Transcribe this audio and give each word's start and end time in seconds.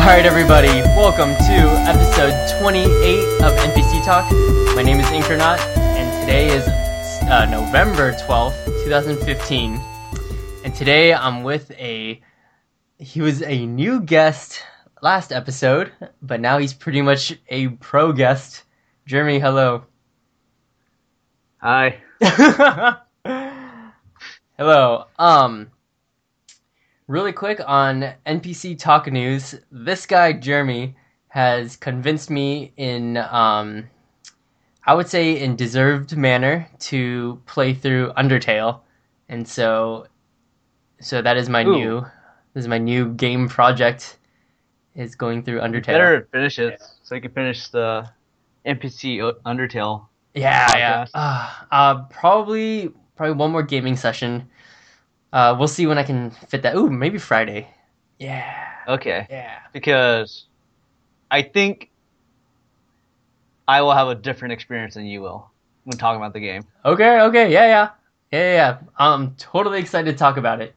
Alright, 0.00 0.24
everybody, 0.24 0.80
welcome 0.96 1.34
to 1.44 1.58
episode 1.86 2.32
28 2.58 3.42
of 3.42 3.52
NPC 3.52 4.02
Talk. 4.02 4.32
My 4.74 4.82
name 4.82 4.98
is 4.98 5.04
Inkernaut, 5.08 5.60
and 5.76 6.22
today 6.22 6.46
is 6.46 6.66
uh, 7.28 7.44
November 7.44 8.12
12th, 8.12 8.64
2015. 8.84 9.78
And 10.64 10.74
today 10.74 11.12
I'm 11.12 11.42
with 11.42 11.70
a. 11.72 12.18
He 12.98 13.20
was 13.20 13.42
a 13.42 13.66
new 13.66 14.00
guest 14.00 14.62
last 15.02 15.32
episode, 15.32 15.92
but 16.22 16.40
now 16.40 16.56
he's 16.56 16.72
pretty 16.72 17.02
much 17.02 17.38
a 17.50 17.68
pro 17.68 18.12
guest. 18.12 18.64
Jeremy, 19.04 19.38
hello. 19.38 19.84
Hi. 21.58 22.00
hello. 24.56 25.04
Um, 25.18 25.70
really 27.10 27.32
quick 27.32 27.60
on 27.66 28.12
NPC 28.24 28.78
Talk 28.78 29.10
News, 29.10 29.56
this 29.72 30.06
guy 30.06 30.32
Jeremy 30.32 30.94
has 31.26 31.74
convinced 31.76 32.30
me 32.30 32.72
in 32.76 33.16
um, 33.16 33.88
I 34.84 34.94
would 34.94 35.08
say 35.08 35.40
in 35.40 35.56
deserved 35.56 36.16
manner 36.16 36.68
to 36.90 37.42
play 37.46 37.74
through 37.74 38.12
Undertale, 38.12 38.80
and 39.28 39.46
so 39.46 40.06
so 41.00 41.20
that 41.20 41.36
is 41.36 41.48
my 41.48 41.62
Ooh. 41.64 41.72
new 41.72 42.00
this 42.54 42.62
is 42.64 42.68
my 42.68 42.78
new 42.78 43.12
game 43.14 43.48
project 43.48 44.18
is 44.94 45.16
going 45.16 45.42
through 45.42 45.60
Undertale. 45.60 45.86
Better 45.86 46.28
finish 46.30 46.58
it 46.60 46.80
so 47.02 47.16
you 47.16 47.20
can 47.20 47.32
finish 47.32 47.68
the 47.68 48.08
NPC 48.64 49.34
Undertale. 49.44 50.06
Yeah, 50.34 50.76
yeah. 50.76 51.04
podcast. 51.04 51.10
Uh, 51.14 51.50
uh, 51.72 52.02
probably 52.04 52.92
probably 53.16 53.34
one 53.34 53.50
more 53.50 53.64
gaming 53.64 53.96
session. 53.96 54.48
Uh, 55.32 55.54
we'll 55.58 55.68
see 55.68 55.86
when 55.86 55.98
I 55.98 56.02
can 56.02 56.30
fit 56.30 56.62
that. 56.62 56.74
Ooh, 56.74 56.90
maybe 56.90 57.18
Friday. 57.18 57.68
Yeah, 58.18 58.68
Okay. 58.88 59.26
yeah. 59.30 59.58
Because 59.72 60.46
I 61.30 61.42
think 61.42 61.90
I 63.68 63.82
will 63.82 63.92
have 63.92 64.08
a 64.08 64.14
different 64.14 64.52
experience 64.52 64.94
than 64.94 65.06
you 65.06 65.20
will 65.22 65.50
when 65.84 65.96
talking 65.96 66.20
about 66.20 66.32
the 66.32 66.40
game. 66.40 66.64
Okay, 66.84 67.20
okay, 67.22 67.52
yeah, 67.52 67.66
yeah, 67.66 67.88
yeah, 68.32 68.38
yeah. 68.38 68.54
yeah. 68.54 68.78
I'm 68.98 69.34
totally 69.36 69.78
excited 69.78 70.10
to 70.10 70.16
talk 70.18 70.36
about 70.36 70.60
it. 70.60 70.74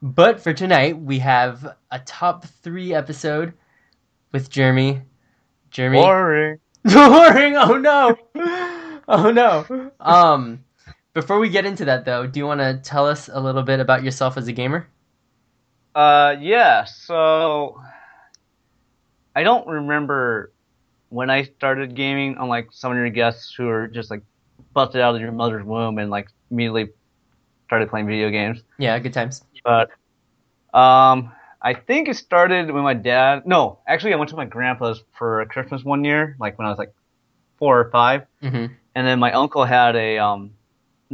But 0.00 0.40
for 0.40 0.52
tonight, 0.52 0.98
we 0.98 1.18
have 1.20 1.76
a 1.90 1.98
top 2.00 2.44
three 2.62 2.94
episode 2.94 3.54
with 4.32 4.50
Jeremy. 4.50 5.02
Jeremy, 5.70 5.98
Boring. 5.98 6.58
boring. 6.84 7.56
Oh 7.56 7.76
no, 7.78 8.16
oh 9.08 9.30
no. 9.32 9.90
Um, 9.98 10.62
before 11.14 11.38
we 11.38 11.48
get 11.48 11.64
into 11.64 11.84
that, 11.86 12.04
though, 12.04 12.26
do 12.26 12.38
you 12.38 12.46
want 12.46 12.60
to 12.60 12.80
tell 12.82 13.06
us 13.06 13.30
a 13.32 13.40
little 13.40 13.62
bit 13.62 13.80
about 13.80 14.02
yourself 14.02 14.36
as 14.36 14.48
a 14.48 14.52
gamer? 14.52 14.88
Uh, 15.94 16.36
yeah. 16.40 16.84
So 16.84 17.80
I 19.34 19.44
don't 19.44 19.66
remember 19.66 20.52
when 21.08 21.30
I 21.30 21.44
started 21.44 21.94
gaming. 21.94 22.36
Unlike 22.38 22.68
some 22.72 22.92
of 22.92 22.98
your 22.98 23.10
guests 23.10 23.54
who 23.56 23.68
are 23.68 23.86
just 23.86 24.10
like 24.10 24.22
busted 24.72 25.00
out 25.00 25.14
of 25.14 25.20
your 25.20 25.32
mother's 25.32 25.64
womb 25.64 25.98
and 25.98 26.10
like 26.10 26.28
immediately 26.50 26.90
started 27.66 27.88
playing 27.88 28.06
video 28.06 28.30
games. 28.30 28.62
Yeah, 28.78 28.98
good 28.98 29.12
times. 29.12 29.42
But 29.64 29.90
um, 30.76 31.32
I 31.62 31.74
think 31.74 32.08
it 32.08 32.16
started 32.16 32.70
when 32.70 32.82
my 32.82 32.94
dad. 32.94 33.46
No, 33.46 33.78
actually, 33.86 34.14
I 34.14 34.16
went 34.16 34.30
to 34.30 34.36
my 34.36 34.44
grandpa's 34.44 35.02
for 35.16 35.46
Christmas 35.46 35.84
one 35.84 36.04
year, 36.04 36.36
like 36.40 36.58
when 36.58 36.66
I 36.66 36.70
was 36.70 36.78
like 36.78 36.92
four 37.58 37.78
or 37.78 37.90
five, 37.90 38.26
hmm 38.42 38.66
and 38.96 39.04
then 39.06 39.18
my 39.18 39.32
uncle 39.32 39.64
had 39.64 39.96
a 39.96 40.18
um, 40.18 40.52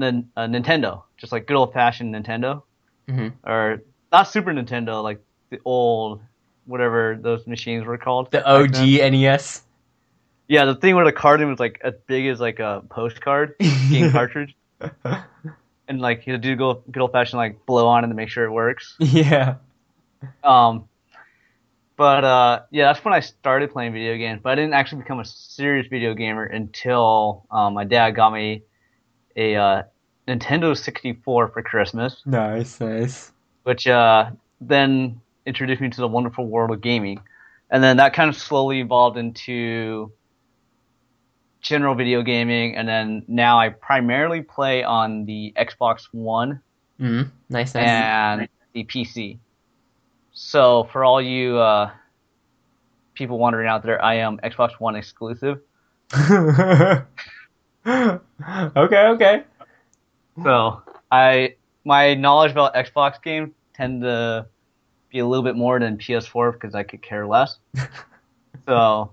nin- 0.01 0.31
a 0.37 0.43
Nintendo, 0.43 1.03
just 1.17 1.33
like 1.33 1.47
good 1.47 1.57
old 1.57 1.73
fashioned 1.73 2.15
Nintendo, 2.15 2.63
hmm 3.09 3.29
or 3.45 3.83
not 4.13 4.25
Super 4.25 4.53
Nintendo, 4.53 5.03
like 5.03 5.21
the 5.51 5.59
old 5.65 6.21
whatever 6.67 7.19
those 7.21 7.47
machines 7.47 7.85
were 7.85 7.99
called. 7.99 8.31
The 8.31 8.47
OG. 8.49 8.75
NES. 9.13 9.63
Yeah, 10.49 10.65
the 10.65 10.75
thing 10.75 10.97
where 10.97 11.05
the 11.05 11.13
card 11.13 11.41
was 11.43 11.61
like 11.61 11.81
as 11.85 11.95
big 12.07 12.27
as 12.27 12.41
like 12.41 12.59
a 12.59 12.83
postcard 12.91 13.55
game 13.91 14.11
cartridge, 14.11 14.57
and 15.89 16.01
like 16.01 16.27
you 16.27 16.37
do 16.39 16.57
go 16.57 16.83
good 16.91 17.01
old 17.01 17.13
fashioned 17.13 17.39
like 17.39 17.65
blow 17.67 17.87
on 17.87 18.05
it 18.05 18.09
to 18.09 18.15
make 18.15 18.29
sure 18.29 18.45
it 18.45 18.51
works. 18.51 18.97
yeah. 18.99 19.57
Um, 20.43 20.89
but 21.97 22.25
uh, 22.25 22.61
yeah, 22.71 22.87
that's 22.87 23.05
when 23.05 23.15
I 23.15 23.21
started 23.21 23.71
playing 23.71 23.93
video 23.93 24.17
games. 24.17 24.41
But 24.43 24.53
I 24.53 24.55
didn't 24.55 24.75
actually 24.75 25.03
become 25.03 25.21
a 25.21 25.25
serious 25.25 25.87
video 25.87 26.15
gamer 26.15 26.45
until 26.45 27.47
um, 27.51 27.75
my 27.75 27.85
dad 27.85 28.13
got 28.13 28.33
me 28.33 28.63
a 29.37 29.55
uh, 29.55 29.83
Nintendo 30.31 30.77
64 30.77 31.49
for 31.49 31.63
Christmas, 31.63 32.23
Nice, 32.25 32.81
nice. 32.81 33.33
which 33.65 33.87
uh, 33.89 34.31
then 34.61 35.21
introduced 35.45 35.81
me 35.81 35.91
to 35.91 36.01
the 36.01 36.07
wonderful 36.09 36.47
world 36.47 36.71
of 36.71 36.81
gaming. 36.81 37.21
And 37.71 37.83
then 37.83 37.97
that 37.97 38.15
kind 38.15 38.29
of 38.29 38.37
slowly 38.37 38.81
evolved 38.81 39.17
into 39.17 40.13
general 41.61 41.95
video 41.95 42.23
gaming. 42.23 42.77
And 42.77 42.89
then 42.89 43.25
now 43.27 43.59
I 43.59 43.71
primarily 43.71 44.43
play 44.43 44.85
on 44.85 45.25
the 45.25 45.53
Xbox 45.57 46.05
One 46.13 46.61
hmm 46.99 47.23
Nice, 47.49 47.75
nice. 47.75 47.89
and 47.89 48.49
the 48.73 48.85
PC. 48.85 49.39
So 50.33 50.89
for 50.93 51.03
all 51.03 51.21
you 51.21 51.59
uh, 51.59 51.91
people 53.15 53.39
wondering 53.39 53.67
out 53.67 53.83
there, 53.83 54.03
I 54.05 54.15
am 54.15 54.39
Xbox 54.39 54.73
One 54.79 54.95
exclusive. 54.95 55.61
okay, 56.17 57.01
okay. 57.87 59.45
So 60.43 60.83
I 61.11 61.55
my 61.85 62.15
knowledge 62.15 62.53
about 62.53 62.75
Xbox 62.75 63.23
games 63.23 63.51
tend 63.75 64.03
to 64.03 64.47
be 65.11 65.19
a 65.19 65.27
little 65.27 65.45
bit 65.45 65.57
more 65.57 65.79
than 65.79 65.99
PS4 65.99 66.53
because 66.53 66.75
I 66.75 66.83
could 66.83 67.03
care 67.03 67.27
less. 67.27 67.59
so 68.67 69.13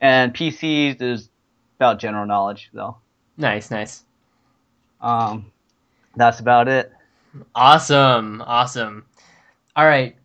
and 0.00 0.34
PCs 0.34 1.00
is 1.00 1.30
about 1.78 1.98
general 1.98 2.26
knowledge 2.26 2.70
though. 2.72 2.96
Nice, 3.36 3.70
nice. 3.70 4.04
Um, 5.00 5.50
that's 6.16 6.40
about 6.40 6.68
it. 6.68 6.92
Awesome, 7.54 8.42
awesome. 8.46 9.04
All 9.76 9.86
right. 9.86 10.16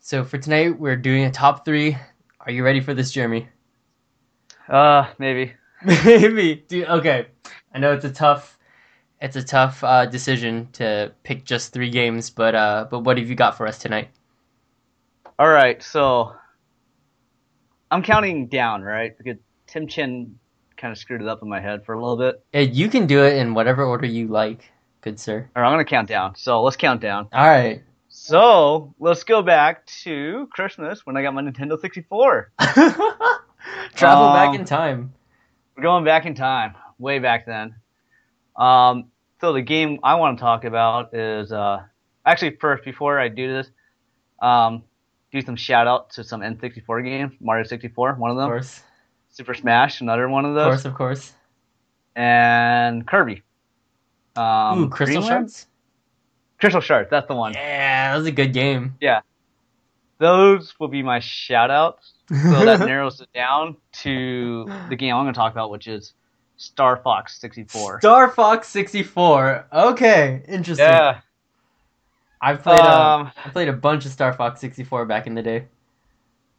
So 0.00 0.24
for 0.24 0.38
tonight, 0.38 0.78
we're 0.78 0.96
doing 0.96 1.24
a 1.24 1.30
top 1.30 1.64
three. 1.64 1.96
Are 2.40 2.50
you 2.50 2.64
ready 2.64 2.80
for 2.80 2.94
this, 2.94 3.12
Jeremy? 3.12 3.48
Uh, 4.68 5.06
maybe. 5.18 5.52
Maybe. 6.04 6.64
Dude, 6.68 6.86
okay. 6.88 7.26
I 7.74 7.78
know 7.78 7.92
it's 7.92 8.04
a 8.04 8.10
tough, 8.10 8.58
it's 9.20 9.36
a 9.36 9.42
tough 9.42 9.82
uh, 9.84 10.06
decision 10.06 10.68
to 10.72 11.12
pick 11.22 11.44
just 11.44 11.72
three 11.72 11.90
games, 11.90 12.30
but 12.30 12.54
uh, 12.54 12.86
but 12.90 13.00
what 13.00 13.18
have 13.18 13.28
you 13.28 13.34
got 13.34 13.56
for 13.56 13.66
us 13.66 13.78
tonight? 13.78 14.08
All 15.38 15.48
right, 15.48 15.82
so 15.82 16.34
I'm 17.90 18.02
counting 18.02 18.46
down, 18.46 18.82
right? 18.82 19.16
Because 19.16 19.36
Tim 19.66 19.86
Chin 19.86 20.38
kind 20.76 20.92
of 20.92 20.98
screwed 20.98 21.22
it 21.22 21.28
up 21.28 21.42
in 21.42 21.48
my 21.48 21.60
head 21.60 21.84
for 21.84 21.94
a 21.94 22.00
little 22.00 22.16
bit. 22.16 22.42
Uh, 22.54 22.58
You 22.60 22.88
can 22.88 23.06
do 23.06 23.22
it 23.24 23.36
in 23.36 23.54
whatever 23.54 23.84
order 23.84 24.06
you 24.06 24.28
like, 24.28 24.70
good 25.00 25.18
sir. 25.20 25.48
All 25.54 25.62
right, 25.62 25.68
I'm 25.68 25.72
gonna 25.74 25.84
count 25.84 26.08
down. 26.08 26.36
So 26.36 26.62
let's 26.62 26.76
count 26.76 27.00
down. 27.00 27.28
All 27.32 27.46
right. 27.46 27.82
So 28.08 28.94
let's 28.98 29.24
go 29.24 29.40
back 29.42 29.86
to 30.02 30.48
Christmas 30.52 31.06
when 31.06 31.16
I 31.16 31.22
got 31.22 31.32
my 31.32 31.42
Nintendo 31.42 31.80
64. 31.80 32.52
Travel 33.94 34.24
Um, 34.26 34.34
back 34.34 34.58
in 34.58 34.64
time. 34.64 35.12
We're 35.76 35.82
going 35.84 36.04
back 36.04 36.26
in 36.26 36.34
time, 36.34 36.74
way 36.98 37.18
back 37.18 37.46
then. 37.46 37.76
Um, 38.60 39.06
so 39.40 39.54
the 39.54 39.62
game 39.62 40.00
I 40.02 40.16
want 40.16 40.38
to 40.38 40.40
talk 40.42 40.64
about 40.64 41.14
is 41.14 41.50
uh, 41.50 41.82
actually 42.26 42.56
first 42.56 42.84
before 42.84 43.18
I 43.18 43.28
do 43.28 43.52
this, 43.52 43.70
um, 44.42 44.84
do 45.32 45.40
some 45.40 45.56
shout 45.56 45.86
out 45.86 46.10
to 46.10 46.24
some 46.24 46.42
N64 46.42 47.04
games. 47.04 47.32
Mario 47.40 47.64
64, 47.64 48.14
one 48.14 48.30
of 48.30 48.36
them. 48.36 48.44
Of 48.44 48.50
course, 48.50 48.82
Super 49.30 49.54
Smash, 49.54 50.00
another 50.02 50.28
one 50.28 50.44
of 50.44 50.54
those. 50.54 50.66
of 50.66 50.70
course, 50.70 50.84
of 50.84 50.94
course. 50.94 51.32
And 52.14 53.06
Kirby. 53.06 53.42
Um, 54.36 54.84
Ooh, 54.84 54.88
Crystal? 54.90 55.22
Shards. 55.22 55.66
Crystal 56.58 56.82
Shards, 56.82 57.08
that's 57.10 57.26
the 57.26 57.34
one. 57.34 57.54
Yeah, 57.54 58.12
that 58.12 58.18
was 58.18 58.26
a 58.26 58.32
good 58.32 58.52
game. 58.52 58.96
Yeah, 59.00 59.20
those 60.18 60.74
will 60.78 60.88
be 60.88 61.02
my 61.02 61.20
shout 61.20 61.70
outs. 61.70 62.12
So 62.28 62.64
that 62.64 62.80
narrows 62.86 63.20
it 63.20 63.32
down 63.32 63.76
to 64.02 64.66
the 64.90 64.96
game 64.96 65.14
I'm 65.14 65.24
going 65.24 65.32
to 65.32 65.38
talk 65.38 65.52
about, 65.52 65.70
which 65.70 65.88
is 65.88 66.12
Star 66.60 66.98
Fox 66.98 67.38
64. 67.40 68.00
Star 68.00 68.28
Fox 68.30 68.68
64. 68.68 69.66
Okay, 69.72 70.42
interesting. 70.46 70.84
Yeah. 70.86 71.20
I 72.42 72.54
played 72.54 72.78
a, 72.80 72.82
Um, 73.00 73.32
I 73.44 73.48
played 73.48 73.68
a 73.68 73.72
bunch 73.72 74.04
of 74.04 74.12
Star 74.12 74.34
Fox 74.34 74.60
64 74.60 75.06
back 75.06 75.26
in 75.26 75.34
the 75.34 75.42
day. 75.42 75.66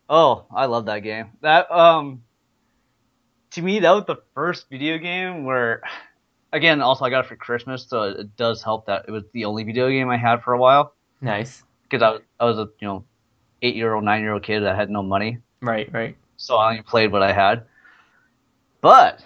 oh, 0.09 0.45
I 0.53 0.65
love 0.65 0.85
that 0.85 0.99
game. 0.99 1.29
That 1.41 1.71
um, 1.71 2.23
to 3.51 3.61
me, 3.61 3.79
that 3.81 3.91
was 3.91 4.05
the 4.05 4.17
first 4.33 4.69
video 4.71 4.97
game 4.97 5.43
where, 5.45 5.81
again, 6.51 6.81
also 6.81 7.05
I 7.05 7.11
got 7.11 7.25
it 7.25 7.27
for 7.27 7.35
Christmas, 7.35 7.85
so 7.87 8.03
it 8.03 8.35
does 8.35 8.63
help 8.63 8.87
that 8.87 9.05
it 9.07 9.11
was 9.11 9.23
the 9.33 9.45
only 9.45 9.63
video 9.63 9.87
game 9.89 10.09
I 10.09 10.17
had 10.17 10.41
for 10.43 10.53
a 10.53 10.57
while 10.57 10.93
Nice. 11.21 11.63
because 11.83 12.01
I 12.01 12.09
was 12.11 12.21
I 12.39 12.45
was 12.45 12.57
a 12.57 12.69
you 12.79 12.87
know 12.87 13.03
eight 13.61 13.75
year 13.75 13.93
old, 13.93 14.03
nine 14.03 14.21
year 14.21 14.33
old 14.33 14.41
kid 14.43 14.61
that 14.61 14.75
had 14.75 14.89
no 14.89 15.03
money. 15.03 15.37
Right, 15.61 15.91
right. 15.93 16.15
so 16.37 16.57
I 16.57 16.71
only 16.71 16.81
played 16.81 17.11
what 17.11 17.21
I 17.21 17.31
had. 17.33 17.65
But 18.81 19.23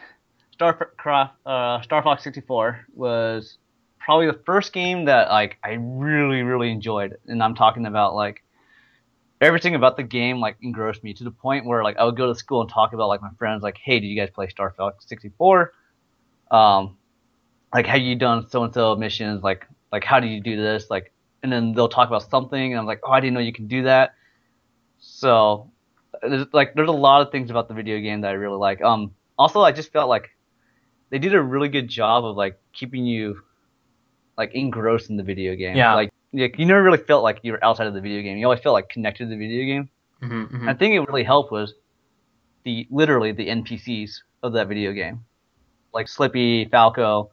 Starcraft, 0.57 1.31
uh, 1.45 1.81
Star 1.81 2.01
Fox 2.03 2.23
64 2.23 2.87
was 2.93 3.57
probably 3.99 4.27
the 4.27 4.39
first 4.45 4.71
game 4.73 5.05
that 5.05 5.29
like 5.29 5.57
I 5.63 5.73
really, 5.79 6.43
really 6.43 6.71
enjoyed, 6.71 7.17
and 7.27 7.41
I'm 7.41 7.55
talking 7.55 7.85
about 7.85 8.15
like 8.15 8.43
everything 9.41 9.75
about 9.75 9.97
the 9.97 10.03
game 10.03 10.39
like 10.39 10.57
engrossed 10.61 11.03
me 11.03 11.13
to 11.13 11.23
the 11.23 11.31
point 11.31 11.65
where 11.65 11.83
like 11.83 11.97
I 11.97 12.05
would 12.05 12.15
go 12.15 12.27
to 12.27 12.35
school 12.35 12.61
and 12.61 12.69
talk 12.69 12.93
about 12.93 13.07
like 13.07 13.21
my 13.21 13.31
friends 13.37 13.63
like, 13.63 13.77
hey, 13.77 13.99
did 13.99 14.07
you 14.07 14.15
guys 14.15 14.29
play 14.29 14.47
Star 14.47 14.73
Fox 14.77 15.05
64? 15.07 15.73
Um, 16.51 16.97
like 17.73 17.85
have 17.87 18.01
you 18.01 18.15
done 18.15 18.49
so 18.49 18.63
and 18.63 18.73
so 18.73 18.95
missions? 18.95 19.43
Like 19.43 19.65
like 19.91 20.03
how 20.03 20.19
do 20.19 20.27
you 20.27 20.41
do 20.41 20.55
this? 20.55 20.89
Like 20.89 21.11
and 21.43 21.51
then 21.51 21.73
they'll 21.73 21.89
talk 21.89 22.07
about 22.07 22.29
something 22.29 22.73
and 22.73 22.79
I'm 22.79 22.85
like, 22.85 23.01
oh, 23.03 23.11
I 23.11 23.19
didn't 23.19 23.33
know 23.33 23.39
you 23.39 23.53
can 23.53 23.67
do 23.67 23.83
that. 23.83 24.13
So 24.99 25.69
there's 26.21 26.47
like 26.53 26.73
there's 26.75 26.89
a 26.89 26.93
lot 26.93 27.21
of 27.21 27.31
things 27.31 27.49
about 27.49 27.67
the 27.67 27.73
video 27.73 27.99
game 27.99 28.21
that 28.21 28.29
I 28.29 28.33
really 28.33 28.57
like. 28.57 28.81
Um, 28.81 29.13
also 29.37 29.61
I 29.61 29.71
just 29.71 29.91
felt 29.91 30.09
like 30.09 30.34
they 31.09 31.19
did 31.19 31.33
a 31.33 31.41
really 31.41 31.69
good 31.69 31.87
job 31.87 32.25
of 32.25 32.35
like 32.35 32.59
keeping 32.73 33.05
you 33.05 33.41
like 34.37 34.53
engrossed 34.53 35.09
in 35.09 35.17
the 35.17 35.23
video 35.23 35.55
game. 35.55 35.75
Yeah. 35.77 35.93
Like 35.95 36.11
you 36.31 36.65
never 36.65 36.83
really 36.83 36.97
felt 36.97 37.23
like 37.23 37.39
you 37.43 37.53
were 37.53 37.63
outside 37.63 37.87
of 37.87 37.93
the 37.93 38.01
video 38.01 38.21
game. 38.21 38.37
You 38.37 38.45
always 38.45 38.59
felt 38.59 38.73
like 38.73 38.89
connected 38.89 39.25
to 39.25 39.29
the 39.29 39.37
video 39.37 39.65
game. 39.65 39.89
hmm 40.21 40.43
hmm 40.45 40.69
I 40.69 40.73
think 40.73 40.95
it 40.95 40.99
really 41.01 41.23
helped 41.23 41.51
was 41.51 41.73
the 42.63 42.87
literally 42.89 43.31
the 43.31 43.47
NPCs 43.47 44.21
of 44.43 44.53
that 44.53 44.67
video 44.67 44.91
game, 44.91 45.23
like 45.93 46.07
Slippy, 46.07 46.65
Falco, 46.65 47.31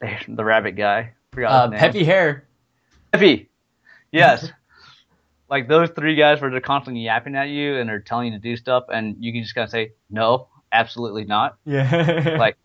the 0.28 0.44
rabbit 0.44 0.72
guy. 0.76 1.12
Forgot 1.32 1.74
Uh, 1.74 1.78
Peppy 1.78 2.04
Hare. 2.04 2.46
Peppy. 3.12 3.48
Yes. 4.14 4.50
like 5.48 5.68
those 5.68 5.88
three 5.90 6.16
guys 6.16 6.42
where 6.42 6.50
they're 6.50 6.60
constantly 6.60 7.02
yapping 7.02 7.34
at 7.34 7.48
you 7.48 7.78
and 7.78 7.88
they're 7.88 8.00
telling 8.00 8.26
you 8.30 8.38
to 8.38 8.42
do 8.42 8.56
stuff, 8.58 8.84
and 8.92 9.16
you 9.20 9.32
can 9.32 9.42
just 9.42 9.54
kind 9.54 9.64
of 9.64 9.70
say 9.70 9.92
no, 10.10 10.48
absolutely 10.72 11.24
not. 11.24 11.56
Yeah. 11.64 12.36
Like, 12.38 12.56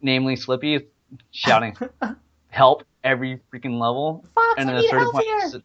namely 0.00 0.36
Slippy 0.36 0.86
shouting 1.30 1.76
help 2.48 2.84
every 3.02 3.40
freaking 3.52 3.78
level. 3.80 4.24
Fox, 4.34 4.54
and 4.58 4.70
I 4.70 4.74
then 4.74 4.82
need 4.82 4.86
a 4.86 4.90
certain 4.90 5.04
help 5.04 5.14
point, 5.14 5.26
here. 5.26 5.62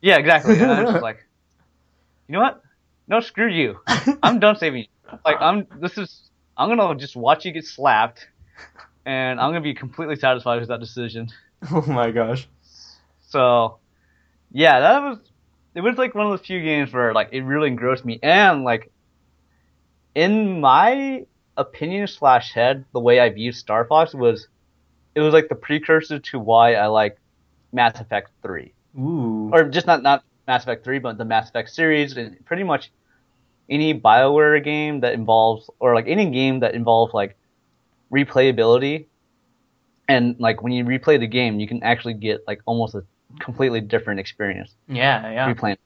yeah, 0.00 0.16
exactly. 0.16 0.58
And 0.58 0.70
I'm 0.70 0.86
just 0.86 1.02
like, 1.02 1.26
you 2.28 2.32
know 2.32 2.40
what? 2.40 2.62
No, 3.08 3.20
screw 3.20 3.48
you. 3.48 3.80
I'm 4.22 4.38
done 4.40 4.56
saving 4.56 4.82
you. 4.82 5.18
Like, 5.24 5.36
I'm. 5.40 5.66
This 5.80 5.98
is. 5.98 6.30
I'm 6.56 6.74
gonna 6.74 6.94
just 6.98 7.16
watch 7.16 7.44
you 7.44 7.52
get 7.52 7.66
slapped, 7.66 8.28
and 9.04 9.40
I'm 9.40 9.50
gonna 9.50 9.60
be 9.60 9.74
completely 9.74 10.16
satisfied 10.16 10.60
with 10.60 10.68
that 10.68 10.80
decision. 10.80 11.28
oh 11.70 11.82
my 11.86 12.10
gosh. 12.10 12.48
So, 13.28 13.78
yeah, 14.52 14.80
that 14.80 15.02
was. 15.02 15.18
It 15.74 15.80
was 15.80 15.98
like 15.98 16.14
one 16.14 16.26
of 16.26 16.32
those 16.32 16.46
few 16.46 16.62
games 16.62 16.92
where 16.92 17.12
like 17.12 17.30
it 17.32 17.42
really 17.42 17.68
engrossed 17.68 18.04
me, 18.04 18.18
and 18.22 18.64
like, 18.64 18.90
in 20.14 20.60
my 20.60 21.26
opinion 21.56 22.06
slash 22.06 22.52
head, 22.52 22.84
the 22.92 23.00
way 23.00 23.20
I 23.20 23.30
viewed 23.30 23.54
Star 23.54 23.84
Fox 23.84 24.14
was, 24.14 24.48
it 25.14 25.20
was 25.20 25.32
like 25.32 25.48
the 25.48 25.54
precursor 25.54 26.18
to 26.18 26.38
why 26.38 26.74
I 26.74 26.86
like 26.86 27.18
Mass 27.72 28.00
Effect 28.00 28.30
Three 28.42 28.72
Ooh. 28.98 29.50
or 29.52 29.64
just 29.64 29.86
not 29.86 30.02
not 30.02 30.24
Mass 30.46 30.62
Effect 30.62 30.84
3, 30.84 30.98
but 30.98 31.18
the 31.18 31.24
Mass 31.24 31.48
Effect 31.48 31.70
series, 31.70 32.16
and 32.16 32.44
pretty 32.44 32.62
much 32.62 32.90
any 33.68 33.98
BioWare 33.98 34.62
game 34.62 35.00
that 35.00 35.14
involves, 35.14 35.70
or 35.78 35.94
like 35.94 36.06
any 36.06 36.30
game 36.30 36.60
that 36.60 36.74
involves 36.74 37.14
like 37.14 37.36
replayability, 38.12 39.06
and 40.08 40.36
like 40.38 40.62
when 40.62 40.72
you 40.72 40.84
replay 40.84 41.18
the 41.18 41.26
game, 41.26 41.60
you 41.60 41.66
can 41.66 41.82
actually 41.82 42.14
get 42.14 42.46
like 42.46 42.60
almost 42.66 42.94
a 42.94 43.04
completely 43.40 43.80
different 43.80 44.20
experience 44.20 44.74
yeah, 44.86 45.30
yeah. 45.30 45.52
replaying. 45.52 45.78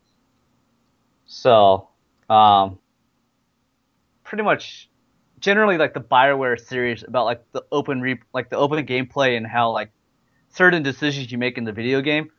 So, 1.26 1.88
um, 2.28 2.78
pretty 4.28 4.44
much, 4.44 4.88
generally 5.40 5.78
like 5.78 5.94
the 5.94 6.00
BioWare 6.00 6.60
series 6.60 7.02
about 7.02 7.25
like 7.25 7.42
the 7.52 7.64
open 7.72 8.00
re- 8.00 8.20
like 8.34 8.50
the 8.50 8.56
open 8.56 8.84
gameplay 8.86 9.36
and 9.36 9.46
how 9.46 9.70
like 9.70 9.90
certain 10.50 10.82
decisions 10.82 11.32
you 11.32 11.38
make 11.38 11.56
in 11.56 11.64
the 11.64 11.72
video 11.72 12.02
game 12.02 12.30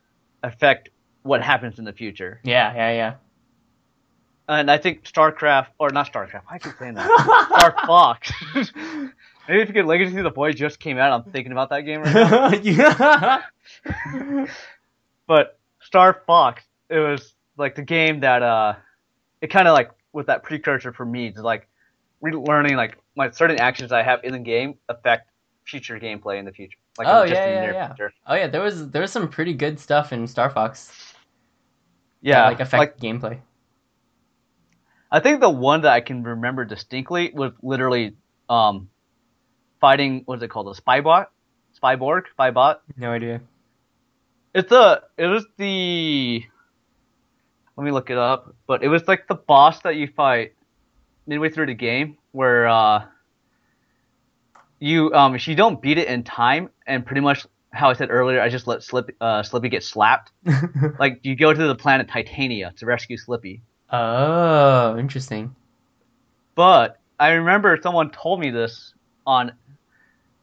affect 0.43 0.89
what 1.23 1.41
happens 1.41 1.79
in 1.79 1.85
the 1.85 1.93
future. 1.93 2.39
Yeah, 2.43 2.73
yeah, 2.75 2.91
yeah. 2.91 3.13
And 4.47 4.69
I 4.69 4.77
think 4.77 5.03
StarCraft 5.03 5.67
or 5.79 5.89
not 5.89 6.11
StarCraft, 6.11 6.43
I 6.49 6.59
keep 6.59 6.73
saying 6.77 6.93
that. 6.95 7.07
Star 7.57 7.75
Fox. 7.87 8.31
Maybe 8.53 9.61
if 9.61 9.67
you 9.67 9.73
could 9.73 9.85
Legacy 9.85 10.17
of 10.17 10.23
the 10.23 10.31
Void 10.31 10.55
just 10.57 10.79
came 10.79 10.99
out, 10.99 11.11
I'm 11.11 11.31
thinking 11.31 11.51
about 11.51 11.69
that 11.69 11.81
game 11.81 12.01
right 12.01 12.63
now. 12.63 14.47
but 15.27 15.59
Star 15.81 16.21
Fox, 16.27 16.63
it 16.87 16.99
was 16.99 17.33
like 17.57 17.75
the 17.75 17.81
game 17.81 18.19
that 18.19 18.43
uh, 18.43 18.75
it 19.41 19.47
kind 19.47 19.67
of 19.67 19.73
like 19.73 19.89
was 20.13 20.27
that 20.27 20.43
precursor 20.43 20.91
for 20.93 21.05
me 21.05 21.31
to 21.31 21.41
like 21.41 21.67
relearning 22.23 22.75
like 22.75 22.97
my 23.15 23.29
certain 23.31 23.59
actions 23.59 23.91
I 23.91 24.03
have 24.03 24.23
in 24.23 24.33
the 24.33 24.39
game 24.39 24.75
affect 24.87 25.29
future 25.65 25.99
gameplay 25.99 26.39
in 26.39 26.45
the 26.45 26.51
future. 26.51 26.77
Like 26.97 27.07
Oh, 27.07 27.25
just 27.25 27.33
yeah, 27.33 27.45
in 27.45 27.49
the 27.49 27.55
yeah, 27.55 27.61
near 27.61 27.73
yeah. 27.73 27.87
future. 27.87 28.13
Oh 28.27 28.35
yeah, 28.35 28.47
there 28.47 28.61
was 28.61 28.89
there 28.89 29.01
was 29.01 29.11
some 29.11 29.27
pretty 29.29 29.53
good 29.53 29.79
stuff 29.79 30.11
in 30.11 30.27
Star 30.27 30.49
Fox. 30.49 30.91
Yeah, 32.21 32.41
that, 32.41 32.47
like 32.47 32.59
affect 32.59 33.01
gameplay. 33.01 33.39
I 35.11 35.19
think 35.19 35.39
the 35.39 35.49
one 35.49 35.81
that 35.81 35.91
I 35.91 36.01
can 36.01 36.23
remember 36.23 36.65
distinctly 36.65 37.31
was 37.33 37.51
literally 37.63 38.15
um, 38.49 38.89
fighting. 39.79 40.23
What's 40.25 40.43
it 40.43 40.49
called? 40.49 40.75
A 40.75 40.79
spybot, 40.79 41.27
spyborg, 41.81 42.23
spybot. 42.37 42.77
No 42.97 43.11
idea. 43.11 43.41
It's 44.53 44.71
a. 44.71 45.03
It 45.17 45.27
was 45.27 45.45
the. 45.57 46.43
Let 47.77 47.83
me 47.83 47.91
look 47.91 48.09
it 48.09 48.17
up. 48.17 48.53
But 48.67 48.83
it 48.83 48.89
was 48.89 49.07
like 49.07 49.27
the 49.27 49.35
boss 49.35 49.81
that 49.81 49.95
you 49.95 50.07
fight 50.15 50.53
midway 51.29 51.49
through 51.49 51.67
the 51.67 51.73
game, 51.75 52.17
where 52.31 52.67
uh, 52.67 53.05
you 54.79 55.13
um, 55.13 55.35
if 55.35 55.47
you 55.47 55.55
don't 55.55 55.81
beat 55.81 55.97
it 55.97 56.07
in 56.07 56.23
time, 56.23 56.69
and 56.85 57.05
pretty 57.05 57.21
much 57.21 57.45
how 57.71 57.89
I 57.89 57.93
said 57.93 58.09
earlier, 58.09 58.41
I 58.41 58.49
just 58.49 58.67
let 58.67 58.83
Slip 58.83 59.15
uh, 59.21 59.43
Slippy 59.43 59.69
get 59.69 59.83
slapped. 59.83 60.31
Like 60.99 61.19
you 61.23 61.35
go 61.35 61.53
to 61.53 61.67
the 61.67 61.75
planet 61.75 62.09
Titania 62.09 62.73
to 62.77 62.85
rescue 62.85 63.15
Slippy. 63.15 63.61
oh, 63.91 64.97
interesting. 64.97 65.55
But 66.55 66.99
I 67.19 67.29
remember 67.31 67.77
someone 67.81 68.09
told 68.09 68.39
me 68.39 68.49
this 68.49 68.93
on, 69.25 69.53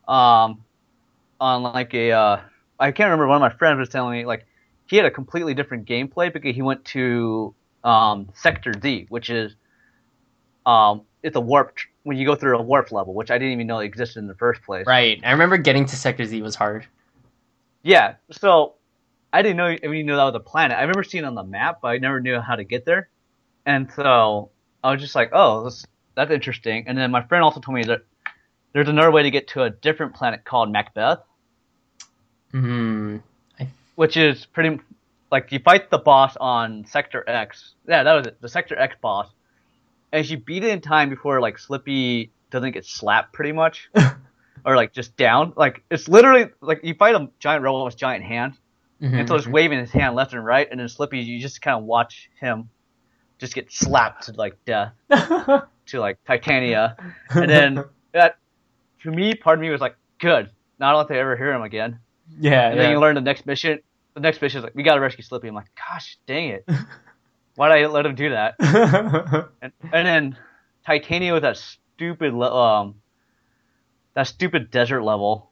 um, 0.09 0.65
on 1.41 1.63
like 1.63 1.93
a, 1.93 2.13
uh, 2.13 2.41
I 2.79 2.93
can't 2.93 3.09
remember. 3.09 3.27
One 3.27 3.37
of 3.37 3.53
my 3.53 3.57
friends 3.59 3.79
was 3.79 3.89
telling 3.91 4.13
me 4.19 4.25
like 4.25 4.47
he 4.87 4.97
had 4.97 5.05
a 5.05 5.11
completely 5.11 5.53
different 5.53 5.87
gameplay 5.87 6.33
because 6.33 6.55
he 6.55 6.63
went 6.63 6.85
to 6.87 7.55
um, 7.85 8.31
Sector 8.35 8.73
D, 8.73 9.07
which 9.09 9.29
is, 9.29 9.55
um, 10.67 11.03
it's 11.23 11.37
a 11.37 11.41
warp 11.41 11.75
tr- 11.77 11.89
when 12.03 12.17
you 12.17 12.27
go 12.27 12.35
through 12.35 12.59
a 12.59 12.63
warp 12.63 12.93
level, 12.93 13.15
which 13.15 13.31
I 13.31 13.39
didn't 13.39 13.55
even 13.55 13.67
know 13.67 13.79
existed 13.79 14.19
in 14.19 14.27
the 14.27 14.35
first 14.35 14.63
place. 14.63 14.87
Right. 14.87 15.21
I 15.25 15.31
remember 15.33 15.57
getting 15.57 15.87
to 15.87 15.97
Sector 15.97 16.25
Z 16.27 16.43
was 16.43 16.55
hard. 16.55 16.87
Yeah. 17.83 18.17
So 18.33 18.75
I 19.33 19.43
didn't 19.43 19.57
know 19.57 19.71
even 19.71 20.07
know 20.07 20.17
that 20.17 20.25
was 20.25 20.35
a 20.35 20.41
planet. 20.41 20.77
I 20.77 20.83
remember 20.83 21.05
seeing 21.05 21.25
it 21.25 21.27
on 21.27 21.35
the 21.35 21.45
map, 21.45 21.79
but 21.83 21.89
I 21.89 21.99
never 21.99 22.21
knew 22.21 22.41
how 22.41 22.57
to 22.57 22.65
get 22.65 22.85
there. 22.85 23.09
And 23.65 23.91
so 23.93 24.51
I 24.85 24.93
was 24.93 25.01
just 25.01 25.15
like, 25.15 25.31
oh, 25.33 25.65
this, 25.65 25.87
that's 26.15 26.31
interesting. 26.31 26.85
And 26.87 26.97
then 26.97 27.11
my 27.11 27.23
friend 27.27 27.43
also 27.43 27.61
told 27.61 27.77
me 27.77 27.85
that 27.85 28.03
there's 28.73 28.89
another 28.89 29.11
way 29.11 29.23
to 29.23 29.31
get 29.31 29.49
to 29.49 29.63
a 29.63 29.71
different 29.71 30.15
planet 30.15 30.45
called 30.45 30.71
Macbeth, 30.71 31.21
Hmm. 32.53 33.19
which 33.97 34.17
is 34.17 34.47
pretty 34.47 34.81
like 35.33 35.51
you 35.51 35.59
fight 35.59 35.91
the 35.91 35.99
boss 35.99 36.37
on 36.37 36.85
Sector 36.87 37.29
X. 37.29 37.75
Yeah, 37.89 38.03
that 38.05 38.13
was 38.15 38.27
it. 38.29 38.41
The 38.41 38.49
Sector 38.49 38.79
X 38.79 38.95
boss. 39.01 39.29
And 40.17 40.27
she 40.27 40.37
beat 40.37 40.65
it 40.65 40.71
in 40.71 40.81
time 40.81 41.11
before 41.11 41.41
like 41.41 41.59
Slippy 41.59 42.33
doesn't 42.51 42.73
get 42.73 42.85
slapped 42.85 43.33
pretty 43.33 43.53
much. 43.53 43.89
or 44.65 44.75
like 44.75 44.93
just 44.93 45.17
down. 45.17 45.53
Like 45.57 45.83
it's 45.91 46.09
literally 46.09 46.47
like 46.61 46.81
you 46.83 46.95
fight 46.95 47.15
a 47.15 47.29
giant 47.39 47.63
robot 47.63 47.85
with 47.85 47.97
giant 47.97 48.25
hands. 48.25 48.57
Mm-hmm, 49.01 49.15
and 49.15 49.29
so 49.29 49.35
he's 49.35 49.45
mm-hmm. 49.45 49.53
waving 49.53 49.79
his 49.79 49.91
hand 49.91 50.15
left 50.15 50.33
and 50.33 50.45
right, 50.45 50.67
and 50.71 50.81
then 50.81 50.89
Slippy, 50.89 51.19
you 51.19 51.39
just 51.39 51.61
kind 51.61 51.77
of 51.77 51.85
watch 51.85 52.31
him 52.41 52.71
just 53.39 53.55
get 53.55 53.71
slapped 53.71 54.25
to 54.25 54.33
like 54.33 54.57
death, 54.65 54.93
to 55.11 56.01
like 56.01 56.19
Titania. 56.25 56.97
And 57.31 57.51
then 57.51 57.85
that, 58.13 58.39
to 59.03 59.11
me, 59.11 59.35
part 59.35 59.59
of 59.59 59.63
me 59.63 59.71
was 59.71 59.81
like, 59.81 59.97
good. 60.19 60.51
Not 60.79 60.97
let 60.97 61.09
they 61.09 61.19
ever 61.19 61.37
hear 61.37 61.53
him 61.53 61.63
again. 61.63 61.99
yeah, 62.39 62.71
And 62.71 62.81
then 62.81 62.91
you 62.91 63.01
learn 63.01 63.15
the 63.15 63.21
next 63.21 63.47
mission. 63.47 63.81
The 64.15 64.21
next 64.21 64.41
mission 64.41 64.59
is 64.59 64.65
like, 64.65 64.75
we 64.75 64.83
gotta 64.83 65.01
rescue 65.01 65.23
Slippy. 65.23 65.49
I'm 65.49 65.55
like, 65.55 65.71
gosh, 65.77 66.17
dang 66.27 66.51
it. 66.51 66.69
Why'd 67.57 67.73
I 67.73 67.87
let 67.87 68.07
him 68.07 68.15
do 68.15 68.31
that? 68.31 68.57
And, 69.63 69.73
and 69.93 70.07
then 70.07 70.39
Titania 70.85 71.33
with 71.33 71.43
that 71.43 71.57
stupid, 71.57 72.35
le- 72.35 72.55
um, 72.55 72.97
that 74.15 74.29
stupid 74.29 74.71
desert 74.71 75.03
level, 75.03 75.51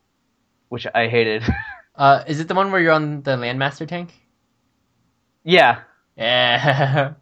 which 0.68 0.86
I 0.94 1.08
hated. 1.08 1.42
uh, 1.96 2.22
is 2.26 2.40
it 2.40 2.48
the 2.48 2.54
one 2.54 2.70
where 2.70 2.80
you're 2.80 2.92
on 2.92 3.22
the 3.22 3.32
Landmaster 3.32 3.88
tank? 3.88 4.12
yeah, 5.42 5.80
Yeah. 6.16 7.14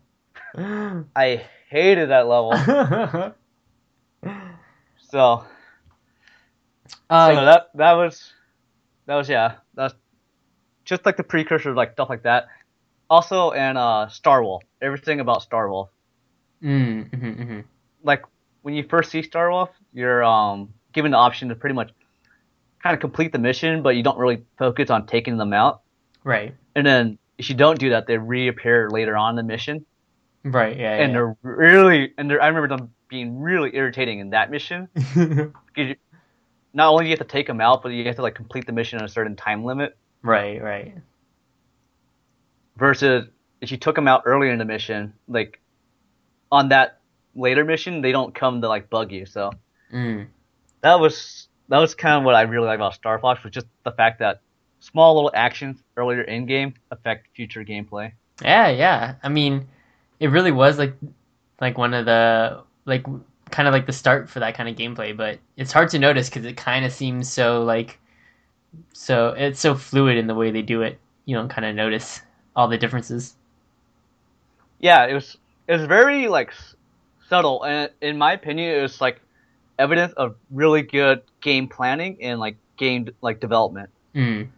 I 1.17 1.47
hated 1.71 2.11
that 2.11 2.27
level. 2.29 2.53
So, 5.13 5.45
uh, 7.11 7.29
so 7.29 7.45
that 7.45 7.71
that 7.75 7.93
was 7.93 8.33
that 9.07 9.17
was 9.17 9.29
yeah 9.29 9.57
that's 9.75 9.95
just 10.87 11.05
like 11.05 11.19
the 11.19 11.23
precursor 11.23 11.75
like 11.75 11.93
stuff 11.93 12.09
like 12.09 12.23
that 12.23 12.49
also 13.13 13.51
in 13.51 13.77
uh 13.77 14.09
star 14.09 14.43
wolf 14.43 14.63
everything 14.81 15.21
about 15.21 15.43
star 15.43 15.69
wolf 15.71 15.89
mm, 16.63 17.09
mhm, 17.11 17.37
mhm. 17.47 17.65
like 18.03 18.23
when 18.63 18.75
you 18.75 18.83
first 18.89 19.11
see 19.11 19.23
star 19.23 19.51
wolf 19.51 19.71
you're 19.93 20.23
um 20.25 20.73
given 20.93 21.11
the 21.13 21.19
option 21.27 21.49
to 21.51 21.55
pretty 21.55 21.75
much 21.75 21.91
kind 22.83 22.95
of 22.95 23.01
complete 23.01 23.31
the 23.33 23.39
mission 23.39 23.83
but 23.83 23.97
you 23.97 24.03
don't 24.03 24.19
really 24.19 24.43
focus 24.59 24.89
on 24.91 25.07
taking 25.07 25.37
them 25.37 25.53
out 25.53 25.83
Right. 26.25 26.55
and 26.77 26.87
then 26.87 27.19
if 27.39 27.49
you 27.51 27.57
don't 27.57 27.79
do 27.79 27.91
that, 27.91 28.07
they 28.07 28.19
reappear 28.19 28.89
later 28.91 29.17
on 29.17 29.31
in 29.31 29.37
the 29.37 29.43
mission, 29.43 29.85
Right. 30.45 30.77
Yeah. 30.79 30.93
and 31.03 31.11
yeah. 31.11 31.17
they're 31.19 31.37
really 31.43 32.13
and 32.17 32.31
they're, 32.31 32.41
I 32.41 32.47
remember 32.49 32.69
them 32.77 32.95
being 33.09 33.41
really 33.41 33.75
irritating 33.75 34.21
in 34.21 34.31
that 34.31 34.51
mission. 34.51 34.89
Because 34.95 35.89
you, 35.91 35.97
not 36.75 36.89
only 36.93 37.05
do 37.05 37.09
you 37.09 37.17
have 37.17 37.27
to 37.27 37.33
take 37.33 37.47
them 37.47 37.61
out, 37.61 37.83
but 37.83 37.89
you 37.89 38.05
have 38.05 38.17
to 38.17 38.23
like 38.23 38.35
complete 38.35 38.67
the 38.67 38.73
mission 38.73 38.99
in 38.99 39.05
a 39.05 39.09
certain 39.09 39.35
time 39.37 39.65
limit. 39.65 39.97
right. 40.23 40.63
Right. 40.63 40.95
Versus 42.77 43.27
if 43.61 43.71
you 43.71 43.77
took 43.77 43.95
them 43.95 44.09
out 44.09 44.23
earlier 44.25 44.51
in 44.51 44.59
the 44.59 44.65
mission, 44.65 45.13
like 45.29 45.61
on 46.51 46.69
that 46.71 47.01
later 47.35 47.65
mission, 47.65 48.01
they 48.03 48.13
don't 48.13 48.35
come 48.35 48.61
to 48.63 48.69
like 48.69 48.91
bug 48.91 49.13
you. 49.13 49.27
So 49.27 49.51
Mm. 49.93 50.27
that 50.81 50.99
was 50.99 51.49
that 51.69 51.79
was 51.79 51.95
kind 51.95 52.17
of 52.17 52.25
what 52.25 52.35
I 52.35 52.43
really 52.43 52.67
like 52.67 52.77
about 52.77 52.95
Star 52.95 53.19
Fox 53.19 53.43
was 53.45 53.53
just 53.53 53.67
the 53.85 53.93
fact 53.93 54.19
that 54.21 54.41
small 54.81 55.15
little 55.15 55.31
actions 55.35 55.83
earlier 55.97 56.23
in 56.23 56.47
game 56.47 56.75
affect 56.91 57.29
future 57.37 57.63
gameplay. 57.65 58.13
Yeah. 58.43 58.69
Yeah. 58.69 59.15
I 59.23 59.29
mean, 59.29 59.69
it 60.19 60.29
really 60.29 60.51
was 60.51 60.79
like 60.79 60.95
like 61.61 61.77
one 61.79 61.95
of 61.95 62.07
the 62.07 62.63
like 62.87 63.05
kind 63.51 63.69
of 63.69 63.73
like 63.75 63.87
the 63.87 63.93
start 63.93 64.31
for 64.31 64.41
that 64.41 64.55
kind 64.55 64.69
of 64.69 64.77
gameplay, 64.77 65.15
but 65.17 65.39
it's 65.59 65.73
hard 65.73 65.91
to 65.91 65.99
notice 65.99 66.29
because 66.31 66.47
it 66.47 66.57
kind 66.57 66.85
of 66.87 66.93
seems 66.93 67.31
so 67.31 67.63
like 67.65 67.99
so 68.95 69.29
it's 69.37 69.61
so 69.61 69.75
fluid 69.75 70.17
in 70.17 70.27
the 70.27 70.35
way 70.35 70.51
they 70.51 70.63
do 70.63 70.81
it. 70.83 70.99
You 71.27 71.37
don't 71.37 71.49
kind 71.51 71.67
of 71.67 71.75
notice 71.77 72.23
all 72.55 72.69
the 72.69 72.79
differences. 72.79 73.35
Yeah, 74.81 75.07
it 75.07 75.15
was 75.15 75.37
it 75.69 75.73
was 75.79 75.87
very 75.87 76.29
like 76.29 76.53
subtle, 77.29 77.65
and 77.65 77.91
in 78.01 78.19
my 78.19 78.33
opinion, 78.33 78.77
it 78.79 78.83
was 78.83 79.01
like 79.01 79.21
evidence 79.79 80.13
of 80.15 80.37
really 80.51 80.83
good 80.83 81.23
game 81.41 81.69
planning 81.69 82.19
and 82.23 82.41
like 82.41 82.57
game 82.77 83.09
like 83.23 83.41
development, 83.41 83.91
Mm. 84.15 84.49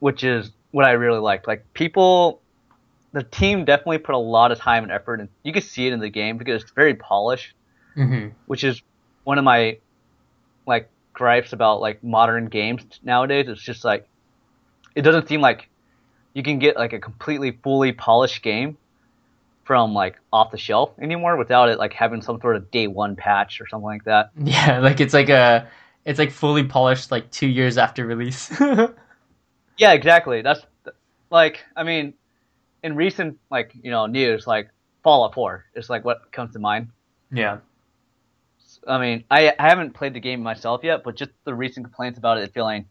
which 0.00 0.24
is 0.24 0.50
what 0.70 0.84
I 0.84 0.92
really 0.92 1.18
liked. 1.18 1.46
Like 1.46 1.64
people, 1.74 2.40
the 3.12 3.22
team 3.22 3.64
definitely 3.64 3.98
put 3.98 4.14
a 4.14 4.18
lot 4.18 4.52
of 4.52 4.58
time 4.58 4.82
and 4.84 4.92
effort, 4.92 5.20
and 5.20 5.28
you 5.42 5.52
can 5.52 5.62
see 5.62 5.86
it 5.86 5.92
in 5.92 6.00
the 6.00 6.10
game 6.10 6.38
because 6.38 6.62
it's 6.62 6.72
very 6.72 6.94
polished. 6.94 7.54
hmm 7.94 8.28
which 8.46 8.64
is 8.64 8.80
one 9.24 9.36
of 9.38 9.44
my 9.44 9.78
like 10.66 10.88
gripes 11.12 11.52
about 11.52 11.80
like 11.80 12.02
modern 12.02 12.46
games 12.46 12.82
nowadays. 13.02 13.46
It's 13.48 13.60
just 13.62 13.84
like 13.84 14.08
it 14.94 15.02
doesn't 15.02 15.28
seem 15.28 15.40
like 15.40 15.68
you 16.38 16.44
can 16.44 16.60
get 16.60 16.76
like 16.76 16.92
a 16.92 17.00
completely 17.00 17.50
fully 17.64 17.90
polished 17.90 18.42
game 18.42 18.78
from 19.64 19.92
like 19.92 20.16
off 20.32 20.52
the 20.52 20.56
shelf 20.56 20.92
anymore 21.02 21.36
without 21.36 21.68
it 21.68 21.78
like 21.78 21.92
having 21.92 22.22
some 22.22 22.40
sort 22.40 22.54
of 22.54 22.70
day 22.70 22.86
one 22.86 23.16
patch 23.16 23.60
or 23.60 23.66
something 23.66 23.84
like 23.84 24.04
that. 24.04 24.30
Yeah, 24.38 24.78
like 24.78 25.00
it's 25.00 25.12
like 25.12 25.28
a 25.30 25.68
it's 26.04 26.18
like 26.18 26.30
fully 26.30 26.62
polished 26.62 27.10
like 27.10 27.28
two 27.32 27.48
years 27.48 27.76
after 27.76 28.06
release. 28.06 28.50
Yeah, 29.76 29.92
exactly. 29.92 30.42
That's 30.42 30.60
like 31.30 31.64
I 31.76 31.82
mean, 31.82 32.14
in 32.82 32.94
recent 32.96 33.38
like 33.50 33.72
you 33.82 33.90
know 33.90 34.06
news, 34.06 34.46
like 34.46 34.70
Fallout 35.02 35.34
4 35.34 35.64
is 35.74 35.90
like 35.90 36.04
what 36.04 36.30
comes 36.32 36.52
to 36.52 36.58
mind. 36.60 36.90
yeah. 37.32 37.58
I 38.86 38.98
mean, 38.98 39.24
I, 39.30 39.52
I 39.58 39.68
haven't 39.68 39.94
played 39.94 40.14
the 40.14 40.20
game 40.20 40.40
myself 40.42 40.82
yet, 40.84 41.02
but 41.04 41.16
just 41.16 41.30
the 41.44 41.54
recent 41.54 41.84
complaints 41.84 42.18
about 42.18 42.38
it 42.38 42.54
feeling 42.54 42.86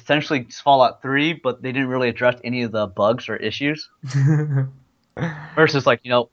essentially 0.00 0.46
Fallout 0.50 1.02
3, 1.02 1.34
but 1.34 1.62
they 1.62 1.72
didn't 1.72 1.88
really 1.88 2.08
address 2.08 2.38
any 2.44 2.62
of 2.62 2.72
the 2.72 2.86
bugs 2.86 3.28
or 3.28 3.36
issues. 3.36 3.88
Versus 5.54 5.86
like, 5.86 6.00
you 6.02 6.10
know, 6.10 6.28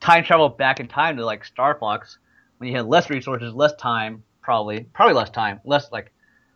time 0.00 0.24
travel 0.24 0.48
back 0.48 0.80
in 0.80 0.88
time 0.88 1.16
to 1.16 1.24
like 1.24 1.44
Star 1.44 1.76
Fox 1.78 2.18
when 2.58 2.68
you 2.68 2.76
had 2.76 2.86
less 2.86 3.10
resources, 3.10 3.52
less 3.54 3.74
time, 3.74 4.22
probably 4.40 4.80
probably 4.94 5.14
less 5.14 5.30
time, 5.30 5.60
less 5.64 5.90
like 5.90 6.12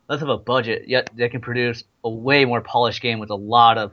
less 0.09 0.23
of 0.23 0.29
a 0.29 0.37
budget, 0.37 0.89
yet 0.89 1.11
they 1.17 1.29
can 1.29 1.41
produce 1.41 1.83
a 2.05 2.09
way 2.09 2.45
more 2.45 2.61
polished 2.61 3.03
game 3.03 3.19
with 3.19 3.31
a 3.31 3.35
lot 3.35 3.79
of 3.79 3.93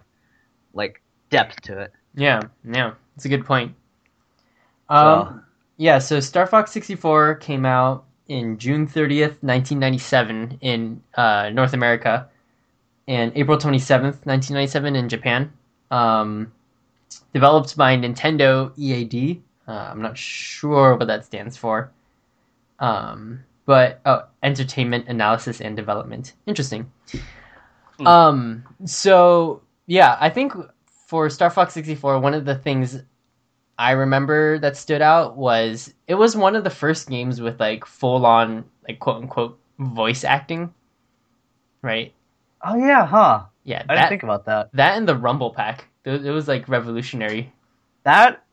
like 0.73 1.01
depth 1.31 1.61
to 1.63 1.79
it. 1.79 1.93
yeah, 2.13 2.41
yeah. 2.63 2.93
It's 3.15 3.25
a 3.25 3.29
good 3.29 3.45
point. 3.45 3.73
So, 4.89 4.95
Um 4.95 5.43
yeah, 5.77 5.99
so 5.99 6.19
Star 6.19 6.45
Fox 6.45 6.71
64 6.71 7.35
came 7.35 7.65
out 7.65 8.05
in 8.27 8.57
June 8.57 8.87
30th, 8.87 9.41
1997 9.41 10.59
in 10.61 11.01
uh, 11.15 11.49
North 11.51 11.73
America 11.73 12.29
and 13.07 13.31
April 13.35 13.57
27th, 13.57 14.25
1997 14.25 14.95
in 14.95 15.09
Japan. 15.09 15.51
Um, 15.91 16.51
developed 17.33 17.75
by 17.77 17.97
Nintendo 17.97 18.71
EAD. 18.77 19.41
Uh, 19.67 19.71
I'm 19.71 20.01
not 20.01 20.17
sure 20.17 20.95
what 20.95 21.07
that 21.07 21.25
stands 21.25 21.57
for. 21.57 21.91
Um, 22.79 23.43
but 23.65 24.01
oh, 24.05 24.23
Entertainment 24.41 25.07
Analysis 25.07 25.61
and 25.61 25.75
Development. 25.75 26.33
Interesting. 26.45 26.91
Hmm. 27.97 28.07
Um, 28.07 28.63
so 28.85 29.61
yeah, 29.87 30.17
I 30.19 30.29
think 30.29 30.53
for 31.07 31.29
Star 31.29 31.49
Fox 31.49 31.73
64, 31.73 32.19
one 32.19 32.33
of 32.33 32.45
the 32.45 32.55
things 32.55 33.01
I 33.77 33.91
remember 33.91 34.59
that 34.59 34.77
stood 34.77 35.01
out 35.01 35.37
was 35.37 35.93
it 36.07 36.15
was 36.15 36.35
one 36.35 36.55
of 36.55 36.63
the 36.63 36.69
first 36.69 37.09
games 37.09 37.41
with 37.41 37.59
like 37.59 37.85
full 37.85 38.25
on 38.25 38.65
like 38.87 38.99
quote 38.99 39.21
unquote 39.21 39.59
voice 39.79 40.23
acting. 40.23 40.73
Right? 41.81 42.13
Oh 42.63 42.75
yeah, 42.75 43.05
huh? 43.05 43.43
Yeah, 43.63 43.77
I 43.77 43.79
didn't 43.79 43.95
that 43.95 44.09
think 44.09 44.23
about 44.23 44.45
that. 44.45 44.69
that 44.73 44.97
and 44.97 45.07
the 45.07 45.15
Rumble 45.15 45.53
Pack. 45.53 45.87
It 46.05 46.23
was 46.23 46.47
like 46.47 46.67
revolutionary. 46.67 47.53
That 48.03 48.43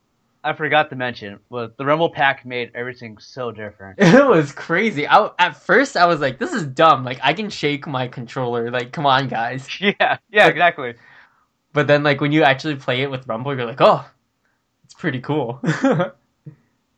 I 0.43 0.53
forgot 0.55 0.89
to 0.91 0.97
mention, 0.97 1.41
but 1.51 1.77
the 1.77 1.85
Rumble 1.85 2.11
Pack 2.11 2.47
made 2.47 2.71
everything 2.75 3.19
so 3.19 3.51
different. 3.51 3.99
It 4.01 4.27
was 4.27 4.53
crazy. 4.53 5.07
I 5.07 5.31
at 5.39 5.57
first 5.57 5.97
I 5.97 6.07
was 6.07 6.21
like, 6.21 6.39
this 6.39 6.53
is 6.53 6.65
dumb. 6.65 7.05
Like 7.05 7.19
I 7.23 7.35
can 7.35 7.51
shake 7.51 7.87
my 7.87 8.09
controller. 8.09 8.71
Like 8.71 8.93
come 8.93 9.07
on, 9.07 9.29
guys. 9.29 9.69
yeah, 9.81 10.19
yeah, 10.31 10.47
exactly. 10.47 10.95
But 11.73 11.87
then 11.87 12.03
like 12.03 12.21
when 12.21 12.33
you 12.33 12.43
actually 12.43 12.77
play 12.77 13.03
it 13.03 13.11
with 13.11 13.27
Rumble, 13.27 13.55
you're 13.57 13.67
like, 13.67 13.81
oh, 13.81 14.09
it's 14.85 14.95
pretty 14.95 15.21
cool. 15.21 15.61
I 15.65 16.13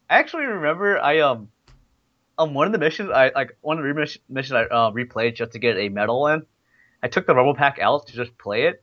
actually 0.08 0.44
remember 0.44 0.98
I 0.98 1.20
um 1.20 1.48
on 2.38 2.54
one 2.54 2.66
of 2.66 2.72
the 2.72 2.78
missions 2.78 3.10
I 3.10 3.32
like 3.34 3.56
one 3.60 3.78
of 3.78 3.84
the 3.84 4.18
missions 4.28 4.52
I 4.52 4.64
uh, 4.64 4.90
replayed 4.92 5.36
just 5.36 5.52
to 5.52 5.58
get 5.58 5.76
a 5.78 5.88
medal 5.88 6.26
in. 6.28 6.42
I 7.02 7.08
took 7.08 7.26
the 7.26 7.34
Rumble 7.34 7.54
Pack 7.54 7.78
out 7.80 8.06
to 8.08 8.12
just 8.14 8.36
play 8.38 8.64
it. 8.66 8.82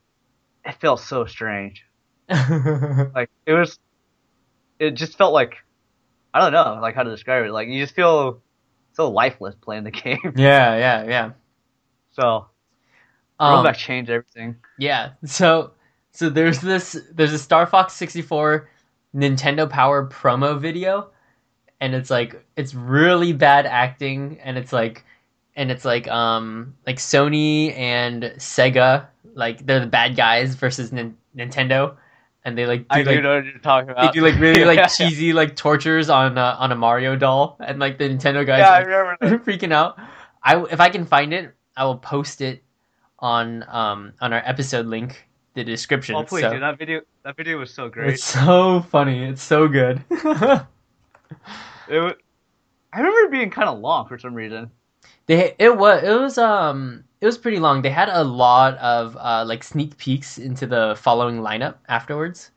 It 0.65 0.75
felt 0.81 0.99
so 0.99 1.25
strange. 1.25 1.85
Like 2.29 3.29
it 3.45 3.53
was, 3.53 3.79
it 4.77 4.91
just 4.91 5.17
felt 5.17 5.33
like 5.33 5.55
I 6.33 6.39
don't 6.39 6.51
know 6.53 6.79
like 6.81 6.95
how 6.95 7.03
to 7.03 7.09
describe 7.09 7.45
it. 7.45 7.51
Like 7.51 7.67
you 7.69 7.81
just 7.81 7.95
feel 7.95 8.41
so 8.93 9.09
lifeless 9.09 9.55
playing 9.55 9.83
the 9.83 9.91
game. 10.03 10.33
yeah, 10.35 10.75
yeah, 10.77 11.03
yeah. 11.05 11.31
So 12.11 12.47
Rumble 13.39 13.59
Um, 13.59 13.65
Pack 13.65 13.77
changed 13.77 14.11
everything. 14.11 14.57
Yeah. 14.77 15.11
So 15.25 15.71
so 16.11 16.29
there's 16.29 16.59
this 16.59 16.97
there's 17.13 17.33
a 17.33 17.39
Star 17.39 17.65
Fox 17.65 17.93
64 17.93 18.69
Nintendo 19.15 19.67
Power 19.69 20.07
promo 20.07 20.59
video 20.59 21.09
and 21.81 21.95
it's 21.95 22.09
like 22.09 22.45
it's 22.55 22.75
really 22.75 23.33
bad 23.33 23.65
acting 23.65 24.39
and 24.43 24.57
it's 24.57 24.73
like 24.73 25.03
and 25.59 25.69
it's 25.69 25.83
like 25.83 26.07
um 26.07 26.73
like 26.87 26.97
Sony 26.97 27.77
and 27.77 28.23
Sega 28.37 29.05
like 29.35 29.65
they're 29.65 29.81
the 29.81 29.87
bad 29.87 30.15
guys 30.15 30.55
versus 30.55 30.91
Nin- 30.93 31.17
Nintendo 31.37 31.97
and 32.45 32.57
they 32.57 32.65
like 32.65 32.81
do 32.81 32.85
I 32.89 33.01
like 33.01 33.17
do 33.17 33.21
know 33.21 33.35
what 33.35 33.45
you're 33.45 33.59
talking 33.59 33.89
about. 33.89 34.13
they 34.13 34.19
do 34.19 34.25
like 34.25 34.39
really 34.39 34.63
like 34.63 34.89
cheesy 34.97 35.33
like 35.33 35.57
tortures 35.57 36.09
on 36.09 36.37
uh, 36.37 36.55
on 36.57 36.71
a 36.71 36.75
Mario 36.75 37.17
doll 37.17 37.57
and 37.59 37.77
like 37.77 37.97
the 37.97 38.05
Nintendo 38.05 38.47
guys 38.47 38.59
Yeah, 38.61 39.17
I 39.21 39.27
like, 39.29 39.43
freaking 39.43 39.73
out. 39.73 39.99
I 40.41 40.63
if 40.63 40.79
I 40.79 40.89
can 40.89 41.05
find 41.05 41.33
it, 41.33 41.53
I 41.75 41.83
will 41.83 41.97
post 41.97 42.39
it 42.39 42.63
on 43.19 43.65
um 43.67 44.13
on 44.21 44.31
our 44.31 44.41
episode 44.45 44.85
link, 44.85 45.27
the 45.55 45.65
description. 45.65 46.15
Oh 46.15 46.23
please, 46.23 46.41
so- 46.41 46.53
dude, 46.53 46.61
that 46.61 46.77
video 46.79 47.01
that 47.23 47.35
video 47.35 47.57
was 47.57 47.73
so 47.73 47.89
great. 47.89 48.13
It's 48.13 48.23
so 48.23 48.81
funny. 48.89 49.25
It's 49.25 49.43
so 49.43 49.67
good. 49.67 50.03
It 51.89 51.97
was, 51.99 52.13
I 52.93 52.99
remember 52.99 53.19
it 53.21 53.31
being 53.31 53.49
kind 53.49 53.67
of 53.67 53.79
long 53.79 54.07
for 54.07 54.17
some 54.19 54.33
reason. 54.35 54.69
They 55.29 55.53
it 55.59 55.77
was 55.77 56.03
it 56.03 56.12
was 56.19 56.38
um 56.39 57.03
it 57.21 57.25
was 57.27 57.38
pretty 57.38 57.59
long. 57.59 57.81
They 57.83 57.91
had 57.91 58.09
a 58.09 58.24
lot 58.24 58.75
of 58.79 59.15
uh 59.15 59.45
like 59.45 59.63
sneak 59.63 59.95
peeks 59.98 60.38
into 60.39 60.65
the 60.65 60.95
following 61.00 61.38
lineup 61.39 61.75
afterwards. 61.88 62.51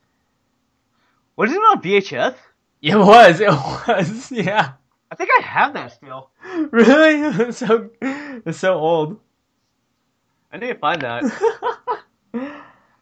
Was 1.37 1.51
it 1.51 1.57
on 1.57 1.81
VHS? 1.81 2.35
It 2.81 2.95
was. 2.97 3.39
It 3.39 3.49
was. 3.49 4.31
Yeah. 4.31 4.73
I 5.11 5.15
think 5.15 5.29
I 5.39 5.41
have 5.43 5.73
that 5.73 5.93
still. 5.93 6.31
Really? 6.71 7.21
It's 7.49 7.57
so 7.59 7.89
it's 8.01 8.57
so 8.59 8.73
old. 8.75 9.19
I 10.51 10.57
need 10.57 10.73
to 10.73 10.75
find 10.75 11.01
that. 11.01 11.23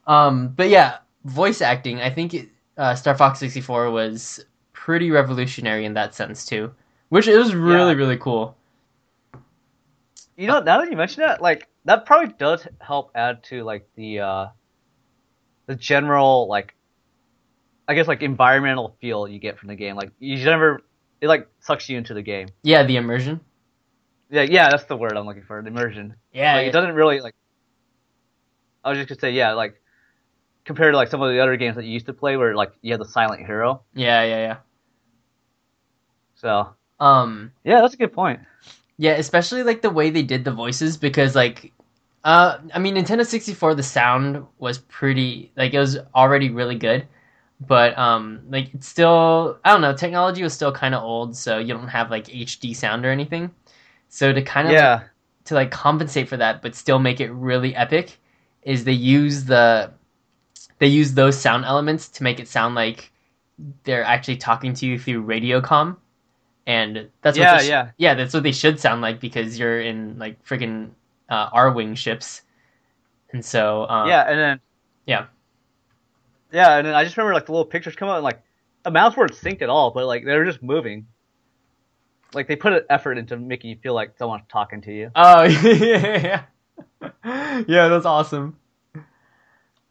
um, 0.08 0.50
but 0.50 0.70
yeah, 0.70 0.98
voice 1.26 1.62
acting. 1.62 2.02
I 2.02 2.10
think 2.10 2.34
it, 2.34 2.50
uh, 2.78 2.96
Star 2.96 3.16
Fox 3.16 3.40
64 3.40 3.92
was 3.92 4.44
pretty 4.74 5.12
revolutionary 5.12 5.86
in 5.86 5.94
that 5.96 6.16
sense 6.16 6.46
too, 6.46 6.72
which 7.10 7.28
it 7.28 7.38
was 7.38 7.54
really 7.56 7.92
Yeah. 7.92 7.98
really 7.98 8.18
cool. 8.18 8.56
You 10.38 10.48
know, 10.48 10.60
now 10.60 10.80
that 10.80 10.90
you 10.90 10.98
mention 10.98 11.24
that, 11.24 11.42
like 11.42 11.68
that 11.86 12.06
probably 12.06 12.34
does 12.38 12.68
help 12.80 13.12
add 13.16 13.44
to 13.46 13.64
like 13.64 13.88
the 13.96 14.20
uh 14.20 14.48
the 15.68 15.76
general 15.76 16.48
like 16.48 16.76
I 17.88 17.94
guess 17.94 18.08
like 18.08 18.22
environmental 18.22 18.96
feel 19.02 19.28
you 19.28 19.40
get 19.40 19.60
from 19.60 19.70
the 19.70 19.76
game. 19.76 19.96
Like 19.96 20.12
you 20.20 20.44
never 20.44 20.82
it 21.20 21.28
like 21.28 21.48
sucks 21.60 21.90
you 21.90 21.98
into 21.98 22.14
the 22.14 22.22
game. 22.22 22.48
Yeah, 22.64 22.84
the 22.84 22.98
immersion. 22.98 23.42
Yeah, 24.30 24.44
yeah, 24.44 24.70
that's 24.70 24.86
the 24.86 24.96
word 24.96 25.18
I'm 25.18 25.26
looking 25.26 25.44
for. 25.44 25.62
The 25.62 25.68
immersion. 25.68 26.16
Yeah, 26.34 26.56
like, 26.56 26.68
it 26.68 26.72
doesn't 26.72 26.96
really 26.96 27.20
like. 27.20 27.36
I 28.84 28.90
was 28.90 28.98
just 28.98 29.10
gonna 29.10 29.20
say, 29.20 29.32
yeah, 29.32 29.54
like 29.54 29.82
compared 30.66 30.94
to 30.94 30.98
like 30.98 31.10
some 31.10 31.22
of 31.22 31.32
the 31.32 31.40
other 31.40 31.58
games 31.58 31.76
that 31.76 31.86
you 31.86 31.92
used 31.92 32.06
to 32.06 32.14
play, 32.14 32.38
where 32.38 32.56
like 32.56 32.72
you 32.82 32.94
had 32.94 33.02
the 33.02 33.06
silent 33.06 33.46
hero. 33.46 33.84
Yeah, 33.94 34.24
yeah, 34.24 34.38
yeah. 34.38 34.58
So 36.36 36.74
Um, 37.00 37.52
yeah, 37.64 37.82
that's 37.82 37.94
a 37.94 37.98
good 37.98 38.14
point. 38.14 38.40
Yeah, 39.02 39.14
especially 39.14 39.64
like 39.64 39.82
the 39.82 39.90
way 39.90 40.12
they 40.12 40.22
did 40.24 40.46
the 40.46 40.52
voices 40.52 40.98
because 40.98 41.36
like, 41.36 41.74
uh, 42.24 42.60
I 42.74 42.80
mean, 42.80 42.96
Nintendo 42.96 43.26
sixty 43.26 43.54
four, 43.56 43.74
the 43.76 43.84
sound 43.84 44.46
was 44.60 44.78
pretty 44.80 45.52
like 45.58 45.74
it 45.74 45.80
was 45.80 45.98
already 46.16 46.52
really 46.52 46.76
good, 46.76 47.08
but 47.60 47.98
um, 47.98 48.42
like 48.50 48.74
it's 48.76 48.88
still 48.88 49.60
I 49.66 49.72
don't 49.72 49.82
know, 49.82 49.96
technology 49.96 50.44
was 50.44 50.54
still 50.54 50.72
kind 50.72 50.96
of 50.96 51.04
old, 51.04 51.36
so 51.36 51.58
you 51.60 51.74
don't 51.74 51.88
have 51.90 52.12
like 52.12 52.28
HD 52.30 52.76
sound 52.76 53.06
or 53.06 53.12
anything. 53.12 53.52
So 54.10 54.34
to 54.34 54.42
kind 54.44 54.68
of 54.70 54.78
Yeah, 54.78 55.04
to 55.46 55.56
like 55.56 55.72
compensate 55.72 56.30
for 56.30 56.38
that 56.38 56.62
but 56.62 56.76
still 56.76 57.00
make 57.00 57.20
it 57.22 57.32
really 57.32 57.76
epic 57.76 58.20
is 58.64 58.84
they 58.86 58.94
use 58.94 59.46
the 59.46 59.92
they 60.80 60.88
use 60.88 61.14
those 61.14 61.40
sound 61.40 61.66
elements 61.66 62.10
to 62.10 62.24
make 62.24 62.40
it 62.40 62.48
sound 62.48 62.76
like 62.76 63.12
they're 63.84 64.04
actually 64.04 64.38
talking 64.38 64.74
to 64.76 64.86
you 64.86 65.00
through 65.00 65.22
radio 65.22 65.62
com 65.62 65.98
and 66.68 67.10
that's 67.22 67.38
what 67.38 67.44
yeah, 67.44 67.58
they 67.58 67.66
sh- 67.66 67.70
yeah. 67.70 67.92
yeah 67.98 68.14
that's 68.14 68.34
what 68.34 68.44
they 68.44 68.52
should 68.52 68.80
sound 68.80 69.02
like 69.02 69.20
because 69.20 69.58
you're 69.58 69.82
in 69.82 70.18
like 70.20 70.44
freaking 70.46 70.90
uh, 71.30 71.50
Arwing 71.52 71.96
ships 71.98 72.42
and 73.34 73.44
so 73.44 73.88
um, 73.88 74.08
yeah, 74.08 74.30
and 74.30 74.40
then 74.40 74.60
yeah. 75.06 75.26
yeah, 76.52 76.78
and 76.78 76.88
then 76.88 76.94
I 76.94 77.04
just 77.04 77.18
remember 77.18 77.34
like 77.34 77.46
the 77.46 77.52
little 77.52 77.66
pictures 77.66 77.96
come 77.96 78.10
out 78.10 78.16
and 78.16 78.24
like 78.24 78.42
the 78.84 78.92
mouse 78.92 79.16
weren't 79.16 79.34
synced 79.34 79.62
at 79.62 79.70
all, 79.70 79.92
but 79.92 80.06
like 80.06 80.26
they 80.26 80.36
were 80.36 80.46
just 80.46 80.62
moving. 80.62 81.08
Like 82.34 82.48
they 82.48 82.56
put 82.56 82.74
an 82.74 82.84
effort 82.90 83.18
into 83.18 83.38
making 83.38 83.70
you 83.70 83.78
feel 83.82 83.94
like 83.94 84.18
someone's 84.18 84.44
talking 84.50 84.82
to 84.82 84.94
you. 84.94 85.12
Oh 85.16 85.44
yeah, 85.64 86.44
yeah, 87.24 87.64
yeah. 87.68 87.88
That's 87.88 88.06
awesome. 88.06 88.58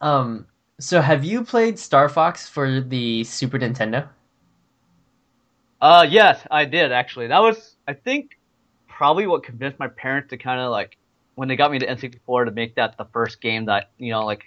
Um, 0.00 0.47
so 0.79 1.00
have 1.00 1.25
you 1.25 1.45
played 1.45 1.79
Star 1.79 2.09
Fox 2.09 2.49
for 2.49 2.81
the 2.81 3.25
Super 3.25 3.59
Nintendo? 3.59 4.09
Uh, 5.81 6.07
yes, 6.09 6.45
I 6.51 6.65
did 6.65 6.93
actually. 6.93 7.29
That 7.29 7.41
was, 7.41 7.77
I 7.89 7.95
think, 7.95 8.39
probably 8.89 9.27
what 9.27 9.43
convinced 9.43 9.79
my 9.79 9.89
parents 9.89 10.31
to 10.31 10.37
kind 10.37 10.61
of 10.61 10.71
like 10.71 10.97
when 11.35 11.49
they 11.49 11.57
got 11.57 11.71
me 11.71 11.79
to 11.79 11.87
N64 11.87 12.47
to 12.47 12.51
make 12.51 12.75
that 12.75 12.99
the 12.99 13.07
first 13.07 13.41
game 13.41 13.65
that 13.67 13.91
you 13.99 14.13
know 14.13 14.27
like 14.27 14.45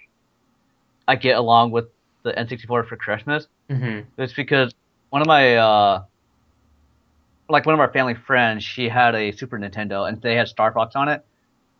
I 1.08 1.16
get 1.16 1.36
along 1.36 1.72
with 1.72 1.86
the 2.22 2.32
N64 2.32 2.88
for 2.88 2.96
Christmas. 2.96 3.46
Mm-hmm. 3.68 4.08
It's 4.20 4.32
because 4.32 4.72
one 5.10 5.22
of 5.22 5.26
my 5.26 5.56
uh, 5.56 6.04
like 7.48 7.66
one 7.66 7.74
of 7.74 7.80
our 7.80 7.92
family 7.92 8.14
friends, 8.14 8.64
she 8.64 8.88
had 8.88 9.14
a 9.14 9.32
Super 9.32 9.58
Nintendo 9.58 10.08
and 10.08 10.20
they 10.22 10.34
had 10.34 10.48
Star 10.48 10.72
Fox 10.72 10.96
on 10.96 11.08
it. 11.08 11.24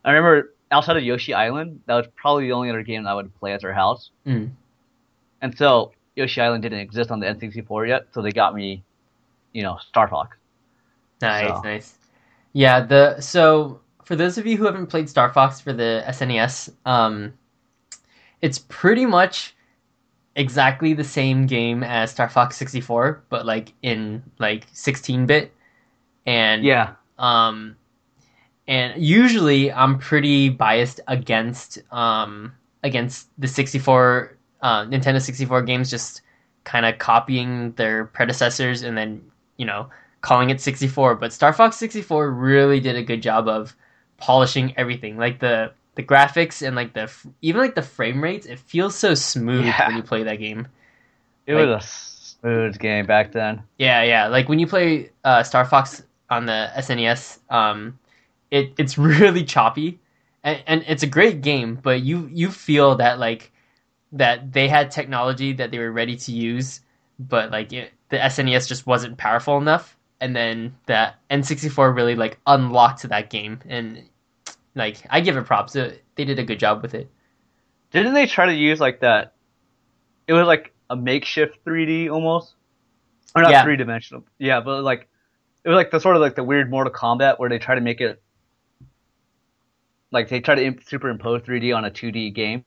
I 0.04 0.12
remember 0.12 0.54
outside 0.70 0.96
of 0.96 1.02
Yoshi 1.02 1.32
Island, 1.32 1.80
that 1.86 1.94
was 1.94 2.06
probably 2.16 2.46
the 2.46 2.52
only 2.52 2.70
other 2.70 2.82
game 2.82 3.04
that 3.04 3.10
I 3.10 3.14
would 3.14 3.34
play 3.36 3.52
at 3.52 3.60
their 3.60 3.72
house. 3.72 4.10
Mm. 4.26 4.50
And 5.40 5.56
so 5.56 5.92
Yoshi 6.16 6.40
Island 6.40 6.62
didn't 6.62 6.80
exist 6.80 7.10
on 7.10 7.20
the 7.20 7.26
N64 7.26 7.88
yet, 7.88 8.06
so 8.12 8.22
they 8.22 8.32
got 8.32 8.54
me, 8.54 8.82
you 9.54 9.62
know, 9.62 9.78
Star 9.88 10.08
Fox. 10.08 10.36
Nice, 11.22 11.48
So- 11.48 11.60
nice. 11.62 11.94
Yeah, 12.52 12.80
the 12.80 13.20
so 13.20 13.80
for 14.04 14.14
those 14.14 14.36
of 14.38 14.46
you 14.46 14.56
who 14.56 14.64
haven't 14.66 14.86
played 14.88 15.08
Star 15.08 15.32
Fox 15.32 15.60
for 15.60 15.72
the 15.72 16.04
SNES, 16.06 16.70
um, 16.84 17.32
it's 18.42 18.58
pretty 18.68 19.06
much 19.06 19.54
exactly 20.36 20.92
the 20.94 21.04
same 21.04 21.46
game 21.46 21.82
as 21.82 22.10
Star 22.10 22.28
Fox 22.28 22.56
64, 22.56 23.24
but 23.28 23.46
like 23.46 23.72
in 23.82 24.22
like 24.38 24.66
16 24.72 25.26
bit. 25.26 25.52
And 26.26 26.62
Yeah, 26.64 26.94
um, 27.18 27.76
and 28.68 29.02
usually 29.02 29.72
I'm 29.72 29.98
pretty 29.98 30.48
biased 30.48 31.00
against 31.08 31.78
um 31.92 32.52
against 32.82 33.28
the 33.38 33.48
64 33.48 34.36
uh, 34.62 34.84
Nintendo 34.86 35.20
64 35.20 35.62
games, 35.62 35.90
just 35.90 36.22
kind 36.64 36.86
of 36.86 36.98
copying 36.98 37.72
their 37.72 38.06
predecessors 38.06 38.82
and 38.82 38.96
then 38.96 39.20
you 39.56 39.66
know 39.66 39.88
calling 40.20 40.50
it 40.50 40.60
64. 40.60 41.16
But 41.16 41.32
Star 41.32 41.52
Fox 41.52 41.76
64 41.76 42.30
really 42.30 42.80
did 42.80 42.96
a 42.96 43.02
good 43.02 43.22
job 43.22 43.46
of 43.48 43.76
polishing 44.16 44.72
everything, 44.76 45.16
like 45.18 45.40
the 45.40 45.72
the 45.96 46.02
graphics 46.02 46.66
and 46.66 46.74
like 46.74 46.92
the 46.94 47.10
even 47.42 47.60
like 47.60 47.74
the 47.74 47.82
frame 47.82 48.22
rates. 48.22 48.46
It 48.46 48.58
feels 48.58 48.94
so 48.96 49.14
smooth 49.14 49.66
Yeah. 49.66 49.86
when 49.88 49.96
you 49.96 50.02
play 50.02 50.22
that 50.24 50.36
game. 50.36 50.66
it 51.46 51.54
Like- 51.54 51.66
was 51.66 51.84
a 51.84 51.86
smooth 51.86 52.78
game 52.78 53.06
back 53.06 53.32
then. 53.32 53.62
Yeah, 53.78 54.02
yeah. 54.02 54.26
Like 54.28 54.48
when 54.48 54.58
you 54.58 54.66
play 54.66 55.10
uh, 55.24 55.42
Star 55.42 55.64
Fox 55.64 56.02
on 56.30 56.46
the 56.46 56.70
SNES, 56.76 57.38
um, 57.50 57.98
it 58.50 58.72
it's 58.78 58.96
really 59.12 59.44
choppy, 59.44 59.98
and, 60.42 60.62
and 60.66 60.84
it's 60.88 61.02
a 61.02 61.06
great 61.06 61.42
game. 61.42 61.78
But 61.82 62.02
you 62.02 62.28
you 62.32 62.50
feel 62.50 62.96
that 62.96 63.18
like 63.18 63.52
that 64.12 64.52
they 64.52 64.68
had 64.68 64.90
technology 64.90 65.52
that 65.54 65.70
they 65.70 65.78
were 65.78 65.92
ready 65.92 66.16
to 66.16 66.32
use, 66.32 66.80
but 67.18 67.50
like 67.50 67.72
it, 67.72 67.92
the 68.14 68.20
SNES 68.20 68.68
just 68.68 68.86
wasn't 68.86 69.18
powerful 69.18 69.58
enough. 69.58 69.96
And 70.20 70.34
then 70.34 70.74
that 70.86 71.16
N64 71.30 71.94
really 71.94 72.14
like 72.14 72.38
unlocked 72.46 73.02
that 73.02 73.28
game, 73.30 73.58
and 73.68 74.04
like 74.74 74.98
I 75.10 75.20
give 75.20 75.36
it 75.36 75.44
props. 75.44 75.74
It, 75.76 76.02
they 76.14 76.24
did 76.24 76.38
a 76.38 76.44
good 76.44 76.58
job 76.58 76.80
with 76.82 76.94
it. 76.94 77.10
Didn't 77.90 78.14
they 78.14 78.26
try 78.26 78.46
to 78.46 78.54
use 78.54 78.80
like 78.80 79.00
that? 79.00 79.34
It 80.26 80.32
was 80.32 80.46
like 80.46 80.72
a 80.88 80.96
makeshift 80.96 81.62
3D 81.64 82.10
almost, 82.10 82.54
or 83.34 83.42
not 83.42 83.50
Yeah. 83.50 83.64
three 83.64 83.76
dimensional. 83.76 84.24
Yeah, 84.38 84.60
but 84.60 84.82
like 84.82 85.08
it 85.64 85.68
was 85.68 85.76
like 85.76 85.90
the 85.90 85.98
sort 86.00 86.16
of 86.16 86.22
like 86.22 86.36
the 86.36 86.44
weird 86.44 86.70
Mortal 86.70 86.92
Kombat 86.92 87.38
where 87.38 87.48
they 87.50 87.58
try 87.58 87.74
to 87.74 87.80
make 87.80 88.00
it 88.00 88.22
like 90.12 90.28
they 90.28 90.40
try 90.40 90.54
to 90.54 90.64
imp- 90.64 90.84
superimpose 90.84 91.42
3D 91.42 91.76
on 91.76 91.84
a 91.84 91.90
2D 91.90 92.32
game. 92.34 92.64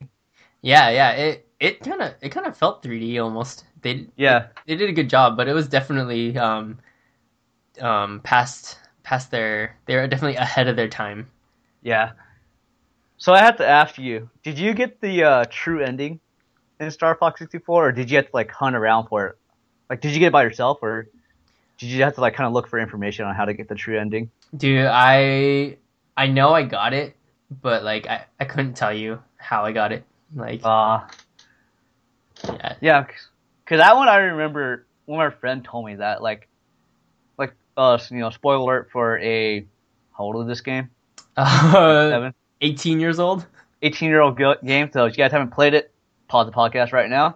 Yeah, 0.61 0.89
yeah. 0.89 1.11
It 1.11 1.47
it 1.59 1.79
kind 1.79 2.01
of 2.01 2.13
it 2.21 2.29
kind 2.29 2.45
of 2.45 2.57
felt 2.57 2.83
3D 2.83 3.23
almost. 3.23 3.65
They 3.81 4.07
Yeah, 4.15 4.47
they 4.65 4.75
did 4.75 4.89
a 4.89 4.93
good 4.93 5.09
job, 5.09 5.37
but 5.37 5.47
it 5.47 5.53
was 5.53 5.67
definitely 5.67 6.37
um, 6.37 6.79
um, 7.81 8.21
past 8.21 8.77
past 9.03 9.31
their 9.31 9.77
they 9.85 9.95
were 9.95 10.07
definitely 10.07 10.35
ahead 10.37 10.67
of 10.67 10.75
their 10.75 10.89
time. 10.89 11.29
yeah. 11.81 12.11
So 13.17 13.33
I 13.33 13.39
have 13.39 13.57
to 13.57 13.67
ask 13.67 13.97
you: 13.97 14.29
Did 14.43 14.59
you 14.59 14.73
get 14.73 15.01
the 15.01 15.23
uh, 15.23 15.45
true 15.49 15.81
ending 15.83 16.19
in 16.79 16.91
Star 16.91 17.15
Fox 17.15 17.39
64, 17.39 17.87
or 17.87 17.91
did 17.91 18.09
you 18.11 18.17
have 18.17 18.25
to 18.25 18.31
like 18.33 18.51
hunt 18.51 18.75
around 18.75 19.07
for 19.07 19.27
it? 19.27 19.35
Like, 19.89 20.01
did 20.01 20.13
you 20.13 20.19
get 20.19 20.27
it 20.27 20.33
by 20.33 20.43
yourself, 20.43 20.79
or 20.81 21.07
did 21.79 21.87
you 21.87 22.03
have 22.03 22.15
to 22.15 22.21
like 22.21 22.35
kind 22.35 22.47
of 22.47 22.53
look 22.53 22.67
for 22.67 22.79
information 22.79 23.25
on 23.25 23.35
how 23.35 23.45
to 23.45 23.53
get 23.53 23.69
the 23.69 23.75
true 23.75 23.99
ending? 23.99 24.31
Dude, 24.55 24.85
I 24.85 25.77
I 26.15 26.27
know 26.27 26.53
I 26.53 26.63
got 26.63 26.93
it, 26.93 27.15
but 27.61 27.83
like 27.83 28.07
I, 28.07 28.25
I 28.39 28.45
couldn't 28.45 28.73
tell 28.75 28.93
you 28.93 29.21
how 29.37 29.63
I 29.65 29.71
got 29.71 29.91
it. 29.91 30.03
Like 30.35 30.61
Uh, 30.63 31.01
yeah. 32.45 32.75
Yeah, 32.81 33.05
because 33.67 33.81
that 33.81 33.97
one 33.97 34.07
I 34.07 34.17
remember 34.17 34.87
when 35.05 35.17
my 35.17 35.29
friend 35.29 35.61
told 35.63 35.85
me 35.85 35.95
that, 35.95 36.21
like, 36.21 36.47
like, 37.37 37.53
uh, 37.75 37.99
you 38.09 38.19
know, 38.19 38.29
spoiler 38.29 38.59
alert 38.59 38.89
for 38.91 39.19
a, 39.19 39.65
how 40.17 40.23
old 40.23 40.41
is 40.43 40.47
this 40.47 40.61
game? 40.61 40.89
Uh, 41.35 42.09
Seven? 42.09 42.33
18 42.61 43.01
years 43.01 43.19
old. 43.19 43.45
18 43.81 44.09
year 44.09 44.21
old 44.21 44.37
game, 44.37 44.89
so 44.93 45.05
if 45.05 45.17
you 45.17 45.23
guys 45.23 45.33
haven't 45.33 45.51
played 45.51 45.73
it, 45.73 45.91
pause 46.29 46.45
the 46.45 46.51
podcast 46.53 46.93
right 46.93 47.09
now 47.09 47.33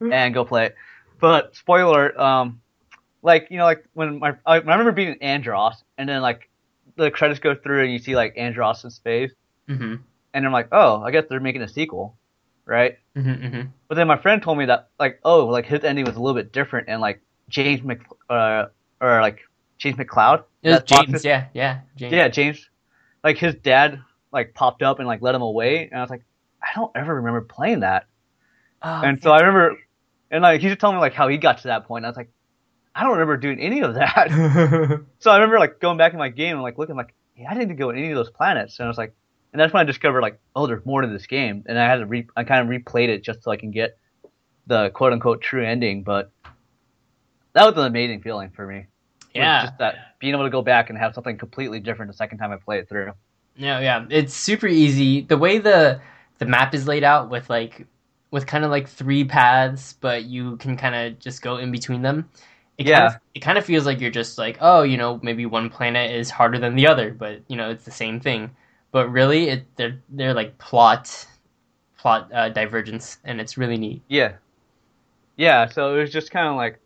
and 0.12 0.34
go 0.34 0.44
play 0.44 0.66
it. 0.66 0.74
But, 1.20 1.54
spoiler 1.54 2.08
alert, 2.08 2.16
um, 2.18 2.60
like, 3.22 3.46
you 3.50 3.58
know, 3.58 3.64
like, 3.64 3.84
when 3.94 4.18
my, 4.18 4.34
I 4.44 4.56
remember 4.56 4.90
being 4.90 5.16
in 5.20 5.42
Andross, 5.42 5.76
and 5.96 6.08
then, 6.08 6.22
like, 6.22 6.50
the 6.96 7.08
credits 7.12 7.38
go 7.38 7.54
through 7.54 7.84
and 7.84 7.92
you 7.92 8.00
see, 8.00 8.16
like, 8.16 8.34
Andross' 8.34 9.00
face, 9.02 9.30
hmm 9.68 9.94
and 10.34 10.46
I'm 10.46 10.52
like, 10.52 10.68
oh, 10.72 11.02
I 11.02 11.10
guess 11.10 11.26
they're 11.28 11.40
making 11.40 11.62
a 11.62 11.68
sequel, 11.68 12.16
right? 12.66 12.98
hmm 13.14 13.32
hmm 13.32 13.60
But 13.88 13.96
then 13.96 14.06
my 14.06 14.16
friend 14.16 14.42
told 14.42 14.58
me 14.58 14.66
that 14.66 14.88
like 14.98 15.20
oh 15.24 15.46
like 15.46 15.66
his 15.66 15.84
ending 15.84 16.04
was 16.04 16.16
a 16.16 16.20
little 16.20 16.34
bit 16.34 16.52
different 16.52 16.88
and 16.88 17.00
like 17.00 17.20
James 17.48 17.82
Mc 17.82 18.00
uh, 18.30 18.66
or 19.00 19.20
like 19.20 19.40
James 19.78 19.96
McCloud. 19.96 20.44
It 20.62 20.70
was 20.70 20.82
James. 20.84 21.24
Yeah, 21.24 21.46
yeah. 21.54 21.80
James. 21.96 22.12
Yeah, 22.12 22.28
James. 22.28 22.68
Like 23.24 23.38
his 23.38 23.54
dad 23.56 24.00
like 24.32 24.54
popped 24.54 24.82
up 24.82 24.98
and 24.98 25.06
like 25.08 25.20
let 25.22 25.34
him 25.34 25.42
away 25.42 25.88
and 25.90 25.98
I 25.98 26.02
was 26.02 26.10
like 26.10 26.24
I 26.62 26.68
don't 26.74 26.92
ever 26.94 27.16
remember 27.16 27.42
playing 27.42 27.80
that. 27.80 28.06
Oh, 28.82 29.02
and 29.02 29.22
so 29.22 29.30
I 29.30 29.40
remember 29.40 29.76
and 30.30 30.42
like 30.42 30.60
he 30.60 30.68
just 30.68 30.80
told 30.80 30.94
me 30.94 31.00
like 31.00 31.12
how 31.14 31.28
he 31.28 31.36
got 31.36 31.58
to 31.58 31.68
that 31.68 31.86
point. 31.86 32.00
And 32.02 32.06
I 32.06 32.10
was 32.10 32.16
like 32.16 32.30
I 32.94 33.02
don't 33.02 33.12
remember 33.12 33.36
doing 33.36 33.58
any 33.58 33.80
of 33.80 33.94
that. 33.94 34.28
so 35.18 35.30
I 35.30 35.36
remember 35.36 35.58
like 35.58 35.80
going 35.80 35.98
back 35.98 36.12
in 36.12 36.18
my 36.18 36.28
game 36.28 36.54
and 36.54 36.62
like 36.62 36.78
looking 36.78 36.96
like 36.96 37.14
yeah 37.36 37.50
I 37.50 37.54
didn't 37.54 37.76
go 37.76 37.90
to 37.92 37.98
any 37.98 38.10
of 38.10 38.16
those 38.16 38.30
planets 38.30 38.78
and 38.78 38.86
I 38.86 38.88
was 38.88 38.98
like 38.98 39.14
and 39.52 39.60
that's 39.60 39.72
when 39.72 39.80
I 39.80 39.84
discovered 39.84 40.22
like 40.22 40.38
oh 40.56 40.66
there's 40.66 40.84
more 40.86 41.02
to 41.02 41.08
this 41.08 41.26
game 41.26 41.64
and 41.66 41.78
I 41.78 41.86
had 41.88 41.96
to 41.96 42.06
re 42.06 42.26
I 42.36 42.44
kind 42.44 42.62
of 42.62 42.68
replayed 42.82 43.08
it 43.08 43.22
just 43.22 43.42
so 43.42 43.50
I 43.50 43.56
can 43.56 43.70
get 43.70 43.98
the 44.66 44.90
quote 44.90 45.12
unquote 45.12 45.40
true 45.42 45.64
ending 45.64 46.02
but 46.02 46.30
that 47.52 47.64
was 47.66 47.76
an 47.76 47.84
amazing 47.84 48.22
feeling 48.22 48.50
for 48.50 48.66
me. 48.66 48.86
Yeah. 49.34 49.64
just 49.66 49.78
that 49.78 50.18
being 50.18 50.34
able 50.34 50.44
to 50.44 50.50
go 50.50 50.62
back 50.62 50.90
and 50.90 50.98
have 50.98 51.14
something 51.14 51.38
completely 51.38 51.80
different 51.80 52.10
the 52.10 52.16
second 52.16 52.38
time 52.38 52.52
I 52.52 52.56
play 52.56 52.78
it 52.78 52.88
through. 52.88 53.12
No, 53.58 53.80
yeah, 53.80 54.06
it's 54.10 54.34
super 54.34 54.66
easy. 54.66 55.22
The 55.22 55.36
way 55.36 55.58
the 55.58 56.00
the 56.38 56.46
map 56.46 56.74
is 56.74 56.86
laid 56.86 57.04
out 57.04 57.30
with 57.30 57.48
like 57.50 57.86
with 58.30 58.46
kind 58.46 58.64
of 58.64 58.70
like 58.70 58.88
three 58.88 59.24
paths, 59.24 59.94
but 60.00 60.24
you 60.24 60.56
can 60.56 60.76
kind 60.76 60.94
of 60.94 61.18
just 61.18 61.42
go 61.42 61.58
in 61.58 61.70
between 61.70 62.02
them. 62.02 62.28
It 62.78 62.84
kind 62.84 63.04
of 63.06 63.12
Yeah. 63.12 63.18
it 63.34 63.40
kind 63.40 63.58
of 63.58 63.64
feels 63.64 63.84
like 63.86 64.00
you're 64.00 64.10
just 64.10 64.38
like, 64.38 64.56
oh, 64.60 64.82
you 64.82 64.96
know, 64.96 65.20
maybe 65.22 65.44
one 65.46 65.68
planet 65.68 66.10
is 66.12 66.30
harder 66.30 66.58
than 66.58 66.74
the 66.74 66.86
other, 66.86 67.12
but 67.12 67.42
you 67.48 67.56
know, 67.56 67.70
it's 67.70 67.84
the 67.84 67.90
same 67.90 68.20
thing. 68.20 68.50
But 68.92 69.10
really, 69.10 69.48
it 69.48 69.66
they're 69.76 69.98
they're 70.10 70.34
like 70.34 70.58
plot 70.58 71.26
plot 71.98 72.30
uh, 72.32 72.50
divergence, 72.50 73.18
and 73.24 73.40
it's 73.40 73.58
really 73.58 73.78
neat. 73.78 74.02
Yeah. 74.08 74.34
Yeah, 75.36 75.66
so 75.66 75.96
it 75.96 76.00
was 76.00 76.12
just 76.12 76.30
kind 76.30 76.48
of 76.48 76.56
like 76.56 76.78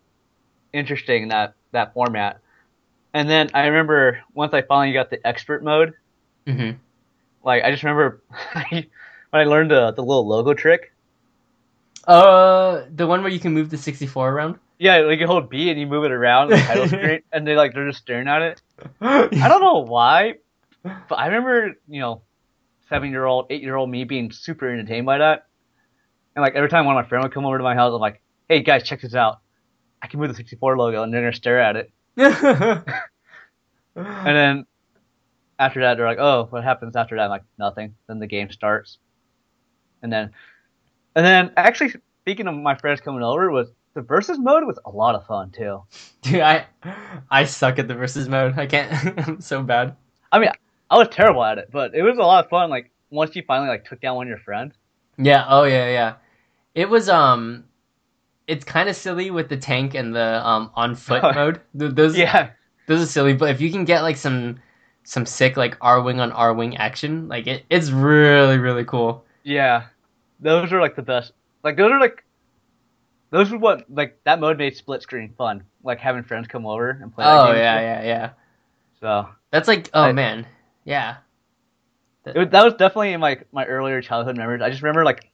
interesting 0.73 1.29
that 1.29 1.53
that 1.71 1.93
format. 1.93 2.39
And 3.13 3.29
then 3.29 3.49
I 3.53 3.67
remember 3.67 4.21
once 4.33 4.53
I 4.53 4.61
finally 4.61 4.93
got 4.93 5.09
the 5.09 5.25
expert 5.27 5.63
mode, 5.63 5.93
hmm 6.45 6.71
like 7.43 7.63
I 7.63 7.71
just 7.71 7.83
remember 7.83 8.21
when 8.69 8.85
I 9.33 9.43
learned 9.45 9.71
the 9.71 9.91
the 9.91 10.03
little 10.03 10.27
logo 10.27 10.53
trick. 10.53 10.93
Uh, 12.07 12.85
the 12.95 13.05
one 13.05 13.21
where 13.21 13.31
you 13.31 13.39
can 13.39 13.53
move 13.53 13.69
the 13.69 13.77
64 13.77 14.31
around. 14.31 14.59
Yeah, 14.79 14.97
like 14.99 15.19
you 15.19 15.27
hold 15.27 15.49
B 15.49 15.69
and 15.69 15.79
you 15.79 15.87
move 15.87 16.05
it 16.05 16.11
around 16.11 16.49
the 16.49 16.57
title 16.57 16.87
screen, 16.87 17.21
and 17.33 17.45
they 17.45 17.55
like 17.55 17.73
they're 17.73 17.87
just 17.87 18.01
staring 18.01 18.27
at 18.27 18.41
it. 18.41 18.61
I 19.01 19.47
don't 19.49 19.61
know 19.61 19.79
why, 19.79 20.35
but 21.09 21.15
I 21.15 21.27
remember 21.27 21.73
you 21.87 21.99
know, 21.99 22.21
seven 22.89 23.11
year 23.11 23.25
old, 23.25 23.47
eight 23.49 23.61
year 23.61 23.75
old 23.75 23.89
me 23.89 24.03
being 24.03 24.31
super 24.31 24.69
entertained 24.69 25.05
by 25.05 25.17
that. 25.19 25.47
And 26.35 26.43
like 26.43 26.55
every 26.55 26.69
time 26.69 26.85
one 26.85 26.95
of 26.97 27.03
my 27.03 27.09
friends 27.09 27.23
would 27.23 27.33
come 27.33 27.45
over 27.45 27.57
to 27.57 27.63
my 27.63 27.75
house, 27.75 27.93
I'm 27.93 28.01
like, 28.01 28.21
"Hey 28.47 28.61
guys, 28.61 28.83
check 28.83 29.01
this 29.01 29.15
out! 29.15 29.39
I 30.01 30.07
can 30.07 30.19
move 30.19 30.29
the 30.29 30.35
64 30.35 30.77
logo," 30.77 31.03
and 31.03 31.13
they're 31.13 31.21
gonna 31.21 31.33
stare 31.33 31.59
at 31.61 31.75
it. 31.75 31.91
And 33.97 34.37
then 34.37 34.65
after 35.57 35.81
that, 35.81 35.97
they're 35.97 36.05
like, 36.05 36.19
"Oh, 36.19 36.45
what 36.51 36.63
happens 36.63 36.95
after 36.95 37.15
that?" 37.15 37.23
I'm 37.23 37.29
like, 37.29 37.43
"Nothing." 37.57 37.95
Then 38.07 38.19
the 38.19 38.27
game 38.27 38.51
starts, 38.51 38.99
and 40.03 40.13
then, 40.13 40.31
and 41.15 41.25
then 41.25 41.51
actually 41.57 41.95
speaking 42.21 42.47
of 42.47 42.55
my 42.55 42.75
friends 42.75 43.01
coming 43.01 43.23
over, 43.23 43.49
was 43.49 43.69
the 43.95 44.01
versus 44.01 44.37
mode 44.37 44.65
was 44.65 44.77
a 44.85 44.91
lot 44.91 45.15
of 45.15 45.25
fun 45.25 45.49
too. 45.49 45.81
Dude, 46.21 46.41
I 46.41 46.67
I 47.31 47.45
suck 47.45 47.79
at 47.79 47.87
the 47.87 47.95
versus 47.95 48.29
mode. 48.29 48.57
I 48.59 48.67
can't. 48.67 49.27
I'm 49.27 49.41
so 49.41 49.63
bad. 49.63 49.95
I 50.31 50.39
mean, 50.39 50.51
I 50.89 50.97
was 50.97 51.09
terrible 51.09 51.43
at 51.43 51.57
it, 51.57 51.69
but 51.71 51.93
it 51.95 52.01
was 52.03 52.17
a 52.17 52.21
lot 52.21 52.43
of 52.45 52.49
fun. 52.49 52.69
Like 52.69 52.91
once 53.09 53.35
you 53.35 53.43
finally 53.47 53.69
like 53.69 53.85
took 53.85 53.99
down 54.01 54.15
one 54.15 54.27
of 54.27 54.29
your 54.29 54.39
friends. 54.39 54.73
Yeah. 55.17 55.45
Oh 55.47 55.63
yeah. 55.63 55.89
Yeah. 55.89 56.13
It 56.75 56.89
was 56.89 57.09
um. 57.09 57.65
It's 58.47 58.63
kind 58.63 58.87
of 58.87 58.95
silly 58.95 59.29
with 59.29 59.49
the 59.49 59.57
tank 59.57 59.93
and 59.93 60.15
the 60.15 60.45
um 60.47 60.71
on 60.75 60.95
foot 60.95 61.21
mode. 61.35 61.59
Those 61.73 62.17
Yeah, 62.17 62.51
those 62.87 63.01
are 63.01 63.05
silly, 63.05 63.33
but 63.33 63.49
if 63.49 63.59
you 63.59 63.71
can 63.71 63.83
get 63.83 64.01
like 64.03 64.15
some 64.15 64.59
some 65.03 65.25
sick 65.25 65.57
like 65.57 65.77
Arwing 65.79 66.19
on 66.19 66.31
Arwing 66.31 66.75
action, 66.79 67.27
like 67.27 67.47
it, 67.47 67.65
it's 67.69 67.89
really 67.89 68.57
really 68.57 68.85
cool. 68.85 69.25
yeah, 69.43 69.87
those 70.39 70.71
are 70.71 70.79
like 70.79 70.95
the 70.95 71.01
best. 71.01 71.33
Like 71.63 71.75
those 71.77 71.91
are 71.91 71.99
like. 71.99 72.23
Those 73.29 73.51
are 73.51 73.57
what 73.57 73.83
like 73.89 74.17
that 74.23 74.39
mode 74.39 74.57
made 74.57 74.77
split 74.77 75.01
screen 75.01 75.33
fun, 75.37 75.63
like 75.83 75.99
having 75.99 76.23
friends 76.23 76.47
come 76.47 76.65
over 76.65 76.89
and 76.91 77.13
play. 77.13 77.25
that 77.25 77.37
Oh 77.49 77.51
yeah, 77.51 77.81
yeah, 77.81 78.03
yeah. 78.03 78.29
So 79.01 79.27
That's 79.51 79.67
like 79.67 79.89
oh 79.93 80.03
I- 80.03 80.11
man, 80.13 80.47
yeah. 80.87 81.17
It, 82.25 82.51
that 82.51 82.63
was 82.65 82.73
definitely 82.75 83.13
in 83.13 83.21
my 83.21 83.39
my 83.51 83.65
earlier 83.65 84.01
childhood 84.01 84.37
memories. 84.37 84.61
I 84.61 84.69
just 84.69 84.83
remember 84.83 85.05
like 85.05 85.25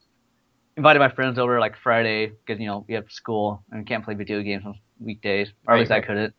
inviting 0.77 0.99
my 1.01 1.09
friends 1.09 1.39
over 1.39 1.59
like 1.59 1.75
Friday 1.77 2.27
because 2.27 2.59
you 2.61 2.67
know 2.67 2.85
we 2.87 2.95
have 2.95 3.11
school 3.11 3.63
and 3.71 3.81
we 3.81 3.85
can't 3.85 4.05
play 4.05 4.15
video 4.15 4.41
games 4.43 4.63
on 4.65 4.79
weekdays, 4.99 5.53
or 5.67 5.75
at 5.75 5.77
Right, 5.77 5.79
least 5.79 5.91
I 5.91 6.01
couldn't. 6.01 6.35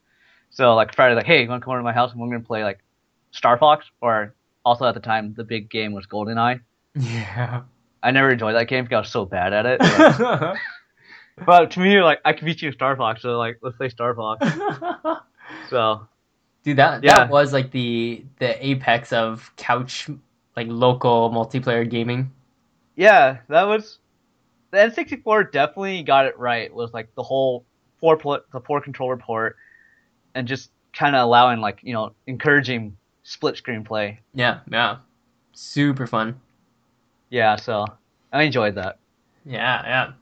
So 0.51 0.75
like 0.75 0.95
Friday, 0.95 1.15
like 1.17 1.27
hey, 1.27 1.43
you 1.43 1.49
want 1.49 1.63
to 1.63 1.65
come 1.65 1.73
over 1.73 1.81
to 1.81 1.85
my 1.85 1.93
house 1.93 2.13
and 2.13 2.21
we're 2.21 2.29
gonna 2.29 2.45
play 2.45 2.65
like 2.65 2.81
Star 3.33 3.59
Fox, 3.59 3.87
or 4.01 4.35
also 4.65 4.87
at 4.87 4.95
the 4.95 5.01
time 5.01 5.35
the 5.37 5.45
big 5.45 5.71
game 5.71 5.93
was 5.93 6.07
GoldenEye. 6.07 6.61
Yeah. 6.95 7.63
I 8.03 8.13
never 8.13 8.31
enjoyed 8.33 8.55
that 8.57 8.69
game 8.69 8.85
because 8.85 8.97
I 8.97 9.01
was 9.01 9.11
so 9.13 9.27
bad 9.27 9.53
at 9.55 9.67
it. 9.67 9.81
But, 10.19 10.63
but 11.47 11.71
to 11.73 11.81
me, 11.81 12.03
like 12.03 12.21
I 12.25 12.33
can 12.35 12.47
beat 12.47 12.63
you 12.63 12.69
in 12.69 12.75
Star 12.75 12.97
Fox, 12.97 13.23
so 13.23 13.39
like 13.39 13.59
let's 13.63 13.77
play 13.77 13.89
Star 13.91 14.15
Fox. 14.15 14.47
So 15.69 16.09
Dude, 16.65 16.79
that 16.79 17.05
Yeah. 17.05 17.15
that 17.19 17.31
was 17.31 17.53
like 17.53 17.71
the 17.71 18.25
the 18.39 18.67
apex 18.67 19.13
of 19.13 19.53
couch 19.57 20.09
like 20.57 20.67
local 20.69 21.31
multiplayer 21.31 21.89
gaming. 21.89 22.33
yeah, 22.97 23.39
that 23.49 23.65
was 23.65 23.99
the 24.71 24.79
N64 24.79 25.53
definitely 25.53 26.03
got 26.03 26.27
it 26.27 26.39
right. 26.39 26.73
Was 26.75 26.93
like 26.93 27.15
the 27.15 27.23
whole 27.23 27.65
four 28.01 28.17
pl- 28.17 28.41
the 28.53 28.61
four 28.61 28.81
controller 28.81 29.17
port, 29.17 29.57
and 30.35 30.49
just 30.49 30.71
kind 30.93 31.15
of 31.15 31.23
allowing 31.23 31.61
like 31.61 31.79
you 31.83 31.93
know 31.93 32.13
encouraging 32.27 32.97
split 33.25 33.57
screen 33.57 33.85
play. 33.85 34.21
Yeah, 34.35 34.61
yeah. 34.71 34.97
Super 35.53 36.07
fun. 36.07 36.41
Yeah, 37.31 37.57
so 37.57 37.85
I 38.33 38.43
enjoyed 38.43 38.75
that. 38.77 38.99
Yeah, 39.45 39.83
yeah. 39.85 40.13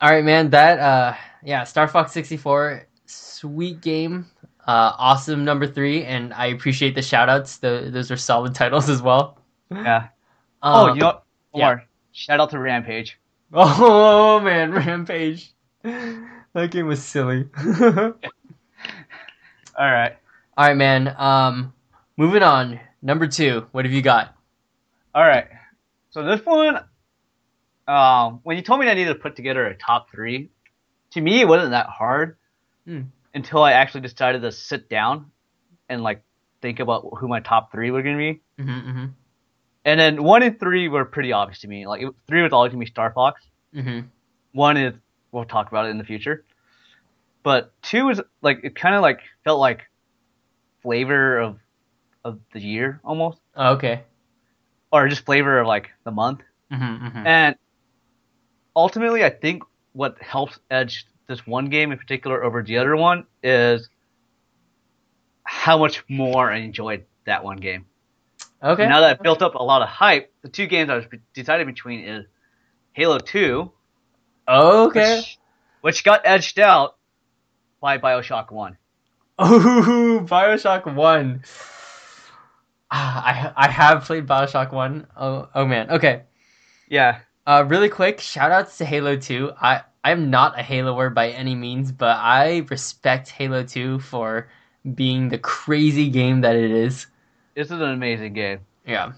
All 0.00 0.10
right, 0.10 0.24
man. 0.24 0.50
That 0.50 0.78
uh, 0.78 1.14
yeah, 1.44 1.64
Star 1.64 1.86
Fox 1.88 2.12
sixty 2.12 2.36
four, 2.36 2.86
sweet 3.06 3.80
game. 3.80 4.26
Uh, 4.66 4.92
awesome 4.96 5.44
number 5.44 5.66
three, 5.66 6.04
and 6.04 6.32
I 6.34 6.46
appreciate 6.46 6.94
the 6.94 7.02
shout 7.02 7.28
outs. 7.28 7.58
The, 7.58 7.88
those 7.92 8.10
are 8.10 8.16
solid 8.16 8.54
titles 8.60 8.88
as 8.88 9.02
well. 9.02 9.38
Yeah. 9.70 10.08
Um, 10.62 10.74
oh, 10.90 10.94
you 10.94 11.00
know 11.00 11.06
what? 11.06 11.24
yeah. 11.54 11.76
Shout 12.12 12.40
out 12.40 12.50
to 12.50 12.58
Rampage. 12.58 13.18
Oh 13.54 14.40
man, 14.40 14.72
Rampage. 14.72 15.52
That 15.82 16.70
game 16.70 16.86
was 16.86 17.02
silly. 17.04 17.48
All 17.58 17.74
All 19.78 19.90
right, 19.90 20.16
right, 20.56 20.76
man. 20.76 21.14
Um, 21.18 21.72
moving 22.16 22.42
on. 22.42 22.80
Number 23.02 23.26
two. 23.26 23.66
What 23.72 23.84
have 23.84 23.92
you 23.92 24.00
got? 24.02 24.34
all 25.14 25.26
right. 25.26 25.46
So 26.10 26.22
this 26.24 26.40
one, 26.46 26.78
um, 27.88 28.40
when 28.42 28.56
you 28.56 28.62
told 28.62 28.80
me 28.80 28.88
I 28.88 28.94
needed 28.94 29.12
to 29.12 29.18
put 29.18 29.36
together 29.36 29.66
a 29.66 29.74
top 29.76 30.10
three, 30.10 30.48
to 31.10 31.20
me 31.20 31.40
it 31.40 31.48
wasn't 31.48 31.72
that 31.72 31.86
hard 31.88 32.36
Hmm. 32.86 33.02
Until 33.34 33.62
I 33.62 33.72
actually 33.72 34.02
decided 34.02 34.42
to 34.42 34.52
sit 34.52 34.88
down 34.88 35.30
and 35.88 36.02
like 36.02 36.22
think 36.60 36.80
about 36.80 37.08
who 37.18 37.28
my 37.28 37.40
top 37.40 37.72
three 37.72 37.90
were 37.90 38.02
gonna 38.02 38.16
be. 38.16 38.40
Mm-hmm, 38.58 38.70
mm-hmm. 38.70 39.04
And 39.84 40.00
then 40.00 40.22
one 40.22 40.42
and 40.42 40.58
three 40.60 40.88
were 40.88 41.04
pretty 41.04 41.32
obvious 41.32 41.60
to 41.60 41.68
me. 41.68 41.86
Like 41.86 42.02
three 42.28 42.42
was 42.42 42.52
always 42.52 42.70
gonna 42.70 42.80
be 42.84 42.90
Star 42.90 43.12
Fox. 43.12 43.42
Mm-hmm. 43.74 44.06
One 44.52 44.76
is 44.76 44.94
we'll 45.32 45.44
talk 45.44 45.68
about 45.68 45.86
it 45.86 45.90
in 45.90 45.98
the 45.98 46.04
future. 46.04 46.44
But 47.42 47.72
two 47.82 48.08
is 48.10 48.20
like 48.42 48.60
it 48.62 48.76
kind 48.76 48.94
of 48.94 49.02
like 49.02 49.20
felt 49.44 49.58
like 49.58 49.82
flavor 50.82 51.38
of 51.38 51.58
of 52.24 52.38
the 52.52 52.60
year 52.60 53.00
almost, 53.04 53.40
Oh, 53.56 53.72
okay. 53.72 54.02
or 54.92 55.08
just 55.08 55.24
flavor 55.24 55.58
of 55.58 55.66
like 55.66 55.90
the 56.04 56.12
month. 56.12 56.40
Mm-hmm, 56.72 57.06
mm-hmm. 57.06 57.26
And 57.26 57.56
ultimately, 58.76 59.24
I 59.24 59.30
think 59.30 59.64
what 59.92 60.16
helps 60.22 60.58
edge 60.70 61.04
this 61.26 61.46
one 61.46 61.66
game 61.66 61.92
in 61.92 61.98
particular 61.98 62.42
over 62.44 62.62
the 62.62 62.78
other 62.78 62.96
one 62.96 63.26
is 63.42 63.88
how 65.44 65.78
much 65.78 66.04
more 66.08 66.50
I 66.50 66.58
enjoyed 66.58 67.04
that 67.24 67.44
one 67.44 67.56
game. 67.58 67.86
Okay. 68.62 68.86
Now 68.86 69.00
that 69.00 69.10
I've 69.10 69.22
built 69.22 69.42
up 69.42 69.54
a 69.54 69.62
lot 69.62 69.82
of 69.82 69.88
hype, 69.88 70.32
the 70.42 70.48
two 70.48 70.66
games 70.66 70.88
I 70.90 70.96
was 70.96 71.04
decided 71.34 71.66
between 71.66 72.04
is 72.04 72.26
Halo 72.92 73.18
2, 73.18 73.70
okay. 74.48 75.16
which, 75.16 75.38
which 75.80 76.04
got 76.04 76.20
edged 76.24 76.58
out 76.60 76.96
by 77.80 77.98
Bioshock 77.98 78.52
1. 78.52 78.76
Ooh, 79.42 80.20
Bioshock 80.28 80.94
One. 80.94 81.42
Ah, 82.90 83.54
I 83.56 83.66
I 83.66 83.70
have 83.70 84.04
played 84.04 84.26
Bioshock 84.26 84.72
One. 84.72 85.06
Oh 85.16 85.48
oh 85.54 85.64
man. 85.64 85.90
Okay. 85.90 86.22
Yeah, 86.88 87.20
Uh, 87.46 87.64
really 87.66 87.88
quick, 87.88 88.20
shout 88.20 88.52
outs 88.52 88.76
to 88.78 88.84
Halo 88.84 89.16
2. 89.16 89.52
I, 89.60 89.80
I'm 90.04 90.30
not 90.30 90.58
a 90.58 90.62
Haloer 90.62 91.14
by 91.14 91.30
any 91.30 91.54
means, 91.54 91.92
but 91.92 92.16
I 92.16 92.66
respect 92.70 93.28
Halo 93.28 93.62
2 93.62 94.00
for 94.00 94.48
being 94.94 95.28
the 95.28 95.38
crazy 95.38 96.10
game 96.10 96.40
that 96.40 96.56
it 96.56 96.70
is. 96.70 97.06
this 97.54 97.66
is 97.66 97.72
an 97.72 97.82
amazing 97.82 98.32
game. 98.32 98.60
Yeah. 98.86 99.12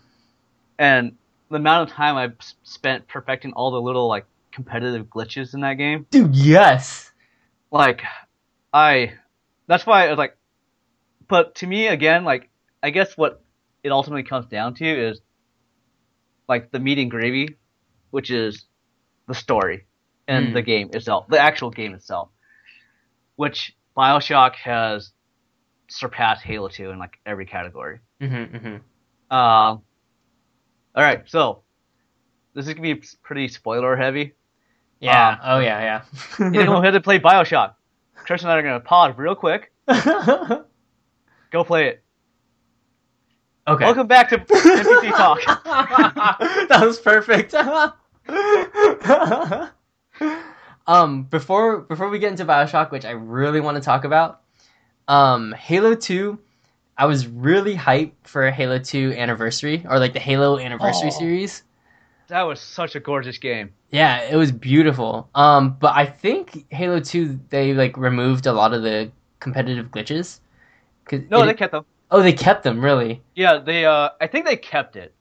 And 0.78 1.16
the 1.50 1.56
amount 1.56 1.88
of 1.88 1.96
time 1.96 2.16
I've 2.16 2.36
spent 2.64 3.08
perfecting 3.08 3.52
all 3.54 3.70
the 3.70 3.80
little 3.80 4.08
like 4.08 4.26
competitive 4.52 5.06
glitches 5.06 5.54
in 5.54 5.60
that 5.60 5.74
game. 5.74 6.06
Dude, 6.10 6.34
yes! 6.34 7.12
like 7.74 8.02
I 8.72 9.14
that's 9.66 9.84
why 9.84 10.06
I 10.06 10.10
was 10.10 10.16
like 10.16 10.36
but 11.28 11.56
to 11.56 11.66
me 11.66 11.88
again 11.88 12.24
like 12.24 12.48
I 12.82 12.90
guess 12.90 13.16
what 13.16 13.42
it 13.82 13.90
ultimately 13.90 14.22
comes 14.22 14.46
down 14.46 14.74
to 14.76 14.84
is 14.86 15.20
like 16.48 16.70
the 16.70 16.78
meat 16.78 16.98
and 16.98 17.10
gravy 17.10 17.56
which 18.10 18.30
is 18.30 18.64
the 19.26 19.34
story 19.34 19.86
and 20.28 20.48
Mm. 20.48 20.52
the 20.54 20.62
game 20.62 20.90
itself 20.92 21.26
the 21.28 21.38
actual 21.38 21.70
game 21.70 21.94
itself 21.94 22.28
which 23.36 23.74
BioShock 23.96 24.54
has 24.54 25.12
surpassed 25.88 26.42
Halo 26.42 26.68
2 26.68 26.90
in 26.90 26.98
like 26.98 27.18
every 27.26 27.46
category 27.46 27.98
Mm-hmm, 28.20 28.56
mm-hmm. 28.56 29.36
um 29.36 29.82
all 30.94 31.02
right 31.02 31.22
so 31.26 31.62
this 32.54 32.66
is 32.66 32.74
gonna 32.74 32.94
be 32.94 33.02
pretty 33.22 33.48
spoiler 33.48 33.96
heavy 33.96 34.34
Yeah. 35.00 35.30
Um, 35.30 35.38
oh, 35.42 35.58
yeah, 35.58 36.02
yeah. 36.38 36.46
anyone 36.46 36.84
who 36.84 36.90
to 36.90 37.00
play 37.00 37.18
BioShock 37.18 37.74
Chris 38.14 38.42
and 38.42 38.50
I 38.50 38.56
are 38.56 38.62
gonna 38.62 38.80
pause 38.80 39.14
real 39.16 39.34
quick 39.34 39.72
go 39.88 41.64
play 41.64 41.88
it 41.88 42.04
okay. 43.66 43.84
Welcome 43.84 44.06
back 44.06 44.28
to 44.30 44.38
NPC 44.38 45.10
Talk. 45.10 45.40
that 46.68 46.80
was 46.84 46.98
perfect. 46.98 47.54
um, 50.86 51.24
before 51.24 51.78
before 51.80 52.08
we 52.08 52.18
get 52.18 52.30
into 52.30 52.44
Bioshock, 52.44 52.90
which 52.90 53.04
I 53.04 53.10
really 53.12 53.60
want 53.60 53.76
to 53.76 53.80
talk 53.82 54.04
about, 54.04 54.40
um, 55.08 55.52
Halo 55.52 55.94
Two, 55.94 56.38
I 56.96 57.06
was 57.06 57.26
really 57.26 57.74
hyped 57.76 58.12
for 58.24 58.50
Halo 58.50 58.78
Two 58.78 59.12
Anniversary 59.16 59.84
or 59.88 59.98
like 59.98 60.12
the 60.12 60.20
Halo 60.20 60.58
Anniversary 60.58 61.08
Aw. 61.08 61.18
series. 61.18 61.62
that 62.28 62.42
was 62.42 62.60
such 62.60 62.94
a 62.96 63.00
gorgeous 63.00 63.38
game. 63.38 63.72
Yeah, 63.90 64.22
it 64.22 64.36
was 64.36 64.50
beautiful. 64.50 65.28
Um, 65.34 65.76
but 65.78 65.94
I 65.94 66.06
think 66.06 66.66
Halo 66.72 67.00
Two 67.00 67.38
they 67.50 67.74
like 67.74 67.96
removed 67.96 68.46
a 68.46 68.52
lot 68.52 68.72
of 68.74 68.82
the 68.82 69.10
competitive 69.40 69.90
glitches. 69.90 70.40
'Cause 71.04 71.20
No, 71.30 71.42
it- 71.42 71.46
they 71.46 71.54
kept 71.54 71.72
them. 71.72 71.84
oh 72.10 72.22
they 72.22 72.32
kept 72.32 72.62
them 72.62 72.82
really. 72.84 73.22
Yeah, 73.34 73.58
they. 73.58 73.84
Uh, 73.84 74.08
I 74.20 74.26
think 74.26 74.46
they 74.46 74.56
kept 74.56 74.96
it. 74.96 75.14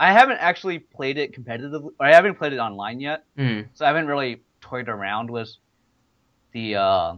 I 0.00 0.12
haven't 0.12 0.38
actually 0.38 0.78
played 0.78 1.18
it 1.18 1.32
competitively. 1.32 1.90
Or 1.98 2.06
I 2.06 2.14
haven't 2.14 2.36
played 2.36 2.52
it 2.52 2.58
online 2.58 3.00
yet, 3.00 3.24
Mm. 3.36 3.66
so 3.74 3.84
I 3.84 3.88
haven't 3.88 4.06
really 4.06 4.42
toyed 4.60 4.88
around 4.88 5.30
with 5.30 5.50
the 6.52 6.76
uh, 6.76 7.14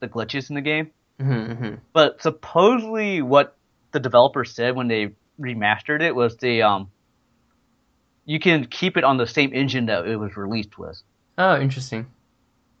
the 0.00 0.08
glitches 0.08 0.48
in 0.48 0.54
the 0.56 0.60
game. 0.62 0.90
hmm 1.20 1.52
hmm 1.52 1.74
But 1.92 2.20
supposedly, 2.22 3.22
what 3.22 3.56
the 3.92 4.00
developer 4.00 4.44
said 4.44 4.74
when 4.74 4.88
they 4.88 5.14
remastered 5.40 6.00
it 6.00 6.14
was 6.14 6.36
they 6.36 6.62
um, 6.62 6.90
you 8.24 8.38
can 8.40 8.66
keep 8.66 8.96
it 8.96 9.04
on 9.04 9.16
the 9.16 9.26
same 9.26 9.52
engine 9.52 9.86
that 9.86 10.06
it 10.06 10.16
was 10.16 10.36
released 10.36 10.78
with. 10.78 11.00
Oh, 11.36 11.60
interesting. 11.60 12.06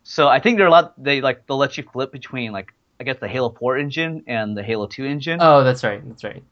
So 0.04 0.28
I 0.28 0.40
think 0.40 0.58
they're 0.58 0.66
allowed. 0.66 0.92
They 0.98 1.20
like 1.20 1.46
they'll 1.46 1.56
let 1.58 1.76
you 1.76 1.84
flip 1.92 2.12
between 2.12 2.52
like 2.52 2.72
I 3.00 3.04
guess 3.04 3.18
the 3.20 3.28
Halo 3.28 3.50
4 3.50 3.76
engine 3.78 4.24
and 4.26 4.56
the 4.56 4.62
Halo 4.62 4.86
2 4.86 5.04
engine. 5.04 5.38
Oh, 5.42 5.64
that's 5.64 5.82
right. 5.84 6.06
That's 6.08 6.24
right. 6.24 6.42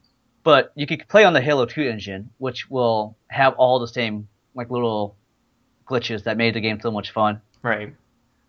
But 0.45 0.73
you 0.75 0.87
could 0.87 1.07
play 1.09 1.25
on 1.25 1.33
the 1.33 1.41
Halo 1.41 1.67
2 1.67 1.83
engine, 1.83 2.31
which 2.39 2.69
will 2.71 3.17
have 3.29 3.55
all 3.55 3.79
the 3.79 3.89
same 3.89 4.29
like 4.55 4.71
little 4.71 5.17
glitches 5.89 6.25
that 6.25 6.37
made 6.37 6.55
the 6.55 6.61
game 6.61 6.81
so 6.81 6.91
much 6.91 7.11
fun. 7.11 7.41
Right. 7.63 7.95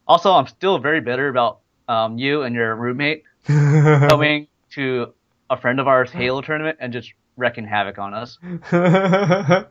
Also, 0.08 0.32
I'm 0.34 0.48
still 0.48 0.80
very 0.80 1.02
bitter 1.02 1.28
about 1.28 1.60
um, 1.88 2.18
you 2.18 2.44
and 2.44 2.56
your 2.56 2.76
roommate 2.76 3.24
coming 3.46 4.48
to 4.72 5.14
a 5.50 5.58
friend 5.58 5.80
of 5.80 5.88
ours 5.88 6.12
Halo 6.12 6.42
tournament 6.42 6.78
and 6.80 6.92
just 6.92 7.14
wrecking 7.38 7.66
havoc 7.66 8.00
on 8.00 8.14
us. 8.14 8.38
that 8.72 9.68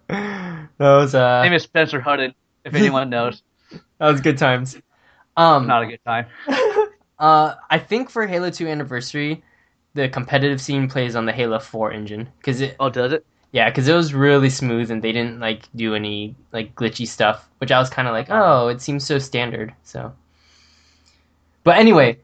was 0.79 1.15
uh, 1.15 1.43
His 1.43 1.49
name 1.49 1.57
is 1.57 1.63
Spencer 1.63 2.01
Hutton, 2.01 2.35
if 2.65 2.75
anyone 2.75 3.11
knows. 3.11 3.43
that 3.71 3.83
was 4.09 4.21
good 4.21 4.39
times. 4.39 4.77
Um, 5.37 5.67
Not 5.67 5.83
a 5.83 5.87
good 5.87 6.05
time. 6.05 6.27
uh, 7.19 7.55
I 7.71 7.79
think 7.79 8.11
for 8.11 8.27
Halo 8.27 8.51
Two 8.51 8.69
Anniversary, 8.69 9.43
the 9.95 10.09
competitive 10.09 10.61
scene 10.61 10.89
plays 10.89 11.15
on 11.17 11.27
the 11.27 11.33
Halo 11.33 11.59
Four 11.59 11.93
engine 11.93 12.29
because 12.39 12.61
it, 12.61 12.77
Oh, 12.81 12.89
does 12.91 13.13
it? 13.13 13.27
yeah, 13.53 13.69
because 13.69 13.87
it 13.89 13.95
was 13.95 14.15
really 14.15 14.49
smooth 14.51 14.91
and 14.91 15.03
they 15.03 15.13
didn't 15.13 15.39
like 15.41 15.69
do 15.77 15.95
any 15.95 16.35
like 16.53 16.75
glitchy 16.75 17.07
stuff, 17.07 17.49
which 17.59 17.71
I 17.71 17.79
was 17.79 17.91
kind 17.91 18.09
of 18.09 18.13
like, 18.13 18.29
oh, 18.31 18.69
it 18.69 18.81
seems 18.81 19.05
so 19.07 19.19
standard. 19.19 19.75
So, 19.85 20.13
but 21.65 21.77
anyway, 21.77 22.19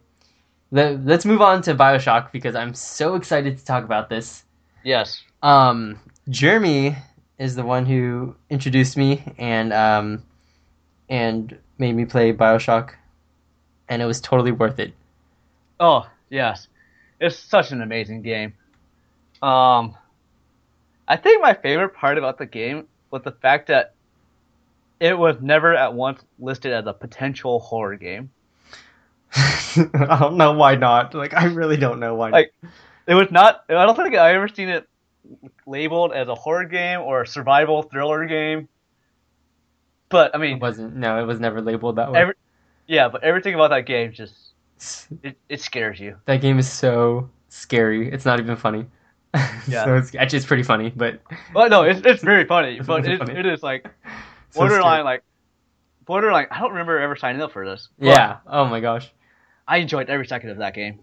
let, 0.71 1.05
let's 1.05 1.25
move 1.25 1.43
on 1.43 1.63
to 1.63 1.75
Bioshock 1.75 2.33
because 2.33 2.55
I'm 2.55 2.75
so 2.75 3.15
excited 3.15 3.59
to 3.59 3.65
talk 3.65 3.85
about 3.85 4.09
this. 4.09 4.45
Yes. 4.85 5.23
Um, 5.43 6.01
Jeremy 6.31 6.97
is 7.39 7.55
the 7.55 7.65
one 7.65 7.87
who 7.87 8.35
introduced 8.51 8.97
me 8.97 9.23
and 9.39 9.73
um, 9.73 10.23
and 11.09 11.57
made 11.79 11.95
me 11.95 12.05
play 12.05 12.33
Bioshock, 12.33 12.91
and 13.89 14.03
it 14.03 14.07
was 14.07 14.21
totally 14.21 14.51
worth 14.53 14.79
it. 14.79 14.93
Oh, 15.79 16.09
yes. 16.31 16.67
It's 17.21 17.37
such 17.37 17.73
an 17.73 17.83
amazing 17.83 18.23
game. 18.23 18.55
Um, 19.43 19.97
I 21.07 21.17
think 21.17 21.43
my 21.43 21.55
favorite 21.55 21.95
part 21.95 22.19
about 22.19 22.39
the 22.39 22.47
game 22.47 22.87
was 23.11 23.23
the 23.23 23.33
fact 23.33 23.69
that 23.69 23.95
it 25.01 25.17
was 25.17 25.37
never 25.41 25.75
at 25.75 25.95
once 25.95 26.21
listed 26.39 26.73
as 26.73 26.87
a 26.87 26.93
potential 26.93 27.61
horror 27.61 27.97
game. 27.97 28.31
I 29.35 30.17
don't 30.21 30.37
know 30.37 30.53
why 30.53 30.75
not. 30.75 31.15
Like, 31.15 31.35
I 31.35 31.47
really 31.47 31.77
don't 31.77 32.01
know 32.01 32.15
why. 32.15 32.31
Like, 32.31 32.55
It 33.07 33.15
was 33.15 33.31
not. 33.31 33.65
I 33.69 33.87
don't 33.87 33.97
think 33.97 34.15
I 34.15 34.35
ever 34.35 34.49
seen 34.49 34.69
it 34.69 34.89
labeled 35.67 36.13
as 36.13 36.29
a 36.29 36.35
horror 36.35 36.65
game 36.65 37.01
or 37.01 37.23
a 37.23 37.27
survival 37.27 37.83
thriller 37.83 38.27
game. 38.27 38.69
But 40.09 40.35
I 40.35 40.39
mean, 40.39 40.51
it 40.51 40.53
mean, 40.55 40.61
wasn't. 40.61 40.97
No, 40.97 41.19
it 41.21 41.27
was 41.27 41.39
never 41.41 41.61
labeled 41.61 41.97
that 41.97 42.13
way. 42.13 42.21
every, 42.21 42.35
yeah, 42.87 43.09
but 43.09 43.25
everything 43.25 43.55
about 43.55 43.71
that 43.71 43.87
game 43.87 44.13
just 44.13 44.35
it, 45.23 45.37
it 45.49 45.61
scares 45.61 45.99
you. 46.01 46.17
that 46.27 46.41
game 46.41 46.59
is 46.59 46.71
so 46.71 47.29
scary. 47.49 48.11
It's 48.13 48.25
not 48.25 48.41
even 48.41 48.57
funny. 48.57 48.87
Yeah. 49.69 49.85
so 49.85 49.97
it's 49.97 50.15
actually 50.15 50.39
it's 50.39 50.47
pretty 50.47 50.63
funny, 50.63 50.91
but 50.97 51.21
Well, 51.55 51.69
no, 51.69 51.83
it's 51.83 52.01
it's 52.05 52.23
very 52.23 52.45
funny, 52.47 52.81
but 52.87 53.07
it, 53.07 53.19
funny. 53.19 53.35
it 53.35 53.45
is 53.47 53.63
like 53.63 53.87
so 54.51 54.61
borderline 54.61 54.81
scary. 54.95 55.05
like 55.05 55.23
borderline. 56.07 56.47
I 56.51 56.61
don't 56.61 56.71
remember 56.71 56.99
ever 56.99 57.15
signing 57.17 57.43
up 57.43 57.53
for 57.53 57.69
this. 57.69 57.89
Yeah. 58.01 58.39
Oh 58.47 58.65
my 58.67 58.81
gosh. 58.81 59.13
I 59.67 59.77
enjoyed 59.79 60.09
every 60.09 60.27
second 60.27 60.51
of 60.51 60.59
that 60.59 60.73
game. 60.75 61.01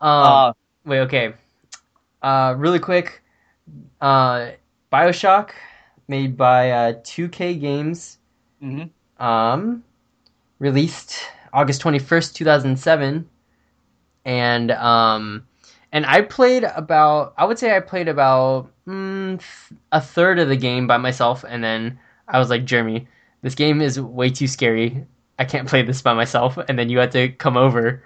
Um, 0.00 0.10
Uh, 0.24 0.52
Wait, 0.86 1.00
okay. 1.00 1.34
Uh, 2.22 2.54
really 2.56 2.78
quick. 2.78 3.20
Uh, 4.00 4.52
Bioshock, 4.90 5.50
made 6.08 6.36
by 6.38 6.70
uh, 6.70 6.92
2K 7.02 7.60
Games, 7.60 8.18
Mm-hmm. 8.62 9.22
um, 9.22 9.84
released 10.58 11.16
August 11.52 11.82
21st, 11.82 12.34
2007. 12.34 13.28
And, 14.24 14.70
um, 14.72 15.46
and 15.92 16.06
I 16.06 16.22
played 16.22 16.64
about, 16.64 17.34
I 17.36 17.44
would 17.44 17.58
say 17.58 17.74
I 17.74 17.80
played 17.80 18.08
about 18.08 18.70
mm, 18.86 19.38
th- 19.38 19.80
a 19.92 20.00
third 20.00 20.38
of 20.38 20.48
the 20.48 20.56
game 20.56 20.86
by 20.86 20.98
myself. 20.98 21.44
And 21.48 21.62
then 21.64 21.98
I 22.28 22.38
was 22.38 22.50
like, 22.50 22.64
Jeremy, 22.64 23.08
this 23.42 23.54
game 23.54 23.80
is 23.80 24.00
way 24.00 24.30
too 24.30 24.46
scary. 24.46 25.04
I 25.38 25.44
can't 25.44 25.68
play 25.68 25.82
this 25.82 26.02
by 26.02 26.14
myself. 26.14 26.58
And 26.68 26.78
then 26.78 26.90
you 26.90 26.98
had 26.98 27.12
to 27.12 27.30
come 27.30 27.56
over. 27.56 28.02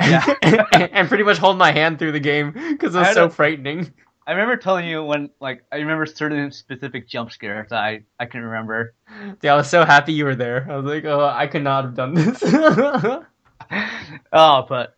Yeah. 0.00 0.24
and 0.42 1.08
pretty 1.08 1.24
much 1.24 1.38
hold 1.38 1.58
my 1.58 1.72
hand 1.72 1.98
through 1.98 2.12
the 2.12 2.20
game 2.20 2.52
because 2.52 2.94
it 2.94 2.98
was 2.98 3.14
so 3.14 3.26
a- 3.26 3.30
frightening. 3.30 3.92
I 4.28 4.32
remember 4.32 4.58
telling 4.58 4.86
you 4.86 5.02
when 5.02 5.30
like 5.40 5.64
I 5.72 5.76
remember 5.76 6.04
certain 6.04 6.52
specific 6.52 7.08
jump 7.08 7.32
scares 7.32 7.70
that 7.70 7.78
I 7.82 8.02
I 8.20 8.26
can 8.26 8.42
remember. 8.42 8.94
Yeah, 9.42 9.54
I 9.54 9.56
was 9.56 9.70
so 9.70 9.86
happy 9.86 10.12
you 10.12 10.26
were 10.26 10.34
there. 10.34 10.66
I 10.70 10.76
was 10.76 10.84
like, 10.84 11.06
oh, 11.06 11.24
I 11.24 11.46
could 11.46 11.62
not 11.62 11.84
have 11.84 11.94
done 11.94 12.12
this. 12.12 12.42
oh, 14.32 14.66
but 14.68 14.96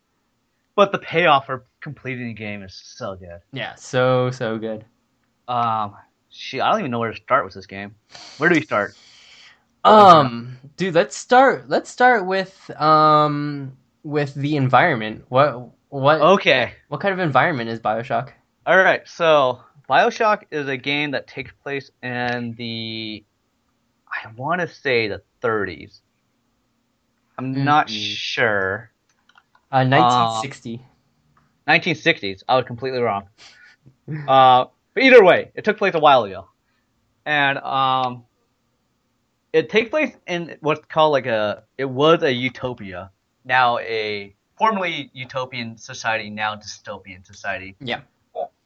but 0.75 0.91
the 0.91 0.97
payoff 0.99 1.45
for 1.45 1.63
completing 1.79 2.27
the 2.27 2.33
game 2.33 2.61
is 2.61 2.79
so 2.97 3.15
good. 3.15 3.39
yeah, 3.53 3.75
so 3.75 4.31
so 4.31 4.57
good. 4.57 4.83
Um, 5.47 5.95
she, 6.29 6.59
I 6.59 6.69
don't 6.71 6.79
even 6.81 6.91
know 6.91 6.99
where 6.99 7.11
to 7.11 7.17
start 7.17 7.45
with 7.45 7.53
this 7.53 7.67
game. 7.67 7.95
Where 8.37 8.49
do 8.49 8.55
we 8.55 8.61
start? 8.61 8.95
Um, 9.85 10.57
dude, 10.75 10.93
let's 10.93 11.15
start. 11.15 11.69
Let's 11.69 11.89
start 11.89 12.25
with 12.25 12.69
um 12.79 13.77
with 14.03 14.33
the 14.33 14.57
environment. 14.57 15.23
What 15.29 15.69
what 15.87 16.19
Okay, 16.19 16.73
what 16.89 16.99
kind 16.99 17.13
of 17.13 17.19
environment 17.19 17.69
is 17.69 17.79
Bioshock? 17.79 18.33
All 18.65 18.77
right. 18.77 19.07
So 19.07 19.61
Bioshock 19.89 20.43
is 20.51 20.67
a 20.67 20.77
game 20.77 21.11
that 21.11 21.27
takes 21.27 21.51
place 21.63 21.91
in 22.01 22.55
the 22.57 23.23
I 24.07 24.29
want 24.35 24.61
to 24.61 24.67
say 24.67 25.07
the 25.07 25.21
30s. 25.41 26.01
I'm 27.37 27.63
not 27.63 27.87
Mhm. 27.87 28.15
sure. 28.15 28.91
Uh, 29.71 29.83
1960. 29.83 30.85
1960s. 31.65 32.43
I 32.47 32.57
was 32.57 32.65
completely 32.65 32.99
wrong. 32.99 33.29
Uh, 34.27 34.65
but 34.93 35.03
either 35.03 35.23
way, 35.23 35.51
it 35.55 35.63
took 35.63 35.77
place 35.77 35.95
a 35.95 35.99
while 35.99 36.23
ago, 36.23 36.49
and 37.25 37.57
um, 37.59 38.25
it 39.53 39.69
takes 39.69 39.89
place 39.89 40.15
in 40.27 40.57
what's 40.61 40.85
called 40.87 41.13
like 41.13 41.25
a. 41.25 41.63
It 41.77 41.85
was 41.85 42.23
a 42.23 42.31
utopia, 42.31 43.11
now 43.45 43.79
a 43.79 44.35
formerly 44.57 45.09
utopian 45.13 45.77
society, 45.77 46.29
now 46.29 46.55
dystopian 46.55 47.25
society. 47.25 47.75
Yeah. 47.79 48.01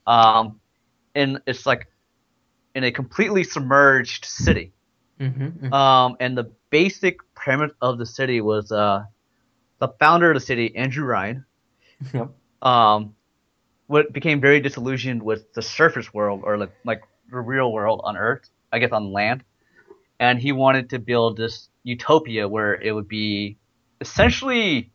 Um, 0.08 0.60
and 1.14 1.42
it's 1.48 1.66
like 1.66 1.88
in 2.74 2.84
a 2.84 2.92
completely 2.92 3.44
submerged 3.44 4.26
city. 4.26 4.74
Mm-hmm. 5.20 5.74
Um, 5.74 6.18
and 6.20 6.38
the 6.38 6.52
basic 6.70 7.20
premise 7.34 7.72
of 7.82 7.98
the 7.98 8.06
city 8.06 8.42
was 8.42 8.72
uh, 8.72 9.06
the 9.80 9.88
founder 10.00 10.32
of 10.32 10.36
the 10.36 10.46
city, 10.46 10.76
Andrew 10.76 11.06
Ryan, 11.06 11.46
Yep. 12.14 12.32
um, 12.62 13.16
what 13.88 14.12
became 14.12 14.42
very 14.42 14.60
disillusioned 14.60 15.24
with 15.24 15.54
the 15.54 15.62
surface 15.62 16.14
world 16.14 16.42
or 16.44 16.58
like, 16.58 16.74
like 16.84 17.04
the 17.32 17.40
real 17.40 17.72
world 17.72 18.02
on 18.04 18.18
Earth, 18.18 18.50
I 18.72 18.80
guess 18.80 18.92
on 18.92 19.14
land, 19.14 19.44
and 20.20 20.40
he 20.40 20.52
wanted 20.52 20.90
to 20.90 21.00
build 21.00 21.38
this 21.38 21.70
utopia 21.84 22.48
where 22.48 22.76
it 22.76 22.92
would 22.92 23.08
be 23.08 23.58
essentially 24.02 24.92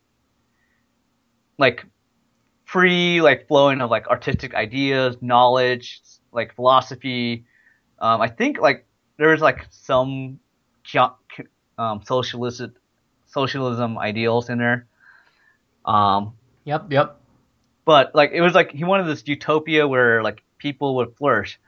like 1.58 1.86
free, 2.70 3.20
like 3.20 3.48
flowing 3.48 3.80
of 3.80 3.90
like 3.90 4.06
artistic 4.08 4.54
ideas, 4.54 5.16
knowledge, 5.20 6.00
like 6.32 6.54
philosophy. 6.54 7.44
Um, 7.98 8.20
I 8.20 8.28
think 8.28 8.60
like 8.60 8.86
there 9.16 9.30
was 9.30 9.40
like 9.40 9.66
some 9.70 10.38
um, 11.78 12.02
socialist 12.04 12.62
socialism 13.26 13.98
ideals 13.98 14.48
in 14.50 14.58
there. 14.58 14.86
Um, 15.84 16.34
Yep. 16.64 16.92
Yep. 16.92 17.16
but 17.84 18.14
like 18.14 18.30
it 18.32 18.42
was 18.42 18.54
like 18.54 18.70
he 18.70 18.84
wanted 18.84 19.06
this 19.06 19.26
utopia 19.26 19.88
where 19.88 20.22
like 20.22 20.42
people 20.58 20.96
would 20.96 21.16
flourish 21.16 21.58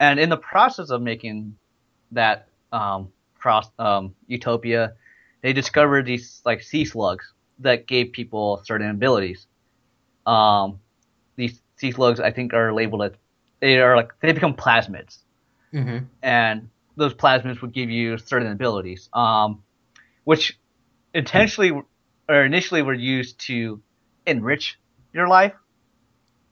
and 0.00 0.18
in 0.18 0.30
the 0.30 0.38
process 0.38 0.90
of 0.90 1.02
making 1.02 1.56
that 2.12 2.48
um 2.72 3.12
cross 3.38 3.70
um 3.78 4.14
utopia 4.26 4.94
they 5.42 5.52
discovered 5.52 6.06
these 6.06 6.40
like 6.46 6.62
sea 6.62 6.84
slugs 6.86 7.32
that 7.58 7.86
gave 7.86 8.12
people 8.12 8.62
certain 8.64 8.88
abilities 8.90 9.46
um 10.26 10.78
these 11.36 11.60
sea 11.76 11.92
slugs 11.92 12.20
i 12.20 12.30
think 12.30 12.52
are 12.54 12.72
labeled 12.72 13.02
as 13.02 13.12
they 13.60 13.78
are 13.78 13.96
like 13.96 14.12
they 14.20 14.32
become 14.32 14.54
plasmids 14.54 15.18
Mm-hmm. 15.74 16.04
and 16.22 16.68
those 16.96 17.12
plasmids 17.14 17.60
would 17.60 17.72
give 17.74 17.90
you 17.90 18.16
certain 18.16 18.50
abilities, 18.50 19.10
um, 19.12 19.62
which 20.24 20.58
intentionally 21.12 21.72
or 22.28 22.44
initially 22.44 22.80
were 22.82 22.94
used 22.94 23.38
to 23.40 23.82
enrich 24.26 24.78
your 25.12 25.28
life 25.28 25.52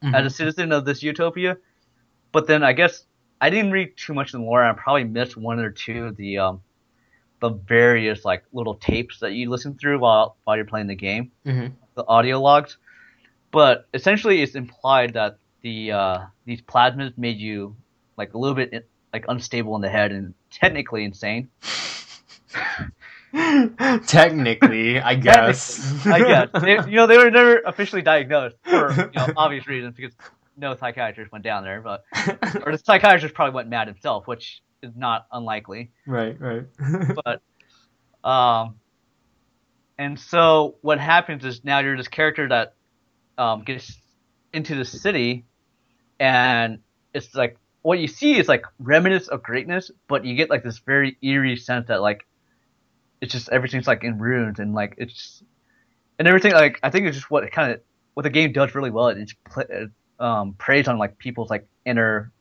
Mm-hmm. 0.02 0.14
as 0.14 0.26
a 0.26 0.30
citizen 0.30 0.72
of 0.72 0.84
this 0.84 1.02
utopia. 1.02 1.56
But 2.32 2.46
then 2.46 2.62
I 2.62 2.72
guess 2.74 3.06
I 3.40 3.48
didn't 3.48 3.70
read 3.70 3.96
too 3.96 4.12
much 4.12 4.34
in 4.34 4.40
the 4.40 4.46
lore. 4.46 4.62
I 4.62 4.72
probably 4.74 5.04
missed 5.04 5.36
one 5.36 5.58
or 5.60 5.70
two 5.70 6.06
of 6.06 6.16
the 6.16 6.38
um, 6.38 6.60
the 7.40 7.50
various 7.50 8.24
like 8.24 8.44
little 8.52 8.74
tapes 8.74 9.20
that 9.20 9.32
you 9.32 9.48
listen 9.48 9.78
through 9.78 9.98
while 10.00 10.36
while 10.44 10.56
you're 10.56 10.66
playing 10.66 10.88
the 10.88 10.94
game, 10.96 11.30
Mm-hmm. 11.46 11.74
the 11.94 12.04
audio 12.06 12.40
logs. 12.40 12.76
But 13.54 13.86
essentially, 13.94 14.42
it's 14.42 14.56
implied 14.56 15.14
that 15.14 15.38
the 15.62 15.92
uh, 15.92 16.18
these 16.44 16.60
plasmids 16.60 17.16
made 17.16 17.38
you 17.38 17.76
like 18.16 18.34
a 18.34 18.38
little 18.38 18.56
bit 18.56 18.88
like 19.12 19.26
unstable 19.28 19.76
in 19.76 19.80
the 19.80 19.88
head 19.88 20.10
and 20.10 20.34
technically 20.50 21.04
insane. 21.04 21.50
Technically, 24.08 24.98
I 25.00 25.14
guess. 25.14 26.04
I 26.04 26.18
guess 26.18 26.48
they, 26.60 26.72
you 26.90 26.96
know 26.96 27.06
they 27.06 27.16
were 27.16 27.30
never 27.30 27.60
officially 27.60 28.02
diagnosed 28.02 28.56
for 28.64 28.90
you 28.90 29.10
know 29.14 29.28
obvious 29.36 29.68
reasons 29.68 29.94
because 29.94 30.16
no 30.56 30.74
psychiatrist 30.74 31.30
went 31.30 31.44
down 31.44 31.62
there, 31.62 31.80
but 31.80 32.02
or 32.66 32.72
the 32.72 32.82
psychiatrist 32.84 33.36
probably 33.36 33.54
went 33.54 33.68
mad 33.68 33.86
himself, 33.86 34.26
which 34.26 34.62
is 34.82 34.96
not 34.96 35.28
unlikely. 35.30 35.92
right, 36.08 36.36
right. 36.40 36.64
But 37.24 38.28
um, 38.28 38.80
and 39.96 40.18
so 40.18 40.74
what 40.80 40.98
happens 40.98 41.44
is 41.44 41.64
now 41.64 41.78
you're 41.78 41.96
this 41.96 42.08
character 42.08 42.48
that 42.48 42.74
um 43.38 43.62
gets 43.62 43.96
into 44.52 44.74
the 44.74 44.84
city, 44.84 45.44
and 46.18 46.78
it's 47.12 47.34
like 47.34 47.58
what 47.82 47.98
you 47.98 48.08
see 48.08 48.38
is 48.38 48.48
like 48.48 48.64
remnants 48.78 49.28
of 49.28 49.42
greatness, 49.42 49.90
but 50.08 50.24
you 50.24 50.34
get 50.34 50.48
like 50.48 50.62
this 50.62 50.78
very 50.78 51.18
eerie 51.22 51.56
sense 51.56 51.88
that 51.88 52.00
like 52.00 52.26
it's 53.20 53.32
just 53.32 53.48
everything's 53.50 53.86
like 53.86 54.04
in 54.04 54.18
ruins 54.18 54.58
and 54.58 54.74
like 54.74 54.94
it's 54.96 55.12
just, 55.12 55.44
and 56.18 56.26
everything 56.26 56.52
like 56.52 56.78
I 56.82 56.90
think 56.90 57.06
it's 57.06 57.16
just 57.16 57.30
what 57.30 57.44
it 57.44 57.52
kind 57.52 57.72
of 57.72 57.80
what 58.14 58.22
the 58.22 58.30
game 58.30 58.52
does 58.52 58.74
really 58.74 58.90
well. 58.90 59.08
It 59.08 59.24
just 59.24 59.44
pl- 59.44 59.88
um 60.18 60.54
preys 60.54 60.88
on 60.88 60.98
like 60.98 61.18
people's 61.18 61.50
like 61.50 61.66
inner 61.84 62.32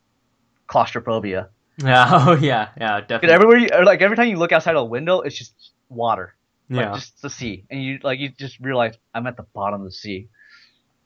claustrophobia. 0.68 1.50
yeah, 1.78 2.08
oh 2.12 2.38
yeah, 2.38 2.70
yeah, 2.80 3.02
definitely. 3.02 3.32
everywhere 3.32 3.58
you 3.58 3.68
like 3.84 4.02
every 4.02 4.16
time 4.16 4.30
you 4.30 4.38
look 4.38 4.52
outside 4.52 4.76
a 4.76 4.84
window, 4.84 5.22
it's 5.22 5.38
just 5.38 5.54
water, 5.90 6.36
like 6.70 6.86
yeah. 6.86 6.94
just 6.94 7.22
the 7.22 7.30
sea, 7.30 7.66
and 7.70 7.84
you 7.84 8.00
like 8.02 8.20
you 8.20 8.30
just 8.30 8.60
realize 8.60 8.96
I'm 9.14 9.28
at 9.28 9.36
the 9.36 9.44
bottom 9.54 9.82
of 9.82 9.86
the 9.88 9.92
sea. 9.92 10.30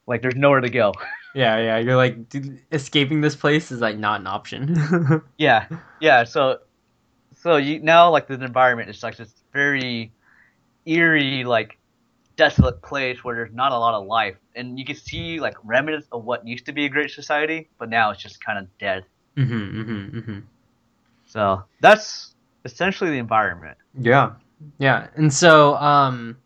Like 0.08 0.22
there's 0.22 0.36
nowhere 0.36 0.62
to 0.62 0.70
go. 0.70 0.94
Yeah, 1.36 1.58
yeah. 1.58 1.78
You're 1.78 1.98
like 1.98 2.30
dude, 2.30 2.60
escaping 2.72 3.22
this 3.22 3.36
place 3.36 3.72
is 3.72 3.82
like 3.82 3.98
not 3.98 4.22
an 4.22 4.28
option. 4.28 5.22
Yeah, 5.38 5.68
yeah. 6.00 6.24
So, 6.24 6.60
so 7.36 7.58
you 7.58 7.80
now 7.80 8.10
like 8.10 8.28
the 8.28 8.34
environment 8.34 8.90
is 8.90 9.04
like 9.04 9.18
this 9.18 9.34
very 9.54 10.12
eerie, 10.86 11.44
like 11.44 11.78
desolate 12.38 12.82
place 12.82 13.24
where 13.24 13.36
there's 13.36 13.54
not 13.54 13.72
a 13.72 13.78
lot 13.78 13.94
of 13.94 14.08
life, 14.08 14.38
and 14.56 14.80
you 14.80 14.86
can 14.86 14.96
see 14.96 15.40
like 15.40 15.56
remnants 15.64 16.08
of 16.12 16.24
what 16.24 16.48
used 16.48 16.66
to 16.66 16.72
be 16.72 16.86
a 16.86 16.90
great 16.90 17.12
society, 17.12 17.68
but 17.78 17.90
now 17.90 18.10
it's 18.12 18.22
just 18.22 18.44
kind 18.44 18.58
of 18.58 18.78
dead. 18.80 19.04
mm-hmm, 19.36 19.82
mm-hmm, 19.82 20.18
mm-hmm. 20.20 20.40
So 21.26 21.64
that's 21.82 22.34
essentially 22.66 23.12
the 23.12 23.18
environment. 23.18 23.78
Yeah, 24.00 24.34
yeah. 24.80 25.08
And 25.16 25.32
so, 25.34 25.76
um, 25.76 26.38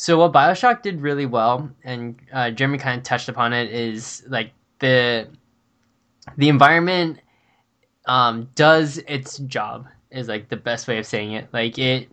so 0.00 0.16
what 0.16 0.32
Bioshock 0.32 0.82
did 0.82 1.00
really 1.00 1.26
well, 1.26 1.68
and 1.82 2.16
uh, 2.32 2.52
Jeremy 2.52 2.78
kind 2.78 2.98
of 2.98 3.02
touched 3.02 3.28
upon 3.28 3.52
it, 3.52 3.68
is 3.72 4.22
like 4.28 4.52
the 4.78 5.28
the 6.36 6.48
environment 6.48 7.18
um, 8.06 8.48
does 8.54 8.98
its 8.98 9.38
job. 9.38 9.88
Is 10.12 10.28
like 10.28 10.48
the 10.50 10.56
best 10.56 10.86
way 10.86 10.98
of 10.98 11.04
saying 11.04 11.32
it. 11.32 11.48
Like 11.52 11.80
it, 11.80 12.08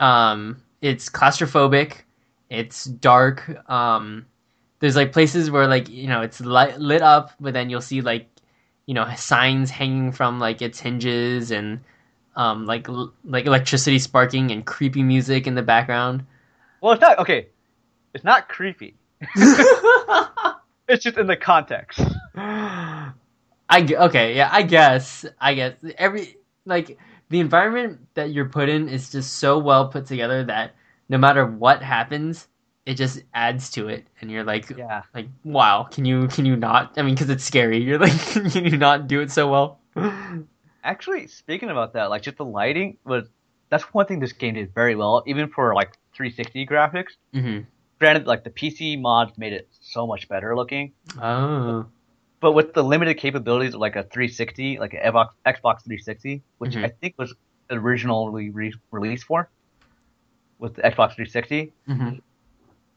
um, 0.00 0.62
it's 0.80 1.10
claustrophobic. 1.10 1.98
It's 2.48 2.86
dark. 2.86 3.70
Um, 3.70 4.24
there's 4.80 4.96
like 4.96 5.12
places 5.12 5.50
where 5.50 5.66
like 5.66 5.90
you 5.90 6.08
know 6.08 6.22
it's 6.22 6.40
lit 6.40 7.02
up, 7.02 7.32
but 7.38 7.52
then 7.52 7.68
you'll 7.68 7.82
see 7.82 8.00
like 8.00 8.26
you 8.86 8.94
know 8.94 9.06
signs 9.16 9.70
hanging 9.70 10.12
from 10.12 10.40
like 10.40 10.62
its 10.62 10.80
hinges 10.80 11.50
and 11.50 11.80
um, 12.36 12.64
like 12.64 12.86
like 13.22 13.44
electricity 13.44 13.98
sparking 13.98 14.50
and 14.50 14.64
creepy 14.64 15.02
music 15.02 15.46
in 15.46 15.54
the 15.56 15.62
background. 15.62 16.24
Well, 16.82 16.92
it's 16.92 17.00
not 17.00 17.18
okay. 17.20 17.48
It's 18.12 18.24
not 18.24 18.48
creepy. 18.48 18.96
It's 20.88 21.04
just 21.04 21.16
in 21.16 21.26
the 21.26 21.36
context. 21.36 22.00
I 22.36 23.12
okay, 23.70 24.36
yeah, 24.36 24.50
I 24.52 24.62
guess, 24.62 25.24
I 25.40 25.54
guess 25.54 25.74
every 25.96 26.36
like 26.66 26.98
the 27.30 27.40
environment 27.40 28.00
that 28.14 28.32
you're 28.32 28.48
put 28.48 28.68
in 28.68 28.88
is 28.88 29.10
just 29.10 29.34
so 29.34 29.58
well 29.58 29.88
put 29.88 30.04
together 30.06 30.44
that 30.44 30.74
no 31.08 31.16
matter 31.18 31.46
what 31.46 31.82
happens, 31.82 32.48
it 32.84 32.94
just 32.94 33.22
adds 33.32 33.70
to 33.70 33.88
it, 33.88 34.06
and 34.20 34.30
you're 34.30 34.44
like, 34.44 34.68
Yeah. 34.76 35.02
like 35.14 35.28
wow, 35.44 35.84
can 35.84 36.04
you 36.04 36.26
can 36.28 36.44
you 36.44 36.56
not? 36.56 36.92
I 36.98 37.02
mean, 37.02 37.14
because 37.14 37.30
it's 37.30 37.44
scary. 37.44 37.78
You're 37.82 37.98
like, 38.00 38.18
can 38.52 38.66
you 38.66 38.76
not 38.76 39.06
do 39.06 39.20
it 39.20 39.30
so 39.30 39.48
well? 39.50 39.80
Actually, 40.84 41.28
speaking 41.28 41.70
about 41.70 41.92
that, 41.94 42.10
like 42.10 42.22
just 42.22 42.36
the 42.36 42.44
lighting 42.44 42.98
was 43.04 43.28
that's 43.70 43.84
one 43.94 44.04
thing 44.04 44.18
this 44.20 44.32
game 44.32 44.54
did 44.54 44.74
very 44.74 44.96
well, 44.96 45.22
even 45.26 45.48
for 45.48 45.74
like 45.74 45.96
360 46.14 46.66
graphics. 46.66 47.12
hmm 47.32 47.60
Granted, 47.98 48.26
like 48.26 48.42
the 48.42 48.50
PC 48.50 48.96
mods 49.00 49.36
made 49.38 49.52
it 49.52 49.68
so 49.80 50.06
much 50.08 50.28
better 50.28 50.56
looking, 50.56 50.92
Oh, 51.20 51.86
but 52.40 52.50
with 52.52 52.74
the 52.74 52.82
limited 52.82 53.14
capabilities 53.16 53.74
of 53.74 53.80
like 53.80 53.94
a 53.94 54.02
360, 54.02 54.78
like 54.80 54.92
an 54.94 55.00
Xbox, 55.12 55.28
Xbox 55.46 55.84
360, 55.84 56.42
which 56.58 56.74
Mhm. 56.74 56.84
I 56.84 56.88
think 57.00 57.14
was 57.16 57.32
originally 57.70 58.50
re- 58.50 58.74
released 58.90 59.24
for, 59.24 59.48
with 60.58 60.74
the 60.74 60.82
Xbox 60.82 61.14
360. 61.14 61.72
hmm 61.86 62.10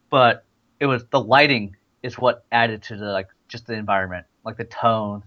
But 0.09 0.43
it 0.79 0.87
was 0.87 1.05
the 1.11 1.19
lighting 1.21 1.75
is 2.01 2.17
what 2.17 2.43
added 2.51 2.81
to 2.83 2.97
the 2.97 3.11
like 3.11 3.27
just 3.47 3.67
the 3.67 3.73
environment, 3.73 4.25
like 4.43 4.57
the 4.57 4.65
tones. 4.65 5.23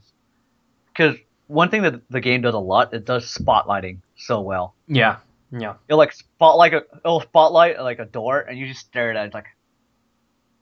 Because 0.89 1.17
one 1.47 1.71
thing 1.71 1.83
that 1.83 2.03
the 2.11 2.21
game 2.21 2.43
does 2.43 2.55
a 2.55 2.59
lot, 2.59 2.93
it 2.93 3.05
does 3.05 3.33
spotlighting 3.33 3.99
so 4.17 4.41
well. 4.41 4.75
yeah, 4.89 5.17
yeah. 5.51 5.75
It'll 5.89 5.99
like 5.99 6.13
spotlight 6.13 6.75
a 6.75 6.85
it'll 7.05 7.21
spotlight 7.21 7.81
like 7.81 7.99
a 7.99 8.05
door, 8.05 8.41
and 8.41 8.59
you 8.59 8.67
just 8.67 8.81
stare 8.81 9.11
at 9.11 9.17
it. 9.17 9.27
It's 9.27 9.35
like, 9.35 9.47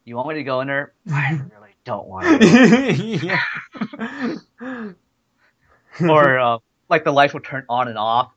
you 0.05 0.17
want 0.17 0.29
me 0.29 0.35
to 0.37 0.45
go 0.45 0.61
in 0.61 0.69
there? 0.69 0.93
I 1.11 1.33
really 1.33 1.75
don't 1.85 2.07
want 2.07 2.43
to. 2.43 2.93
yeah. 3.27 4.93
or 6.09 6.39
uh, 6.39 6.59
like 6.89 7.05
the 7.05 7.13
lights 7.13 7.33
will 7.35 7.41
turn 7.41 7.65
on 7.69 7.89
and 7.89 7.99
off, 7.99 8.31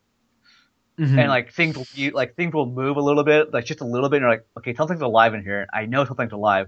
Mhm. 1.00 1.18
and 1.18 1.30
like 1.30 1.54
things 1.54 1.78
will 1.78 1.88
you 1.94 2.12
like 2.12 2.36
things 2.36 2.54
will 2.54 2.66
move 2.66 2.98
a 2.98 3.02
little 3.02 3.24
bit, 3.24 3.54
like 3.54 3.66
just 3.66 3.82
a 3.82 3.86
little 3.86 4.10
bit. 4.10 4.18
And 4.18 4.24
you're 4.24 4.32
like, 4.32 4.46
okay, 4.58 4.74
something's 4.76 5.02
alive 5.02 5.34
in 5.34 5.44
here. 5.44 5.68
I 5.74 5.86
know 5.86 6.06
something's 6.06 6.32
alive. 6.34 6.68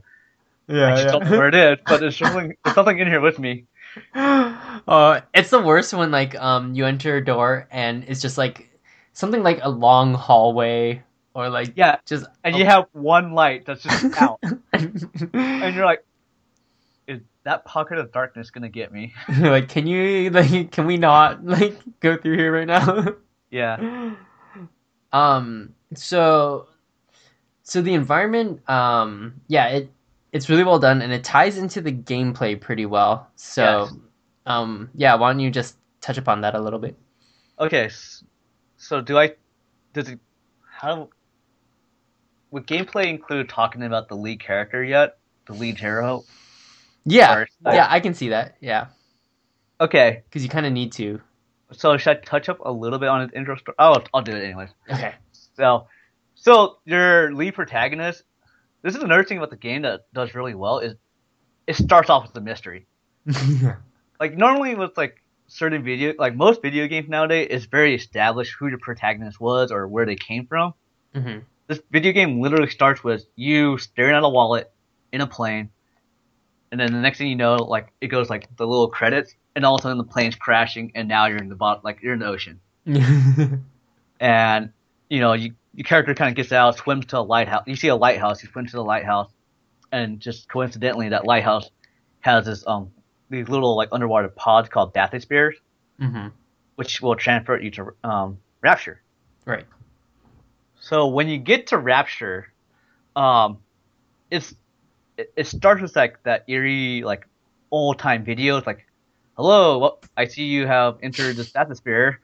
yeah, 0.67 0.94
I 0.94 0.96
just 0.96 1.08
don't 1.10 1.26
know 1.26 1.32
where 1.38 1.48
it 1.50 1.56
is, 1.56 1.78
but 1.86 2.00
there's 2.00 2.17
something 2.17 2.56
there's 2.63 2.76
something 2.76 2.98
in 2.98 3.08
here 3.08 3.20
with 3.22 3.39
me. 3.39 3.65
uh, 4.15 5.20
it's 5.34 5.50
the 5.50 5.60
worst 5.62 5.94
when 5.94 6.12
like 6.12 6.36
um 6.36 6.74
you 6.76 6.86
enter 6.86 7.17
a 7.17 7.26
door 7.26 7.67
and 7.72 8.06
it's 8.08 8.22
just 8.22 8.38
like 8.38 8.70
something 9.22 9.44
like 9.44 9.60
a 9.62 9.70
long 9.70 10.14
hallway 10.16 11.04
or 11.34 11.48
like 11.50 11.74
Yeah, 11.76 12.00
just 12.06 12.26
and 12.44 12.56
you 12.58 12.66
have 12.66 12.88
one 12.92 13.34
light 13.34 13.66
that's 13.66 13.84
just 13.84 14.04
out, 14.18 14.40
and 14.74 15.76
you're 15.76 15.86
like, 15.86 16.04
is 17.08 17.22
that 17.44 17.64
pocket 17.66 18.00
of 18.00 18.12
darkness 18.12 18.50
gonna 18.50 18.68
get 18.70 18.92
me? 18.92 19.14
like 19.40 19.70
can 19.70 19.88
you 19.88 20.30
like 20.32 20.72
can 20.72 20.86
we 20.86 20.98
not 20.98 21.46
like 21.46 21.78
go 22.00 22.18
through 22.18 22.36
here 22.38 22.52
right 22.52 22.68
now? 22.68 23.16
Yeah, 23.52 24.16
um 25.14 25.74
so 25.94 26.68
so 27.64 27.82
the 27.82 27.94
environment 27.94 28.68
um 28.70 29.42
yeah 29.48 29.68
it 29.68 29.91
it's 30.32 30.50
really 30.50 30.64
well 30.64 30.80
done 30.80 31.02
and 31.02 31.12
it 31.12 31.24
ties 31.24 31.58
into 31.58 31.82
the 31.82 31.91
gameplay 31.91 32.60
pretty 32.60 32.86
well. 32.86 33.30
So 33.36 33.62
Yes. 33.62 33.93
um 34.45 34.89
yeah, 34.95 35.16
why 35.16 35.32
don't 35.32 35.39
you 35.41 35.52
just 35.52 35.78
touch 36.02 36.18
upon 36.18 36.41
that 36.41 36.56
a 36.56 36.60
little 36.62 36.80
bit? 36.80 36.98
Okay, 37.60 37.89
so 38.82 39.00
do 39.00 39.18
I? 39.18 39.36
Does 39.94 40.10
it? 40.10 40.20
How? 40.70 41.10
Would 42.50 42.68
gameplay 42.68 43.08
include 43.08 43.48
talking 43.48 43.84
about 43.84 44.10
the 44.10 44.16
lead 44.16 44.42
character 44.42 44.84
yet? 44.84 45.18
The 45.46 45.54
lead 45.54 45.78
hero? 45.78 46.24
Yeah. 47.06 47.46
Yeah, 47.66 47.88
I 47.90 48.00
can 48.00 48.14
see 48.14 48.30
that. 48.30 48.58
Yeah. 48.60 48.88
Okay, 49.80 50.24
Cuz 50.32 50.44
you 50.44 50.50
kind 50.50 50.66
of 50.66 50.74
need 50.74 50.92
to. 50.94 51.22
so 51.72 51.98
should 51.98 52.18
I 52.18 52.20
touch 52.22 52.50
up 52.50 52.60
a 52.62 52.72
little 52.72 53.00
bit 53.00 53.10
on 53.10 53.22
his 53.22 53.32
intro 53.34 53.56
story? 53.56 53.76
Oh, 53.80 54.04
I'll 54.14 54.22
do 54.22 54.36
it 54.36 54.44
anyways. 54.44 54.70
Okay. 54.92 55.16
So, 55.56 55.88
so 56.36 56.80
your 56.86 57.34
lead 57.34 57.54
protagonist. 57.56 58.24
This 58.82 58.96
is 58.96 59.04
another 59.04 59.24
thing 59.24 59.38
about 59.38 59.52
the 59.52 59.58
game 59.58 59.84
that 59.84 60.02
does 60.14 60.34
really 60.34 60.56
well 60.56 60.80
is 60.80 60.96
it 61.68 61.76
starts 61.76 62.10
off 62.10 62.24
with 62.24 62.34
the 62.34 62.42
mystery. 62.42 62.88
Like 64.20 64.38
normally 64.38 64.76
with 64.76 64.96
like 64.98 65.20
certain 65.52 65.84
video, 65.84 66.14
like 66.18 66.36
most 66.36 66.62
video 66.62 66.88
games 66.88 67.10
nowadays, 67.10 67.47
it's 67.52 67.66
very 67.66 67.95
established 67.95 68.56
who 68.58 68.72
the 68.72 68.78
protagonist 68.78 69.39
was 69.39 69.72
or 69.72 69.88
where 69.88 70.06
they 70.06 70.16
came 70.16 70.47
from. 70.47 70.74
hmm 71.14 71.39
this 71.72 71.80
video 71.89 72.12
game 72.12 72.41
literally 72.41 72.70
starts 72.70 73.02
with 73.02 73.26
you 73.38 73.78
staring 73.78 74.14
at 74.14 74.24
a 74.24 74.28
wallet 74.30 74.70
in 75.14 75.22
a 75.22 75.28
plane, 75.28 75.70
and 76.70 76.82
then 76.82 76.91
the 76.91 76.99
next 76.99 77.18
thing 77.18 77.28
you 77.28 77.36
know, 77.38 77.56
like 77.56 77.93
it 78.02 78.08
goes 78.08 78.30
like 78.30 78.54
the 78.58 78.68
little 78.68 78.89
credits, 78.89 79.34
and 79.56 79.66
all 79.66 79.76
of 79.76 79.80
a 79.80 79.84
sudden 79.84 79.97
the 79.97 80.04
plane's 80.04 80.36
crashing, 80.36 80.91
and 80.95 81.08
now 81.08 81.28
you're 81.28 81.38
in 81.38 81.47
the 81.47 81.56
bottom, 81.56 81.82
like 81.86 81.99
you're 82.02 82.14
in 82.14 82.20
the 82.20 82.26
ocean, 82.26 82.60
and 84.20 84.74
you 85.10 85.22
know 85.22 85.32
you 85.32 85.54
your 85.74 85.86
character 85.86 86.14
kind 86.14 86.30
of 86.30 86.36
gets 86.36 86.52
out, 86.52 86.78
swims 86.78 87.06
to 87.06 87.20
a 87.20 87.22
lighthouse. 87.22 87.64
You 87.66 87.78
see 87.78 87.88
a 87.88 87.95
lighthouse, 87.95 88.43
you 88.43 88.49
swim 88.49 88.66
to 88.66 88.72
the 88.74 88.84
lighthouse, 88.84 89.32
and 89.93 90.20
just 90.20 90.49
coincidentally, 90.49 91.08
that 91.10 91.26
lighthouse 91.26 91.70
has 92.20 92.45
this 92.45 92.66
um 92.68 92.91
these 93.32 93.50
little 93.50 93.76
like 93.76 93.90
underwater 93.92 94.28
pods 94.28 94.70
called 94.70 94.94
bathyspheres, 94.94 95.54
hmm 96.00 96.28
which 96.76 97.02
will 97.02 97.16
transport 97.16 97.64
you 97.64 97.72
to 97.72 97.94
um 98.04 98.38
Rapture. 98.62 99.02
Right. 99.46 99.66
So 100.80 101.08
when 101.08 101.28
you 101.28 101.38
get 101.38 101.68
to 101.68 101.78
Rapture, 101.78 102.48
um, 103.16 103.60
it's 104.30 104.54
it, 105.18 105.32
it 105.36 105.48
starts 105.48 105.82
with 105.82 105.96
like 105.96 106.22
that 106.24 106.44
eerie 106.48 107.04
like 107.04 107.28
old 107.72 107.98
time 107.98 108.24
video. 108.24 108.58
It's 108.58 108.68
like, 108.68 108.86
hello, 109.36 109.80
well, 109.80 110.00
I 110.16 110.26
see 110.26 110.44
you 110.44 110.68
have 110.68 110.98
entered 111.02 111.36
this 111.36 111.56
atmosphere. 111.56 112.20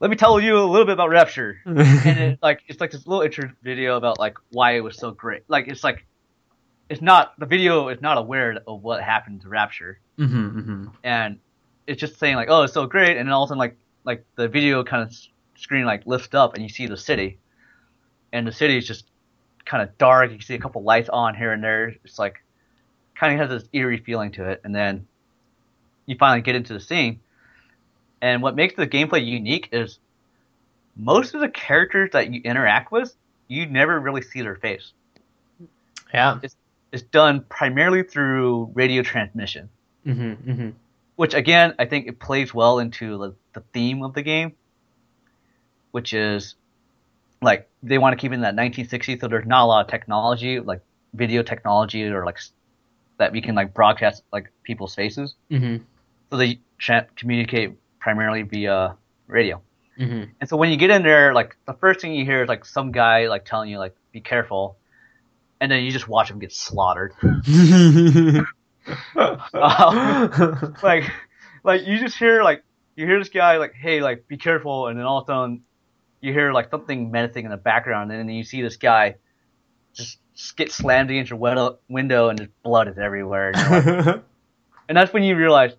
Let 0.00 0.10
me 0.10 0.16
tell 0.16 0.40
you 0.40 0.58
a 0.58 0.66
little 0.66 0.84
bit 0.84 0.92
about 0.92 1.10
Rapture. 1.10 1.60
and 1.66 2.18
it, 2.18 2.38
like 2.42 2.62
it's 2.68 2.80
like 2.80 2.90
this 2.90 3.06
little 3.06 3.22
intro 3.22 3.50
video 3.62 3.96
about 3.96 4.18
like 4.18 4.36
why 4.50 4.72
it 4.72 4.80
was 4.80 4.96
so 4.96 5.10
great. 5.10 5.42
Like 5.48 5.68
it's 5.68 5.84
like 5.84 6.06
it's 6.88 7.02
not 7.02 7.38
the 7.38 7.46
video 7.46 7.88
is 7.88 8.00
not 8.00 8.18
aware 8.18 8.58
of 8.66 8.82
what 8.82 9.02
happened 9.02 9.42
to 9.42 9.48
Rapture, 9.48 9.98
hmm 10.16 10.48
hmm 10.48 10.86
and 11.02 11.38
it's 11.86 12.00
just 12.00 12.18
saying 12.18 12.36
like 12.36 12.48
oh 12.50 12.62
it's 12.62 12.74
so 12.74 12.86
great, 12.86 13.16
and 13.16 13.28
then 13.28 13.32
all 13.32 13.44
of 13.44 13.48
a 13.48 13.50
sudden 13.50 13.58
like 13.58 13.76
like 14.04 14.24
the 14.36 14.48
video 14.48 14.84
kind 14.84 15.02
of 15.02 15.14
screen 15.56 15.84
like 15.84 16.06
lifts 16.06 16.34
up 16.34 16.54
and 16.54 16.62
you 16.62 16.68
see 16.68 16.86
the 16.86 16.96
city, 16.96 17.38
and 18.32 18.46
the 18.46 18.52
city 18.52 18.76
is 18.76 18.86
just 18.86 19.06
kind 19.64 19.82
of 19.82 19.96
dark. 19.98 20.30
You 20.30 20.40
see 20.40 20.54
a 20.54 20.58
couple 20.58 20.82
lights 20.82 21.08
on 21.08 21.34
here 21.34 21.52
and 21.52 21.62
there. 21.62 21.94
It's 22.04 22.18
like 22.18 22.42
kind 23.14 23.32
of 23.32 23.48
has 23.48 23.62
this 23.62 23.68
eerie 23.72 23.98
feeling 23.98 24.32
to 24.32 24.48
it, 24.50 24.60
and 24.64 24.74
then 24.74 25.06
you 26.06 26.16
finally 26.18 26.42
get 26.42 26.54
into 26.54 26.72
the 26.72 26.80
scene. 26.80 27.20
And 28.20 28.42
what 28.42 28.56
makes 28.56 28.74
the 28.74 28.86
gameplay 28.86 29.24
unique 29.24 29.68
is 29.72 29.98
most 30.96 31.34
of 31.34 31.40
the 31.40 31.48
characters 31.48 32.10
that 32.12 32.32
you 32.32 32.40
interact 32.42 32.90
with, 32.92 33.14
you 33.48 33.66
never 33.66 34.00
really 34.00 34.22
see 34.22 34.40
their 34.40 34.56
face. 34.56 34.92
Yeah. 36.12 36.38
It's 36.42 36.56
done 37.02 37.44
primarily 37.48 38.02
through 38.02 38.70
radio 38.74 39.02
transmission, 39.02 39.68
hmm 40.04 40.32
hmm 40.34 40.70
which 41.16 41.34
again 41.34 41.74
I 41.78 41.84
think 41.84 42.08
it 42.08 42.18
plays 42.18 42.52
well 42.52 42.78
into 42.80 43.18
the, 43.18 43.34
the 43.52 43.60
theme 43.72 44.02
of 44.02 44.14
the 44.14 44.22
game, 44.22 44.52
which 45.92 46.12
is 46.12 46.56
like 47.42 47.68
they 47.82 47.98
want 47.98 48.14
to 48.14 48.20
keep 48.20 48.32
it 48.32 48.36
in 48.36 48.40
that 48.40 48.56
1960s, 48.56 49.20
so 49.20 49.28
there's 49.28 49.46
not 49.46 49.64
a 49.64 49.66
lot 49.66 49.84
of 49.84 49.90
technology 49.90 50.60
like 50.60 50.80
video 51.12 51.42
technology 51.42 52.02
or 52.04 52.24
like 52.24 52.38
that 53.18 53.32
we 53.32 53.40
can 53.40 53.54
like 53.54 53.72
broadcast 53.74 54.22
like 54.32 54.50
people's 54.64 54.94
faces. 54.94 55.34
hmm 55.50 55.76
So 56.30 56.36
they 56.36 56.60
communicate 57.16 57.72
primarily 58.00 58.42
via 58.42 58.96
radio. 59.26 59.62
hmm 59.96 60.24
And 60.40 60.48
so 60.48 60.56
when 60.56 60.70
you 60.70 60.76
get 60.76 60.90
in 60.90 61.02
there, 61.02 61.32
like 61.32 61.56
the 61.66 61.74
first 61.74 62.00
thing 62.00 62.14
you 62.14 62.24
hear 62.24 62.42
is 62.42 62.48
like 62.48 62.64
some 62.64 62.92
guy 62.92 63.28
like 63.28 63.44
telling 63.44 63.70
you 63.70 63.78
like 63.78 63.94
be 64.12 64.20
careful, 64.20 64.76
and 65.64 65.72
then 65.72 65.82
you 65.82 65.90
just 65.90 66.06
watch 66.06 66.30
him 66.30 66.38
get 66.38 66.52
slaughtered. 66.52 67.14
Um, 67.22 68.46
like, 70.82 71.10
like 71.64 71.86
you 71.86 71.98
just 71.98 72.18
hear 72.18 72.42
like 72.42 72.62
you 72.96 73.06
hear 73.06 73.18
this 73.18 73.30
guy 73.30 73.56
like 73.56 73.72
hey 73.72 74.02
like 74.02 74.28
be 74.28 74.36
careful, 74.36 74.88
and 74.88 74.98
then 74.98 75.06
all 75.06 75.18
of 75.18 75.24
a 75.24 75.26
sudden 75.26 75.62
you 76.20 76.34
hear 76.34 76.52
like 76.52 76.70
something 76.70 77.10
menacing 77.10 77.46
in 77.46 77.50
the 77.50 77.56
background, 77.56 78.12
and 78.12 78.28
then 78.28 78.34
you 78.36 78.44
see 78.44 78.60
this 78.60 78.76
guy 78.76 79.14
just 79.94 80.18
get 80.56 80.70
slammed 80.70 81.10
against 81.10 81.30
your 81.30 81.38
window, 81.38 81.78
window 81.88 82.28
and 82.28 82.38
his 82.38 82.48
blood 82.62 82.86
is 82.88 82.98
everywhere. 82.98 83.52
And, 83.54 84.06
like- 84.06 84.22
and 84.90 84.98
that's 84.98 85.14
when 85.14 85.22
you 85.22 85.34
realize, 85.34 85.72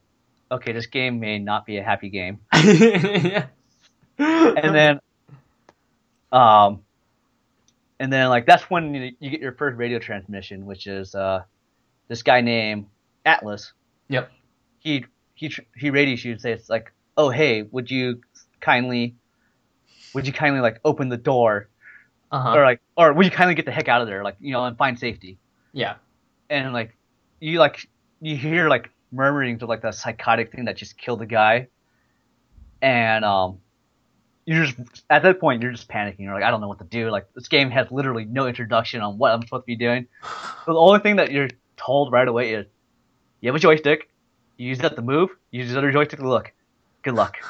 okay, 0.51 0.71
this 0.71 0.87
game 0.87 1.19
may 1.19 1.37
not 1.37 1.67
be 1.67 1.77
a 1.77 1.83
happy 1.83 2.09
game. 2.09 2.39
yeah. 2.55 3.45
and 4.17 4.73
then 4.73 4.99
um 6.31 6.84
and 7.99 8.11
then 8.11 8.29
like 8.29 8.45
that's 8.45 8.63
when 8.69 8.93
you, 8.93 9.11
you 9.19 9.29
get 9.29 9.39
your 9.41 9.53
first 9.53 9.77
radio 9.77 9.99
transmission 9.99 10.65
which 10.65 10.87
is 10.87 11.15
uh 11.15 11.41
this 12.07 12.23
guy 12.23 12.41
named 12.41 12.85
atlas 13.25 13.73
Yep. 14.09 14.31
he 14.79 15.05
he 15.33 15.53
he 15.75 15.89
radios 15.89 16.23
you 16.23 16.33
and 16.33 16.41
says 16.41 16.69
like 16.69 16.93
oh 17.17 17.29
hey 17.29 17.63
would 17.63 17.89
you 17.89 18.21
kindly 18.61 19.15
would 20.13 20.27
you 20.27 20.33
kindly 20.33 20.61
like 20.61 20.79
open 20.85 21.09
the 21.09 21.17
door 21.17 21.69
Uh-huh. 22.31 22.53
or 22.57 22.63
like 22.63 22.81
or 22.97 23.13
would 23.13 23.25
you 23.25 23.31
kindly 23.31 23.55
get 23.55 23.65
the 23.65 23.71
heck 23.71 23.87
out 23.87 24.01
of 24.01 24.07
there 24.07 24.23
like 24.23 24.35
you 24.39 24.51
know 24.51 24.63
and 24.65 24.77
find 24.77 24.99
safety 24.99 25.37
Yeah. 25.73 25.95
and 26.49 26.73
like 26.73 26.95
you 27.39 27.59
like 27.59 27.87
you 28.21 28.35
hear 28.37 28.69
like 28.69 28.89
murmurings 29.11 29.61
of 29.63 29.69
like 29.69 29.81
that 29.81 29.95
psychotic 29.95 30.51
thing 30.51 30.65
that 30.65 30.75
just 30.77 30.97
killed 30.97 31.19
the 31.19 31.25
guy 31.25 31.67
and 32.81 33.23
um 33.25 33.59
you're 34.45 34.65
just 34.65 35.03
at 35.09 35.23
that 35.23 35.39
point 35.39 35.61
you're 35.61 35.71
just 35.71 35.87
panicking. 35.87 36.19
You're 36.19 36.33
like 36.33 36.43
i 36.43 36.51
don't 36.51 36.61
know 36.61 36.67
what 36.67 36.79
to 36.79 36.85
do. 36.85 37.09
Like 37.09 37.27
this 37.33 37.47
game 37.47 37.71
has 37.71 37.91
literally 37.91 38.25
no 38.25 38.47
introduction 38.47 39.01
on 39.01 39.17
what 39.17 39.31
i'm 39.31 39.41
supposed 39.41 39.63
to 39.63 39.67
be 39.67 39.75
doing. 39.75 40.07
So 40.65 40.73
the 40.73 40.79
only 40.79 40.99
thing 40.99 41.17
that 41.17 41.31
you're 41.31 41.49
told 41.77 42.11
right 42.11 42.27
away 42.27 42.53
is 42.53 42.65
you 43.41 43.49
have 43.49 43.55
a 43.55 43.59
joystick. 43.59 44.09
You 44.57 44.67
use 44.67 44.79
that 44.79 44.95
to 44.95 45.01
move. 45.01 45.29
You 45.51 45.61
use 45.63 45.71
the 45.71 45.77
other 45.77 45.91
joystick. 45.91 46.19
To 46.19 46.29
look. 46.29 46.51
Good 47.03 47.15
luck. 47.15 47.37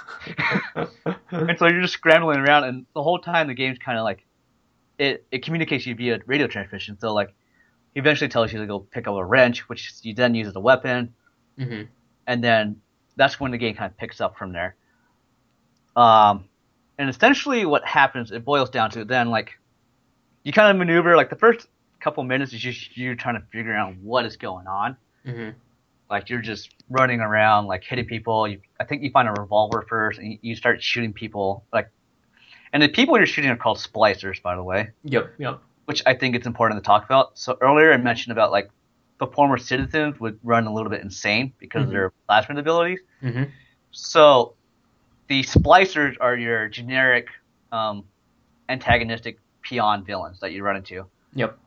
And 1.31 1.57
so 1.57 1.67
you're 1.67 1.81
just 1.81 1.93
scrambling 1.93 2.39
around 2.39 2.63
and 2.65 2.85
the 2.93 3.03
whole 3.03 3.19
time 3.19 3.47
the 3.47 3.53
game's 3.53 3.77
kind 3.77 3.97
of 3.97 4.03
like 4.03 4.25
it, 4.97 5.25
it 5.31 5.43
communicates 5.43 5.85
you 5.85 5.95
via 5.95 6.19
radio 6.25 6.47
transmission. 6.47 6.97
So 6.99 7.13
like 7.13 7.33
he 7.93 7.99
eventually 7.99 8.29
tells 8.29 8.53
you 8.53 8.59
to 8.59 8.65
go 8.65 8.79
pick 8.79 9.07
up 9.07 9.15
a 9.15 9.25
wrench, 9.25 9.67
which 9.69 9.91
you 10.03 10.13
then 10.13 10.35
use 10.35 10.47
as 10.47 10.55
a 10.55 10.59
weapon, 10.59 11.13
hmm 11.57 11.83
and 12.27 12.43
then 12.43 12.81
that's 13.15 13.39
when 13.39 13.51
the 13.51 13.57
game 13.57 13.75
kind 13.75 13.91
of 13.91 13.97
picks 13.97 14.19
up 14.19 14.37
from 14.37 14.51
there. 14.51 14.75
Um, 15.95 16.45
and 16.97 17.09
essentially, 17.09 17.65
what 17.65 17.85
happens, 17.85 18.31
it 18.31 18.45
boils 18.45 18.69
down 18.69 18.89
to 18.91 19.05
then 19.05 19.29
like 19.29 19.51
you 20.43 20.53
kind 20.53 20.69
of 20.71 20.77
maneuver. 20.77 21.15
Like 21.15 21.29
the 21.29 21.35
first 21.35 21.67
couple 21.99 22.23
minutes 22.23 22.53
is 22.53 22.59
just 22.59 22.95
you 22.97 23.15
trying 23.15 23.35
to 23.35 23.45
figure 23.51 23.73
out 23.75 23.95
what 23.97 24.25
is 24.25 24.37
going 24.37 24.67
on. 24.67 24.97
hmm 25.25 25.49
Like 26.09 26.29
you're 26.29 26.41
just 26.41 26.69
running 26.89 27.19
around, 27.19 27.65
like 27.67 27.83
hitting 27.83 28.05
people. 28.05 28.47
You, 28.47 28.59
I 28.79 28.85
think 28.85 29.01
you 29.03 29.11
find 29.11 29.27
a 29.27 29.33
revolver 29.33 29.85
first, 29.89 30.19
and 30.19 30.33
you, 30.33 30.39
you 30.41 30.55
start 30.55 30.81
shooting 30.83 31.13
people. 31.13 31.65
Like, 31.73 31.89
and 32.73 32.81
the 32.81 32.89
people 32.89 33.17
you're 33.17 33.25
shooting 33.25 33.49
are 33.51 33.55
called 33.57 33.77
splicers, 33.77 34.41
by 34.41 34.55
the 34.55 34.63
way 34.63 34.89
Yep. 35.03 35.33
Yep. 35.37 35.61
which 35.85 36.01
I 36.05 36.13
think 36.15 36.35
it's 36.35 36.47
important 36.47 36.83
to 36.83 36.85
talk 36.85 37.05
about. 37.05 37.37
So 37.37 37.57
earlier 37.61 37.93
I 37.93 37.97
mentioned 37.97 38.31
about 38.31 38.51
like 38.51 38.69
the 39.19 39.27
former 39.27 39.57
citizens 39.57 40.19
would 40.19 40.39
run 40.43 40.67
a 40.67 40.73
little 40.73 40.89
bit 40.89 41.01
insane 41.01 41.53
because 41.59 41.83
of 41.83 41.89
Mhm. 41.89 41.91
their 41.91 42.13
plasmid 42.29 42.59
abilities. 42.59 42.99
hmm 43.21 43.43
So 43.91 44.54
the 45.27 45.43
splicers 45.43 46.15
are 46.19 46.35
your 46.35 46.67
generic 46.69 47.27
um, 47.71 48.03
antagonistic 48.69 49.39
peon 49.61 50.03
villains 50.03 50.39
that 50.41 50.51
you 50.51 50.63
run 50.63 50.75
into, 50.75 51.05
Yep. 51.33 51.57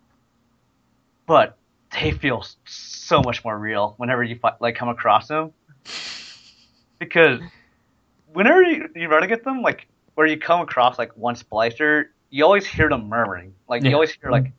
but 1.26 1.56
they 1.92 2.10
feel 2.12 2.44
so 2.66 3.20
much 3.22 3.44
more 3.44 3.58
real 3.58 3.94
whenever 3.96 4.22
you 4.22 4.36
fi- 4.36 4.54
like 4.60 4.76
come 4.76 4.88
across 4.88 5.28
them 5.28 5.52
because 6.98 7.40
whenever 8.32 8.62
you, 8.62 8.88
you 8.94 9.08
run 9.08 9.22
against 9.22 9.44
them, 9.44 9.62
like 9.62 9.86
where 10.14 10.26
you 10.26 10.38
come 10.38 10.60
across 10.60 10.98
like 10.98 11.16
one 11.16 11.34
splicer, 11.34 12.06
you 12.30 12.44
always 12.44 12.66
hear 12.66 12.88
them 12.88 13.08
murmuring. 13.08 13.54
Like 13.68 13.82
Yeah. 13.82 13.90
you 13.90 13.94
always 13.94 14.10
hear 14.12 14.30
like 14.30 14.52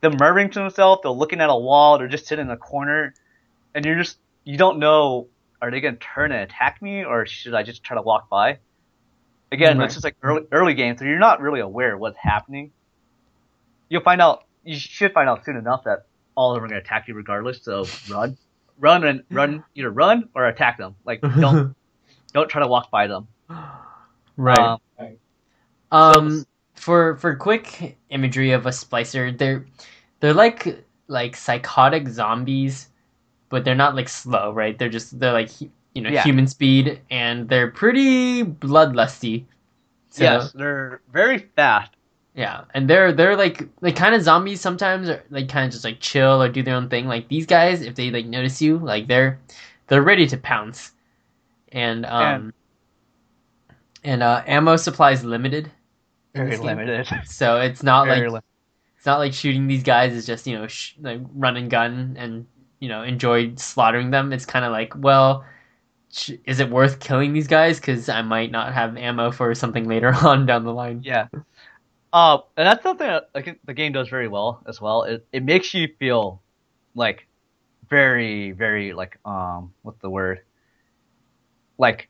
them 0.00 0.16
murmuring 0.18 0.50
to 0.50 0.58
themselves. 0.60 1.00
They're 1.02 1.10
looking 1.12 1.40
at 1.40 1.50
a 1.50 1.56
wall. 1.56 1.98
They're 1.98 2.08
just 2.08 2.26
sitting 2.26 2.46
in 2.46 2.50
a 2.50 2.56
corner, 2.56 3.14
and 3.74 3.84
you're 3.84 3.96
just 3.98 4.18
you 4.44 4.56
don't 4.56 4.78
know 4.78 5.28
are 5.64 5.70
they 5.70 5.80
gonna 5.80 5.96
turn 5.96 6.30
and 6.30 6.42
attack 6.42 6.82
me 6.82 7.04
or 7.04 7.24
should 7.26 7.54
I 7.54 7.62
just 7.62 7.82
try 7.82 7.96
to 7.96 8.02
walk 8.02 8.28
by? 8.28 8.58
Again, 9.50 9.78
Right. 9.78 9.86
it's 9.86 9.94
just 9.94 10.04
like 10.04 10.16
early 10.22 10.42
early 10.52 10.74
game, 10.74 10.96
so 10.98 11.04
you're 11.04 11.18
not 11.18 11.40
really 11.40 11.60
aware 11.60 11.94
of 11.94 12.00
what's 12.00 12.18
happening. 12.18 12.72
You'll 13.88 14.02
find 14.02 14.20
out. 14.20 14.44
You 14.62 14.76
should 14.78 15.12
find 15.12 15.28
out 15.28 15.44
soon 15.44 15.56
enough 15.56 15.84
that 15.84 16.06
all 16.34 16.50
of 16.52 16.56
them 16.56 16.64
are 16.64 16.68
gonna 16.68 16.80
attack 16.80 17.08
you 17.08 17.14
regardless. 17.14 17.62
So 17.62 17.86
run, 18.10 18.36
run, 18.78 19.04
and 19.04 19.24
run. 19.30 19.64
Either 19.74 19.90
run 19.90 20.28
or 20.34 20.46
attack 20.46 20.76
them. 20.78 20.96
Like 21.04 21.20
don't 21.40 21.74
don't 22.34 22.48
try 22.48 22.60
to 22.60 22.68
walk 22.68 22.90
by 22.90 23.06
them. 23.06 23.28
right. 24.36 24.76
Um, 24.98 25.18
Um, 25.90 26.44
for 26.74 27.16
for 27.16 27.36
quick 27.36 27.96
imagery 28.10 28.50
of 28.50 28.66
a 28.66 28.70
splicer, 28.70 29.36
they're 29.36 29.64
they're 30.20 30.34
like 30.34 30.84
like 31.06 31.36
psychotic 31.36 32.08
zombies, 32.08 32.88
but 33.54 33.64
they're 33.64 33.76
not 33.78 33.94
like 33.94 34.08
slow, 34.08 34.50
right? 34.52 34.76
They're 34.76 34.88
just 34.90 35.18
they're 35.20 35.32
like 35.32 35.50
you 35.94 36.02
know 36.02 36.10
Yeah. 36.10 36.24
human 36.24 36.48
speed, 36.48 37.00
and 37.08 37.48
they're 37.48 37.70
pretty 37.70 38.42
bloodlusty. 38.42 39.44
So, 40.10 40.24
yes, 40.24 40.52
they're 40.52 41.00
very 41.12 41.38
fast. 41.54 41.92
Yeah, 42.34 42.64
and 42.74 42.90
they're 42.90 43.12
they're 43.12 43.36
like 43.36 43.62
like 43.80 43.94
kind 43.94 44.12
of 44.14 44.22
zombies 44.22 44.60
sometimes, 44.60 45.08
or 45.08 45.22
like 45.30 45.48
kind 45.48 45.66
of 45.66 45.70
just 45.70 45.84
like 45.84 46.00
chill 46.00 46.42
or 46.42 46.48
do 46.48 46.64
their 46.64 46.74
own 46.74 46.88
thing. 46.88 47.06
Like 47.06 47.28
these 47.28 47.46
guys, 47.46 47.80
if 47.82 47.94
they 47.94 48.10
like 48.10 48.26
notice 48.26 48.60
you, 48.60 48.78
like 48.78 49.06
they're 49.06 49.38
they're 49.86 50.02
ready 50.02 50.26
to 50.26 50.36
pounce. 50.36 50.90
And 51.70 52.04
um, 52.06 52.52
and 54.02 54.22
uh, 54.22 54.42
ammo 54.46 54.76
supply 54.76 55.12
is 55.12 55.24
limited. 55.24 55.70
Very 56.34 56.56
limited. 56.56 57.06
So 57.26 57.60
it's 57.60 57.82
not 57.84 58.06
Very 58.06 58.28
like 58.28 58.42
li- 58.42 58.48
it's 58.96 59.06
not 59.06 59.18
like 59.18 59.32
shooting 59.32 59.66
these 59.68 59.82
guys 59.84 60.12
is 60.12 60.26
just 60.26 60.46
you 60.46 60.58
know 60.58 60.66
sh- 60.66 60.94
like 61.00 61.20
run 61.34 61.56
and 61.56 61.70
gun 61.70 62.16
and 62.18 62.46
you 62.84 62.88
know 62.88 63.02
enjoy 63.02 63.54
slaughtering 63.56 64.10
them. 64.10 64.32
It's 64.32 64.46
kind 64.46 64.64
of 64.64 64.72
like 64.72 64.92
well, 64.96 65.44
is 66.44 66.60
it 66.60 66.70
worth 66.70 67.00
killing 67.00 67.32
these 67.32 67.48
guys? 67.48 67.80
Because 67.80 68.08
I 68.08 68.22
might 68.22 68.50
not 68.50 68.74
have 68.74 68.96
ammo 68.96 69.30
for 69.30 69.54
something 69.54 69.88
later 69.88 70.12
on 70.22 70.46
down 70.46 70.64
the 70.64 70.72
line. 70.72 71.00
Yeah. 71.04 71.28
Uh, 72.12 72.38
and 72.56 72.66
that's 72.66 72.82
something 72.82 73.06
that 73.06 73.30
like 73.34 73.58
the 73.64 73.74
game 73.74 73.92
does 73.92 74.08
very 74.08 74.28
well 74.28 74.62
as 74.66 74.80
well. 74.80 75.02
It 75.04 75.26
it 75.32 75.42
makes 75.42 75.74
you 75.74 75.88
feel 75.98 76.42
like 76.94 77.26
very 77.88 78.52
very 78.52 78.92
like 78.92 79.18
um 79.24 79.72
what's 79.82 80.00
the 80.00 80.10
word 80.10 80.42
like 81.78 82.08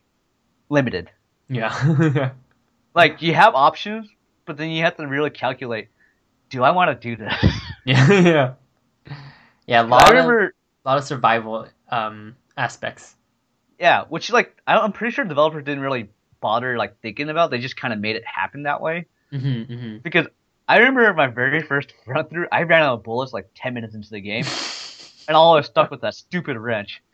limited. 0.68 1.10
Yeah. 1.48 2.32
Like 2.94 3.22
you 3.22 3.34
have 3.34 3.54
options, 3.56 4.08
but 4.44 4.56
then 4.56 4.70
you 4.70 4.84
have 4.84 4.96
to 4.98 5.06
really 5.06 5.30
calculate. 5.30 5.88
Do 6.48 6.62
I 6.62 6.70
want 6.70 6.90
to 7.00 7.08
do 7.08 7.16
this? 7.16 7.34
yeah. 7.84 8.12
Yeah. 8.12 8.54
Yeah. 9.66 9.80
A 9.80 9.84
I 9.84 9.88
lot 9.88 10.02
of 10.04 10.10
remember, 10.10 10.54
a 10.84 10.88
lot 10.88 10.98
of 10.98 11.04
survival 11.04 11.66
um 11.90 12.36
aspects. 12.56 13.16
yeah, 13.78 14.04
which 14.08 14.30
like 14.32 14.56
I, 14.66 14.78
I'm 14.78 14.92
pretty 14.92 15.12
sure 15.14 15.24
developers 15.24 15.64
didn't 15.64 15.82
really 15.82 16.10
bother 16.40 16.76
like 16.78 17.00
thinking 17.00 17.28
about. 17.30 17.50
They 17.50 17.58
just 17.58 17.76
kind 17.76 17.92
of 17.92 18.00
made 18.00 18.16
it 18.16 18.24
happen 18.26 18.64
that 18.64 18.80
way. 18.80 19.06
hmm 19.30 19.62
hmm 19.64 19.96
Because 19.98 20.26
I 20.68 20.78
remember 20.78 21.12
my 21.14 21.26
very 21.28 21.62
first 21.62 21.92
run 22.06 22.28
through, 22.28 22.46
I 22.52 22.62
ran 22.62 22.82
out 22.82 22.94
of 22.94 23.02
bullets 23.04 23.32
like 23.32 23.50
10 23.54 23.74
minutes 23.74 23.94
into 23.94 24.10
the 24.10 24.20
game, 24.20 24.44
and 25.28 25.36
all 25.36 25.54
I 25.54 25.56
was 25.58 25.66
stuck 25.66 25.90
with 25.90 26.00
that 26.02 26.14
stupid 26.14 26.56
wrench. 26.56 27.02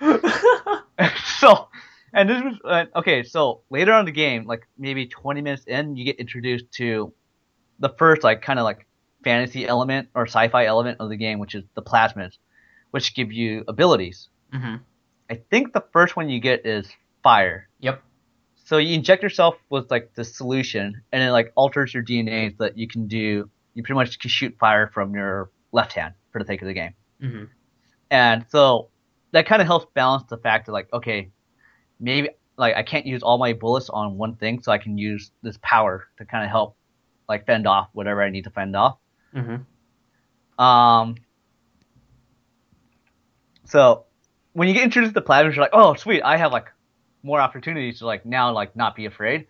so, 1.39 1.68
and 2.12 2.29
this 2.29 2.43
was 2.43 2.59
uh, 2.64 2.87
okay. 2.99 3.23
So 3.23 3.62
later 3.71 3.93
on 3.93 4.01
in 4.01 4.07
the 4.07 4.12
game, 4.12 4.47
like 4.47 4.66
maybe 4.79 5.07
20 5.07 5.41
minutes 5.43 5.64
in, 5.66 5.97
you 5.97 6.05
get 6.05 6.16
introduced 6.16 6.71
to 6.73 7.12
the 7.79 7.91
first 7.91 8.23
like 8.25 8.43
kind 8.43 8.59
of 8.59 8.64
like 8.64 8.87
fantasy 9.25 9.66
element 9.66 10.09
or 10.14 10.27
sci-fi 10.27 10.66
element 10.66 10.99
of 11.01 11.09
the 11.09 11.16
game, 11.16 11.39
which 11.39 11.55
is 11.55 11.64
the 11.75 11.83
plasmids, 11.83 12.39
which 12.91 13.14
give 13.14 13.32
you 13.32 13.64
abilities. 13.68 14.28
hmm 14.53 14.76
I 15.30 15.36
think 15.49 15.72
the 15.72 15.84
first 15.93 16.16
one 16.16 16.28
you 16.28 16.41
get 16.41 16.66
is 16.66 16.91
fire. 17.22 17.68
Yep. 17.78 18.03
So 18.64 18.78
you 18.78 18.95
inject 18.95 19.22
yourself 19.22 19.55
with 19.68 19.88
like 19.91 20.14
the 20.14 20.24
solution, 20.24 21.03
and 21.12 21.22
it 21.22 21.30
like 21.30 21.53
alters 21.55 21.95
your 21.95 22.03
DNA 22.03 22.51
so 22.51 22.64
that 22.64 22.76
you 22.76 22.88
can 22.88 23.07
do. 23.07 23.49
You 23.74 23.82
pretty 23.84 23.95
much 23.95 24.18
can 24.18 24.28
shoot 24.28 24.57
fire 24.59 24.91
from 24.93 25.14
your 25.14 25.51
left 25.72 25.93
hand 25.93 26.14
for 26.32 26.41
the 26.41 26.47
sake 26.47 26.62
of 26.62 26.68
the 26.68 26.74
game. 26.74 26.95
hmm 27.20 27.45
And 28.11 28.45
so 28.49 28.91
that 29.32 29.47
kind 29.47 29.62
of 29.62 29.68
helps 29.68 29.86
balance 29.95 30.24
the 30.28 30.36
fact 30.38 30.66
that 30.66 30.72
like, 30.72 30.93
okay, 30.93 31.30
maybe 32.01 32.30
like 32.57 32.74
I 32.74 32.82
can't 32.82 33.07
use 33.07 33.22
all 33.22 33.38
my 33.38 33.53
bullets 33.53 33.88
on 33.88 34.18
one 34.18 34.34
thing, 34.36 34.62
so 34.62 34.72
I 34.72 34.78
can 34.78 34.99
use 34.99 35.30
this 35.43 35.59
power 35.62 36.09
to 36.18 36.24
kind 36.24 36.45
of 36.45 36.51
help 36.51 36.76
like 37.28 37.47
fend 37.47 37.66
off 37.68 37.88
whatever 37.93 38.22
I 38.22 38.30
need 38.30 38.45
to 38.45 38.51
fend 38.51 38.74
off. 38.74 38.99
hmm 39.32 39.57
Um, 40.62 41.14
so 43.71 44.05
when 44.53 44.68
you 44.68 44.75
get 44.75 44.85
introduced 44.85 45.14
to 45.14 45.21
the 45.21 45.27
plasmids, 45.27 45.57
you're 45.57 45.64
like, 45.64 45.71
oh 45.73 45.95
sweet, 45.95 46.23
I 46.23 46.37
have 46.37 46.53
like 46.53 46.66
more 47.23 47.41
opportunities 47.41 47.99
to 48.01 48.07
like 48.07 48.27
now 48.27 48.53
like 48.53 48.77
not 48.77 48.95
be 48.95 49.07
afraid. 49.07 49.47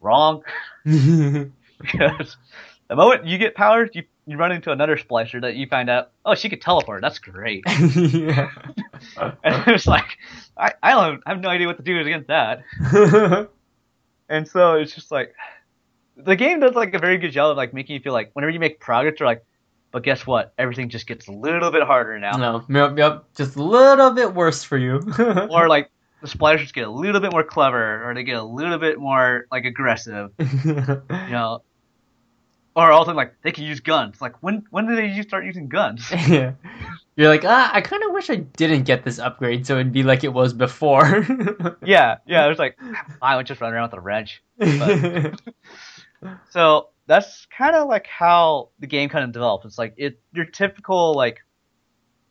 Wrong, 0.00 0.42
because 0.84 2.36
the 2.88 2.96
moment 2.96 3.26
you 3.26 3.36
get 3.36 3.54
powers, 3.54 3.90
you 3.92 4.04
you 4.26 4.38
run 4.38 4.52
into 4.52 4.70
another 4.70 4.96
splicer 4.96 5.40
that 5.42 5.56
you 5.56 5.66
find 5.66 5.90
out, 5.90 6.12
oh 6.24 6.34
she 6.34 6.48
could 6.48 6.62
teleport. 6.62 7.02
That's 7.02 7.18
great. 7.18 7.64
And 9.42 9.68
it's 9.68 9.86
like, 9.86 10.18
I, 10.58 10.72
I 10.82 10.90
don't 10.92 11.22
I 11.24 11.30
have 11.30 11.40
no 11.40 11.48
idea 11.48 11.66
what 11.66 11.78
to 11.78 11.82
do 11.82 11.98
against 11.98 12.28
that. 12.28 12.62
And 14.30 14.46
so 14.46 14.74
it's 14.74 14.94
just 14.94 15.10
like, 15.10 15.34
the 16.16 16.36
game 16.36 16.60
does 16.60 16.74
like 16.74 16.94
a 16.94 16.98
very 16.98 17.18
good 17.18 17.32
job 17.32 17.50
of 17.50 17.56
like 17.56 17.74
making 17.74 17.94
you 17.94 18.00
feel 18.00 18.12
like 18.12 18.30
whenever 18.32 18.50
you 18.50 18.60
make 18.60 18.78
progress, 18.78 19.18
you're 19.18 19.28
like, 19.28 19.44
but 19.92 20.02
guess 20.02 20.26
what? 20.26 20.52
Everything 20.58 20.88
just 20.88 21.06
gets 21.06 21.28
a 21.28 21.32
little 21.32 21.70
bit 21.70 21.82
harder 21.82 22.18
now. 22.18 22.36
no, 22.36 22.64
yep, 22.68 22.98
yep, 22.98 23.24
just 23.34 23.56
a 23.56 23.62
little 23.62 24.10
bit 24.10 24.34
worse 24.34 24.62
for 24.62 24.78
you. 24.78 25.00
Or 25.50 25.68
like 25.68 25.90
the 26.22 26.28
splicers 26.28 26.72
get 26.72 26.86
a 26.86 26.90
little 26.90 27.20
bit 27.20 27.32
more 27.32 27.42
clever, 27.42 28.08
or 28.08 28.14
they 28.14 28.22
get 28.22 28.36
a 28.36 28.42
little 28.42 28.78
bit 28.78 28.98
more 28.98 29.46
like 29.50 29.64
aggressive, 29.64 30.30
you 30.38 30.74
know. 31.30 31.62
Or 32.76 32.92
also 32.92 33.12
like 33.14 33.34
they 33.42 33.50
can 33.50 33.64
use 33.64 33.80
guns. 33.80 34.20
Like 34.20 34.42
when 34.42 34.64
when 34.70 34.86
did 34.86 34.96
they 34.98 35.20
start 35.22 35.44
using 35.44 35.68
guns? 35.68 36.08
yeah. 36.28 36.52
You're 37.16 37.28
like, 37.28 37.44
ah, 37.44 37.70
I 37.74 37.80
kind 37.80 38.02
of 38.04 38.12
wish 38.12 38.30
I 38.30 38.36
didn't 38.36 38.84
get 38.84 39.04
this 39.04 39.18
upgrade, 39.18 39.66
so 39.66 39.74
it'd 39.74 39.92
be 39.92 40.04
like 40.04 40.22
it 40.24 40.32
was 40.32 40.52
before. 40.52 41.26
yeah, 41.84 42.18
yeah. 42.26 42.46
It 42.46 42.48
was 42.48 42.58
like 42.58 42.78
I 43.20 43.36
would 43.36 43.46
just 43.46 43.60
run 43.60 43.74
around 43.74 43.90
with 43.90 43.98
a 43.98 44.00
wrench. 44.00 44.42
So 46.50 46.89
that's 47.10 47.44
kind 47.46 47.74
of 47.74 47.88
like 47.88 48.06
how 48.06 48.68
the 48.78 48.86
game 48.86 49.08
kind 49.08 49.24
of 49.24 49.32
develops. 49.32 49.66
It's 49.66 49.76
like 49.76 49.94
it 49.96 50.20
your 50.32 50.44
typical 50.44 51.12
like 51.14 51.40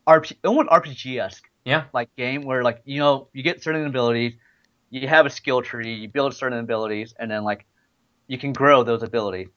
RP, 0.07 0.37
almost 0.45 0.69
RPG 0.69 1.19
esque 1.19 1.43
yeah. 1.65 1.83
like 1.93 2.15
game 2.15 2.43
where 2.43 2.63
like 2.63 2.81
you 2.85 2.99
know 2.99 3.27
you 3.33 3.43
get 3.43 3.61
certain 3.61 3.85
abilities, 3.85 4.35
you 4.89 5.05
have 5.05 5.25
a 5.25 5.29
skill 5.29 5.61
tree, 5.61 5.95
you 5.95 6.07
build 6.07 6.33
certain 6.33 6.59
abilities, 6.59 7.13
and 7.19 7.29
then 7.29 7.43
like 7.43 7.65
you 8.27 8.37
can 8.37 8.53
grow 8.53 8.83
those 8.83 9.03
abilities. 9.03 9.49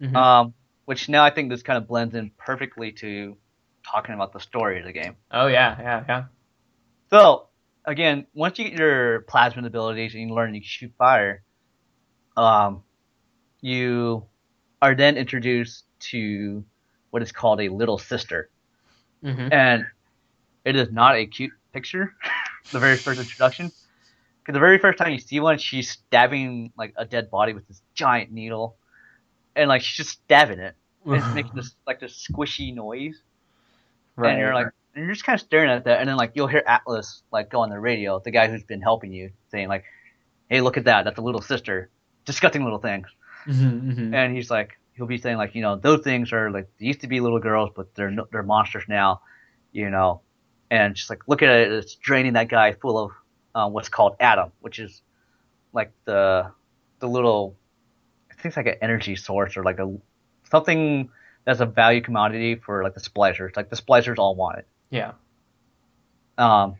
Mhm. 0.00 0.16
Um, 0.16 0.54
which 0.86 1.10
now 1.10 1.22
I 1.22 1.28
think 1.28 1.50
this 1.50 1.62
kind 1.62 1.76
of 1.76 1.86
blends 1.86 2.14
in 2.14 2.30
perfectly 2.38 2.92
to 2.92 3.36
talking 3.84 4.14
about 4.14 4.32
the 4.32 4.40
story 4.40 4.78
of 4.78 4.86
the 4.86 4.92
game. 4.92 5.16
oh 5.30 5.48
yeah, 5.48 5.76
yeah, 5.78 6.04
yeah. 6.08 6.24
So 7.10 7.48
again, 7.84 8.26
once 8.32 8.58
you 8.58 8.70
get 8.70 8.78
your 8.78 9.24
plasmid 9.24 9.66
abilities 9.66 10.14
and 10.14 10.26
you 10.26 10.34
learn 10.34 10.54
you 10.54 10.62
can 10.62 10.66
shoot 10.66 10.92
fire, 10.96 11.42
um, 12.34 12.82
you 13.66 14.24
are 14.80 14.94
then 14.94 15.16
introduced 15.16 15.84
to 15.98 16.64
what 17.10 17.20
is 17.20 17.32
called 17.32 17.60
a 17.60 17.68
little 17.68 17.98
sister, 17.98 18.48
hmm 19.22 19.48
and 19.50 19.84
it 20.64 20.76
is 20.76 20.90
not 20.92 21.16
a 21.16 21.26
cute 21.26 21.52
picture. 21.72 22.14
the 22.72 22.78
very 22.78 22.96
first 22.96 23.18
introduction, 23.18 23.72
because 24.40 24.52
the 24.52 24.60
very 24.60 24.78
first 24.78 24.98
time 24.98 25.12
you 25.12 25.18
see 25.18 25.40
one, 25.40 25.58
she's 25.58 25.90
stabbing 25.90 26.72
like 26.78 26.94
a 26.96 27.04
dead 27.04 27.28
body 27.28 27.54
with 27.54 27.66
this 27.66 27.82
giant 27.94 28.30
needle, 28.30 28.76
and 29.56 29.68
like 29.68 29.82
she's 29.82 29.96
just 29.96 30.10
stabbing 30.10 30.60
it, 30.60 30.76
it's 31.06 31.34
making 31.34 31.52
this 31.54 31.74
like 31.88 31.98
this 31.98 32.28
squishy 32.30 32.72
noise. 32.72 33.20
and 34.16 34.38
you're 34.38 34.54
like, 34.54 34.68
and 34.94 35.06
you're 35.06 35.14
just 35.14 35.26
kind 35.26 35.40
of 35.40 35.44
staring 35.44 35.70
at 35.70 35.84
that, 35.84 35.98
and 35.98 36.08
then 36.08 36.16
like 36.16 36.32
you'll 36.34 36.46
hear 36.46 36.62
Atlas 36.66 37.22
like 37.32 37.50
go 37.50 37.60
on 37.60 37.70
the 37.70 37.80
radio, 37.80 38.20
the 38.20 38.30
guy 38.30 38.46
who's 38.48 38.62
been 38.62 38.80
helping 38.80 39.12
you, 39.12 39.32
saying 39.50 39.66
like, 39.68 39.84
"Hey, 40.48 40.60
look 40.60 40.76
at 40.76 40.84
that! 40.84 41.04
That's 41.04 41.18
a 41.18 41.22
little 41.22 41.42
sister, 41.42 41.90
disgusting 42.24 42.62
little 42.62 42.78
things." 42.78 43.08
Hmm 43.46 43.92
hmm 43.92 44.14
And 44.14 44.34
he's 44.34 44.50
like, 44.50 44.78
he'll 44.94 45.06
be 45.06 45.18
saying 45.18 45.36
like, 45.36 45.54
you 45.54 45.62
know, 45.62 45.76
those 45.76 46.02
things 46.02 46.32
are 46.32 46.50
like 46.50 46.68
they 46.78 46.86
used 46.86 47.00
to 47.02 47.06
be 47.08 47.20
little 47.20 47.38
girls, 47.40 47.70
but 47.74 47.94
they're 47.94 48.10
no, 48.10 48.26
they're 48.32 48.42
monsters 48.42 48.84
now, 48.88 49.20
you 49.72 49.90
know, 49.90 50.22
and 50.70 50.94
just 50.96 51.10
like 51.10 51.28
look 51.28 51.42
at 51.42 51.50
it, 51.50 51.72
it's 51.72 51.94
draining 51.96 52.34
that 52.34 52.48
guy 52.48 52.72
full 52.74 52.98
of 52.98 53.12
um, 53.54 53.72
what's 53.72 53.88
called 53.88 54.16
Adam, 54.20 54.52
which 54.60 54.78
is 54.78 55.02
like 55.72 55.92
the 56.04 56.50
the 57.00 57.08
little, 57.08 57.56
I 58.30 58.34
think 58.34 58.46
it's 58.46 58.56
like 58.56 58.66
an 58.66 58.76
energy 58.82 59.16
source 59.16 59.56
or 59.56 59.62
like 59.64 59.78
a 59.78 59.96
something 60.50 61.10
that's 61.44 61.60
a 61.60 61.66
value 61.66 62.00
commodity 62.00 62.56
for 62.56 62.82
like 62.82 62.94
the 62.94 63.00
splicers. 63.00 63.56
Like 63.56 63.70
the 63.70 63.76
splicers 63.76 64.18
all 64.18 64.34
want 64.34 64.58
it. 64.58 64.66
yeah. 64.90 65.12
Um, 66.38 66.76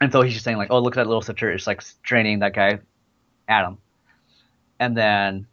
and 0.00 0.12
so 0.12 0.22
he's 0.22 0.34
just 0.34 0.44
saying 0.44 0.56
like, 0.58 0.70
oh, 0.70 0.80
look 0.80 0.96
at 0.96 1.00
that 1.00 1.06
little 1.06 1.22
sister. 1.22 1.50
It's 1.50 1.66
like 1.66 1.82
draining 2.02 2.40
that 2.40 2.54
guy, 2.54 2.80
Adam. 3.48 3.78
And 4.78 4.96
then 4.96 5.46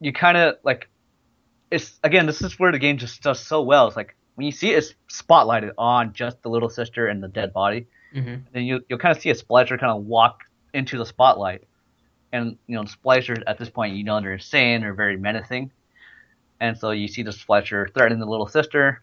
you 0.00 0.12
kind 0.12 0.36
of 0.36 0.56
like, 0.64 0.88
it's 1.70 1.98
again, 2.02 2.26
this 2.26 2.42
is 2.42 2.58
where 2.58 2.72
the 2.72 2.78
game 2.78 2.98
just 2.98 3.22
does 3.22 3.40
so 3.40 3.62
well. 3.62 3.86
It's 3.86 3.96
like 3.96 4.16
when 4.34 4.46
you 4.46 4.52
see 4.52 4.70
it, 4.72 4.78
it's 4.78 4.94
spotlighted 5.22 5.72
on 5.78 6.12
just 6.12 6.42
the 6.42 6.48
little 6.48 6.70
sister 6.70 7.06
and 7.06 7.22
the 7.22 7.28
dead 7.28 7.52
body. 7.52 7.86
hmm 8.12 8.36
Then 8.52 8.64
you 8.64 8.84
you'll 8.88 8.98
kind 8.98 9.16
of 9.16 9.22
see 9.22 9.30
a 9.30 9.34
splicer 9.34 9.78
kind 9.78 9.92
of 9.92 10.04
walk 10.04 10.40
into 10.74 10.98
the 10.98 11.06
spotlight, 11.06 11.64
and 12.32 12.56
you 12.66 12.76
know 12.76 12.84
the 12.84 12.90
splicers 12.90 13.42
at 13.46 13.58
this 13.58 13.70
point 13.70 13.94
you 13.96 14.04
know 14.04 14.20
they're 14.20 14.34
insane, 14.34 14.80
they're 14.80 14.94
very 14.94 15.16
menacing, 15.16 15.70
and 16.60 16.76
so 16.78 16.90
you 16.90 17.08
see 17.08 17.22
the 17.22 17.30
splicer 17.32 17.92
threatening 17.94 18.20
the 18.20 18.26
little 18.26 18.48
sister, 18.48 19.02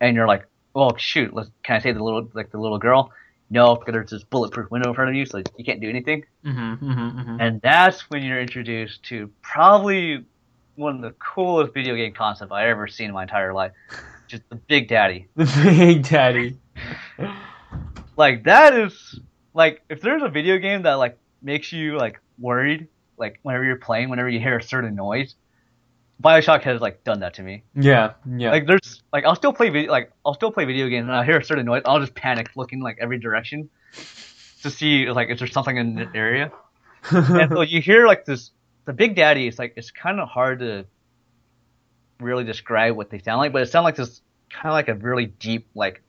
and 0.00 0.16
you're 0.16 0.26
like, 0.26 0.46
oh 0.74 0.96
shoot, 0.96 1.34
let's, 1.34 1.50
can 1.62 1.76
I 1.76 1.80
save 1.80 1.94
the 1.96 2.02
little 2.04 2.28
like 2.34 2.50
the 2.50 2.58
little 2.58 2.78
girl? 2.78 3.12
No, 3.52 3.76
because 3.76 3.92
there's 3.92 4.10
this 4.10 4.24
bulletproof 4.24 4.70
window 4.70 4.88
in 4.88 4.94
front 4.94 5.10
of 5.10 5.14
you, 5.14 5.26
so 5.26 5.42
you 5.58 5.64
can't 5.64 5.78
do 5.80 5.90
anything. 5.90 6.24
hmm 6.42 6.72
hmm 6.72 7.08
hmm 7.10 7.36
And 7.38 7.60
that's 7.60 8.08
when 8.08 8.22
you're 8.22 8.40
introduced 8.40 9.02
to 9.04 9.30
probably 9.42 10.24
one 10.76 10.96
of 10.96 11.02
the 11.02 11.10
coolest 11.18 11.74
video 11.74 11.94
game 11.94 12.14
concepts 12.14 12.50
I've 12.50 12.68
ever 12.68 12.88
seen 12.88 13.08
in 13.08 13.12
my 13.12 13.24
entire 13.24 13.52
life, 13.52 13.72
just 14.26 14.42
the 14.48 14.56
Big 14.56 14.88
Daddy. 14.88 15.28
The 15.36 15.44
Big 15.62 16.08
Daddy. 16.08 16.56
like 18.16 18.44
that 18.44 18.72
is 18.72 19.20
like 19.52 19.82
if 19.90 20.00
there's 20.00 20.22
a 20.22 20.30
video 20.30 20.56
game 20.56 20.82
that 20.84 20.94
like 20.94 21.18
makes 21.42 21.72
you 21.72 21.98
like 21.98 22.18
worried 22.38 22.88
like 23.18 23.38
whenever 23.42 23.64
you're 23.64 23.76
playing 23.76 24.08
whenever 24.08 24.30
you 24.30 24.40
hear 24.40 24.56
a 24.56 24.62
certain 24.62 24.94
noise 24.94 25.34
bioshock 26.20 26.62
has 26.62 26.80
like 26.80 27.04
done 27.04 27.20
that 27.20 27.34
to 27.34 27.42
me 27.42 27.62
Yeah, 27.74 28.12
yeah. 28.36 28.50
like 28.50 28.66
there's 28.66 29.02
like 29.12 29.24
i'll 29.24 29.34
still 29.36 29.52
play 29.52 29.70
video 29.70 29.90
like 29.90 30.12
i'll 30.24 30.34
still 30.34 30.52
play 30.52 30.64
video 30.64 30.88
games 30.88 31.04
and 31.08 31.14
i 31.16 31.24
hear 31.24 31.38
a 31.38 31.44
certain 31.44 31.66
noise 31.66 31.82
i'll 31.84 31.98
just 32.00 32.14
panic 32.14 32.50
looking 32.56 32.80
like 32.80 32.98
every 33.00 33.18
direction 33.18 33.68
to 34.62 34.70
see 34.70 35.10
like 35.10 35.28
if 35.30 35.38
there's 35.38 35.52
something 35.52 35.76
in 35.76 35.94
the 35.96 36.08
area 36.14 36.52
and 37.10 37.50
so 37.52 37.62
you 37.62 37.80
hear 37.80 38.06
like 38.06 38.24
this 38.24 38.50
the 38.84 38.92
big 38.92 39.16
daddy 39.16 39.46
it's 39.48 39.58
like 39.58 39.74
it's 39.76 39.90
kind 39.90 40.20
of 40.20 40.28
hard 40.28 40.60
to 40.60 40.84
really 42.20 42.44
describe 42.44 42.96
what 42.96 43.10
they 43.10 43.18
sound 43.18 43.38
like 43.38 43.52
but 43.52 43.62
it 43.62 43.68
sounds 43.70 43.84
like 43.84 43.96
this 43.96 44.20
kind 44.50 44.66
of 44.66 44.72
like 44.74 44.88
a 44.88 44.94
really 44.94 45.26
deep 45.26 45.66
like 45.74 46.02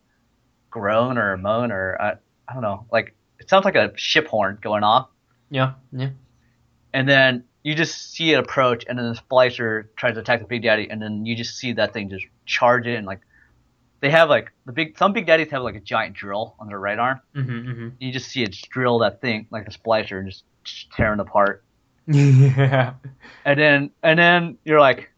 groan 0.69 1.17
or 1.17 1.33
a 1.33 1.37
moan 1.37 1.71
or 1.71 1.99
I, 1.99 2.11
I 2.47 2.53
don't 2.53 2.61
know 2.61 2.85
like 2.91 3.15
it 3.39 3.49
sounds 3.49 3.65
like 3.65 3.75
a 3.75 3.91
ship 3.95 4.27
horn 4.27 4.57
going 4.61 4.83
off, 4.83 5.09
Yeah, 5.49 5.73
yeah. 5.91 6.11
and 6.93 7.09
then 7.09 7.43
you 7.63 7.75
just 7.75 8.13
see 8.13 8.33
it 8.33 8.39
approach, 8.39 8.85
and 8.87 8.97
then 8.97 9.07
the 9.13 9.19
splicer 9.19 9.87
tries 9.95 10.15
to 10.15 10.19
attack 10.19 10.39
the 10.41 10.45
Big 10.45 10.63
Daddy, 10.63 10.89
and 10.89 11.01
then 11.01 11.25
you 11.25 11.35
just 11.35 11.57
see 11.57 11.73
that 11.73 11.93
thing 11.93 12.09
just 12.09 12.25
charge 12.45 12.87
it, 12.87 12.95
and 12.95 13.07
like 13.07 13.21
they 14.01 14.09
have 14.09 14.29
like 14.29 14.51
the 14.65 14.73
big 14.73 14.97
some 14.97 15.13
Big 15.13 15.25
Daddies 15.25 15.49
have 15.51 15.63
like 15.63 15.75
a 15.75 15.79
giant 15.79 16.15
drill 16.15 16.55
on 16.59 16.67
their 16.67 16.79
right 16.79 16.99
arm. 16.99 17.21
Mm-hmm, 17.35 17.89
You 17.99 18.11
just 18.11 18.29
see 18.29 18.43
it 18.43 18.51
just 18.51 18.69
drill 18.69 18.99
that 18.99 19.21
thing 19.21 19.47
like 19.49 19.65
a 19.67 19.71
splicer 19.71 20.19
and 20.19 20.29
just, 20.29 20.43
just 20.63 20.91
tearing 20.91 21.21
apart. 21.21 21.63
mm-hmm. 22.07 22.59
yeah. 22.59 22.93
And 23.45 23.59
then 23.59 23.91
and 24.03 24.19
then 24.19 24.57
you're 24.65 24.81
like, 24.81 25.09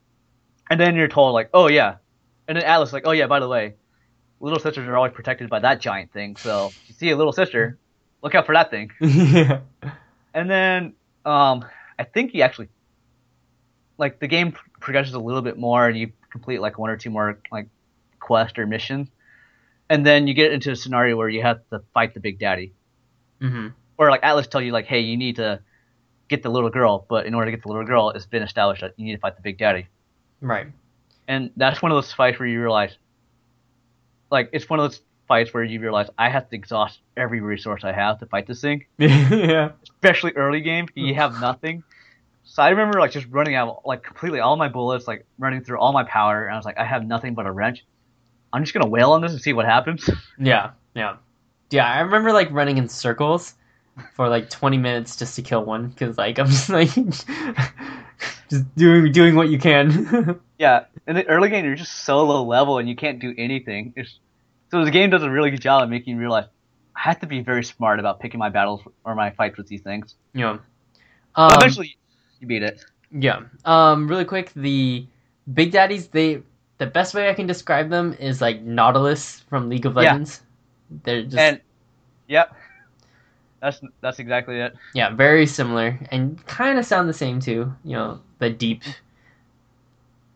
and 0.69 0.79
then 0.79 0.95
you're 0.95 1.07
told 1.07 1.33
like, 1.33 1.49
oh 1.53 1.67
yeah, 1.67 1.95
and 2.47 2.57
then 2.61 2.81
is 2.81 2.93
like, 2.93 3.07
oh 3.07 3.11
yeah, 3.11 3.25
by 3.25 3.39
the 3.39 3.47
way, 3.47 3.73
little 4.39 4.59
sisters 4.59 4.87
are 4.87 4.95
always 4.95 5.13
protected 5.13 5.49
by 5.49 5.59
that 5.59 5.81
giant 5.81 6.11
thing. 6.13 6.35
So 6.35 6.67
if 6.67 6.89
you 6.89 6.95
see 6.95 7.09
a 7.09 7.17
little 7.17 7.33
sister, 7.33 7.79
look 8.21 8.35
out 8.35 8.45
for 8.45 8.53
that 8.53 8.69
thing. 8.69 8.91
yeah. 8.99 9.61
And 10.33 10.49
then 10.49 10.93
um, 11.25 11.65
I 11.97 12.03
think 12.03 12.31
he 12.31 12.41
actually 12.41 12.69
like 13.97 14.19
the 14.19 14.27
game 14.27 14.53
progresses 14.79 15.13
a 15.13 15.19
little 15.19 15.41
bit 15.41 15.57
more, 15.57 15.87
and 15.87 15.97
you 15.97 16.11
complete 16.29 16.59
like 16.59 16.77
one 16.77 16.89
or 16.89 16.97
two 16.97 17.09
more 17.09 17.39
like 17.51 17.67
quest 18.19 18.59
or 18.59 18.65
missions, 18.67 19.07
and 19.89 20.05
then 20.05 20.27
you 20.27 20.33
get 20.33 20.51
into 20.51 20.71
a 20.71 20.75
scenario 20.75 21.15
where 21.15 21.29
you 21.29 21.41
have 21.41 21.59
to 21.69 21.81
fight 21.93 22.13
the 22.13 22.19
Big 22.19 22.39
Daddy, 22.39 22.73
Mm-hmm. 23.41 23.67
or 23.97 24.09
like 24.09 24.21
Atlas 24.23 24.47
tell 24.47 24.61
you 24.61 24.71
like, 24.71 24.85
hey, 24.85 24.99
you 25.01 25.17
need 25.17 25.35
to 25.37 25.59
get 26.27 26.41
the 26.43 26.49
little 26.49 26.69
girl, 26.69 27.05
but 27.09 27.25
in 27.25 27.33
order 27.33 27.51
to 27.51 27.55
get 27.55 27.61
the 27.63 27.67
little 27.69 27.85
girl, 27.85 28.09
it's 28.09 28.25
been 28.25 28.43
established 28.43 28.81
that 28.81 28.93
you 28.97 29.05
need 29.05 29.13
to 29.13 29.19
fight 29.19 29.35
the 29.35 29.41
Big 29.41 29.57
Daddy. 29.57 29.87
Right. 30.41 30.67
and 31.27 31.51
that's 31.55 31.81
one 31.81 31.91
of 31.91 31.95
those 31.95 32.11
fights 32.11 32.37
where 32.39 32.47
you 32.47 32.59
realize, 32.61 32.97
like, 34.31 34.49
it's 34.51 34.69
one 34.69 34.79
of 34.79 34.89
those 34.91 35.01
fights 35.27 35.53
where 35.53 35.63
you 35.63 35.79
realize 35.79 36.09
I 36.17 36.29
have 36.29 36.49
to 36.49 36.55
exhaust 36.55 36.99
every 37.17 37.41
resource 37.41 37.83
I 37.83 37.91
have 37.91 38.19
to 38.19 38.25
fight 38.25 38.47
this 38.47 38.61
thing, 38.61 38.85
yeah. 38.97 39.71
especially 39.83 40.33
early 40.33 40.61
game. 40.61 40.87
You 40.95 41.15
have 41.15 41.39
nothing. 41.39 41.83
So 42.43 42.61
I 42.61 42.69
remember 42.69 42.99
like 42.99 43.11
just 43.11 43.27
running 43.29 43.55
out 43.55 43.85
like 43.85 44.03
completely 44.03 44.39
all 44.39 44.55
my 44.55 44.69
bullets, 44.69 45.07
like 45.07 45.25
running 45.37 45.63
through 45.63 45.79
all 45.79 45.93
my 45.93 46.03
powder, 46.03 46.45
and 46.45 46.53
I 46.53 46.57
was 46.57 46.65
like, 46.65 46.77
I 46.77 46.85
have 46.85 47.05
nothing 47.05 47.33
but 47.33 47.45
a 47.45 47.51
wrench. 47.51 47.83
I'm 48.53 48.63
just 48.63 48.73
gonna 48.73 48.87
wail 48.87 49.11
on 49.11 49.21
this 49.21 49.31
and 49.31 49.41
see 49.41 49.53
what 49.53 49.65
happens. 49.65 50.09
Yeah. 50.39 50.71
Yeah. 50.93 51.17
Yeah. 51.71 51.85
I 51.87 52.01
remember 52.01 52.31
like 52.31 52.51
running 52.51 52.77
in 52.77 52.87
circles 52.87 53.55
for 54.13 54.29
like 54.29 54.49
20 54.49 54.77
minutes 54.77 55.15
just 55.15 55.35
to 55.35 55.41
kill 55.41 55.63
one 55.63 55.87
because 55.89 56.17
like 56.17 56.39
I'm 56.39 56.47
just 56.47 56.69
like 56.69 56.89
just 58.49 58.75
doing 58.75 59.11
doing 59.11 59.35
what 59.35 59.49
you 59.49 59.57
can. 59.57 60.39
yeah, 60.59 60.85
in 61.07 61.15
the 61.15 61.25
early 61.27 61.49
game 61.49 61.65
you're 61.65 61.75
just 61.75 62.05
so 62.05 62.23
low 62.23 62.43
level 62.43 62.77
and 62.77 62.87
you 62.87 62.95
can't 62.95 63.19
do 63.19 63.33
anything. 63.37 63.93
It's, 63.95 64.19
so 64.71 64.83
the 64.85 64.91
game 64.91 65.09
does 65.09 65.23
a 65.23 65.29
really 65.29 65.51
good 65.51 65.61
job 65.61 65.83
of 65.83 65.89
making 65.89 66.15
you 66.15 66.19
realize 66.19 66.45
I 66.95 67.01
have 67.01 67.19
to 67.19 67.27
be 67.27 67.41
very 67.41 67.63
smart 67.63 67.99
about 67.99 68.19
picking 68.19 68.39
my 68.39 68.49
battles 68.49 68.81
or 69.03 69.15
my 69.15 69.29
fights 69.31 69.57
with 69.57 69.67
these 69.67 69.81
things. 69.81 70.15
yeah. 70.33 70.57
Um, 71.35 71.51
eventually, 71.53 71.97
you 72.39 72.47
beat 72.47 72.63
it. 72.63 72.83
Yeah. 73.11 73.41
Um, 73.65 74.07
really 74.07 74.23
quick, 74.25 74.51
the 74.55 75.05
Big 75.53 75.71
Daddies, 75.71 76.07
they 76.07 76.41
the 76.77 76.85
best 76.85 77.13
way 77.13 77.29
I 77.29 77.33
can 77.33 77.45
describe 77.47 77.89
them 77.89 78.13
is 78.19 78.39
like 78.41 78.61
Nautilus 78.61 79.41
from 79.49 79.69
League 79.69 79.85
of 79.85 79.95
Legends. 79.95 80.41
Yeah. 80.89 80.97
They're 81.03 81.23
just 81.23 81.37
And 81.37 81.61
yep, 82.27 82.55
that's 83.59 83.81
that's 84.01 84.19
exactly 84.19 84.59
it. 84.61 84.75
yeah, 84.93 85.09
very 85.13 85.45
similar 85.45 85.99
and 86.11 86.43
kind 86.47 86.79
of 86.79 86.85
sound 86.85 87.09
the 87.09 87.13
same 87.13 87.39
too. 87.41 87.73
You 87.83 87.93
know, 87.97 88.19
the 88.39 88.49
deep, 88.49 88.83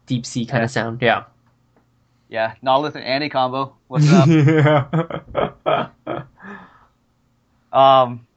deep 0.05 0.25
sea 0.25 0.45
kind 0.45 0.61
Yeah. 0.61 0.65
of 0.65 0.71
sound. 0.71 1.01
Yeah. 1.01 1.23
Yeah, 2.29 2.53
Nautilus 2.61 2.93
and 2.95 3.03
Annie 3.03 3.29
combo. 3.29 3.75
What's 3.87 4.05
up? 4.13 4.27
yeah. 6.05 6.23
um, 7.73 8.27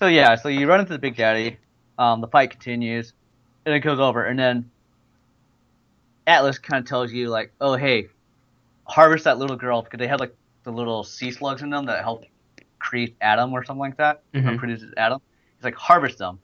so 0.00 0.08
yeah, 0.08 0.34
so 0.34 0.48
you 0.48 0.66
run 0.66 0.80
into 0.80 0.92
the 0.92 0.98
Big 0.98 1.16
Daddy. 1.16 1.56
Um, 1.98 2.20
the 2.20 2.26
fight 2.26 2.50
continues, 2.50 3.12
and 3.64 3.74
it 3.74 3.80
goes 3.80 4.00
over, 4.00 4.24
and 4.24 4.38
then 4.38 4.70
Atlas 6.26 6.58
kind 6.58 6.82
of 6.82 6.88
tells 6.88 7.12
you 7.12 7.28
like, 7.28 7.52
"Oh 7.60 7.74
hey, 7.76 8.08
harvest 8.84 9.24
that 9.24 9.38
little 9.38 9.56
girl 9.56 9.82
because 9.82 9.98
they 9.98 10.08
have 10.08 10.20
like 10.20 10.34
the 10.64 10.72
little 10.72 11.04
sea 11.04 11.30
slugs 11.30 11.62
in 11.62 11.70
them 11.70 11.86
that 11.86 12.02
help 12.02 12.24
create 12.80 13.16
Adam 13.20 13.52
or 13.52 13.64
something 13.64 13.80
like 13.80 13.96
that, 13.98 14.22
or 14.34 14.40
Mhm. 14.40 14.58
produces 14.58 14.92
Adam." 14.96 15.20
He's 15.56 15.64
like, 15.64 15.76
"Harvest 15.76 16.18
them." 16.18 16.40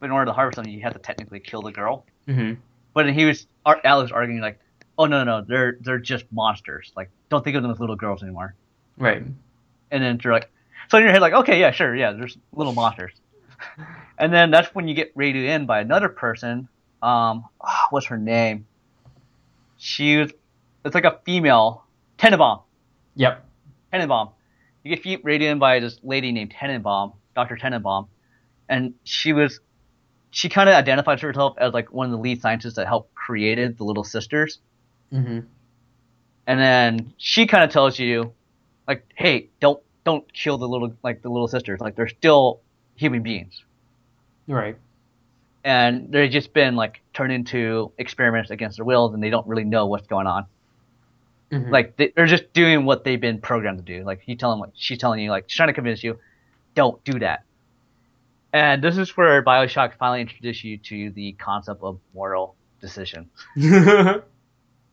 But 0.00 0.06
in 0.06 0.12
order 0.12 0.26
to 0.26 0.32
harvest 0.32 0.56
them, 0.56 0.66
you 0.68 0.80
have 0.80 0.94
to 0.94 0.98
technically 0.98 1.40
kill 1.40 1.60
the 1.60 1.72
girl. 1.72 2.06
hmm 2.26 2.54
But 2.94 3.04
then 3.04 3.14
he 3.14 3.26
was 3.26 3.46
Atlas 3.66 4.12
arguing 4.12 4.40
like, 4.40 4.58
"Oh 4.98 5.06
no, 5.06 5.24
no, 5.24 5.38
no, 5.40 5.46
they're 5.46 5.78
they're 5.80 5.98
just 5.98 6.24
monsters. 6.30 6.92
Like, 6.96 7.10
don't 7.30 7.42
think 7.42 7.56
of 7.56 7.62
them 7.62 7.70
as 7.70 7.80
little 7.80 7.96
girls 7.96 8.22
anymore." 8.22 8.54
Right. 8.98 9.22
And 9.90 10.02
then 10.02 10.20
you're 10.22 10.32
like, 10.32 10.50
so 10.88 10.96
in 10.96 11.04
your 11.04 11.12
head 11.12 11.20
like, 11.20 11.32
okay, 11.32 11.60
yeah, 11.60 11.70
sure, 11.70 11.94
yeah, 11.94 12.12
there's 12.12 12.36
little 12.52 12.72
monsters. 12.72 13.12
and 14.18 14.32
then 14.32 14.50
that's 14.50 14.74
when 14.74 14.88
you 14.88 14.94
get 14.94 15.12
radioed 15.14 15.44
in 15.44 15.66
by 15.66 15.80
another 15.80 16.08
person. 16.08 16.68
Um, 17.02 17.44
ah, 17.60 17.86
what's 17.90 18.06
her 18.06 18.18
name? 18.18 18.66
She 19.76 20.16
was, 20.16 20.32
it's 20.84 20.94
like 20.94 21.04
a 21.04 21.20
female 21.24 21.84
Tenenbaum. 22.18 22.62
Yep. 23.16 23.44
Tenenbaum. 23.92 24.32
You 24.82 24.96
get 24.96 25.24
radioed 25.24 25.52
in 25.52 25.58
by 25.58 25.80
this 25.80 26.00
lady 26.02 26.32
named 26.32 26.54
Tenenbaum, 26.54 27.14
Dr. 27.34 27.56
Tenenbaum, 27.56 28.08
and 28.68 28.94
she 29.04 29.32
was, 29.32 29.60
she 30.30 30.48
kind 30.48 30.68
of 30.68 30.74
identifies 30.74 31.20
herself 31.20 31.56
as 31.58 31.72
like 31.72 31.92
one 31.92 32.06
of 32.06 32.12
the 32.12 32.18
lead 32.18 32.40
scientists 32.40 32.74
that 32.74 32.86
helped 32.86 33.14
created 33.14 33.76
the 33.76 33.84
Little 33.84 34.04
Sisters. 34.04 34.58
Hmm 35.10 35.40
and 36.46 36.58
then 36.58 37.12
she 37.18 37.46
kind 37.46 37.62
of 37.62 37.70
tells 37.70 37.98
you, 37.98 38.32
like, 38.86 39.04
hey, 39.14 39.48
don't 39.60 39.82
don't 40.04 40.32
kill 40.32 40.56
the 40.56 40.66
little 40.66 40.94
like 41.02 41.20
the 41.22 41.28
little 41.28 41.48
sisters. 41.48 41.78
Like 41.80 41.94
they're 41.94 42.08
still 42.08 42.60
human 42.96 43.22
beings, 43.22 43.62
Right. 44.46 44.76
and 45.64 46.10
they've 46.10 46.30
just 46.30 46.54
been 46.54 46.74
like 46.74 47.02
turned 47.12 47.32
into 47.32 47.92
experiments 47.98 48.50
against 48.50 48.78
their 48.78 48.86
wills, 48.86 49.12
and 49.12 49.22
they 49.22 49.28
don't 49.30 49.46
really 49.46 49.64
know 49.64 49.86
what's 49.86 50.06
going 50.06 50.26
on. 50.26 50.46
Mhm. 51.52 51.70
Like 51.70 51.96
they, 51.96 52.12
they're 52.16 52.26
just 52.26 52.50
doing 52.54 52.84
what 52.86 53.04
they've 53.04 53.20
been 53.20 53.40
programmed 53.40 53.78
to 53.78 53.84
do. 53.84 54.04
Like 54.04 54.22
you 54.26 54.34
tell 54.36 54.50
them, 54.50 54.60
like 54.60 54.70
she's 54.74 54.98
telling 54.98 55.20
you, 55.20 55.30
like 55.30 55.44
she's 55.48 55.56
trying 55.56 55.68
to 55.68 55.74
convince 55.74 56.02
you, 56.02 56.18
don't 56.74 57.02
do 57.04 57.18
that. 57.18 57.42
And 58.54 58.82
this 58.82 58.96
is 58.96 59.14
where 59.18 59.42
Bioshock 59.44 59.96
finally 59.98 60.22
introduced 60.22 60.64
you 60.64 60.78
to 60.78 61.10
the 61.10 61.32
concept 61.32 61.82
of 61.82 61.98
moral 62.14 62.54
decision. 62.80 63.28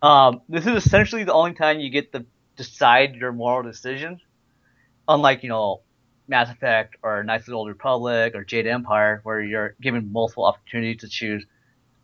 Um, 0.06 0.42
this 0.48 0.68
is 0.68 0.86
essentially 0.86 1.24
the 1.24 1.34
only 1.34 1.54
time 1.54 1.80
you 1.80 1.90
get 1.90 2.12
to 2.12 2.28
decide 2.58 3.16
your 3.16 3.32
moral 3.32 3.64
decision. 3.64 4.22
Unlike, 5.08 5.42
you 5.42 5.50
know, 5.50 5.82
Mass 6.28 6.52
Effect 6.52 6.96
or 7.02 7.24
Knights 7.24 7.44
of 7.44 7.48
the 7.48 7.54
Old 7.54 7.70
Republic 7.70 8.36
or 8.36 8.44
Jade 8.44 8.68
Empire, 8.68 9.22
where 9.24 9.42
you're 9.42 9.76
given 9.82 10.12
multiple 10.12 10.46
opportunities 10.46 11.02
to 11.02 11.08
choose, 11.08 11.44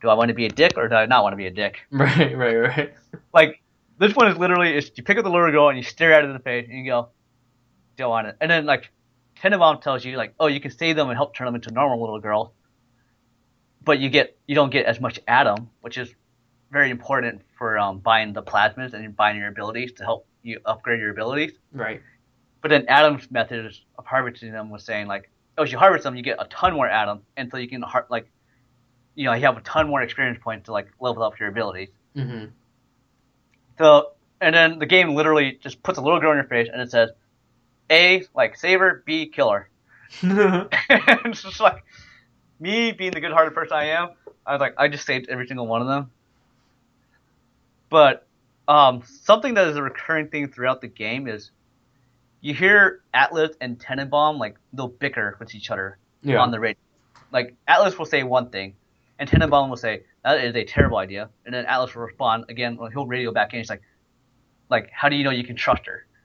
do 0.02 0.10
I 0.10 0.16
want 0.16 0.30
to 0.30 0.34
be 0.34 0.48
a 0.48 0.50
dick 0.50 0.74
or 0.78 0.88
do 0.88 0.96
I 0.96 1.06
not 1.06 1.22
want 1.22 1.34
to 1.34 1.38
be 1.38 1.46
a 1.46 1.52
dick? 1.52 1.78
right. 1.92 2.36
Right. 2.36 2.56
Right. 2.56 2.94
Like, 3.36 3.62
this 4.00 4.16
one 4.16 4.30
is 4.30 4.38
literally, 4.40 4.76
is 4.76 4.92
you 4.96 5.04
pick 5.04 5.20
up 5.20 5.24
the 5.24 5.30
little 5.30 5.52
girl 5.52 5.70
and 5.70 5.78
you 5.78 5.84
stare 5.84 6.14
at 6.14 6.24
it 6.24 6.28
in 6.28 6.34
the 6.34 6.40
face 6.40 6.68
and 6.68 6.80
you 6.80 6.86
go, 6.86 7.10
don't 7.98 8.10
want 8.10 8.26
it. 8.26 8.36
And 8.42 8.50
then, 8.50 8.66
like, 8.66 8.90
Tenenbaum 9.40 9.80
tells 9.80 10.04
you, 10.04 10.18
like, 10.18 10.34
oh, 10.40 10.48
you 10.48 10.60
can 10.60 10.72
save 10.72 10.96
them 10.96 11.10
and 11.10 11.18
help 11.18 11.36
turn 11.36 11.46
them 11.46 11.54
into 11.54 11.72
normal 11.72 12.02
little 12.02 12.20
girls. 12.20 12.50
But 13.84 14.00
you 14.00 14.10
get, 14.10 14.40
you 14.48 14.56
don't 14.56 14.72
get 14.72 14.88
as 14.88 15.00
much 15.00 15.20
Adam, 15.28 15.70
which 15.82 16.00
is 16.00 16.12
very 16.72 16.90
important 16.90 17.42
for 17.58 17.78
um, 17.78 18.00
buying 18.00 18.34
the 18.34 18.42
plasmids 18.42 18.94
and 18.94 19.16
buying 19.16 19.38
your 19.38 19.50
abilities 19.50 19.92
to 19.94 20.04
help 20.04 20.26
you 20.42 20.60
upgrade 20.66 21.00
your 21.00 21.12
abilities. 21.12 21.52
Right. 21.72 22.02
But 22.62 22.70
then 22.70 22.86
Adam's 22.88 23.30
method 23.30 23.74
of 23.98 24.06
harvesting 24.06 24.52
them 24.52 24.70
was 24.70 24.84
saying 24.84 25.08
like, 25.08 25.30
oh, 25.58 25.64
as 25.64 25.72
you 25.72 25.78
harvest 25.78 26.04
them, 26.04 26.16
you 26.16 26.24
get 26.24 26.38
a 26.40 26.46
ton 26.46 26.74
more 26.74 26.88
Adam 26.88 27.22
until 27.36 27.60
you 27.60 27.68
can 27.68 27.82
har- 27.82 28.08
like, 28.10 28.32
you 29.16 29.26
know, 29.26 29.34
you 29.34 29.42
have 29.46 29.58
a 29.58 29.62
ton 29.62 29.88
more 29.88 30.02
experience 30.02 30.40
points 30.42 30.66
to 30.66 30.72
like 30.72 30.88
level 31.00 31.24
up 31.24 31.40
your 31.40 31.50
abilities. 31.50 31.90
Mm-hmm. 32.16 32.46
So, 33.78 34.12
and 34.40 34.56
then 34.56 34.80
the 34.80 34.86
game 34.86 35.10
literally 35.16 35.60
just 35.62 35.84
puts 35.84 35.98
a 35.98 36.02
little 36.02 36.20
girl 36.20 36.32
in 36.32 36.38
your 36.38 36.46
face 36.46 36.70
and 36.72 36.82
it 36.82 36.92
says, 36.92 37.10
A, 37.90 38.24
like 38.34 38.58
save 38.58 38.80
her, 38.80 39.04
B, 39.06 39.28
killer. 39.28 39.70
and 40.22 40.70
it's 40.90 41.44
just 41.44 41.60
like 41.60 41.84
me 42.60 42.92
being 42.92 43.12
the 43.12 43.20
good-hearted 43.20 43.54
person 43.54 43.74
I 43.74 43.86
am. 43.86 44.10
I 44.46 44.54
was 44.54 44.62
like, 44.62 44.76
I 44.78 44.88
just 44.88 45.06
saved 45.06 45.30
every 45.30 45.48
single 45.48 45.68
one 45.68 45.82
of 45.82 45.88
them. 45.88 46.12
But 47.92 48.26
um, 48.70 49.04
something 49.06 49.54
that 49.56 49.68
is 49.68 49.76
a 49.76 49.84
recurring 49.84 50.30
thing 50.30 50.48
throughout 50.48 50.82
the 50.82 50.88
game 50.88 51.28
is 51.28 51.52
you 52.40 52.56
hear 52.56 53.02
Atlas 53.14 53.52
and 53.60 53.78
Tenenbaum 53.78 54.40
like 54.40 54.56
they'll 54.74 54.88
bicker 54.88 55.36
with 55.40 55.54
each 55.54 55.70
other 55.70 55.98
yeah. 56.24 56.38
on 56.38 56.50
the 56.50 56.60
radio. 56.60 56.80
Like 57.32 57.54
Atlas 57.68 58.00
will 58.00 58.06
say 58.06 58.24
one 58.24 58.50
thing, 58.50 58.76
and 59.20 59.30
Tenenbaum 59.30 59.70
will 59.70 59.78
say 59.78 60.04
that 60.24 60.44
is 60.44 60.56
a 60.56 60.64
terrible 60.64 60.98
idea, 60.98 61.30
and 61.46 61.54
then 61.54 61.66
Atlas 61.66 61.94
will 61.94 62.04
respond 62.04 62.46
again. 62.50 62.78
Well, 62.78 62.90
he'll 62.90 63.06
radio 63.06 63.32
back 63.32 63.54
in. 63.54 63.60
He's 63.60 63.70
like, 63.70 63.82
like, 64.70 64.90
how 64.92 65.10
do 65.10 65.18
you 65.18 65.26
know 65.26 65.32
you 65.32 65.44
can 65.44 65.56
trust 65.56 65.86
her? 65.86 66.08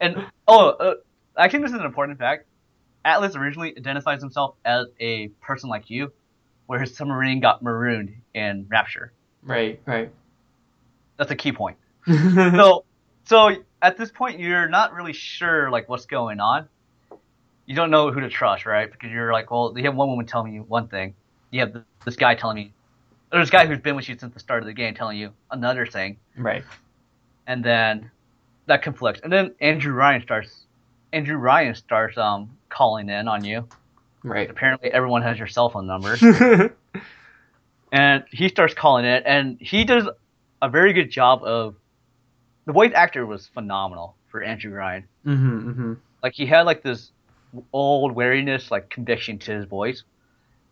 And 0.00 0.26
oh, 0.48 0.70
uh, 0.70 0.94
I 1.36 1.48
think 1.48 1.62
this 1.62 1.70
is 1.70 1.78
an 1.78 1.84
important 1.84 2.18
fact. 2.18 2.46
Atlas 3.04 3.36
originally 3.36 3.76
identifies 3.76 4.22
himself 4.22 4.56
as 4.64 4.86
a 4.98 5.28
person 5.40 5.68
like 5.68 5.90
you, 5.90 6.12
where 6.64 6.80
his 6.80 6.96
submarine 6.96 7.40
got 7.40 7.62
marooned 7.62 8.14
in 8.32 8.66
Rapture. 8.70 9.12
right. 9.42 9.78
Right. 9.84 10.10
That's 11.16 11.30
a 11.30 11.36
key 11.36 11.52
point. 11.52 11.76
So, 12.06 12.84
so 13.24 13.50
at 13.82 13.96
this 13.96 14.10
point, 14.10 14.38
you're 14.38 14.68
not 14.68 14.92
really 14.94 15.12
sure 15.12 15.70
like 15.70 15.88
what's 15.88 16.06
going 16.06 16.38
on, 16.40 16.68
you 17.66 17.74
don't 17.74 17.90
know 17.90 18.12
who 18.12 18.20
to 18.20 18.28
trust, 18.28 18.64
right? 18.66 18.90
Because 18.90 19.10
you're 19.10 19.32
like, 19.32 19.50
well, 19.50 19.72
you 19.76 19.82
have 19.84 19.96
one 19.96 20.08
woman 20.08 20.26
telling 20.26 20.52
you 20.52 20.62
one 20.62 20.86
thing, 20.88 21.14
you 21.50 21.60
have 21.60 21.74
this 22.04 22.14
guy 22.16 22.34
telling 22.36 22.56
me, 22.56 22.72
or 23.32 23.40
this 23.40 23.50
guy 23.50 23.66
who's 23.66 23.80
been 23.80 23.96
with 23.96 24.08
you 24.08 24.16
since 24.16 24.32
the 24.32 24.38
start 24.40 24.62
of 24.62 24.66
the 24.66 24.72
game 24.72 24.94
telling 24.94 25.18
you 25.18 25.32
another 25.50 25.84
thing, 25.86 26.16
Right. 26.36 26.62
and 27.48 27.64
then 27.64 28.10
that 28.66 28.82
conflicts, 28.82 29.20
and 29.24 29.32
then 29.32 29.54
Andrew 29.60 29.92
Ryan 29.92 30.22
starts, 30.22 30.66
Andrew 31.12 31.36
Ryan 31.36 31.74
starts 31.74 32.16
um 32.16 32.56
calling 32.68 33.08
in 33.08 33.26
on 33.26 33.44
you. 33.44 33.66
Right. 34.22 34.48
Apparently, 34.48 34.90
everyone 34.92 35.22
has 35.22 35.38
your 35.38 35.48
cell 35.48 35.68
phone 35.70 35.86
number, 35.88 36.16
and 37.92 38.24
he 38.30 38.48
starts 38.48 38.74
calling 38.74 39.04
it, 39.04 39.24
and 39.26 39.58
he 39.60 39.84
does 39.84 40.08
a 40.62 40.68
very 40.68 40.92
good 40.92 41.10
job 41.10 41.42
of. 41.44 41.76
The 42.66 42.72
voice 42.72 42.92
actor 42.94 43.24
was 43.24 43.46
phenomenal 43.46 44.16
for 44.26 44.42
Andrew 44.42 44.72
Ryan. 44.72 45.04
mm-hmm, 45.24 45.70
mm-hmm. 45.70 45.92
like 46.22 46.32
he 46.34 46.46
had 46.46 46.62
like 46.62 46.82
this 46.82 47.12
old 47.72 48.12
wariness, 48.12 48.70
like 48.70 48.90
conviction 48.90 49.38
to 49.38 49.52
his 49.52 49.66
voice, 49.66 50.02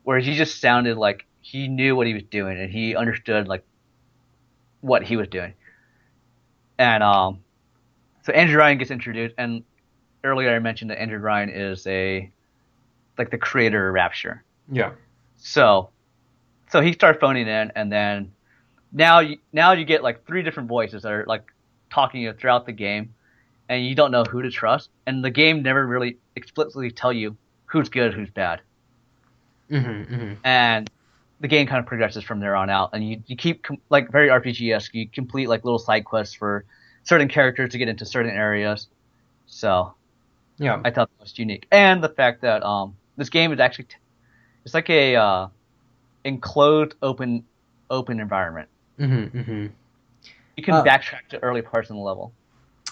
whereas 0.03 0.26
he 0.26 0.35
just 0.35 0.61
sounded 0.61 0.97
like 0.97 1.24
he 1.41 1.68
knew 1.68 1.95
what 1.95 2.07
he 2.07 2.14
was 2.14 2.24
doing 2.24 2.59
and 2.59 2.70
he 2.70 2.97
understood 2.97 3.47
like 3.47 3.64
what 4.80 5.03
he 5.03 5.16
was 5.16 5.28
doing. 5.28 5.55
And 6.78 7.03
um, 7.03 7.45
so 8.22 8.32
Andrew 8.32 8.59
Ryan 8.59 8.78
gets 8.78 8.91
introduced, 8.91 9.35
and 9.39 9.62
earlier 10.24 10.55
I 10.55 10.59
mentioned 10.59 10.91
that 10.91 11.01
Andrew 11.01 11.18
Ryan 11.18 11.51
is 11.51 11.87
a 11.87 12.30
like 13.16 13.30
the 13.30 13.39
creator 13.39 13.89
of 13.89 13.95
Rapture. 13.95 14.43
Yeah. 14.70 14.93
So, 15.37 15.91
so 16.70 16.80
he 16.80 16.93
starts 16.93 17.20
phoning 17.20 17.47
in, 17.47 17.72
and 17.76 17.93
then 17.93 18.32
now 18.95 19.20
you 19.20 19.38
now 19.53 19.72
you 19.72 19.84
get 19.84 20.03
like 20.05 20.26
three 20.26 20.42
different 20.42 20.70
voices 20.70 21.03
that 21.05 21.12
are 21.12 21.26
like 21.26 21.45
talking 21.90 22.20
to 22.20 22.24
you 22.24 22.34
throughout 22.34 22.66
the 22.66 22.72
game, 22.72 23.14
and 23.68 23.86
you 23.86 23.97
don't 23.97 24.12
know 24.12 24.24
who 24.24 24.42
to 24.42 24.51
trust, 24.51 24.90
and 25.07 25.24
the 25.24 25.30
game 25.30 25.62
never 25.62 25.86
really 25.86 26.18
explicitly 26.36 26.90
tell 26.92 27.12
you 27.12 27.36
who's 27.66 27.90
good, 27.90 28.14
who's 28.14 28.30
bad, 28.30 28.62
Mm-hmm, 29.70 30.14
mm-hmm. 30.14 30.34
and 30.45 30.90
the 31.40 31.49
game 31.49 31.66
kind 31.66 31.80
of 31.80 31.86
progresses 31.86 32.24
from 32.24 32.40
there 32.40 32.57
on 32.57 32.70
out, 32.70 32.90
and 32.95 33.09
you 33.09 33.22
you 33.26 33.36
keep 33.36 33.62
com- 33.64 33.80
like 33.90 34.11
very 34.12 34.30
RPG 34.30 34.74
esque. 34.74 34.95
You 34.95 35.09
complete 35.09 35.49
like 35.49 35.64
little 35.64 35.78
side 35.78 36.05
quests 36.05 36.34
for 36.34 36.64
certain 37.05 37.28
characters 37.28 37.70
to 37.72 37.78
get 37.78 37.88
into 37.88 38.07
certain 38.07 38.32
areas. 38.32 38.88
So 39.47 39.95
Yeah. 40.59 40.80
I 40.84 40.90
thought 40.90 41.11
that 41.11 41.22
was 41.22 41.38
unique, 41.38 41.66
and 41.72 42.03
the 42.05 42.11
fact 42.11 42.42
that 42.42 42.62
um 42.64 42.97
this 43.16 43.30
game 43.30 43.53
is 43.53 43.61
actually 43.61 43.86
t- 43.86 43.97
it's 44.64 44.74
like 44.74 44.90
a 44.90 45.16
uh, 45.16 45.49
enclosed 46.24 46.95
open 47.03 47.45
open 47.90 48.20
environment. 48.20 48.68
Mm-hmm, 48.99 49.38
mm-hmm. 49.38 49.66
You 50.57 50.62
can 50.62 50.74
Uh, 50.74 50.84
backtrack 50.84 51.28
to 51.30 51.42
early 51.42 51.62
parts 51.62 51.90
in 51.90 51.97
the 51.97 52.03
level. 52.03 52.32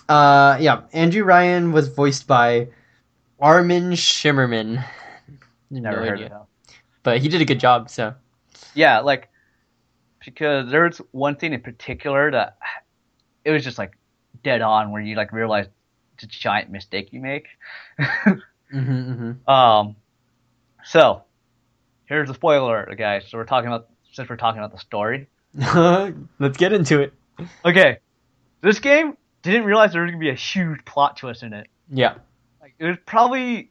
Uh, 0.09 0.57
yeah, 0.61 0.82
Andrew 0.92 1.24
Ryan 1.24 1.72
was 1.72 1.88
voiced 1.88 2.26
by 2.26 2.68
Armin 3.40 3.92
Shimerman. 3.92 4.84
Never 5.70 5.96
no 5.96 6.03
heard 6.03 6.14
idea. 6.14 6.26
of 6.26 6.32
that. 6.32 6.46
But 7.03 7.18
he 7.18 7.28
did 7.28 7.40
a 7.40 7.44
good 7.44 7.61
job, 7.61 7.88
so. 7.88 8.14
Yeah, 8.74 9.00
like 9.00 9.28
because 10.24 10.70
there's 10.70 10.98
one 11.11 11.36
thing 11.36 11.53
in 11.53 11.61
particular 11.61 12.30
that 12.30 12.57
it 13.44 13.50
was 13.50 13.64
just 13.64 13.78
like 13.78 13.92
dead 14.44 14.62
on 14.62 14.90
where 14.90 15.03
you 15.03 15.16
like 15.16 15.32
realize 15.32 15.66
it's 16.14 16.24
a 16.24 16.26
giant 16.26 16.70
mistake 16.70 17.12
you 17.12 17.20
make. 17.20 17.46
Mm-hmm, 18.72 19.12
mm-hmm. 19.12 19.50
um, 19.50 19.96
so 20.82 21.24
here's 22.07 22.28
the 22.28 22.34
spoiler, 22.34 22.90
guys. 22.96 23.24
So 23.28 23.36
we're 23.36 23.44
talking 23.44 23.68
about 23.68 23.88
since 24.12 24.30
we're 24.30 24.36
talking 24.36 24.61
about 24.61 24.72
the 24.72 24.78
story. 24.78 25.28
Let's 26.38 26.57
get 26.57 26.72
into 26.72 27.00
it. 27.00 27.12
Okay, 27.64 27.98
this 28.62 28.78
game 28.78 29.16
didn't 29.42 29.64
realize 29.64 29.92
there 29.92 30.03
was 30.03 30.11
gonna 30.11 30.20
be 30.20 30.30
a 30.30 30.34
huge 30.34 30.84
plot 30.84 31.16
twist 31.16 31.42
in 31.42 31.53
it. 31.53 31.68
Yeah. 31.90 32.14
Like 32.61 32.74
it 32.78 32.86
was 32.86 32.96
probably, 33.05 33.70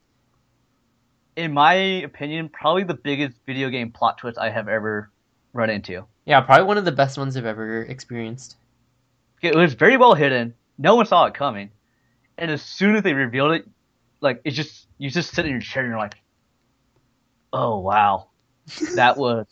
in 1.36 1.54
my 1.54 1.74
opinion, 1.74 2.50
probably 2.50 2.84
the 2.84 2.94
biggest 2.94 3.38
video 3.46 3.70
game 3.70 3.92
plot 3.92 4.20
twist 4.20 4.38
I 4.38 4.50
have 4.50 4.68
ever 4.68 5.10
run 5.54 5.70
into. 5.70 6.06
Yeah, 6.26 6.42
probably 6.42 6.66
one 6.66 6.78
of 6.78 6.86
the 6.86 6.92
best 6.92 7.18
ones 7.18 7.36
I've 7.36 7.46
ever 7.46 7.84
experienced. 7.84 8.58
It 9.42 9.56
was 9.56 9.74
very 9.74 9.98
well 9.98 10.14
hidden. 10.14 10.54
No 10.78 10.96
one 10.96 11.06
saw 11.08 11.26
it 11.26 11.34
coming, 11.34 11.72
and 12.38 12.52
as 12.52 12.62
soon 12.62 12.96
as 12.96 13.02
they 13.04 13.14
revealed 13.14 13.54
it, 13.54 13.68
like 14.20 14.42
it 14.44 14.52
just 14.52 14.88
you 15.00 15.10
just 15.10 15.34
sit 15.34 15.46
in 15.46 15.52
your 15.52 15.62
chair 15.62 15.84
and 15.84 15.92
you're 15.92 16.00
like, 16.00 16.16
oh 17.52 17.80
wow, 17.80 18.28
that 18.96 19.18
was 19.18 19.48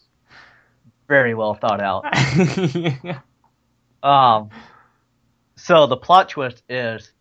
very 1.09 1.33
well 1.33 1.55
thought 1.55 1.81
out. 1.81 2.05
Um, 4.01 4.49
so 5.57 5.87
the 5.87 5.97
plot 5.97 6.29
twist 6.29 6.63
is 6.69 7.11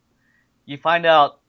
you 0.65 0.79
find 0.79 1.07
out 1.07 1.41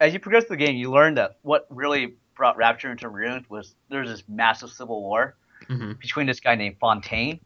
as 0.00 0.12
you 0.12 0.20
progress 0.20 0.44
through 0.44 0.56
the 0.56 0.64
game, 0.64 0.76
you 0.76 0.90
learn 0.90 1.14
that 1.14 1.38
what 1.42 1.66
really 1.70 2.14
brought 2.36 2.56
Rapture 2.56 2.90
into 2.90 3.08
ruins 3.08 3.48
was 3.48 3.74
there's 3.88 4.08
this 4.08 4.22
massive 4.28 4.70
civil 4.70 5.00
war 5.00 5.36
mm-hmm, 5.68 5.92
between 6.00 6.26
this 6.26 6.40
guy 6.40 6.54
named 6.54 6.76
Fontaine 6.78 7.40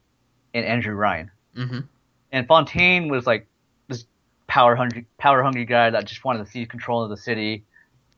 and 0.53 0.65
Andrew 0.65 0.93
Ryan. 0.93 1.31
mm-hmm. 1.55 1.79
And 2.31 2.47
Fontaine 2.47 3.07
was 3.07 3.25
like 3.25 3.47
this 3.87 4.05
power 4.47 4.75
hungry 4.75 5.07
power 5.17 5.41
hungry 5.41 5.65
guy 5.65 5.89
that 5.89 6.05
just 6.05 6.23
wanted 6.23 6.45
to 6.45 6.51
seize 6.51 6.67
control 6.67 7.03
of 7.03 7.09
the 7.09 7.17
city 7.17 7.63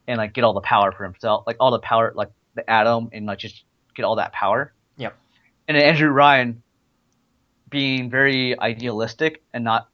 and 0.07 0.17
like 0.17 0.33
get 0.33 0.43
all 0.43 0.53
the 0.53 0.61
power 0.61 0.91
for 0.91 1.05
himself, 1.05 1.45
like 1.47 1.55
all 1.59 1.71
the 1.71 1.79
power, 1.79 2.11
like 2.15 2.31
the 2.55 2.69
Adam, 2.69 3.09
and 3.13 3.25
like 3.25 3.37
just 3.37 3.63
get 3.95 4.03
all 4.03 4.17
that 4.17 4.33
power. 4.33 4.73
And 5.71 5.81
Andrew 5.81 6.09
Ryan, 6.09 6.63
being 7.69 8.09
very 8.09 8.59
idealistic 8.59 9.41
and 9.53 9.63
not 9.63 9.87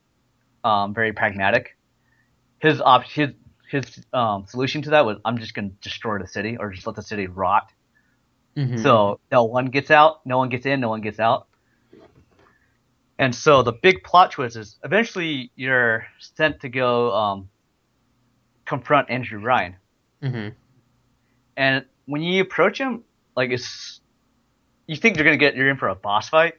um, 0.64 0.96
very 0.96 1.14
pragmatic, 1.14 1.78
his 2.58 2.82
op- 2.82 3.04
his 3.04 3.34
his 3.70 4.04
um, 4.12 4.48
solution 4.48 4.82
to 4.82 4.90
that 4.90 5.06
was 5.06 5.20
I'm 5.24 5.38
just 5.38 5.54
gonna 5.54 5.70
destroy 5.84 6.18
the 6.18 6.26
city 6.26 6.58
or 6.58 6.72
just 6.72 6.88
let 6.88 6.96
the 6.96 7.04
city 7.04 7.28
rot. 7.28 7.72
mm-hmm. 8.56 8.78
So 8.78 9.20
no 9.32 9.44
one 9.44 9.68
gets 9.68 9.92
out, 9.92 10.26
no 10.26 10.40
one 10.40 10.50
gets 10.50 10.66
in, 10.66 10.80
no 10.80 10.90
one 10.90 11.02
gets 11.02 11.20
out. 11.20 11.48
And 13.20 13.36
so 13.36 13.62
the 13.62 13.74
big 13.74 14.04
plot 14.04 14.32
twist 14.32 14.58
is 14.58 14.78
eventually 14.84 15.52
you're 15.56 16.08
sent 16.18 16.62
to 16.62 16.70
go 16.70 17.14
um, 17.14 17.50
confront 18.66 19.12
Andrew 19.12 19.40
Ryan. 19.40 19.76
Mm-hmm. 20.24 20.50
And 21.56 21.86
when 22.06 22.24
you 22.24 22.42
approach 22.42 22.80
him, 22.80 23.04
like 23.36 23.52
it's 23.52 24.02
you 24.88 24.96
think 24.96 25.18
you're 25.18 25.26
gonna 25.26 25.38
get 25.38 25.56
you're 25.56 25.70
in 25.70 25.78
for 25.78 25.90
a 25.90 25.96
boss 25.96 26.30
fight, 26.30 26.56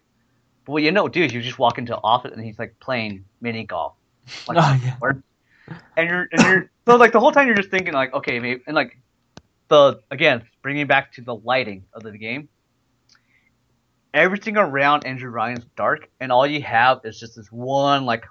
but 0.65 0.73
what 0.73 0.83
you 0.83 0.93
know, 0.93 1.09
dude, 1.09 1.33
you 1.33 1.43
just 1.43 1.59
walk 1.59 1.79
into 1.79 1.93
the 1.93 1.99
office 2.03 2.33
and 2.35 2.45
he's 2.45 2.59
like 2.59 2.77
playing 2.81 3.25
mini 3.41 3.65
golf. 3.65 3.95
Like, 4.47 4.59
Oh, 4.61 4.81
yeah. 4.85 4.97
or- 5.01 5.23
and 5.97 6.09
you're 6.09 6.29
and 6.33 6.43
you're 6.43 6.71
so 6.87 6.97
like 6.97 7.13
the 7.13 7.21
whole 7.21 7.33
time 7.33 7.47
you're 7.47 7.57
just 7.57 7.71
thinking 7.71 7.93
like 7.93 8.15
okay 8.15 8.39
maybe 8.41 8.63
and 8.67 8.75
like 8.75 8.99
the 9.69 10.01
again 10.11 10.43
bringing 10.63 10.87
back 10.87 11.13
to 11.13 11.21
the 11.21 11.35
lighting 11.35 11.85
of 11.93 12.03
the 12.03 12.17
game 12.17 12.49
everything 14.15 14.57
around 14.57 15.05
andrew 15.07 15.29
ryan's 15.31 15.65
dark 15.77 16.09
and 16.21 16.33
all 16.33 16.47
you 16.47 16.63
have 16.63 17.01
is 17.05 17.21
just 17.21 17.37
this 17.37 17.53
one 17.53 18.07
like 18.07 18.25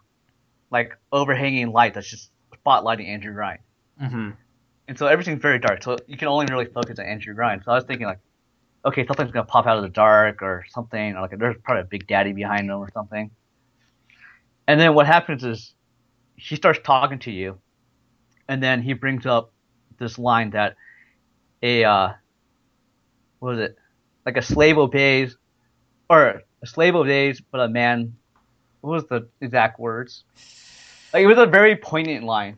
like 0.71 0.97
overhanging 1.11 1.71
light 1.71 1.93
that's 1.93 2.09
just 2.09 2.31
spotlighting 2.65 3.07
andrew 3.07 3.31
ryan 3.33 3.59
Mm-hmm. 4.01 4.29
and 4.87 4.97
so 4.97 5.07
everything's 5.07 5.41
very 5.41 5.59
dark 5.59 5.83
so 5.83 5.97
you 6.07 6.17
can 6.17 6.27
only 6.27 6.45
really 6.47 6.65
focus 6.65 6.97
on 6.99 7.05
andrew 7.05 7.33
ryan 7.35 7.61
so 7.63 7.71
i 7.71 7.75
was 7.75 7.83
thinking 7.83 8.07
like 8.07 8.19
okay 8.87 9.05
something's 9.05 9.31
gonna 9.31 9.45
pop 9.45 9.67
out 9.67 9.77
of 9.77 9.83
the 9.83 9.89
dark 9.89 10.41
or 10.41 10.65
something 10.69 11.15
or 11.15 11.21
like 11.21 11.37
there's 11.37 11.55
probably 11.63 11.81
a 11.81 11.85
big 11.85 12.07
daddy 12.07 12.33
behind 12.33 12.69
him 12.69 12.77
or 12.77 12.89
something 12.91 13.29
and 14.67 14.79
then 14.79 14.93
what 14.93 15.07
happens 15.07 15.43
is 15.43 15.73
he 16.35 16.55
starts 16.55 16.79
talking 16.83 17.19
to 17.19 17.31
you, 17.31 17.57
and 18.47 18.61
then 18.61 18.81
he 18.81 18.93
brings 18.93 19.25
up 19.25 19.51
this 19.97 20.19
line 20.19 20.51
that 20.51 20.75
a 21.63 21.83
uh, 21.83 22.09
what 23.39 23.49
was 23.55 23.59
it? 23.59 23.77
Like 24.25 24.37
a 24.37 24.41
slave 24.41 24.77
obeys, 24.77 25.37
or 26.09 26.41
a 26.61 26.67
slave 26.67 26.95
obeys, 26.95 27.41
but 27.41 27.61
a 27.61 27.69
man. 27.69 28.15
What 28.81 28.91
was 28.91 29.05
the 29.05 29.27
exact 29.41 29.79
words? 29.79 30.23
Like 31.13 31.23
it 31.23 31.27
was 31.27 31.39
a 31.39 31.45
very 31.45 31.75
poignant 31.75 32.25
line. 32.25 32.57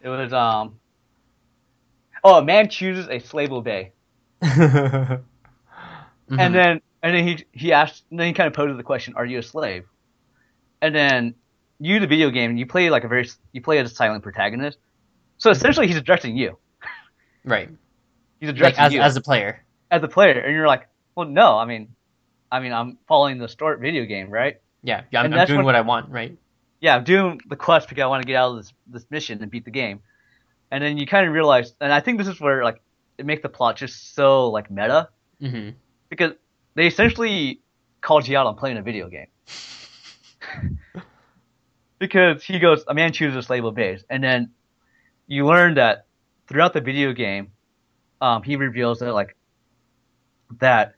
It 0.00 0.08
was 0.08 0.32
um. 0.32 0.78
Oh, 2.24 2.36
a 2.36 2.44
man 2.44 2.68
chooses 2.68 3.08
a 3.08 3.18
slave 3.18 3.52
obey, 3.52 3.92
Mm-hmm. 6.30 6.40
and 6.40 6.54
then 6.54 6.80
and 7.02 7.14
then 7.14 7.26
he 7.26 7.44
he 7.52 7.72
asked, 7.72 8.04
and 8.10 8.18
then 8.18 8.26
he 8.28 8.32
kind 8.32 8.46
of 8.46 8.54
poses 8.54 8.76
the 8.76 8.82
question, 8.82 9.14
"Are 9.16 9.24
you 9.26 9.38
a 9.38 9.42
slave?" 9.42 9.84
And 10.80 10.94
then 10.94 11.34
you, 11.78 12.00
the 12.00 12.06
video 12.06 12.30
game, 12.30 12.56
you 12.56 12.64
play 12.66 12.90
like 12.90 13.04
a 13.04 13.08
very 13.08 13.28
you 13.52 13.60
play 13.60 13.78
as 13.78 13.90
a 13.90 13.94
silent 13.94 14.22
protagonist. 14.22 14.78
So 15.38 15.50
essentially, 15.50 15.88
he's 15.88 15.96
addressing 15.96 16.36
you. 16.36 16.58
right. 17.44 17.68
He's 18.40 18.48
Like, 18.48 18.56
addressing 18.56 18.84
as, 18.84 18.92
you 18.92 19.00
as 19.00 19.16
a 19.16 19.20
player. 19.20 19.64
as 19.90 20.02
a 20.02 20.08
player, 20.08 20.40
and 20.40 20.52
you're 20.54 20.66
like, 20.66 20.88
"Well, 21.14 21.28
no, 21.28 21.56
I 21.58 21.64
mean, 21.64 21.94
I 22.50 22.58
mean, 22.60 22.72
I'm 22.72 22.98
following 23.06 23.38
the 23.38 23.48
story 23.48 23.78
video 23.78 24.04
game, 24.04 24.30
right? 24.30 24.56
Yeah, 24.82 25.02
yeah 25.12 25.22
I'm, 25.22 25.32
I'm 25.32 25.46
doing 25.46 25.58
what- 25.58 25.66
what 25.66 25.74
I 25.76 25.82
want, 25.82 26.10
right? 26.10 26.36
Yeah, 26.80 26.96
I'm 26.96 27.04
doing 27.04 27.40
the 27.48 27.54
quest 27.54 27.88
because 27.88 28.02
I 28.02 28.06
want 28.06 28.22
to 28.22 28.26
get 28.26 28.34
out 28.36 28.50
of 28.50 28.56
this 28.56 28.72
this 28.86 29.06
mission 29.10 29.42
and 29.42 29.50
beat 29.50 29.64
the 29.64 29.70
game." 29.70 30.00
And 30.72 30.82
then 30.82 30.96
you 30.96 31.06
kind 31.06 31.26
of 31.28 31.34
realize, 31.34 31.74
and 31.82 31.92
I 31.92 32.00
think 32.00 32.16
this 32.18 32.26
is 32.26 32.40
where 32.40 32.64
like 32.64 32.82
it 33.18 33.26
makes 33.26 33.42
the 33.42 33.48
plot 33.50 33.76
just 33.76 34.14
so 34.14 34.50
like 34.50 34.70
meta 34.70 35.10
Mm-hmm. 35.40 35.70
because 36.08 36.32
they 36.76 36.86
essentially 36.86 37.60
called 38.00 38.26
you 38.26 38.38
out 38.38 38.46
on 38.46 38.56
playing 38.56 38.78
a 38.78 38.82
video 38.82 39.08
game. 39.08 39.26
because 41.98 42.42
he 42.42 42.58
goes, 42.58 42.84
a 42.88 42.94
man 42.94 43.12
chooses 43.12 43.36
a 43.36 43.42
slave 43.42 43.64
obeys, 43.64 44.04
and 44.08 44.22
then 44.24 44.50
you 45.26 45.44
learn 45.46 45.74
that 45.74 46.06
throughout 46.48 46.72
the 46.72 46.80
video 46.80 47.12
game, 47.12 47.52
um, 48.20 48.42
he 48.42 48.56
reveals 48.56 49.00
that 49.00 49.12
like 49.12 49.36
that 50.60 50.94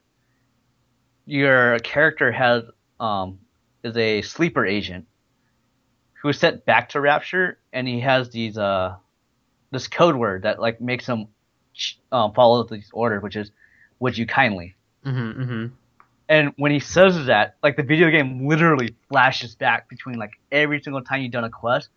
your 1.27 1.79
character 1.81 2.31
has 2.31 2.65
um 3.01 3.39
is 3.83 3.97
a 3.97 4.23
sleeper 4.23 4.65
agent 4.65 5.07
who 6.21 6.29
is 6.29 6.39
sent 6.39 6.65
back 6.65 6.91
to 6.91 7.01
Rapture, 7.01 7.59
and 7.73 7.89
he 7.89 8.01
has 8.01 8.31
these 8.31 8.57
uh 8.59 8.97
this 9.75 9.89
code 9.89 10.17
word 10.17 10.43
that 10.43 10.59
like 10.61 10.81
makes 10.81 11.07
him 11.07 11.29
um, 12.13 12.33
follow 12.33 12.63
these 12.65 12.89
orders, 12.93 13.23
which 13.23 13.37
is 13.37 13.51
"Would 13.99 14.17
you 14.17 14.27
kindly?" 14.27 14.75
Mm-hmm, 15.05 15.43
mm-hmm. 15.43 15.67
And 16.29 16.53
when 16.57 16.73
he 16.73 16.81
says 16.81 17.27
that, 17.27 17.57
like 17.63 17.77
the 17.77 17.83
video 17.83 18.11
game 18.11 18.49
literally 18.49 18.95
flashes 19.11 19.55
back 19.55 19.91
between 19.91 20.19
like 20.19 20.33
every 20.51 20.81
single 20.81 21.03
time 21.03 21.21
you've 21.21 21.33
done 21.33 21.45
a 21.45 21.51
quest, 21.51 21.91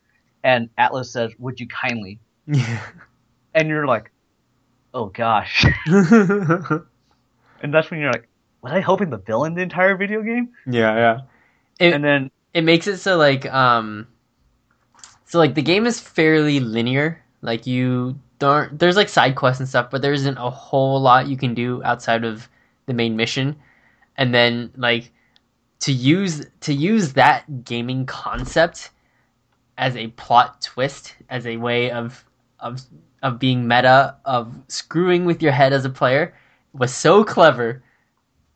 and 0.43 0.69
Atlas 0.77 1.11
says, 1.11 1.31
"Would 1.39 1.59
you 1.59 1.67
kindly?" 1.67 2.19
Yeah. 2.47 2.81
And 3.53 3.69
you're 3.69 3.87
like, 3.87 4.11
"Oh 4.93 5.05
gosh!" 5.05 5.65
and 5.85 6.83
that's 7.73 7.89
when 7.89 8.01
you're 8.01 8.11
like, 8.11 8.27
"Was 8.61 8.73
I 8.73 8.81
helping 8.81 9.09
the 9.09 9.17
villain 9.17 9.53
the 9.53 9.61
entire 9.61 9.95
video 9.95 10.21
game?" 10.21 10.49
yeah, 10.65 10.95
yeah. 10.95 11.19
It, 11.79 11.93
And 11.93 12.03
then 12.03 12.31
it 12.53 12.63
makes 12.63 12.87
it 12.87 12.97
so 12.97 13.17
like 13.17 13.45
um 13.53 14.07
so 15.25 15.37
like 15.37 15.53
the 15.53 15.61
game 15.61 15.85
is 15.85 15.99
fairly 15.99 16.59
linear 16.59 17.23
like 17.41 17.67
you 17.67 18.17
don't 18.39 18.77
there's 18.79 18.95
like 18.95 19.09
side 19.09 19.35
quests 19.35 19.59
and 19.59 19.69
stuff 19.69 19.89
but 19.89 20.01
there 20.01 20.13
isn't 20.13 20.37
a 20.37 20.49
whole 20.49 20.99
lot 21.01 21.27
you 21.27 21.37
can 21.37 21.53
do 21.53 21.81
outside 21.83 22.23
of 22.23 22.49
the 22.85 22.93
main 22.93 23.15
mission 23.15 23.55
and 24.17 24.33
then 24.33 24.71
like 24.75 25.11
to 25.79 25.91
use 25.91 26.45
to 26.61 26.73
use 26.73 27.13
that 27.13 27.63
gaming 27.63 28.05
concept 28.05 28.91
as 29.77 29.95
a 29.95 30.07
plot 30.09 30.61
twist 30.61 31.15
as 31.29 31.45
a 31.45 31.57
way 31.57 31.91
of 31.91 32.23
of 32.59 32.81
of 33.23 33.39
being 33.39 33.67
meta 33.67 34.15
of 34.25 34.53
screwing 34.67 35.25
with 35.25 35.41
your 35.41 35.51
head 35.51 35.73
as 35.73 35.85
a 35.85 35.89
player 35.89 36.33
was 36.73 36.93
so 36.93 37.23
clever 37.23 37.83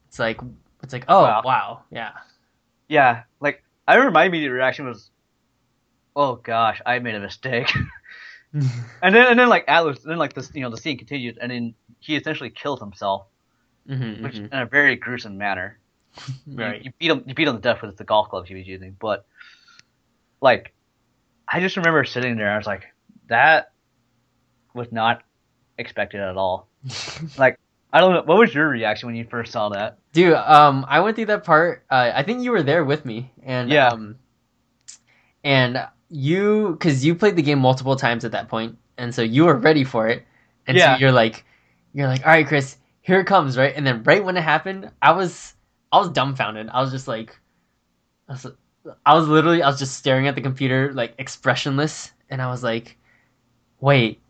it's 0.07 0.19
like 0.19 0.39
it's 0.84 0.93
like 0.93 1.05
oh 1.07 1.23
Wow. 1.23 1.41
wow 1.45 1.82
yeah 1.91 2.11
yeah, 2.88 3.23
like 3.39 3.63
I 3.88 3.95
remember 3.95 4.11
my 4.11 4.25
immediate 4.25 4.51
reaction 4.51 4.86
was, 4.86 5.09
"Oh 6.15 6.36
gosh, 6.36 6.82
I 6.86 6.99
made 6.99 7.15
a 7.15 7.19
mistake." 7.21 7.71
and 9.02 9.16
then 9.16 9.28
and 9.28 9.39
then 9.39 9.49
like 9.49 9.66
Atlas, 9.68 9.99
then 9.99 10.18
like 10.18 10.34
this, 10.34 10.52
you 10.54 10.62
know, 10.62 10.70
the 10.70 10.78
scene 10.78 10.97
continues, 10.97 11.38
and 11.38 11.52
then 11.52 11.74
he 11.99 12.16
essentially 12.16 12.49
kills 12.49 12.80
himself, 12.80 13.26
Mhm, 13.89 14.22
which 14.22 14.34
mhm. 14.36 14.52
in 14.52 14.60
a 14.60 14.66
very 14.66 14.95
gruesome 14.95 15.38
manner. 15.38 15.78
You- 16.45 16.58
Right. 16.58 16.84
You, 16.84 16.91
beat 16.99 17.12
him. 17.12 17.24
You 17.26 17.34
beat 17.34 17.47
him 17.47 17.56
to 17.56 17.62
death 17.62 17.82
with 17.82 17.95
the 17.97 18.04
golf 18.04 18.30
clubs 18.30 18.49
he 18.49 18.56
was 18.56 18.68
using. 18.68 18.97
But 18.99 19.26
like, 20.41 20.74
I 21.47 21.60
just 21.62 21.78
remember 21.78 22.04
sitting 22.04 22.36
there. 22.38 22.52
I 22.52 22.58
was 22.58 22.68
like, 22.68 22.84
that 23.28 23.72
was 24.74 24.91
not 24.91 25.24
expected 25.78 26.20
at 26.20 26.36
all. 26.38 26.68
like, 27.38 27.58
I 27.93 27.99
don't 28.02 28.14
know. 28.14 28.22
What 28.24 28.38
was 28.38 28.54
your 28.54 28.68
reaction 28.70 29.08
when 29.08 29.16
you 29.16 29.26
first 29.26 29.52
saw 29.52 29.70
that? 29.70 29.99
Dude, 30.14 30.34
um, 30.34 30.86
I 30.89 30.99
went 30.99 31.16
through 31.16 31.28
that 31.28 31.43
part. 31.45 31.84
Uh, 31.89 32.12
I 32.14 32.24
think 32.24 32.41
you 32.43 32.52
were 32.52 32.64
there 32.64 32.84
with 32.84 33.06
me, 33.06 33.32
and 33.43 33.70
Yeah. 33.70 33.88
um, 33.89 34.18
and 35.43 35.88
you, 36.12 36.74
because 36.74 37.05
you 37.05 37.16
played 37.16 37.38
the 37.38 37.43
game 37.43 37.59
multiple 37.59 37.95
times 37.95 38.26
at 38.26 38.34
that 38.34 38.49
point, 38.49 38.78
and 38.97 39.16
so 39.16 39.24
you 39.24 39.45
were 39.45 39.55
ready 39.57 39.86
for 39.86 40.09
it, 40.09 40.26
and 40.68 40.78
Yeah. 40.78 40.95
so 40.95 40.99
you're 40.99 41.12
like, 41.14 41.45
you're 41.93 42.07
like, 42.07 42.22
all 42.26 42.32
right, 42.34 42.47
Chris, 42.47 42.78
here 43.01 43.20
it 43.22 43.26
comes, 43.26 43.57
right? 43.57 43.74
And 43.76 43.88
then 43.88 44.03
right 44.03 44.24
when 44.24 44.38
it 44.38 44.41
happened, 44.43 44.91
I 45.01 45.14
was, 45.14 45.55
I 45.91 45.99
was 45.99 46.09
dumbfounded. 46.09 46.70
I 46.70 46.82
was 46.82 46.91
just 46.91 47.07
like, 47.07 47.38
I 48.30 48.34
was, 48.34 48.47
I 49.05 49.16
was 49.16 49.28
literally, 49.28 49.64
I 49.64 49.70
was 49.70 49.80
just 49.80 49.97
staring 49.97 50.28
at 50.28 50.36
the 50.36 50.41
computer, 50.41 50.93
like 50.93 51.16
expressionless, 51.20 52.12
and 52.30 52.41
I 52.41 52.47
was 52.51 52.64
like, 52.64 52.97
wait, 53.80 54.22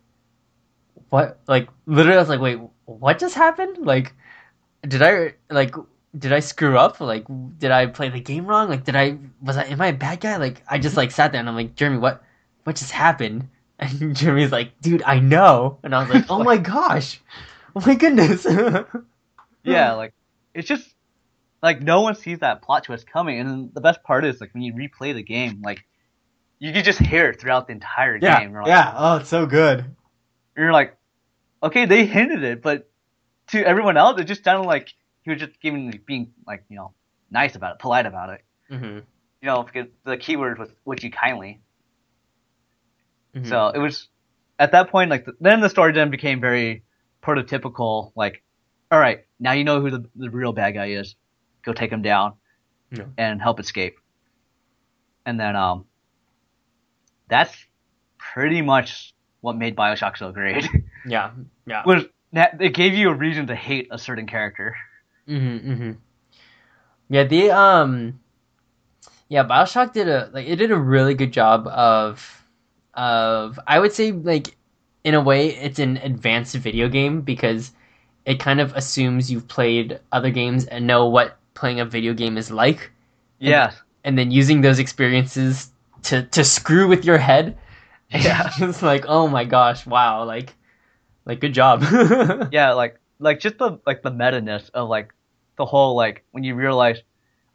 what? 1.09 1.39
Like 1.47 1.69
literally, 1.85 2.17
I 2.17 2.21
was 2.21 2.29
like, 2.29 2.41
wait, 2.41 2.59
what 2.85 3.19
just 3.19 3.35
happened? 3.35 3.79
Like 3.85 4.13
did 4.87 5.01
I 5.01 5.35
like 5.49 5.75
did 6.17 6.33
I 6.33 6.39
screw 6.39 6.77
up? 6.77 6.99
Like 6.99 7.25
did 7.57 7.71
I 7.71 7.85
play 7.87 8.09
the 8.09 8.19
game 8.19 8.45
wrong? 8.45 8.69
Like 8.69 8.83
did 8.83 8.95
I 8.95 9.17
was 9.41 9.57
I 9.57 9.65
am 9.65 9.81
I 9.81 9.87
a 9.87 9.93
bad 9.93 10.19
guy? 10.21 10.37
Like 10.37 10.61
I 10.69 10.77
just 10.79 10.97
like 10.97 11.11
sat 11.11 11.31
there 11.31 11.39
and 11.39 11.49
I'm 11.49 11.55
like, 11.55 11.75
Jeremy, 11.75 11.99
what 11.99 12.23
what 12.63 12.75
just 12.75 12.91
happened? 12.91 13.49
And 13.81 14.15
Jeremy's 14.15 14.51
like, 14.51 14.79
dude, 14.81 15.01
I 15.01 15.19
know. 15.19 15.79
And 15.83 15.95
I 15.95 15.99
was 16.01 16.09
like, 16.09 16.25
oh 16.29 16.39
my 16.43 16.57
gosh. 16.57 17.19
Oh 17.75 17.81
my 17.85 17.95
goodness. 17.95 18.45
Yeah, 19.63 19.93
like 19.93 20.13
it's 20.53 20.67
just 20.67 20.95
like 21.63 21.81
no 21.81 22.01
one 22.01 22.15
sees 22.15 22.39
that 22.39 22.63
plot 22.63 22.85
twist 22.85 23.07
coming, 23.07 23.39
and 23.39 23.73
the 23.73 23.81
best 23.81 24.03
part 24.03 24.25
is 24.25 24.41
like 24.41 24.53
when 24.53 24.63
you 24.63 24.73
replay 24.73 25.13
the 25.13 25.23
game, 25.23 25.61
like 25.63 25.85
you 26.59 26.73
can 26.73 26.83
just 26.85 26.99
hear 26.99 27.29
it 27.29 27.41
throughout 27.41 27.67
the 27.67 27.73
entire 27.73 28.19
Yeah, 28.21 28.39
game. 28.39 28.53
Like, 28.53 28.65
yeah. 28.65 28.93
Oh, 28.95 29.17
it's 29.17 29.29
so 29.29 29.45
good. 29.45 29.95
You're 30.55 30.71
like, 30.73 30.97
okay, 31.63 31.85
they 31.85 32.05
hinted 32.05 32.43
it, 32.43 32.61
but 32.61 32.89
to 33.49 33.65
everyone 33.65 33.97
else, 33.97 34.19
it 34.19 34.25
just 34.25 34.43
sounded 34.43 34.67
like 34.67 34.93
he 35.23 35.31
was 35.31 35.39
just 35.39 35.59
giving, 35.61 35.99
being 36.05 36.33
like, 36.47 36.63
you 36.69 36.75
know, 36.75 36.93
nice 37.29 37.55
about 37.55 37.73
it, 37.75 37.79
polite 37.79 38.05
about 38.05 38.29
it. 38.29 38.41
hmm 38.69 38.83
You 39.41 39.47
know, 39.47 39.63
because 39.63 39.87
the 40.05 40.17
keyword 40.17 40.57
was 40.59 40.69
"would 40.85 41.03
you 41.03 41.11
kindly." 41.11 41.61
Mhm. 43.35 43.47
So 43.47 43.69
it 43.69 43.79
was 43.79 44.09
at 44.59 44.71
that 44.73 44.89
point, 44.89 45.09
like, 45.09 45.25
the, 45.25 45.33
then 45.39 45.61
the 45.61 45.69
story 45.69 45.93
then 45.93 46.09
became 46.11 46.39
very 46.41 46.83
prototypical. 47.23 48.11
Like, 48.15 48.43
all 48.91 48.99
right, 48.99 49.25
now 49.39 49.53
you 49.53 49.63
know 49.63 49.79
who 49.81 49.89
the, 49.89 50.09
the 50.15 50.29
real 50.29 50.53
bad 50.53 50.71
guy 50.73 50.87
is. 50.89 51.15
Go 51.63 51.73
take 51.73 51.91
him 51.91 52.01
down 52.01 52.33
Yeah. 52.91 53.05
and 53.17 53.41
help 53.41 53.59
escape. 53.59 53.95
And 55.25 55.39
then, 55.39 55.55
um, 55.55 55.85
that's 57.29 57.55
pretty 58.17 58.61
much 58.61 59.13
what 59.41 59.55
made 59.55 59.75
Bioshock 59.75 60.17
so 60.17 60.31
great. 60.31 60.67
Yeah. 61.07 61.31
Yeah. 61.65 61.81
was 61.83 62.05
that 62.33 62.61
it 62.61 62.75
gave 62.75 62.93
you 62.93 63.09
a 63.09 63.13
reason 63.13 63.47
to 63.47 63.55
hate 63.55 63.87
a 63.89 63.97
certain 63.97 64.27
character. 64.27 64.75
Mm-hmm, 65.27 65.71
mm-hmm. 65.71 65.91
Yeah, 67.09 67.23
the 67.25 67.51
um, 67.51 68.19
yeah, 69.29 69.43
Bioshock 69.43 69.93
did 69.93 70.07
a 70.07 70.29
like 70.33 70.47
it 70.47 70.55
did 70.57 70.71
a 70.71 70.77
really 70.77 71.13
good 71.13 71.31
job 71.31 71.67
of 71.67 72.45
of 72.93 73.59
I 73.67 73.79
would 73.79 73.91
say 73.93 74.11
like 74.11 74.55
in 75.03 75.13
a 75.13 75.21
way 75.21 75.49
it's 75.49 75.79
an 75.79 75.97
advanced 75.97 76.55
video 76.55 76.87
game 76.87 77.21
because 77.21 77.71
it 78.25 78.39
kind 78.39 78.59
of 78.59 78.73
assumes 78.75 79.31
you've 79.31 79.47
played 79.47 79.99
other 80.11 80.29
games 80.29 80.65
and 80.65 80.85
know 80.87 81.07
what 81.07 81.37
playing 81.53 81.79
a 81.79 81.85
video 81.85 82.13
game 82.13 82.37
is 82.37 82.51
like, 82.51 82.91
Yeah, 83.39 83.71
and 84.03 84.17
then 84.17 84.31
using 84.31 84.61
those 84.61 84.79
experiences 84.79 85.71
to 86.03 86.23
to 86.23 86.43
screw 86.43 86.87
with 86.87 87.03
your 87.03 87.17
head. 87.17 87.57
Yeah. 88.09 88.51
it's 88.59 88.81
like 88.81 89.05
oh 89.07 89.27
my 89.27 89.43
gosh, 89.43 89.85
wow, 89.85 90.23
like 90.23 90.55
like 91.25 91.41
good 91.41 91.53
job. 91.53 91.83
yeah, 92.51 92.71
like 92.73 93.00
like 93.21 93.39
just 93.39 93.57
the 93.59 93.79
like 93.85 94.01
the 94.01 94.11
meta 94.11 94.41
ness 94.41 94.69
of 94.69 94.89
like 94.89 95.13
the 95.57 95.65
whole 95.65 95.95
like 95.95 96.25
when 96.31 96.43
you 96.43 96.55
realize 96.55 96.99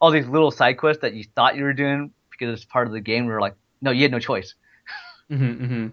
all 0.01 0.11
these 0.11 0.27
little 0.27 0.51
side 0.51 0.77
quests 0.77 1.01
that 1.01 1.13
you 1.13 1.25
thought 1.35 1.55
you 1.55 1.63
were 1.63 1.73
doing 1.73 2.11
because 2.31 2.53
it's 2.53 2.65
part 2.65 2.87
of 2.87 2.93
the 2.93 3.01
game. 3.01 3.25
We 3.25 3.33
were 3.33 3.41
like, 3.41 3.55
no, 3.81 3.91
you 3.91 4.03
had 4.03 4.11
no 4.11 4.19
choice. 4.19 4.55
mm-hmm, 5.31 5.63
mm-hmm. 5.65 5.87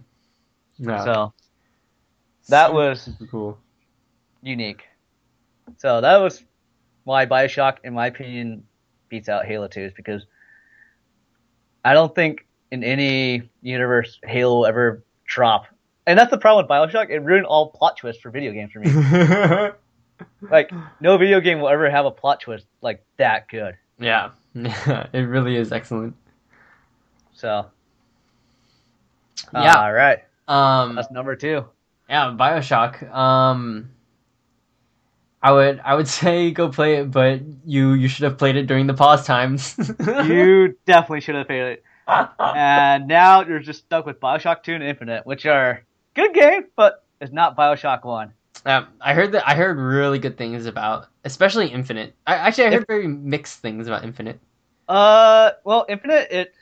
Yeah. 0.91 1.05
So 1.05 1.35
that 2.49 2.67
Super, 2.69 2.75
was 2.75 3.03
super 3.03 3.27
cool. 3.27 3.59
unique. 4.43 4.85
So 5.79 6.01
that 6.01 6.19
was 6.19 6.45
why 7.05 7.27
Bioshock, 7.27 7.79
in 7.85 7.95
my 7.95 8.07
opinion, 8.07 8.65
beats 9.09 9.29
out 9.29 9.47
Halo 9.47 9.69
2 9.69 9.81
is 9.81 9.93
because 9.95 10.27
I 11.85 11.95
don't 11.95 12.15
think 12.15 12.47
in 12.71 12.85
any 12.85 13.51
universe 13.63 14.19
Halo 14.25 14.57
will 14.57 14.67
ever 14.67 15.05
drop. 15.25 15.67
And 16.07 16.19
that's 16.19 16.31
the 16.31 16.39
problem 16.39 16.65
with 16.65 16.71
Bioshock. 16.71 17.11
It 17.11 17.21
ruined 17.21 17.47
all 17.47 17.71
plot 17.71 17.97
twists 17.97 18.21
for 18.21 18.31
video 18.31 18.53
games 18.53 18.73
for 18.73 18.81
me. 18.81 19.71
like, 20.51 20.71
no 21.01 21.17
video 21.17 21.41
game 21.41 21.61
will 21.61 21.69
ever 21.69 21.89
have 21.91 22.05
a 22.05 22.11
plot 22.11 22.41
twist 22.41 22.67
like 22.83 23.03
that 23.17 23.49
good. 23.49 23.77
Yeah, 23.99 24.31
it 24.55 25.27
really 25.29 25.57
is 25.57 25.73
excellent. 25.73 26.15
So, 27.33 27.67
Yeah. 29.53 29.75
all 29.79 29.93
right, 29.93 30.21
Um, 30.47 30.95
that's 30.97 31.11
number 31.11 31.37
two. 31.37 31.65
yeah, 32.09 32.35
Bioshock. 32.39 33.11
Um, 33.13 33.91
I 35.43 35.53
would 35.53 35.81
I 35.85 35.95
would 35.95 36.09
say 36.21 36.51
go 36.51 36.69
play 36.69 36.97
it, 36.97 37.11
but 37.11 37.41
you 37.65 37.93
you 37.95 38.09
should 38.09 38.25
have 38.25 38.37
played 38.39 38.57
it 38.57 38.67
during 38.67 38.87
the 38.87 38.95
pause 38.95 39.27
times. 39.27 39.75
You 40.01 40.77
definitely 40.87 41.21
should 41.21 41.35
have 41.35 41.47
played 41.47 41.63
it. 41.79 41.85
And 42.39 43.09
now 43.09 43.43
you're 43.43 43.59
just 43.61 43.81
stuck 43.85 44.05
with 44.07 44.21
Bioshock 44.21 44.63
2 44.63 44.75
and 44.75 44.83
Infinite, 44.85 45.25
which 45.27 45.47
are 45.47 45.83
good 46.15 46.35
game, 46.35 46.65
but 46.77 47.05
it's 47.21 47.33
not 47.33 47.57
Bioshock 47.57 48.05
1. 48.05 48.33
Um, 48.67 48.89
I 49.01 49.13
heard 49.15 49.33
that 49.33 49.47
I 49.47 49.55
heard 49.55 49.79
really 49.79 50.19
good 50.19 50.39
things 50.39 50.67
about, 50.67 51.09
especially 51.25 51.69
Infinite. 51.69 52.15
I 52.27 52.37
actually 52.37 52.67
I 52.67 52.71
heard 52.71 52.87
very 52.89 53.07
mixed 53.07 53.59
things 53.61 53.87
about 53.87 54.05
Infinite. 54.05 54.41
Uh, 54.89 55.51
well, 55.65 55.85
Infinite 55.89 56.29
it's 56.31 56.57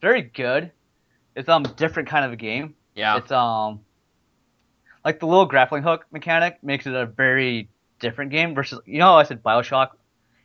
very 0.00 0.22
good. 0.22 0.70
It's 1.36 1.48
um 1.48 1.62
different 1.76 2.08
kind 2.08 2.24
of 2.24 2.32
a 2.32 2.36
game. 2.36 2.74
Yeah, 2.94 3.16
It's 3.18 3.30
um 3.30 3.80
like 5.04 5.20
the 5.20 5.26
little 5.26 5.46
grappling 5.46 5.82
hook 5.82 6.06
mechanic 6.10 6.58
makes 6.62 6.86
it 6.86 6.94
a 6.94 7.06
very 7.06 7.68
different 8.00 8.30
game 8.30 8.54
versus 8.54 8.80
you 8.86 8.98
know 8.98 9.06
how 9.06 9.18
I 9.18 9.24
said 9.24 9.42
Bioshock 9.42 9.90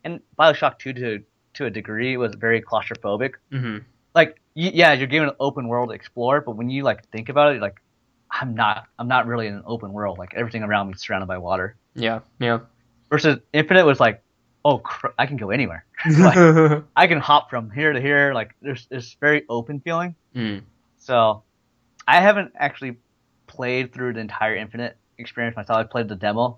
and 0.03 0.19
Bioshock 0.37 0.79
2 0.79 0.93
to 0.93 1.23
to 1.55 1.65
a 1.65 1.69
degree 1.69 2.17
was 2.17 2.33
very 2.35 2.61
claustrophobic. 2.61 3.33
hmm 3.51 3.77
Like 4.15 4.41
y- 4.55 4.71
yeah, 4.73 4.93
you're 4.93 5.07
given 5.07 5.29
an 5.29 5.35
open 5.39 5.67
world 5.67 5.89
to 5.89 5.95
explore, 5.95 6.41
but 6.41 6.55
when 6.55 6.69
you 6.69 6.83
like 6.83 7.07
think 7.09 7.29
about 7.29 7.49
it, 7.51 7.53
you're 7.53 7.61
like, 7.61 7.81
I'm 8.39 8.55
not, 8.55 8.86
I'm 8.97 9.07
not 9.07 9.27
really 9.27 9.47
in 9.47 9.53
an 9.55 9.63
open 9.65 9.93
world. 9.93 10.17
Like 10.17 10.34
everything 10.34 10.63
around 10.63 10.88
me 10.88 10.93
is 10.93 11.01
surrounded 11.01 11.27
by 11.27 11.38
water. 11.38 11.75
Yeah, 11.95 12.19
yeah. 12.39 12.59
Versus 13.09 13.38
Infinite 13.53 13.86
was 13.86 13.99
like, 13.99 14.23
oh, 14.65 14.79
cr- 14.79 15.07
I 15.19 15.25
can 15.27 15.38
go 15.38 15.51
anywhere. 15.51 15.86
Like, 16.17 16.84
I 16.95 17.07
can 17.07 17.19
hop 17.19 17.49
from 17.49 17.69
here 17.69 17.93
to 17.93 18.01
here. 18.01 18.34
Like 18.34 18.55
there's 18.61 18.88
this 18.88 19.15
very 19.19 19.43
open 19.49 19.79
feeling. 19.81 20.15
Mm. 20.36 20.63
So 20.97 21.43
I 22.07 22.21
haven't 22.21 22.53
actually 22.57 22.97
played 23.47 23.93
through 23.93 24.13
the 24.13 24.19
entire 24.19 24.55
Infinite 24.55 24.97
experience 25.19 25.55
myself. 25.55 25.77
I 25.77 25.84
played 25.84 26.07
the 26.09 26.15
demo, 26.15 26.57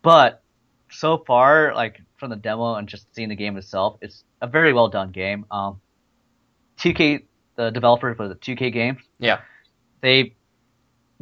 but 0.00 0.42
so 0.90 1.18
far, 1.18 1.74
like 1.74 2.00
from 2.18 2.30
the 2.30 2.36
demo 2.36 2.74
and 2.74 2.88
just 2.88 3.12
seeing 3.14 3.28
the 3.28 3.36
game 3.36 3.56
itself, 3.56 3.98
it's 4.00 4.24
a 4.40 4.46
very 4.46 4.72
well 4.72 4.88
done 4.88 5.10
game. 5.10 5.44
Um, 5.50 5.80
2K, 6.78 7.24
the 7.56 7.70
developer 7.70 8.14
for 8.14 8.28
the 8.28 8.34
2K 8.36 8.72
games, 8.72 9.00
Yeah. 9.18 9.40
they 10.00 10.34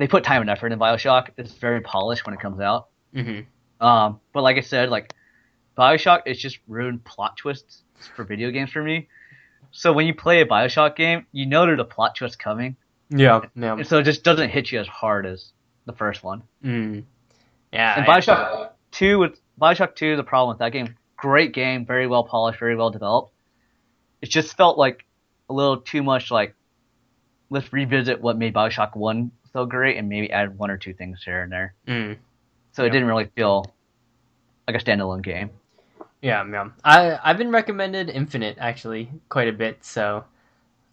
they 0.01 0.09
put 0.09 0.25
time 0.25 0.41
and 0.41 0.51
effort 0.51 0.73
in 0.73 0.79
Bioshock. 0.79 1.29
It's 1.37 1.53
very 1.53 1.81
polished 1.81 2.25
when 2.27 2.35
it 2.35 2.41
comes 2.41 2.61
out. 2.61 2.89
hmm 3.15 3.41
Um, 3.81 4.21
but 4.33 4.43
like 4.43 4.57
I 4.57 4.61
said, 4.61 4.89
like 4.91 5.13
Bioshock 5.79 6.23
is 6.27 6.39
just 6.39 6.59
ruined 6.67 7.05
plot 7.05 7.37
twists 7.37 7.83
for 8.17 8.25
video 8.25 8.51
games 8.51 8.71
for 8.71 8.83
me. 8.83 9.09
So 9.73 9.93
when 9.93 10.07
you 10.07 10.15
play 10.15 10.41
a 10.41 10.47
Bioshock 10.47 10.97
game, 10.97 11.27
you 11.33 11.47
know 11.47 11.65
there's 11.67 11.79
a 11.79 11.85
plot 11.85 12.17
twist 12.17 12.39
coming, 12.39 12.77
Yeah, 13.11 13.43
yeah. 13.55 13.75
and 13.75 13.87
so 13.87 13.99
it 13.99 14.05
just 14.05 14.25
doesn't 14.25 14.51
hit 14.51 14.73
you 14.73 14.81
as 14.81 14.89
hard 14.89 15.27
as 15.27 15.53
the 15.87 15.93
first 15.93 16.25
one. 16.25 16.43
Mm. 16.65 17.05
Yeah. 17.73 17.95
And 18.01 18.05
I- 18.11 18.21
Bioshock 18.21 18.71
Two 18.91 19.19
with 19.21 19.39
Bioshock 19.61 19.95
Two, 19.95 20.17
the 20.17 20.25
problem 20.25 20.49
with 20.55 20.59
that 20.59 20.73
game, 20.73 20.97
great 21.17 21.53
game, 21.55 21.87
very 21.87 22.07
well 22.09 22.25
polished, 22.25 22.59
very 22.59 22.75
well 22.75 22.91
developed. 22.91 23.33
It 24.23 24.29
just 24.31 24.57
felt 24.57 24.77
like 24.79 25.05
a 25.49 25.53
little 25.53 25.77
too 25.81 26.03
much 26.03 26.31
like 26.31 26.55
let's 27.51 27.73
revisit 27.73 28.21
what 28.21 28.37
made 28.39 28.55
Bioshock 28.55 28.97
One 28.97 29.31
so 29.53 29.67
great 29.67 29.97
and 29.97 30.09
maybe 30.09 30.31
add 30.31 30.59
one 30.59 30.71
or 30.71 30.77
two 30.77 30.95
things 30.95 31.23
here 31.25 31.43
and 31.43 31.53
there. 31.53 31.75
Mm. 31.87 32.17
So 32.73 32.85
it 32.85 32.91
didn't 32.91 33.09
really 33.09 33.27
feel 33.35 33.67
like 34.67 34.81
a 34.81 34.85
standalone 34.85 35.23
game. 35.23 35.51
Yeah, 36.23 36.45
yeah. 36.51 36.69
I 36.85 37.19
I've 37.23 37.39
been 37.39 37.51
recommended 37.51 38.11
Infinite 38.11 38.57
actually 38.61 39.11
quite 39.29 39.49
a 39.49 39.53
bit, 39.53 39.85
so 39.85 40.25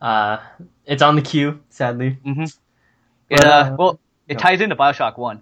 uh, 0.02 0.38
it's 0.86 1.02
on 1.02 1.16
the 1.16 1.22
queue. 1.22 1.60
Sadly. 1.70 2.18
It, 2.26 2.54
But, 3.30 3.46
uh, 3.46 3.50
uh, 3.50 3.76
well, 3.78 4.00
it 4.28 4.36
no. 4.36 4.40
ties 4.40 4.62
into 4.62 4.76
Bioshock 4.76 5.18
One. 5.18 5.42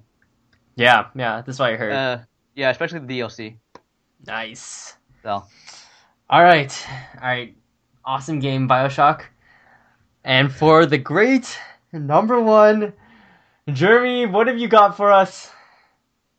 Yeah, 0.76 1.08
yeah. 1.16 1.42
That's 1.46 1.60
what 1.60 1.72
I 1.72 1.76
heard. 1.76 1.94
Uh, 1.94 2.18
yeah, 2.56 2.72
especially 2.72 3.00
the 3.00 3.20
DLC. 3.20 3.56
nice. 4.26 4.98
So 5.24 5.44
All 6.30 6.44
right, 6.44 6.88
all 7.22 7.28
right. 7.28 7.56
Awesome 8.04 8.40
game, 8.40 8.68
Bioshock. 8.68 9.22
And 10.24 10.52
for 10.52 10.86
the 10.86 10.98
great 10.98 11.58
number 11.94 12.40
one, 12.42 12.94
Jeremy, 13.72 14.26
what 14.28 14.48
have 14.48 14.60
you 14.60 14.68
got 14.68 14.96
for 14.96 15.12
us? 15.12 15.52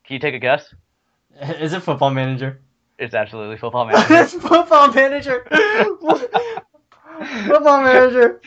can 0.04 0.14
you 0.14 0.20
take 0.20 0.34
a 0.34 0.38
guess? 0.38 0.72
Is 1.60 1.72
it 1.72 1.82
Football 1.82 2.10
Manager? 2.10 2.60
It's 2.98 3.14
absolutely 3.14 3.56
Football 3.58 3.84
Manager. 3.88 4.14
it's 4.14 4.32
Football 4.34 4.92
Manager. 4.92 5.44
football 7.46 7.82
Manager. 7.82 8.40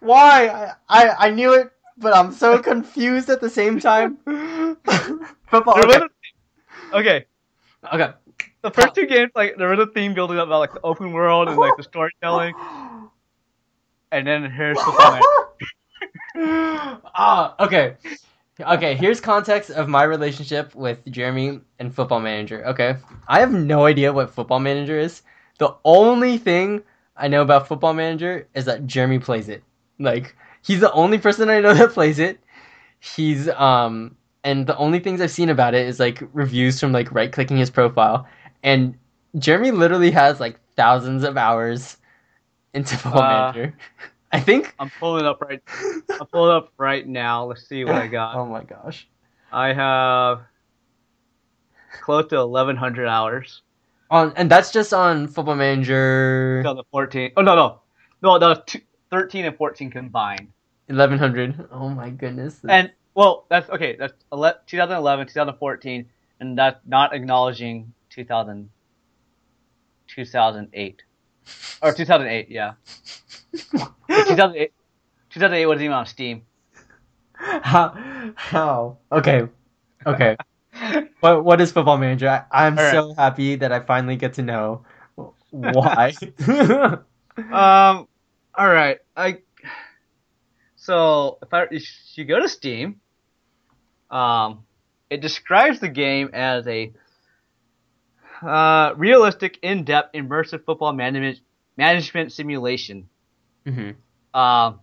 Why? 0.00 0.48
I, 0.48 0.72
I 0.88 1.08
I 1.26 1.30
knew 1.30 1.52
it, 1.54 1.72
but 1.98 2.14
I'm 2.14 2.32
so 2.32 2.58
confused 2.60 3.28
at 3.28 3.40
the 3.40 3.50
same 3.50 3.80
time. 3.80 4.18
football. 4.24 5.74
There 5.74 5.86
Okay. 5.88 5.98
was 5.98 6.10
okay, 6.92 7.26
okay. 7.92 8.12
the 8.62 8.70
first 8.70 8.94
two 8.94 9.06
games, 9.06 9.32
like 9.34 9.56
there 9.58 9.68
was 9.68 9.78
a 9.80 9.86
theme 9.86 10.14
building 10.14 10.38
up 10.38 10.46
about 10.46 10.60
like 10.60 10.72
the 10.72 10.80
open 10.82 11.12
world 11.12 11.48
and 11.48 11.58
like 11.58 11.76
the 11.76 11.82
storytelling, 11.82 12.54
and 14.12 14.26
then 14.26 14.50
here's 14.50 14.78
Football 14.78 15.10
Manager. 15.12 15.39
Ah, 17.14 17.54
okay. 17.60 17.96
Okay, 18.60 18.94
here's 18.94 19.20
context 19.20 19.70
of 19.70 19.88
my 19.88 20.02
relationship 20.04 20.74
with 20.74 20.98
Jeremy 21.06 21.60
and 21.78 21.94
Football 21.94 22.20
Manager. 22.20 22.64
Okay. 22.66 22.96
I 23.28 23.40
have 23.40 23.52
no 23.52 23.86
idea 23.86 24.12
what 24.12 24.30
Football 24.30 24.60
Manager 24.60 24.98
is. 24.98 25.22
The 25.58 25.74
only 25.84 26.38
thing 26.38 26.82
I 27.16 27.28
know 27.28 27.42
about 27.42 27.68
Football 27.68 27.94
Manager 27.94 28.48
is 28.54 28.64
that 28.66 28.86
Jeremy 28.86 29.18
plays 29.18 29.48
it. 29.48 29.62
Like, 29.98 30.36
he's 30.62 30.80
the 30.80 30.92
only 30.92 31.18
person 31.18 31.48
I 31.50 31.60
know 31.60 31.74
that 31.80 31.92
plays 31.92 32.18
it. 32.18 32.40
He's, 33.00 33.48
um, 33.50 34.16
and 34.44 34.66
the 34.66 34.76
only 34.76 35.00
things 35.00 35.20
I've 35.20 35.30
seen 35.30 35.48
about 35.50 35.74
it 35.74 35.86
is 35.86 36.00
like 36.00 36.22
reviews 36.32 36.80
from 36.80 36.92
like 36.92 37.12
right 37.12 37.32
clicking 37.32 37.56
his 37.58 37.70
profile. 37.70 38.26
And 38.62 38.96
Jeremy 39.38 39.70
literally 39.70 40.10
has 40.10 40.40
like 40.40 40.58
thousands 40.76 41.24
of 41.24 41.36
hours 41.36 41.96
into 42.74 42.96
Football 42.96 43.22
Uh, 43.22 43.52
Manager. 43.52 43.76
I 44.32 44.40
think 44.40 44.74
I'm 44.78 44.90
pulling 44.98 45.26
up 45.26 45.40
right. 45.40 45.60
I'm 46.10 46.26
pulling 46.26 46.54
up 46.56 46.72
right 46.78 47.06
now. 47.06 47.44
Let's 47.46 47.66
see 47.68 47.84
what 47.84 47.96
I 47.96 48.06
got. 48.18 48.36
Oh 48.36 48.46
my 48.46 48.62
gosh. 48.62 49.08
I 49.52 49.72
have 49.72 50.42
close 52.02 52.28
to 52.28 52.46
1,100 52.46 53.06
hours. 53.08 53.62
On 54.10 54.32
and 54.36 54.50
that's 54.50 54.72
just 54.72 54.92
on 54.92 55.28
Football 55.28 55.54
Manager 55.56 56.62
On 56.66 56.76
the 56.76 56.84
14. 56.90 57.32
Oh 57.36 57.42
no 57.42 57.54
no, 57.54 57.80
no 58.22 58.38
the 58.38 58.62
two, 58.66 58.80
13 59.10 59.44
and 59.44 59.56
14 59.56 59.90
combined. 59.90 60.48
eleven 60.88 61.18
hundred. 61.18 61.68
Oh 61.70 61.88
my 61.88 62.10
goodness. 62.10 62.60
And 62.68 62.90
well, 63.14 63.46
that's 63.48 63.68
okay. 63.70 63.96
That's 63.98 64.12
2011, 64.66 65.26
2014, 65.26 66.06
and 66.40 66.56
that's 66.58 66.78
not 66.86 67.12
acknowledging 67.14 67.92
2000, 68.10 68.70
2008 70.08 71.02
or 71.82 71.92
2008. 71.92 72.48
Yeah, 72.50 72.74
2008. 73.52 74.72
2008 75.30 75.66
wasn't 75.66 75.82
even 75.82 75.94
on 75.94 76.06
Steam. 76.06 76.42
how 77.34 77.94
how 78.34 78.98
okay 79.10 79.48
okay. 80.06 80.36
what 81.20 81.44
what 81.44 81.60
is 81.60 81.72
Football 81.72 81.98
Manager? 81.98 82.28
I, 82.28 82.66
I'm 82.66 82.78
All 82.78 82.84
right. 82.84 82.92
so 82.92 83.14
happy 83.14 83.56
that 83.56 83.72
I 83.72 83.80
finally 83.80 84.16
get 84.16 84.34
to 84.34 84.42
know 84.42 84.84
why. 85.50 86.12
Um. 87.38 88.06
All 88.54 88.68
right. 88.68 88.98
I. 89.16 89.38
So 90.76 91.38
if 91.42 91.54
I 91.54 91.66
if 91.70 91.84
you 92.14 92.24
go 92.24 92.40
to 92.40 92.48
Steam, 92.48 93.00
um, 94.10 94.64
it 95.08 95.20
describes 95.22 95.80
the 95.80 95.88
game 95.88 96.30
as 96.34 96.66
a 96.66 96.92
uh, 98.42 98.94
realistic, 98.96 99.58
in-depth, 99.62 100.14
immersive 100.14 100.64
football 100.64 100.92
management 100.92 101.40
management 101.76 102.32
simulation. 102.32 103.08
hmm 103.66 103.90
Um, 104.34 104.80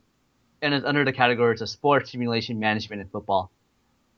and 0.61 0.73
is 0.73 0.83
under 0.83 1.05
the 1.05 1.13
categories 1.13 1.61
of 1.61 1.69
sports 1.69 2.11
simulation 2.11 2.59
management 2.59 3.01
in 3.01 3.07
football. 3.09 3.51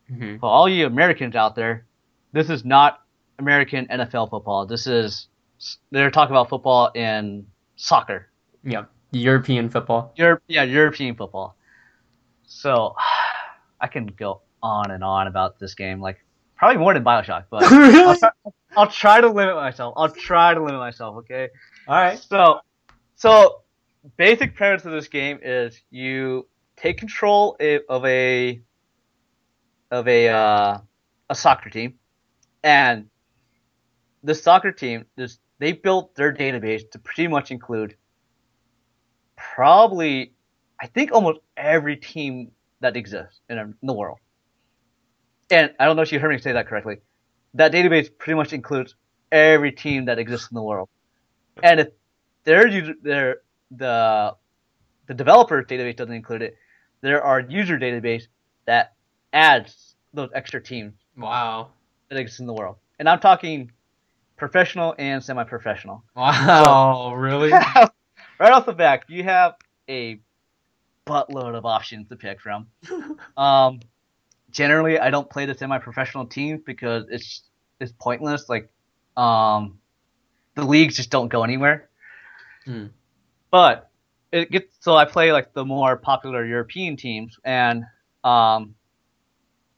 hmm 0.08 0.38
For 0.38 0.50
all 0.50 0.70
you 0.70 0.86
Americans 0.86 1.36
out 1.36 1.56
there, 1.56 1.86
this 2.32 2.50
is 2.50 2.64
not 2.66 3.02
American 3.38 3.88
NFL 3.88 4.30
football. 4.30 4.66
This 4.66 4.88
is 4.88 5.28
they're 5.92 6.12
talking 6.12 6.34
about 6.36 6.50
football 6.50 6.92
in 6.94 7.46
soccer. 7.76 8.28
Yeah, 8.64 8.86
European 9.12 9.70
football. 9.70 10.14
Europe, 10.16 10.44
yeah, 10.48 10.64
European 10.64 11.16
football. 11.16 11.56
So 12.48 12.96
I 13.82 13.88
can 13.88 14.08
go 14.08 14.42
on 14.62 14.92
and 14.92 15.04
on 15.04 15.28
about 15.28 15.60
this 15.60 15.74
game, 15.76 16.02
like 16.02 16.24
probably 16.58 16.78
more 16.78 16.94
than 16.94 17.04
Bioshock, 17.04 17.46
but 17.50 17.64
I'll 17.72 17.78
really? 17.78 18.20
I'll 18.76 18.88
try 18.88 19.22
to 19.22 19.28
limit 19.28 19.56
myself. 19.56 19.94
I'll 19.98 20.12
try 20.12 20.54
to 20.54 20.60
limit 20.60 20.80
myself. 20.80 21.18
Okay. 21.18 21.50
All 21.88 21.96
right. 21.96 22.20
So, 22.20 22.60
so 23.16 23.64
basic 24.18 24.56
premise 24.56 24.86
of 24.86 24.92
this 24.92 25.08
game 25.08 25.40
is 25.42 25.82
you 25.90 26.48
take 26.78 26.98
control 26.98 27.58
of 27.90 28.06
a 28.06 28.62
of 29.92 30.08
a 30.08 30.30
uh, 30.30 30.78
a 31.30 31.36
soccer 31.36 31.70
team, 31.70 31.96
and 32.64 33.10
the 34.24 34.36
soccer 34.36 34.72
team 34.72 35.06
is 35.18 35.40
they 35.60 35.74
built 35.74 36.16
their 36.16 36.34
database 36.34 36.90
to 36.92 37.00
pretty 37.00 37.28
much 37.28 37.52
include 37.52 37.96
probably 39.36 40.34
I 40.80 40.88
think 40.88 41.12
almost 41.12 41.40
every 41.58 41.98
team 41.98 42.52
that 42.82 42.96
exists 42.96 43.42
in, 43.50 43.58
in 43.58 43.76
the 43.82 43.94
world. 43.94 44.20
And 45.52 45.74
I 45.80 45.86
don't 45.86 45.96
know 45.96 46.04
if 46.04 46.12
you 46.12 46.20
heard 46.20 46.32
me 46.32 46.38
say 46.38 46.54
that 46.54 46.68
correctly. 46.68 46.98
That 47.56 47.72
database 47.72 48.10
pretty 48.18 48.36
much 48.36 48.54
includes 48.54 48.96
every 49.32 49.72
team 49.72 50.06
that 50.06 50.20
exists 50.20 50.50
in 50.52 50.56
the 50.56 50.64
world. 50.64 50.90
And 51.64 51.80
if 51.82 51.88
their 52.44 52.70
their 53.02 53.38
the 53.72 54.36
the 55.08 55.14
developer 55.14 55.64
database 55.64 55.96
doesn't 55.96 56.14
include 56.14 56.42
it, 56.42 56.58
there 57.02 57.24
are 57.24 57.40
user 57.40 57.78
database 57.78 58.24
that 58.66 58.94
adds 59.34 59.96
those 60.14 60.30
extra 60.34 60.62
teams 60.62 60.94
Wow. 61.18 61.70
that 62.10 62.18
exist 62.18 62.40
in 62.40 62.46
the 62.48 62.54
world. 62.54 62.78
And 63.00 63.08
I'm 63.10 63.20
talking 63.20 63.72
professional 64.38 64.96
and 64.98 65.24
semi-professional. 65.24 66.04
Wow. 66.16 67.14
Really? 67.16 67.52
right 68.40 68.52
off 68.52 68.66
the 68.66 68.74
bat, 68.74 69.04
you 69.08 69.24
have 69.24 69.56
a 69.90 70.20
buttload 71.08 71.56
of 71.56 71.66
options 71.66 72.08
to 72.10 72.16
pick 72.16 72.40
from. 72.40 72.68
Um, 73.38 73.80
generally, 74.52 75.00
I 75.00 75.10
don't 75.10 75.30
play 75.30 75.46
the 75.46 75.56
semi-professional 75.56 76.28
teams 76.28 76.62
because 76.66 77.06
it's 77.10 77.44
it's 77.80 77.94
pointless. 78.00 78.50
Like, 78.50 78.70
um, 79.16 79.80
the 80.56 80.66
leagues 80.66 80.96
just 80.96 81.10
don't 81.10 81.30
go 81.30 81.44
anywhere. 81.44 81.90
Hmm. 82.66 82.88
But 83.52 83.90
it 84.32 84.52
gets 84.52 84.76
so 84.80 84.96
I 84.96 85.06
play 85.06 85.32
like 85.32 85.54
the 85.54 85.66
more 85.66 85.98
popular 85.98 86.46
European 86.46 86.98
teams, 86.98 87.38
and 87.44 87.86
um, 88.24 88.76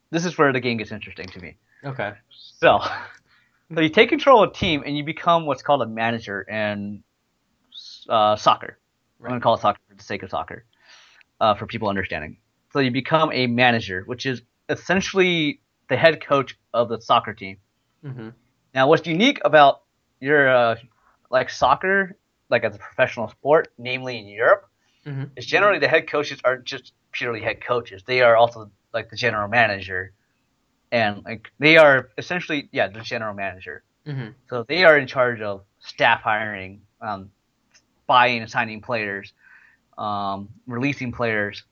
this 0.10 0.26
is 0.26 0.38
where 0.38 0.52
the 0.52 0.60
game 0.60 0.78
gets 0.78 0.92
interesting 0.92 1.28
to 1.28 1.40
me. 1.40 1.58
Okay. 1.84 2.14
So, 2.30 2.80
so 3.74 3.80
you 3.80 3.90
take 3.90 4.10
control 4.10 4.44
of 4.44 4.52
a 4.52 4.54
team 4.54 4.84
and 4.86 4.98
you 4.98 5.04
become 5.04 5.46
what's 5.46 5.64
called 5.64 5.82
a 5.82 5.88
manager 5.88 6.42
in 6.42 7.04
uh, 8.10 8.36
soccer. 8.36 8.78
I'm 9.22 9.30
going 9.30 9.40
to 9.40 9.44
call 9.44 9.56
it 9.56 9.62
soccer 9.62 9.80
for 9.88 9.96
the 9.96 10.04
sake 10.04 10.24
of 10.24 10.30
soccer, 10.30 10.66
uh, 11.40 11.56
for 11.56 11.66
people 11.66 11.88
understanding. 11.88 12.38
So 12.74 12.80
you 12.80 12.92
become 12.92 13.32
a 13.32 13.48
manager, 13.48 14.04
which 14.06 14.26
is 14.26 14.42
essentially 14.72 15.62
the 15.90 15.98
head 15.98 16.26
coach 16.26 16.58
of 16.74 16.90
the 16.90 17.00
soccer 17.02 17.34
team. 17.34 17.58
Mm-hmm. 18.06 18.30
Now, 18.74 18.88
what's 18.88 19.06
unique 19.06 19.40
about 19.44 19.82
your 20.20 20.50
uh, 20.50 20.76
like 21.30 21.50
soccer, 21.50 22.18
like 22.50 22.64
as 22.64 22.76
a 22.76 22.80
professional 22.80 23.28
sport, 23.30 23.72
namely 23.78 24.18
in 24.18 24.28
Europe, 24.28 24.64
Mhm. 25.06 25.32
is 25.36 25.48
generally 25.48 25.80
the 25.80 25.88
head 25.88 26.08
coaches 26.08 26.40
aren't 26.46 26.64
just 26.64 26.94
purely 27.12 27.42
head 27.42 27.60
coaches. 27.66 28.04
They 28.06 28.22
are 28.22 28.36
also 28.38 28.70
like 28.94 29.10
the 29.10 29.16
general 29.16 29.48
manager, 29.48 30.14
and 30.92 31.24
like 31.26 31.52
they 31.58 31.78
are 31.78 32.10
essentially 32.20 32.70
yeah 32.72 32.88
the 32.88 33.02
general 33.02 33.34
manager. 33.34 33.84
Mm-hmm. 34.06 34.30
So 34.50 34.64
they 34.64 34.84
are 34.84 34.98
in 35.00 35.08
charge 35.08 35.42
of 35.42 35.64
staff 35.80 36.22
hiring, 36.22 36.82
um, 37.02 37.32
buying 38.06 38.42
and 38.42 38.52
signing 38.52 38.82
players, 38.82 39.34
um, 39.98 40.50
releasing 40.68 41.12
players, 41.12 41.64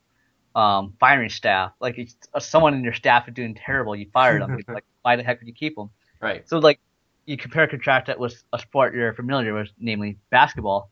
um, 0.56 0.93
firing 1.00 1.30
staff. 1.30 1.72
Like 1.80 1.97
if 1.97 2.14
uh, 2.34 2.39
someone 2.39 2.74
in 2.74 2.84
your 2.84 2.93
staff 2.93 3.28
is 3.28 3.34
doing 3.34 3.56
terrible, 3.56 3.95
you 3.95 4.08
fire 4.12 4.39
them. 4.39 4.60
like 4.68 4.86
why 5.02 5.16
the 5.16 5.24
heck 5.24 5.39
would 5.39 5.47
you 5.47 5.54
keep 5.54 5.76
them? 5.76 5.89
Right. 6.22 6.47
So 6.47 6.60
like 6.60 6.80
you 7.26 7.38
compare 7.38 7.64
and 7.64 7.72
contrast 7.72 8.08
that 8.08 8.20
with 8.20 8.41
a 8.54 8.60
sport 8.60 8.93
you're 8.93 9.14
familiar 9.14 9.54
with, 9.54 9.70
namely 9.80 10.18
basketball, 10.30 10.89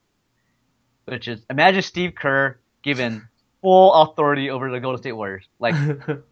which 1.05 1.27
is 1.27 1.41
imagine 1.49 1.81
Steve 1.81 2.13
Kerr 2.15 2.59
given 2.83 3.27
full 3.61 3.93
authority 3.93 4.49
over 4.49 4.69
the 4.69 4.79
Golden 4.79 5.01
State 5.01 5.13
Warriors. 5.13 5.47
Like 5.59 5.75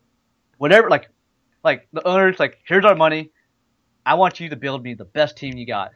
whatever, 0.58 0.90
like 0.90 1.10
like 1.64 1.88
the 1.92 2.08
owners 2.08 2.40
like 2.40 2.60
here's 2.68 2.86
our 2.86 2.96
money. 2.96 3.32
I 4.06 4.14
want 4.14 4.40
you 4.40 4.50
to 4.50 4.56
build 4.56 4.84
me 4.84 4.94
the 4.94 5.06
best 5.06 5.36
team 5.36 5.58
you 5.58 5.66
got. 5.66 5.92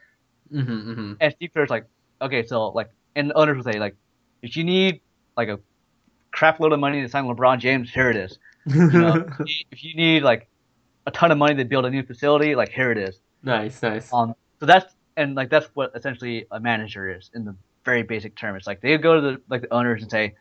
mm-hmm, 0.51 0.71
mm-hmm. 0.71 1.13
And 1.21 1.33
Steve 1.33 1.51
Kerr's 1.53 1.69
like, 1.69 1.85
okay, 2.19 2.43
so 2.43 2.69
like, 2.69 2.89
and 3.15 3.29
the 3.29 3.35
owners 3.35 3.57
will 3.57 3.71
say 3.71 3.79
like, 3.79 3.95
if 4.41 4.57
you 4.57 4.63
need 4.63 5.01
like 5.37 5.49
a 5.49 5.59
crap 6.31 6.59
load 6.59 6.73
of 6.73 6.79
money 6.79 7.01
to 7.01 7.09
sign 7.09 7.25
LeBron 7.25 7.59
James, 7.59 7.91
here 7.91 8.09
it 8.09 8.15
is. 8.15 8.37
You 8.65 8.89
know, 8.89 9.25
if 9.39 9.83
you- 9.83 9.95
need 9.95 10.23
like 10.23 10.47
a 11.05 11.11
ton 11.11 11.31
of 11.31 11.37
money 11.37 11.55
to 11.55 11.65
build 11.65 11.85
a 11.85 11.89
new 11.89 12.03
facility, 12.03 12.55
like 12.55 12.69
here 12.69 12.91
it 12.91 12.97
is. 12.97 13.19
nice, 13.43 13.81
nice. 13.81 14.11
Um, 14.13 14.35
so 14.59 14.65
that's 14.65 14.93
and 15.17 15.35
like 15.35 15.49
that's 15.49 15.67
what 15.73 15.91
essentially 15.95 16.45
a 16.51 16.59
manager 16.59 17.09
is 17.09 17.31
in 17.33 17.45
the 17.45 17.55
very 17.85 18.03
basic 18.03 18.35
term. 18.35 18.55
It's 18.55 18.67
like 18.67 18.81
they 18.81 18.97
go 18.97 19.15
to 19.15 19.21
the 19.21 19.41
like 19.49 19.61
the 19.61 19.73
owners 19.73 20.01
and 20.01 20.11
say, 20.11 20.35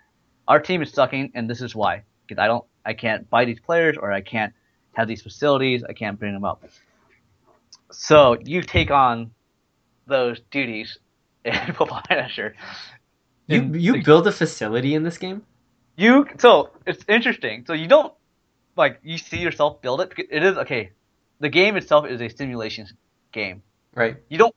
our 0.46 0.60
team 0.60 0.82
is 0.82 0.90
sucking, 0.92 1.32
and 1.34 1.48
this 1.48 1.60
is 1.60 1.74
why. 1.74 2.02
Because 2.26 2.40
I 2.42 2.46
don't, 2.46 2.64
I 2.84 2.92
can't 2.92 3.28
buy 3.30 3.44
these 3.44 3.60
players, 3.60 3.96
or 3.96 4.12
I 4.12 4.20
can't 4.20 4.52
have 4.94 5.08
these 5.08 5.22
facilities, 5.22 5.82
I 5.84 5.92
can't 5.92 6.18
bring 6.18 6.34
them 6.34 6.44
up. 6.44 6.64
So 7.90 8.36
you 8.44 8.62
take 8.62 8.90
on 8.90 9.30
those 10.06 10.40
duties 10.50 10.98
in 11.44 11.54
Football 11.74 12.02
Manager. 12.10 12.54
You 13.46 13.60
And, 13.60 13.80
you 13.80 14.02
build 14.02 14.26
a 14.26 14.32
facility 14.32 14.94
in 14.94 15.02
this 15.04 15.16
game? 15.16 15.42
You 15.98 16.26
so 16.38 16.70
it's 16.86 17.04
interesting. 17.08 17.64
So 17.66 17.72
you 17.72 17.88
don't 17.88 18.12
like 18.76 19.00
you 19.02 19.18
see 19.18 19.38
yourself 19.38 19.82
build 19.82 20.00
it. 20.00 20.12
It 20.30 20.42
is 20.44 20.56
okay. 20.58 20.92
The 21.40 21.48
game 21.48 21.76
itself 21.76 22.06
is 22.06 22.20
a 22.20 22.28
simulation 22.28 22.86
game. 23.32 23.62
Right. 23.94 24.16
You 24.28 24.38
don't. 24.38 24.54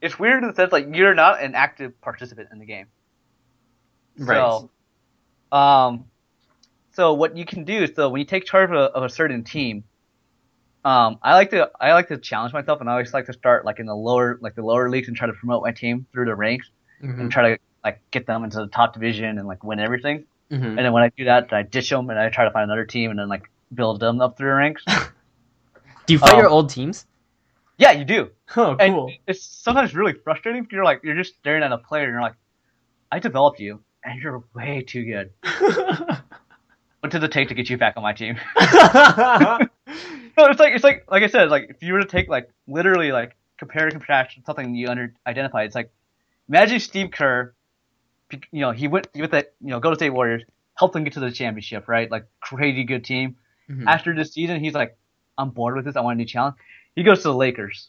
It's 0.00 0.18
weird 0.18 0.42
in 0.42 0.48
the 0.48 0.54
sense 0.54 0.72
like 0.72 0.86
you're 0.92 1.14
not 1.14 1.42
an 1.42 1.54
active 1.54 2.00
participant 2.00 2.48
in 2.52 2.58
the 2.58 2.66
game. 2.66 2.86
Right. 4.18 4.36
So, 4.36 4.70
um, 5.56 6.04
so 6.92 7.14
what 7.14 7.36
you 7.36 7.46
can 7.46 7.64
do 7.64 7.82
is 7.84 7.92
so 7.96 8.10
when 8.10 8.20
you 8.20 8.26
take 8.26 8.44
charge 8.44 8.70
of 8.70 8.76
a, 8.76 8.84
of 8.84 9.02
a 9.02 9.08
certain 9.08 9.42
team, 9.42 9.84
um, 10.84 11.18
I 11.22 11.34
like 11.34 11.50
to 11.50 11.70
I 11.80 11.94
like 11.94 12.08
to 12.08 12.18
challenge 12.18 12.52
myself, 12.52 12.80
and 12.80 12.90
I 12.90 12.92
always 12.92 13.14
like 13.14 13.26
to 13.26 13.32
start 13.32 13.64
like 13.64 13.80
in 13.80 13.86
the 13.86 13.94
lower 13.96 14.38
like 14.42 14.54
the 14.54 14.62
lower 14.62 14.90
leagues 14.90 15.08
and 15.08 15.16
try 15.16 15.26
to 15.26 15.32
promote 15.32 15.62
my 15.62 15.72
team 15.72 16.06
through 16.12 16.26
the 16.26 16.34
ranks 16.34 16.70
Mhm, 17.02 17.20
and 17.20 17.32
try 17.32 17.54
to 17.54 17.58
like 17.82 18.00
get 18.10 18.26
them 18.26 18.44
into 18.44 18.58
the 18.58 18.68
top 18.68 18.92
division 18.94 19.38
and 19.38 19.48
like 19.48 19.64
win 19.64 19.80
everything. 19.80 20.26
Mhm. 20.50 20.64
And 20.64 20.78
then 20.78 20.92
when 20.92 21.02
I 21.02 21.10
do 21.16 21.24
that, 21.24 21.52
I 21.52 21.62
ditch 21.62 21.90
them 21.90 22.10
and 22.10 22.18
I 22.18 22.28
try 22.30 22.44
to 22.44 22.50
find 22.50 22.64
another 22.64 22.84
team 22.84 23.10
and 23.10 23.18
then 23.18 23.28
like 23.28 23.50
build 23.72 24.00
them 24.00 24.20
up 24.20 24.36
through 24.36 24.50
the 24.50 24.54
ranks. 24.54 24.84
Do 26.06 26.12
you 26.12 26.18
fight 26.18 26.34
um, 26.34 26.40
your 26.40 26.48
old 26.48 26.70
teams? 26.70 27.06
yeah, 27.78 27.92
you 27.92 28.04
do. 28.04 28.30
Oh, 28.56 28.76
And 28.78 28.94
cool. 28.94 29.12
it's 29.26 29.42
sometimes 29.42 29.94
really 29.94 30.12
frustrating 30.12 30.62
because 30.62 30.74
you're 30.76 30.84
like 30.84 31.00
you're 31.02 31.16
just 31.16 31.34
staring 31.36 31.62
at 31.62 31.72
a 31.72 31.78
player 31.78 32.04
and 32.04 32.12
you're 32.12 32.20
like, 32.20 32.36
I 33.10 33.18
developed 33.18 33.58
you 33.58 33.80
and 34.04 34.22
you're 34.22 34.44
way 34.54 34.82
too 34.86 35.04
good. 35.04 35.32
What 37.00 37.10
does 37.12 37.22
it 37.22 37.32
take 37.32 37.48
to 37.48 37.54
get 37.54 37.68
you 37.68 37.76
back 37.76 37.98
on 37.98 38.02
my 38.02 38.14
team? 38.14 38.36
no, 38.56 39.58
it's 40.46 40.58
like 40.58 40.72
it's 40.74 40.84
like 40.84 41.04
like 41.10 41.22
I 41.22 41.26
said, 41.26 41.50
like 41.50 41.66
if 41.68 41.82
you 41.82 41.92
were 41.92 42.00
to 42.00 42.06
take 42.06 42.28
like 42.30 42.48
literally 42.66 43.12
like 43.12 43.36
compare 43.58 43.84
and 43.84 43.92
contrast 43.92 44.38
something 44.46 44.74
you 44.74 44.88
under 44.88 45.12
identify, 45.26 45.64
it's 45.64 45.74
like 45.74 45.90
imagine 46.48 46.80
Steve 46.80 47.10
Kerr, 47.10 47.52
you 48.52 48.60
know, 48.60 48.70
he 48.72 48.88
went 48.88 49.08
with 49.14 49.30
the 49.30 49.46
you 49.60 49.68
know 49.70 49.80
Golden 49.80 49.98
State 49.98 50.10
Warriors, 50.10 50.42
helped 50.78 50.94
them 50.94 51.04
get 51.04 51.12
to 51.14 51.20
the 51.20 51.30
championship, 51.30 51.88
right? 51.88 52.10
Like 52.10 52.26
crazy 52.40 52.84
good 52.84 53.04
team. 53.04 53.36
Mhm. 53.70 53.84
After 53.86 54.14
this 54.14 54.32
season, 54.32 54.60
he's 54.62 54.74
like, 54.74 54.96
I'm 55.38 55.50
bored 55.50 55.74
with 55.76 55.84
this. 55.86 55.96
I 55.96 56.00
want 56.00 56.16
a 56.16 56.18
new 56.18 56.26
challenge. 56.26 56.56
He 56.94 57.02
goes 57.02 57.18
to 57.22 57.28
the 57.28 57.34
Lakers. 57.34 57.88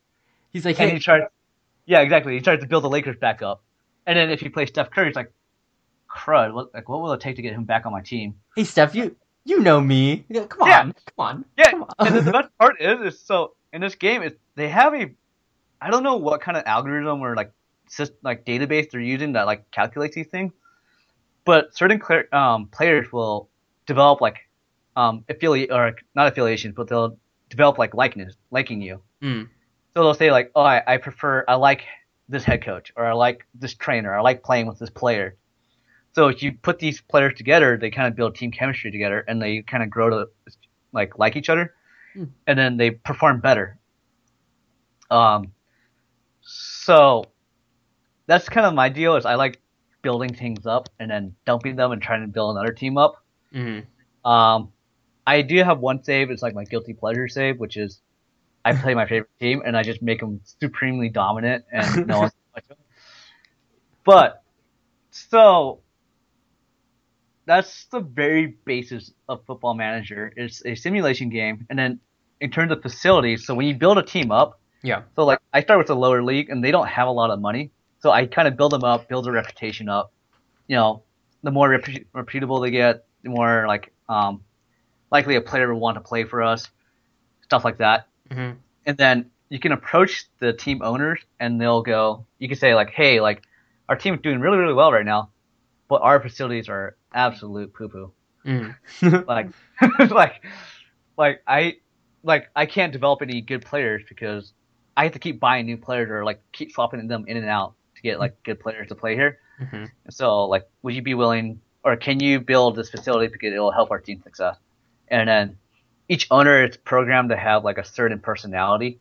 He's 0.52 0.64
like, 0.64 0.80
and 0.80 0.88
hey, 0.90 0.94
he 0.96 1.00
tries. 1.00 1.22
Yeah, 1.86 2.00
exactly. 2.00 2.34
He 2.34 2.40
tries 2.40 2.60
to 2.60 2.66
build 2.66 2.82
the 2.84 2.88
Lakers 2.90 3.16
back 3.16 3.40
up, 3.42 3.62
and 4.06 4.16
then 4.18 4.30
if 4.30 4.42
you 4.42 4.50
play 4.50 4.66
Steph 4.66 4.90
Curry, 4.90 5.06
it's 5.08 5.16
like, 5.16 5.32
crud. 6.08 6.52
What 6.52 6.74
like 6.74 6.88
what 6.88 7.00
will 7.00 7.12
it 7.12 7.20
take 7.20 7.36
to 7.36 7.42
get 7.42 7.52
him 7.54 7.64
back 7.64 7.86
on 7.86 7.92
my 7.92 8.00
team? 8.00 8.34
hey, 8.56 8.64
Steph, 8.64 8.94
you 8.94 9.14
you 9.44 9.60
know 9.60 9.80
me. 9.80 10.24
Come 10.48 10.62
on, 10.62 10.68
Yeah. 10.68 10.82
come 10.82 10.92
on. 11.18 11.44
Yeah, 11.56 11.70
Come 11.70 11.82
on. 11.84 12.06
and 12.06 12.26
the 12.26 12.32
best 12.38 12.48
part 12.58 12.80
is, 12.80 13.14
is 13.14 13.20
so 13.20 13.54
in 13.72 13.80
this 13.80 13.94
game 13.94 14.22
is 14.22 14.32
they 14.56 14.68
have 14.68 14.92
a, 14.94 15.10
I 15.80 15.90
don't 15.90 16.02
know 16.02 16.16
what 16.16 16.40
kind 16.40 16.56
of 16.56 16.64
algorithm 16.66 17.20
or 17.20 17.34
like 17.36 17.52
like 18.22 18.44
database 18.44 18.90
they're 18.90 19.00
using 19.00 19.32
that 19.32 19.46
like 19.46 19.70
calculates 19.70 20.14
these 20.14 20.28
things, 20.28 20.52
but 21.44 21.76
certain 21.76 22.00
um, 22.32 22.68
players 22.68 23.12
will 23.12 23.48
develop 23.86 24.20
like 24.20 24.38
um 24.96 25.24
affiliate 25.28 25.70
or 25.70 25.96
not 26.14 26.26
affiliations, 26.26 26.74
but 26.76 26.88
they'll 26.88 27.16
develop 27.48 27.78
like 27.78 27.94
likeness, 27.94 28.36
liking 28.50 28.80
you. 28.80 29.02
Mm. 29.22 29.48
So 29.94 30.02
they'll 30.02 30.14
say 30.14 30.30
like, 30.30 30.52
oh, 30.54 30.62
I, 30.62 30.82
I 30.86 30.96
prefer, 30.98 31.44
I 31.48 31.56
like 31.56 31.82
this 32.28 32.44
head 32.44 32.64
coach, 32.64 32.92
or 32.96 33.04
I 33.04 33.12
like 33.12 33.46
this 33.54 33.74
trainer, 33.74 34.10
or 34.12 34.18
I 34.18 34.20
like 34.20 34.42
playing 34.42 34.66
with 34.66 34.78
this 34.78 34.90
player. 34.90 35.36
So 36.12 36.28
if 36.28 36.42
you 36.42 36.52
put 36.52 36.78
these 36.78 37.00
players 37.00 37.34
together, 37.34 37.76
they 37.76 37.90
kind 37.90 38.08
of 38.08 38.14
build 38.16 38.34
team 38.36 38.50
chemistry 38.52 38.90
together, 38.90 39.24
and 39.26 39.42
they 39.42 39.62
kind 39.62 39.82
of 39.82 39.90
grow 39.90 40.10
to 40.10 40.28
like 40.92 41.18
like 41.18 41.36
each 41.36 41.48
other, 41.48 41.74
Hmm. 42.14 42.24
and 42.46 42.58
then 42.58 42.76
they 42.76 42.90
perform 42.90 43.40
better. 43.40 43.78
Um, 45.10 45.52
so 46.40 47.24
that's 48.30 48.48
kind 48.48 48.64
of 48.64 48.74
my 48.74 48.88
deal. 48.88 49.16
Is 49.16 49.26
I 49.26 49.34
like 49.34 49.60
building 50.02 50.32
things 50.32 50.64
up 50.66 50.88
and 51.00 51.10
then 51.10 51.34
dumping 51.44 51.74
them 51.76 51.90
and 51.92 52.00
trying 52.00 52.22
to 52.22 52.28
build 52.28 52.56
another 52.56 52.72
team 52.72 52.96
up. 52.96 53.16
Mhm. 53.52 53.84
Um, 54.24 54.72
I 55.26 55.42
do 55.42 55.56
have 55.62 55.80
one 55.80 56.02
save. 56.04 56.30
It's 56.30 56.40
like 56.42 56.54
my 56.54 56.64
guilty 56.64 56.94
pleasure 56.94 57.28
save, 57.28 57.58
which 57.58 57.76
is 57.76 58.00
I 58.64 58.72
play 58.74 58.94
my 58.94 59.06
favorite 59.06 59.30
team 59.40 59.62
and 59.66 59.76
I 59.76 59.82
just 59.82 60.00
make 60.00 60.20
them 60.20 60.40
supremely 60.44 61.08
dominant 61.08 61.64
and 61.72 62.06
no 62.06 62.20
one. 62.20 62.30
But 64.04 64.42
so 65.10 65.80
that's 67.46 67.86
the 67.86 68.00
very 68.00 68.56
basis 68.64 69.12
of 69.28 69.44
Football 69.46 69.74
Manager. 69.74 70.32
It's 70.36 70.64
a 70.64 70.74
simulation 70.74 71.30
game, 71.30 71.66
and 71.68 71.78
then 71.78 72.00
in 72.40 72.50
terms 72.50 72.70
of 72.72 72.80
facilities, 72.80 73.44
so 73.44 73.54
when 73.54 73.66
you 73.66 73.74
build 73.74 73.98
a 73.98 74.02
team 74.02 74.30
up, 74.30 74.60
Yeah. 74.82 75.02
so 75.16 75.24
like 75.24 75.40
I 75.52 75.60
start 75.62 75.78
with 75.78 75.88
the 75.88 75.96
lower 75.96 76.22
league, 76.22 76.48
and 76.48 76.62
they 76.64 76.70
don't 76.70 76.86
have 76.88 77.08
a 77.08 77.10
lot 77.10 77.30
of 77.30 77.40
money, 77.40 77.70
so 78.00 78.10
I 78.10 78.26
kind 78.26 78.48
of 78.48 78.56
build 78.56 78.72
them 78.72 78.84
up, 78.84 79.08
build 79.08 79.26
a 79.26 79.32
reputation 79.32 79.88
up. 79.88 80.12
You 80.66 80.76
know, 80.76 81.02
the 81.42 81.50
more 81.50 81.68
repu- 81.68 82.04
reputable 82.12 82.60
they 82.60 82.70
get, 82.70 83.04
the 83.22 83.30
more 83.30 83.66
like 83.66 83.92
um, 84.08 84.42
likely 85.10 85.36
a 85.36 85.40
player 85.40 85.72
will 85.72 85.80
want 85.80 85.96
to 85.96 86.00
play 86.00 86.24
for 86.24 86.42
us, 86.42 86.68
stuff 87.42 87.64
like 87.64 87.78
that. 87.78 88.06
Mhm. 88.30 88.56
And 88.86 88.96
then 88.96 89.30
you 89.48 89.58
can 89.58 89.72
approach 89.72 90.26
the 90.38 90.52
team 90.52 90.80
owners, 90.82 91.20
and 91.38 91.60
they'll 91.60 91.82
go. 91.82 92.26
You 92.38 92.48
can 92.48 92.56
say 92.56 92.74
like, 92.74 92.90
"Hey, 92.90 93.20
like 93.20 93.42
our 93.88 93.96
team's 93.96 94.20
doing 94.22 94.40
really, 94.40 94.58
really 94.58 94.74
well 94.74 94.92
right 94.92 95.04
now, 95.04 95.30
but 95.88 96.02
our 96.02 96.20
facilities 96.20 96.68
are 96.68 96.96
absolute 97.12 97.74
poo 97.74 97.88
poo." 97.88 98.12
Mhm. 98.46 98.74
like 99.28 99.48
like 100.10 100.44
like 101.18 101.42
I 101.46 101.76
like 102.22 102.48
I 102.56 102.66
can't 102.66 102.92
develop 102.92 103.20
any 103.20 103.40
good 103.42 103.64
players 103.64 104.02
because 104.08 104.52
I 104.96 105.04
have 105.04 105.12
to 105.12 105.18
keep 105.18 105.40
buying 105.40 105.66
new 105.66 105.76
players 105.76 106.08
or 106.10 106.24
like 106.24 106.40
keep 106.52 106.72
swapping 106.72 107.06
them 107.06 107.24
in 107.26 107.36
and 107.36 107.46
out 107.46 107.74
to 108.00 108.08
get 108.08 108.18
like 108.18 108.42
good 108.42 108.60
players 108.60 108.88
to 108.88 108.94
play 108.94 109.14
here. 109.14 109.38
Mhm. 109.60 109.90
So 110.10 110.46
like, 110.46 110.68
would 110.82 110.94
you 110.94 111.02
be 111.02 111.14
willing 111.14 111.60
or 111.84 111.96
can 111.96 112.20
you 112.20 112.40
build 112.40 112.76
this 112.76 112.90
facility 112.90 113.28
because 113.32 113.52
it 113.54 113.58
will 113.58 113.70
help 113.70 113.90
our 113.90 114.00
team 114.00 114.20
success? 114.22 114.56
And 115.08 115.28
then 115.28 115.56
each 116.08 116.26
owner 116.30 116.64
is 116.64 116.76
programmed 116.76 117.30
to 117.30 117.36
have 117.36 117.64
like 117.64 117.78
a 117.78 117.84
certain 117.84 118.20
personality. 118.20 118.98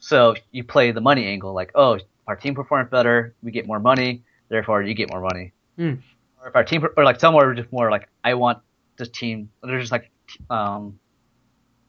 So 0.00 0.36
you 0.52 0.64
play 0.64 0.92
the 0.92 1.00
money 1.00 1.26
angle, 1.26 1.52
like, 1.52 1.72
oh, 1.74 1.98
our 2.26 2.36
team 2.36 2.54
performs 2.54 2.90
better, 2.90 3.34
we 3.42 3.50
get 3.50 3.66
more 3.66 3.80
money. 3.80 4.22
therefore 4.48 4.82
you 4.82 4.94
get 4.94 5.10
more 5.10 5.20
money. 5.20 5.52
Hmm. 5.76 5.94
Or 6.40 6.48
if 6.48 6.56
our 6.56 6.64
team, 6.64 6.86
or 6.96 7.04
like 7.04 7.20
some 7.20 7.34
are 7.34 7.52
just 7.52 7.70
more 7.70 7.90
like, 7.90 8.08
I 8.24 8.34
want 8.34 8.58
this 8.96 9.08
team. 9.10 9.50
They're 9.62 9.80
just 9.80 9.92
like, 9.92 10.10
um, 10.48 10.98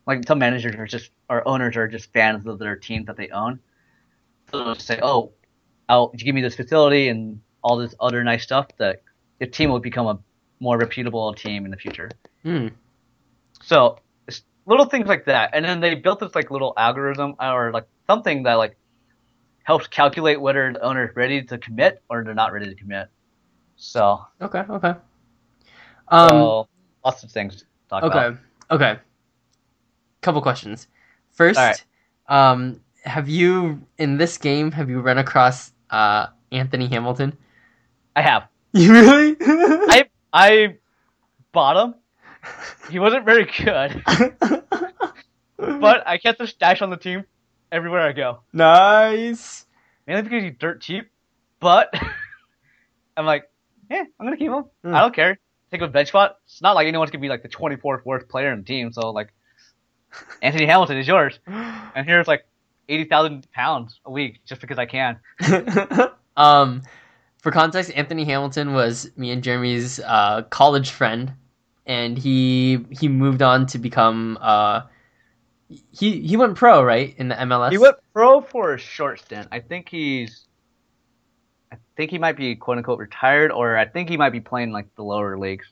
like 0.06 0.28
some 0.28 0.40
managers 0.40 0.76
are 0.76 0.88
just 0.88 1.12
or 1.30 1.48
owners 1.48 1.78
are 1.78 1.88
just 1.88 2.12
fans 2.12 2.46
of 2.48 2.58
their 2.60 2.76
team 2.76 3.06
that 3.06 3.16
they 3.16 3.30
own. 3.30 3.60
So 4.52 4.64
they'll 4.64 4.74
just 4.74 4.88
say, 4.88 5.00
oh, 5.02 5.32
You 5.90 6.10
give 6.14 6.36
me 6.36 6.42
this 6.42 6.56
facility 6.56 7.10
and 7.10 7.42
all 7.64 7.78
this 7.78 7.96
other 8.00 8.24
nice 8.24 8.44
stuff 8.44 8.68
that 8.78 9.02
your 9.40 9.50
team 9.50 9.70
will 9.70 9.80
become 9.80 10.08
a 10.08 10.20
more 10.60 10.78
reputable 10.78 11.34
team 11.34 11.66
in 11.66 11.72
the 11.72 11.78
future. 11.78 12.10
Hmm. 12.44 12.68
So 13.62 14.00
little 14.66 14.86
things 14.86 15.08
like 15.08 15.26
that, 15.26 15.52
and 15.54 15.66
then 15.66 15.80
they 15.80 15.96
built 15.96 16.20
this 16.20 16.36
like 16.36 16.52
little 16.52 16.74
algorithm 16.78 17.36
or 17.40 17.72
like 17.72 17.88
something 18.08 18.44
that 18.44 18.56
like 18.56 18.78
helps 19.64 19.88
calculate 19.88 20.40
whether 20.40 20.72
the 20.74 20.82
owner 20.82 21.10
is 21.10 21.16
ready 21.16 21.44
to 21.44 21.58
commit 21.58 22.02
or 22.10 22.24
they're 22.24 22.34
not 22.34 22.54
ready 22.54 22.70
to 22.70 22.76
commit. 22.76 23.08
So, 23.76 24.26
Okay. 24.42 24.64
Okay. 24.70 24.94
Um. 26.08 26.30
so 26.30 26.68
lots 27.04 27.24
of 27.24 27.32
things 27.32 27.58
to 27.58 27.66
talk 27.90 28.04
okay. 28.04 28.18
about. 28.18 28.38
Okay. 28.72 28.92
Okay. 28.92 29.00
Couple 30.22 30.42
questions. 30.42 30.88
First, 31.32 31.58
right. 31.58 31.84
um, 32.28 32.82
have 33.04 33.30
you 33.30 33.82
in 33.98 34.18
this 34.18 34.38
game 34.38 34.72
have 34.72 34.90
you 34.90 35.00
run 35.00 35.18
across 35.18 35.72
uh 35.90 36.28
Anthony 36.52 36.88
Hamilton? 36.88 37.38
I 38.16 38.22
have. 38.22 38.44
You 38.74 38.92
really? 38.94 39.36
I 39.40 40.06
I 40.32 40.76
bought 41.52 41.76
him. 41.78 41.96
He 42.92 43.00
wasn't 43.00 43.26
very 43.26 43.46
good, 43.46 44.04
but 45.58 46.08
I 46.08 46.18
kept 46.20 46.38
the 46.40 46.46
stash 46.48 46.82
on 46.84 46.90
the 46.92 46.98
team 46.98 47.26
everywhere 47.72 48.02
I 48.02 48.12
go. 48.14 48.42
nice. 48.54 49.66
Mainly 50.08 50.24
because 50.24 50.44
he's 50.44 50.54
dirt 50.60 50.82
cheap, 50.82 51.10
but 51.60 51.94
I'm 53.18 53.26
like, 53.26 53.50
yeah, 53.90 54.04
I'm 54.20 54.26
gonna 54.26 54.38
keep 54.38 54.52
him. 54.52 54.66
Hmm. 54.84 54.94
I 54.96 55.02
don't 55.02 55.16
care. 55.16 55.38
Take 55.72 55.82
a 55.82 55.88
bench 55.88 56.08
spot. 56.10 56.38
It's 56.46 56.62
not 56.62 56.74
like 56.76 56.88
anyone's 56.88 57.12
gonna 57.12 57.22
be 57.22 57.30
like 57.30 57.44
the 57.44 57.50
24th 57.50 58.06
worst 58.06 58.28
player 58.28 58.52
in 58.52 58.60
the 58.60 58.66
team. 58.66 58.92
So 58.92 59.10
like, 59.12 59.34
Anthony 60.42 60.66
Hamilton 60.66 60.98
is 60.98 61.08
yours, 61.08 61.40
and 61.48 62.08
here's 62.08 62.28
like 62.28 62.46
80,000 62.90 63.52
pounds 63.52 64.00
a 64.06 64.12
week 64.12 64.40
just 64.46 64.62
because 64.62 64.78
I 64.78 64.86
can. 64.86 65.20
um, 66.38 66.82
for 67.38 67.52
context, 67.52 67.92
Anthony 67.96 68.26
Hamilton 68.26 68.74
was 68.74 69.10
me 69.16 69.32
and 69.32 69.44
Jeremy's 69.44 70.00
uh, 70.00 70.44
college 70.50 70.92
friend, 70.92 71.34
and 71.86 72.18
he 72.18 72.86
he 72.92 73.08
moved 73.08 73.42
on 73.42 73.66
to 73.68 73.80
become 73.80 74.38
uh, 74.42 74.82
he 75.92 76.22
he 76.22 76.36
went 76.36 76.56
pro 76.56 76.84
right 76.84 77.16
in 77.18 77.30
the 77.30 77.36
MLS. 77.36 77.72
He 77.72 77.78
went 77.78 77.96
pro 78.14 78.42
for 78.42 78.74
a 78.74 78.78
short 78.78 79.22
stint. 79.22 79.48
I 79.52 79.60
think 79.60 79.90
he's. 79.90 80.46
I 81.72 81.78
think 81.96 82.12
he 82.12 82.18
might 82.18 82.36
be 82.36 82.56
quote 82.56 82.78
unquote 82.78 83.00
retired, 83.00 83.52
or 83.52 83.78
I 83.78 83.86
think 83.86 84.10
he 84.10 84.18
might 84.18 84.32
be 84.32 84.42
playing 84.42 84.72
like 84.72 84.94
the 84.96 85.04
lower 85.04 85.38
leagues. 85.38 85.68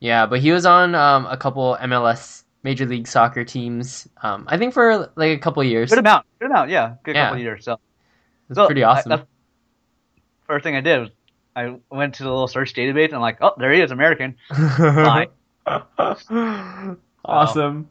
Yeah, 0.00 0.26
but 0.26 0.40
he 0.40 0.52
was 0.52 0.64
on 0.64 0.94
um, 0.94 1.26
a 1.26 1.36
couple 1.36 1.76
MLS 1.82 2.43
Major 2.64 2.86
League 2.86 3.06
Soccer 3.06 3.44
teams. 3.44 4.08
Um, 4.22 4.44
I 4.48 4.58
think 4.58 4.74
for 4.74 5.12
like 5.14 5.36
a 5.36 5.38
couple 5.38 5.62
years. 5.62 5.90
Good 5.90 6.00
amount, 6.00 6.26
good 6.40 6.50
amount, 6.50 6.70
yeah, 6.70 6.94
good 7.04 7.14
Yeah. 7.14 7.26
couple 7.28 7.40
years. 7.40 7.64
So 7.64 7.78
It's 8.50 8.56
So, 8.56 8.66
pretty 8.66 8.82
I- 8.82 8.90
awesome. 8.98 9.10
that's- 9.10 9.28
first 10.46 10.64
thing 10.64 10.74
I 10.76 10.80
did 10.80 11.00
was 11.00 11.10
I 11.56 11.76
went 11.90 12.14
to 12.16 12.24
the 12.24 12.28
little 12.30 12.48
search 12.48 12.74
database 12.74 13.06
and 13.06 13.14
I'm 13.14 13.20
like, 13.20 13.38
oh, 13.40 13.52
there 13.58 13.72
he 13.72 13.80
is, 13.80 13.92
American. 13.92 14.36
Awesome. 17.26 17.88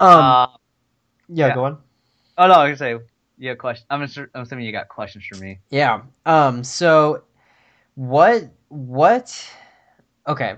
uh, 0.00 0.46
Yeah, 1.28 1.48
Yeah. 1.48 1.54
go 1.54 1.64
on. 1.64 1.78
oh 2.38 2.46
no, 2.46 2.52
I 2.54 2.70
was 2.70 2.78
gonna 2.80 2.98
say, 3.00 3.04
yeah, 3.38 3.54
question. 3.54 3.86
I'm, 3.90 4.02
assur- 4.02 4.30
I'm 4.34 4.42
assuming 4.42 4.66
you 4.66 4.72
got 4.72 4.88
questions 4.88 5.24
for 5.24 5.36
me. 5.42 5.60
Yeah. 5.70 6.02
Um. 6.26 6.62
So, 6.64 7.22
what? 7.94 8.44
What? 8.68 9.48
okay. 10.26 10.56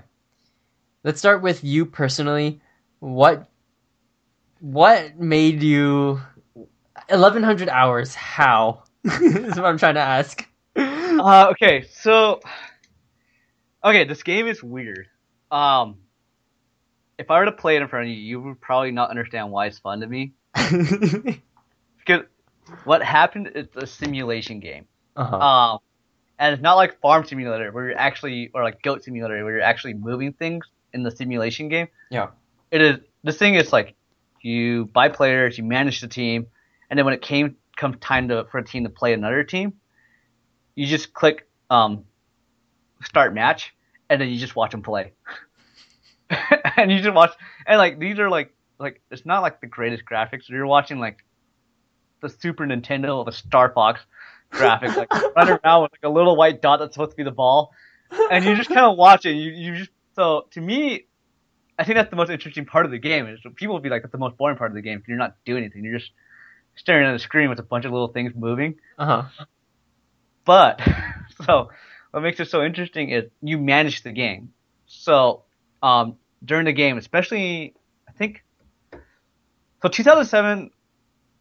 Let's 1.03 1.19
start 1.19 1.41
with 1.43 1.63
you 1.63 1.85
personally. 1.85 2.59
What 2.99 3.49
what 4.59 5.19
made 5.19 5.61
you 5.61 6.19
1100 7.09 7.69
hours? 7.69 8.15
How? 8.15 8.83
is 9.03 9.55
what 9.55 9.65
I'm 9.65 9.77
trying 9.77 9.95
to 9.95 10.01
ask. 10.01 10.47
Uh, 10.75 11.47
okay, 11.51 11.85
so 11.91 12.39
okay, 13.83 14.03
this 14.05 14.23
game 14.23 14.47
is 14.47 14.63
weird. 14.63 15.07
Um, 15.51 15.97
if 17.17 17.29
I 17.29 17.39
were 17.39 17.45
to 17.45 17.51
play 17.51 17.75
it 17.75 17.81
in 17.81 17.87
front 17.87 18.07
of 18.07 18.09
you, 18.11 18.17
you 18.17 18.41
would 18.41 18.59
probably 18.59 18.91
not 18.91 19.09
understand 19.09 19.51
why 19.51 19.67
it's 19.67 19.79
fun 19.79 20.01
to 20.01 20.07
me. 20.07 20.33
Because 22.05 22.25
what 22.83 23.01
happened 23.01 23.51
is 23.55 23.67
a 23.75 23.87
simulation 23.87 24.59
game. 24.59 24.85
uh-huh. 25.15 25.37
Um, 25.37 25.79
and 26.37 26.53
it's 26.53 26.61
not 26.61 26.75
like 26.75 26.99
Farm 26.99 27.25
Simulator 27.25 27.71
where 27.71 27.89
you're 27.89 27.97
actually, 27.97 28.51
or 28.53 28.63
like 28.63 28.81
Goat 28.83 29.03
Simulator 29.03 29.43
where 29.43 29.53
you're 29.53 29.61
actually 29.61 29.93
moving 29.95 30.33
things 30.33 30.65
in 30.93 31.01
the 31.03 31.09
simulation 31.09 31.69
game. 31.69 31.87
Yeah. 32.11 32.27
It 32.71 32.81
is. 32.81 32.97
This 33.23 33.37
thing 33.37 33.55
is 33.55 33.73
like 33.73 33.95
you 34.41 34.85
buy 34.85 35.09
players, 35.09 35.57
you 35.57 35.63
manage 35.63 36.01
the 36.01 36.07
team, 36.07 36.47
and 36.89 36.97
then 36.97 37.05
when 37.05 37.13
it 37.13 37.21
came 37.21 37.55
comes 37.75 37.97
time 37.99 38.29
to 38.29 38.45
for 38.51 38.59
a 38.59 38.63
team 38.63 38.83
to 38.83 38.89
play 38.89 39.13
another 39.13 39.43
team, 39.43 39.73
you 40.75 40.85
just 40.85 41.13
click 41.13 41.47
um, 41.69 42.05
start 43.03 43.33
match, 43.33 43.73
and 44.09 44.21
then 44.21 44.29
you 44.29 44.37
just 44.37 44.55
watch 44.55 44.71
them 44.71 44.81
play. 44.81 45.13
and 46.77 46.91
you 46.91 46.99
just 47.01 47.13
watch, 47.13 47.31
and 47.65 47.77
like 47.77 47.99
these 47.99 48.19
are 48.19 48.29
like 48.29 48.53
like 48.79 49.01
it's 49.11 49.25
not 49.25 49.41
like 49.41 49.61
the 49.61 49.67
greatest 49.67 50.03
graphics. 50.05 50.49
You're 50.49 50.67
watching 50.67 50.99
like 50.99 51.23
the 52.21 52.29
Super 52.29 52.65
Nintendo 52.65 53.27
a 53.27 53.31
Star 53.31 53.71
Fox 53.73 54.01
graphic, 54.49 54.95
like 54.95 55.11
running 55.35 55.57
around 55.63 55.83
with 55.83 55.91
like 55.91 56.03
a 56.03 56.09
little 56.09 56.35
white 56.35 56.61
dot 56.61 56.79
that's 56.79 56.93
supposed 56.93 57.11
to 57.11 57.17
be 57.17 57.23
the 57.23 57.31
ball, 57.31 57.71
and 58.31 58.43
you 58.43 58.55
just 58.55 58.69
kind 58.69 58.85
of 58.85 58.97
watch 58.97 59.25
it. 59.25 59.33
You 59.33 59.51
you 59.51 59.77
just 59.77 59.91
so 60.15 60.47
to 60.51 60.61
me, 60.61 61.05
I 61.77 61.83
think 61.83 61.95
that's 61.95 62.09
the 62.09 62.15
most 62.15 62.29
interesting 62.29 62.65
part 62.65 62.85
of 62.85 62.91
the 62.91 62.99
game. 62.99 63.27
Is 63.27 63.39
people 63.55 63.75
will 63.75 63.81
be 63.81 63.89
like 63.89 64.01
that's 64.01 64.11
the 64.11 64.17
most 64.17 64.37
boring 64.37 64.57
part 64.57 64.71
of 64.71 64.75
the 64.75 64.81
game. 64.81 65.03
You're 65.07 65.17
not 65.17 65.35
doing 65.45 65.63
anything. 65.63 65.83
You're 65.83 65.99
just 65.99 66.11
staring 66.75 67.07
at 67.07 67.13
the 67.13 67.19
screen 67.19 67.49
with 67.49 67.59
a 67.59 67.63
bunch 67.63 67.85
of 67.85 67.91
little 67.91 68.07
things 68.07 68.33
moving. 68.35 68.75
uh-huh. 68.97 69.45
But 70.45 70.81
so 71.45 71.69
what 72.11 72.21
makes 72.21 72.39
it 72.39 72.49
so 72.49 72.63
interesting 72.63 73.09
is 73.09 73.25
you 73.41 73.57
manage 73.57 74.03
the 74.03 74.11
game. 74.11 74.53
So 74.87 75.43
um, 75.81 76.17
during 76.43 76.65
the 76.65 76.73
game, 76.73 76.97
especially 76.97 77.73
I 78.07 78.11
think 78.13 78.43
so 79.81 79.89
2007 79.89 80.71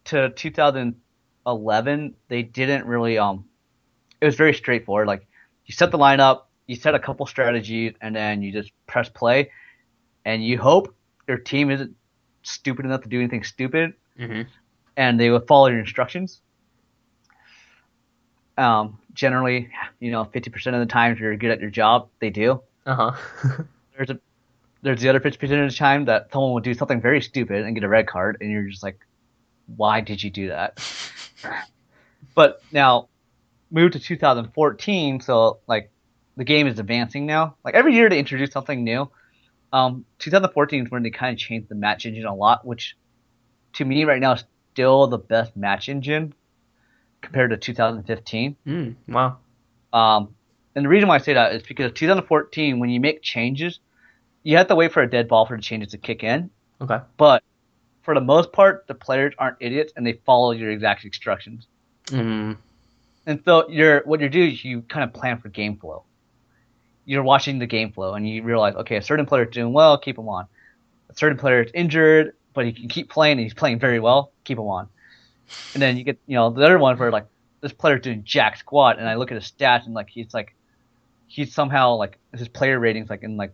to 0.06 0.30
2011, 0.30 2.14
they 2.28 2.42
didn't 2.42 2.86
really 2.86 3.18
um 3.18 3.44
it 4.20 4.26
was 4.26 4.36
very 4.36 4.54
straightforward. 4.54 5.06
Like 5.06 5.26
you 5.66 5.74
set 5.74 5.90
the 5.90 5.98
lineup, 5.98 6.42
you 6.66 6.76
set 6.76 6.94
a 6.94 6.98
couple 6.98 7.26
strategies, 7.26 7.94
and 8.00 8.16
then 8.16 8.42
you 8.42 8.52
just 8.52 8.72
press 8.86 9.08
play, 9.08 9.50
and 10.24 10.44
you 10.44 10.58
hope 10.58 10.94
your 11.28 11.38
team 11.38 11.70
isn't 11.70 11.94
stupid 12.42 12.84
enough 12.84 13.02
to 13.02 13.08
do 13.08 13.18
anything 13.18 13.44
stupid, 13.44 13.94
hmm 14.16 14.42
and 14.96 15.18
they 15.18 15.28
will 15.28 15.40
follow 15.40 15.66
your 15.66 15.80
instructions. 15.80 16.40
Um, 18.56 18.98
generally, 19.12 19.70
you 19.98 20.12
know, 20.12 20.24
50% 20.24 20.74
of 20.74 20.78
the 20.78 20.86
times 20.86 21.18
you're 21.18 21.36
good 21.36 21.50
at 21.50 21.60
your 21.60 21.70
job, 21.70 22.10
they 22.20 22.30
do. 22.30 22.62
Uh-huh. 22.86 23.12
There's 23.96 24.10
a 24.10 24.20
there's 24.82 25.00
the 25.00 25.08
other 25.08 25.18
50% 25.18 25.42
of 25.64 25.70
the 25.70 25.76
time 25.76 26.04
that 26.04 26.28
someone 26.30 26.52
will 26.52 26.60
do 26.60 26.74
something 26.74 27.00
very 27.00 27.22
stupid 27.22 27.64
and 27.64 27.74
get 27.74 27.84
a 27.84 27.88
red 27.88 28.06
card, 28.06 28.36
and 28.40 28.50
you're 28.50 28.68
just 28.68 28.82
like, 28.82 29.00
why 29.76 30.02
did 30.02 30.22
you 30.22 30.30
do 30.30 30.48
that? 30.48 30.78
but 32.34 32.62
now, 32.70 33.08
move 33.70 33.92
to 33.92 33.98
2014, 33.98 35.20
so 35.20 35.58
like 35.66 35.90
the 36.36 36.44
game 36.44 36.66
is 36.66 36.78
advancing 36.78 37.24
now. 37.24 37.56
Like 37.64 37.74
every 37.74 37.94
year 37.94 38.10
they 38.10 38.18
introduce 38.18 38.52
something 38.52 38.84
new. 38.84 39.10
Um, 39.74 40.04
2014 40.20 40.84
is 40.84 40.90
when 40.92 41.02
they 41.02 41.10
kind 41.10 41.32
of 41.32 41.38
changed 41.38 41.68
the 41.68 41.74
match 41.74 42.06
engine 42.06 42.26
a 42.26 42.34
lot, 42.34 42.64
which 42.64 42.96
to 43.72 43.84
me 43.84 44.04
right 44.04 44.20
now 44.20 44.34
is 44.34 44.44
still 44.72 45.08
the 45.08 45.18
best 45.18 45.56
match 45.56 45.88
engine 45.88 46.32
compared 47.20 47.50
to 47.50 47.56
2015. 47.56 48.56
Mm, 48.64 48.94
wow. 49.08 49.38
Um, 49.92 50.34
and 50.76 50.84
the 50.84 50.88
reason 50.88 51.08
why 51.08 51.16
I 51.16 51.18
say 51.18 51.34
that 51.34 51.54
is 51.54 51.64
because 51.64 51.90
2014, 51.92 52.78
when 52.78 52.88
you 52.88 53.00
make 53.00 53.20
changes, 53.20 53.80
you 54.44 54.56
have 54.58 54.68
to 54.68 54.76
wait 54.76 54.92
for 54.92 55.02
a 55.02 55.10
dead 55.10 55.26
ball 55.26 55.44
for 55.44 55.56
the 55.56 55.62
changes 55.62 55.90
to 55.90 55.98
kick 55.98 56.22
in. 56.22 56.50
Okay. 56.80 57.00
But 57.16 57.42
for 58.02 58.14
the 58.14 58.20
most 58.20 58.52
part, 58.52 58.86
the 58.86 58.94
players 58.94 59.34
aren't 59.38 59.56
idiots 59.58 59.92
and 59.96 60.06
they 60.06 60.20
follow 60.24 60.52
your 60.52 60.70
exact 60.70 61.04
instructions. 61.04 61.66
Mm, 62.06 62.58
And 63.26 63.42
so 63.44 63.68
you're 63.68 64.02
what 64.04 64.20
you 64.20 64.28
do 64.28 64.44
is 64.44 64.64
you 64.64 64.82
kind 64.82 65.02
of 65.02 65.12
plan 65.12 65.40
for 65.40 65.48
game 65.48 65.78
flow. 65.78 66.04
You're 67.04 67.22
watching 67.22 67.58
the 67.58 67.66
game 67.66 67.92
flow 67.92 68.14
and 68.14 68.28
you 68.28 68.42
realize, 68.42 68.74
okay, 68.76 68.96
a 68.96 69.02
certain 69.02 69.26
player 69.26 69.44
is 69.44 69.50
doing 69.50 69.72
well, 69.72 69.98
keep 69.98 70.18
him 70.18 70.28
on. 70.28 70.46
A 71.10 71.14
certain 71.14 71.38
player 71.38 71.62
is 71.62 71.70
injured, 71.74 72.34
but 72.54 72.64
he 72.64 72.72
can 72.72 72.88
keep 72.88 73.10
playing 73.10 73.32
and 73.32 73.40
he's 73.40 73.54
playing 73.54 73.78
very 73.78 74.00
well, 74.00 74.32
keep 74.44 74.58
him 74.58 74.64
on. 74.66 74.88
And 75.74 75.82
then 75.82 75.96
you 75.96 76.04
get, 76.04 76.18
you 76.26 76.36
know, 76.36 76.50
the 76.50 76.64
other 76.64 76.78
one 76.78 76.96
where 76.96 77.10
like 77.10 77.26
this 77.60 77.72
player's 77.72 78.02
doing 78.02 78.22
jack 78.24 78.56
squat 78.58 78.98
and 78.98 79.08
I 79.08 79.14
look 79.16 79.30
at 79.30 79.36
his 79.36 79.50
stats 79.50 79.86
and 79.86 79.94
like 79.94 80.08
he's 80.08 80.32
like 80.32 80.54
he's 81.26 81.54
somehow 81.54 81.96
like 81.96 82.18
his 82.32 82.48
player 82.48 82.78
ratings 82.78 83.10
like 83.10 83.22
in 83.22 83.36
like 83.36 83.52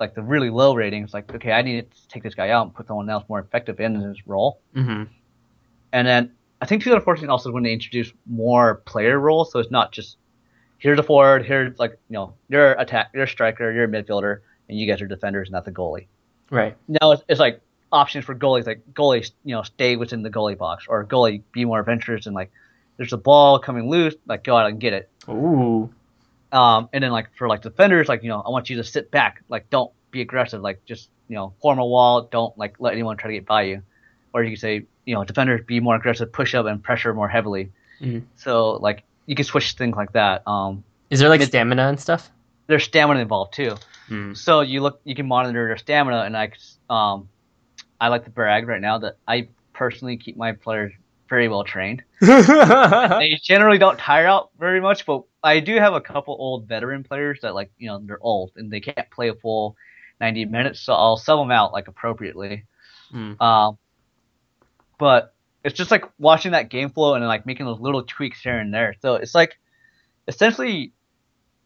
like 0.00 0.14
the 0.14 0.22
really 0.22 0.50
low 0.50 0.74
ratings, 0.74 1.14
like, 1.14 1.32
okay, 1.34 1.52
I 1.52 1.62
need 1.62 1.90
to 1.90 2.08
take 2.08 2.22
this 2.22 2.34
guy 2.34 2.50
out 2.50 2.66
and 2.66 2.74
put 2.74 2.86
someone 2.86 3.08
else 3.08 3.24
more 3.28 3.40
effective 3.40 3.80
in 3.80 3.94
his 3.94 4.26
role. 4.26 4.60
hmm 4.74 5.04
And 5.92 6.06
then 6.06 6.32
I 6.60 6.66
think 6.66 6.82
2014 6.82 7.28
also 7.28 7.50
is 7.50 7.54
when 7.54 7.62
they 7.62 7.72
introduced 7.72 8.12
more 8.26 8.76
player 8.86 9.18
roles, 9.18 9.52
so 9.52 9.58
it's 9.58 9.70
not 9.70 9.92
just 9.92 10.16
here's 10.84 10.98
a 10.98 11.02
forward, 11.02 11.46
here's 11.46 11.78
like 11.78 11.92
you 12.10 12.14
know 12.14 12.34
you're 12.48 12.72
attack, 12.72 13.10
you're 13.14 13.24
a 13.24 13.28
striker, 13.28 13.72
you're 13.72 13.84
a 13.84 13.88
midfielder, 13.88 14.40
and 14.68 14.78
you 14.78 14.86
guys 14.86 15.00
are 15.00 15.06
defenders, 15.06 15.50
not 15.50 15.64
the 15.64 15.72
goalie. 15.72 16.06
Right. 16.50 16.76
Now 16.86 17.12
it's, 17.12 17.22
it's 17.26 17.40
like 17.40 17.62
options 17.90 18.26
for 18.26 18.34
goalies, 18.34 18.66
like 18.66 18.82
goalies, 18.92 19.30
you 19.44 19.54
know, 19.54 19.62
stay 19.62 19.96
within 19.96 20.22
the 20.22 20.28
goalie 20.28 20.58
box, 20.58 20.84
or 20.86 21.04
goalie 21.06 21.42
be 21.52 21.64
more 21.64 21.80
adventurous 21.80 22.26
and 22.26 22.34
like 22.34 22.52
there's 22.98 23.14
a 23.14 23.16
ball 23.16 23.58
coming 23.58 23.88
loose, 23.88 24.14
like 24.26 24.44
go 24.44 24.56
out 24.56 24.68
and 24.68 24.78
get 24.78 24.92
it. 24.92 25.10
Ooh. 25.28 25.90
Um, 26.52 26.90
and 26.92 27.02
then 27.02 27.10
like 27.10 27.34
for 27.34 27.48
like 27.48 27.62
defenders, 27.62 28.06
like 28.06 28.22
you 28.22 28.28
know, 28.28 28.42
I 28.44 28.50
want 28.50 28.68
you 28.68 28.76
to 28.76 28.84
sit 28.84 29.10
back, 29.10 29.42
like 29.48 29.70
don't 29.70 29.90
be 30.10 30.20
aggressive, 30.20 30.60
like 30.60 30.84
just 30.84 31.08
you 31.28 31.34
know 31.34 31.54
form 31.62 31.78
a 31.78 31.86
wall, 31.86 32.28
don't 32.30 32.56
like 32.58 32.76
let 32.78 32.92
anyone 32.92 33.16
try 33.16 33.28
to 33.30 33.34
get 33.34 33.46
by 33.46 33.62
you. 33.62 33.82
Or 34.34 34.42
you 34.42 34.50
can 34.50 34.60
say, 34.60 34.84
you 35.06 35.14
know, 35.14 35.24
defenders 35.24 35.62
be 35.66 35.80
more 35.80 35.96
aggressive, 35.96 36.30
push 36.30 36.54
up 36.54 36.66
and 36.66 36.82
pressure 36.82 37.14
more 37.14 37.28
heavily. 37.28 37.72
Mhm. 38.02 38.24
So 38.36 38.72
like 38.72 39.04
you 39.26 39.34
can 39.34 39.44
switch 39.44 39.72
things 39.72 39.96
like 39.96 40.12
that. 40.12 40.46
Um, 40.46 40.84
Is 41.10 41.20
there 41.20 41.28
like 41.28 41.40
Mid- 41.40 41.48
stamina 41.48 41.88
and 41.88 41.98
stuff? 42.00 42.30
there's 42.66 42.84
stamina 42.84 43.20
involved 43.20 43.52
too. 43.54 43.76
Hmm. 44.08 44.34
So 44.34 44.60
you 44.60 44.80
look, 44.80 45.00
you 45.04 45.14
can 45.14 45.26
monitor 45.26 45.66
their 45.66 45.76
stamina, 45.76 46.22
and 46.22 46.36
I, 46.36 46.52
um, 46.88 47.28
I 48.00 48.08
like 48.08 48.24
to 48.24 48.30
brag 48.30 48.66
right 48.68 48.80
now 48.80 48.98
that 48.98 49.16
I 49.26 49.48
personally 49.72 50.16
keep 50.16 50.36
my 50.36 50.52
players 50.52 50.92
very 51.28 51.48
well 51.48 51.64
trained. 51.64 52.02
they 52.20 53.38
generally 53.42 53.78
don't 53.78 53.98
tire 53.98 54.26
out 54.26 54.50
very 54.58 54.80
much, 54.80 55.06
but 55.06 55.24
I 55.42 55.60
do 55.60 55.76
have 55.76 55.94
a 55.94 56.00
couple 56.00 56.36
old 56.38 56.66
veteran 56.66 57.02
players 57.02 57.40
that 57.42 57.54
like 57.54 57.70
you 57.78 57.88
know 57.88 58.00
they're 58.02 58.22
old 58.22 58.52
and 58.56 58.70
they 58.70 58.80
can't 58.80 59.10
play 59.10 59.28
a 59.28 59.34
full 59.34 59.76
90 60.20 60.46
minutes, 60.46 60.80
so 60.80 60.92
I'll 60.94 61.16
sub 61.16 61.38
them 61.38 61.50
out 61.50 61.72
like 61.72 61.88
appropriately. 61.88 62.64
Hmm. 63.10 63.40
Um, 63.40 63.78
but 64.98 65.33
it's 65.64 65.76
just 65.76 65.90
like 65.90 66.04
watching 66.18 66.52
that 66.52 66.68
game 66.70 66.90
flow 66.90 67.14
and 67.14 67.26
like 67.26 67.46
making 67.46 67.66
those 67.66 67.80
little 67.80 68.02
tweaks 68.02 68.40
here 68.42 68.58
and 68.58 68.72
there. 68.72 68.94
So 69.00 69.14
it's 69.14 69.34
like 69.34 69.58
essentially 70.28 70.92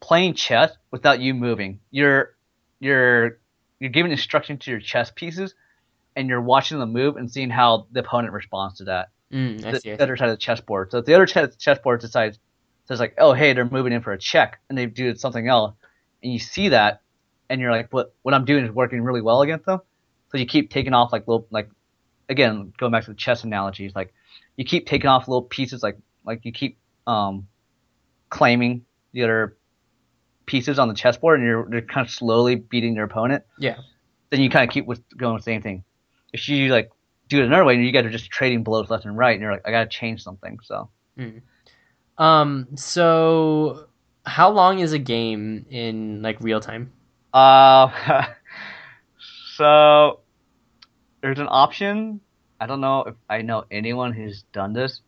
playing 0.00 0.34
chess 0.34 0.72
without 0.90 1.20
you 1.20 1.34
moving. 1.34 1.80
You're 1.90 2.36
you're 2.80 3.38
you're 3.80 3.90
giving 3.90 4.12
instruction 4.12 4.58
to 4.58 4.70
your 4.70 4.80
chess 4.80 5.12
pieces, 5.14 5.54
and 6.16 6.28
you're 6.28 6.40
watching 6.40 6.78
them 6.78 6.92
move 6.92 7.16
and 7.16 7.30
seeing 7.30 7.50
how 7.50 7.86
the 7.92 8.00
opponent 8.00 8.32
responds 8.32 8.78
to 8.78 8.84
that 8.84 9.10
Mm, 9.32 9.60
the, 9.60 9.80
the 9.80 10.02
other 10.02 10.16
side 10.16 10.30
of 10.30 10.34
the 10.34 10.38
chessboard. 10.38 10.90
So 10.90 10.98
if 10.98 11.04
the 11.04 11.14
other 11.14 11.26
chess 11.26 11.54
chessboard 11.56 12.00
decides 12.00 12.38
says 12.86 12.98
like, 12.98 13.14
oh 13.18 13.34
hey, 13.34 13.52
they're 13.52 13.68
moving 13.68 13.92
in 13.92 14.00
for 14.00 14.12
a 14.12 14.18
check, 14.18 14.58
and 14.68 14.78
they 14.78 14.86
do 14.86 15.14
something 15.16 15.46
else, 15.48 15.74
and 16.22 16.32
you 16.32 16.38
see 16.38 16.70
that, 16.70 17.02
and 17.50 17.60
you're 17.60 17.70
like, 17.70 17.92
what 17.92 18.14
what 18.22 18.34
I'm 18.34 18.46
doing 18.46 18.64
is 18.64 18.70
working 18.70 19.02
really 19.02 19.20
well 19.20 19.42
against 19.42 19.66
them. 19.66 19.80
So 20.30 20.38
you 20.38 20.46
keep 20.46 20.70
taking 20.70 20.94
off 20.94 21.12
like 21.12 21.28
little 21.28 21.46
like, 21.50 21.68
again 22.28 22.72
going 22.78 22.92
back 22.92 23.04
to 23.04 23.10
the 23.10 23.16
chess 23.16 23.44
analogies, 23.44 23.92
like 23.94 24.12
you 24.56 24.64
keep 24.64 24.86
taking 24.86 25.08
off 25.08 25.28
little 25.28 25.42
pieces, 25.42 25.82
like 25.82 25.98
like 26.24 26.44
you 26.44 26.52
keep 26.52 26.78
um 27.06 27.48
claiming 28.30 28.84
the 29.12 29.24
other 29.24 29.56
pieces 30.46 30.78
on 30.78 30.88
the 30.88 30.94
chessboard, 30.94 31.40
and 31.40 31.48
you're, 31.48 31.68
you're 31.70 31.82
kind 31.82 32.06
of 32.06 32.12
slowly 32.12 32.56
beating 32.56 32.94
your 32.94 33.04
opponent. 33.04 33.44
Yeah. 33.58 33.76
Then 34.30 34.40
you 34.40 34.50
kind 34.50 34.68
of 34.68 34.72
keep 34.72 34.86
with 34.86 35.02
going 35.16 35.34
with 35.34 35.44
the 35.44 35.50
same 35.50 35.62
thing. 35.62 35.84
If 36.32 36.48
you 36.48 36.70
like 36.70 36.90
do 37.28 37.40
it 37.40 37.44
another 37.44 37.64
way, 37.64 37.74
and 37.74 37.84
you 37.84 37.92
guys 37.92 38.04
are 38.04 38.10
just 38.10 38.30
trading 38.30 38.64
blows 38.64 38.90
left 38.90 39.04
and 39.04 39.16
right, 39.16 39.32
and 39.32 39.42
you're 39.42 39.52
like, 39.52 39.66
I 39.66 39.70
gotta 39.70 39.88
change 39.88 40.22
something. 40.22 40.58
So 40.62 40.90
Um. 42.18 42.68
So, 42.74 43.86
how 44.26 44.50
long 44.50 44.80
is 44.80 44.92
a 44.92 44.98
game 44.98 45.66
in 45.70 46.20
like 46.22 46.40
real 46.40 46.60
time? 46.60 46.92
Uh, 47.32 48.26
so 49.54 50.20
there's 51.20 51.38
an 51.38 51.48
option. 51.50 52.20
I 52.60 52.66
don't 52.66 52.80
know 52.80 53.02
if 53.02 53.14
I 53.28 53.42
know 53.42 53.64
anyone 53.70 54.12
who's 54.12 54.44
done 54.52 54.72
this, 54.72 55.00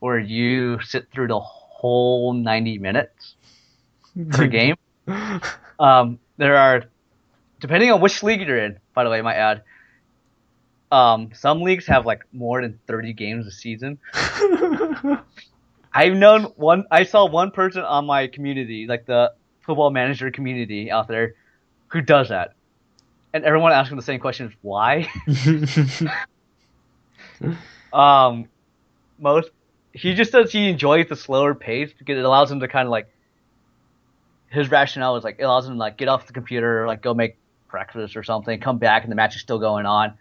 where 0.00 0.18
you 0.18 0.80
sit 0.80 1.10
through 1.12 1.28
the 1.28 1.40
whole 1.40 2.32
90 2.32 2.78
minutes 2.78 3.36
per 4.30 4.46
game. 4.58 4.76
Um, 5.78 6.18
there 6.36 6.56
are, 6.56 6.84
depending 7.60 7.90
on 7.92 8.00
which 8.00 8.22
league 8.22 8.40
you're 8.40 8.58
in, 8.58 8.78
by 8.94 9.04
the 9.04 9.10
way, 9.10 9.18
I 9.18 9.22
might 9.22 9.36
add. 9.36 9.62
Um, 10.90 11.30
some 11.34 11.60
leagues 11.62 11.86
have 11.86 12.06
like 12.06 12.24
more 12.32 12.62
than 12.62 12.78
30 12.86 13.12
games 13.12 13.46
a 13.46 13.50
season. 13.50 13.98
I've 15.92 16.14
known 16.14 16.44
one. 16.56 16.84
I 16.90 17.04
saw 17.04 17.26
one 17.26 17.50
person 17.50 17.82
on 17.82 18.06
my 18.06 18.26
community, 18.26 18.86
like 18.86 19.04
the 19.06 19.32
football 19.60 19.90
manager 19.90 20.30
community 20.30 20.90
out 20.90 21.08
there, 21.08 21.34
who 21.88 22.00
does 22.00 22.28
that, 22.30 22.54
and 23.38 23.46
everyone 23.46 23.72
asks 23.72 23.90
him 23.90 23.96
the 23.96 24.02
same 24.02 24.20
question: 24.20 24.54
Why? 24.62 25.08
um, 27.92 28.48
most 29.18 29.50
he 29.92 30.14
just 30.14 30.30
says 30.30 30.52
he 30.52 30.68
enjoys 30.68 31.08
the 31.08 31.16
slower 31.16 31.54
pace 31.54 31.92
because 31.98 32.18
it 32.18 32.24
allows 32.24 32.50
him 32.50 32.60
to 32.60 32.68
kind 32.68 32.86
of 32.86 32.90
like. 32.90 33.08
His 34.50 34.70
rationale 34.70 35.16
is 35.16 35.24
like 35.24 35.36
it 35.38 35.42
allows 35.42 35.66
him 35.66 35.74
to 35.74 35.78
like 35.78 35.98
get 35.98 36.08
off 36.08 36.26
the 36.26 36.32
computer, 36.32 36.86
like 36.86 37.02
go 37.02 37.12
make 37.12 37.36
breakfast 37.70 38.16
or 38.16 38.22
something, 38.22 38.58
come 38.60 38.78
back 38.78 39.02
and 39.02 39.12
the 39.12 39.16
match 39.16 39.36
is 39.36 39.42
still 39.42 39.58
going 39.58 39.84
on, 39.84 40.14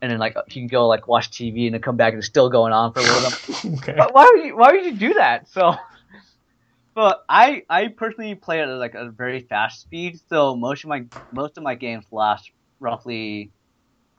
and 0.00 0.10
then 0.10 0.18
like 0.18 0.34
he 0.48 0.60
can 0.60 0.66
go 0.66 0.86
like 0.86 1.06
watch 1.06 1.30
TV 1.30 1.66
and 1.66 1.74
then 1.74 1.82
come 1.82 1.96
back 1.96 2.14
and 2.14 2.18
it's 2.18 2.26
still 2.26 2.48
going 2.48 2.72
on 2.72 2.94
for 2.94 3.00
a 3.00 3.02
little 3.02 3.30
bit. 3.30 3.78
okay. 3.82 3.94
But 3.98 4.14
why 4.14 4.32
would 4.34 4.46
you 4.46 4.56
why 4.56 4.72
would 4.72 4.84
you 4.84 4.96
do 4.96 5.14
that? 5.14 5.48
So, 5.50 5.74
but 6.94 7.22
I 7.28 7.64
I 7.68 7.88
personally 7.88 8.34
play 8.34 8.62
at 8.62 8.68
like 8.68 8.94
a 8.94 9.10
very 9.10 9.40
fast 9.40 9.82
speed, 9.82 10.18
so 10.30 10.56
most 10.56 10.84
of 10.84 10.88
my 10.88 11.04
most 11.30 11.58
of 11.58 11.62
my 11.62 11.74
games 11.74 12.06
last 12.10 12.50
roughly 12.80 13.50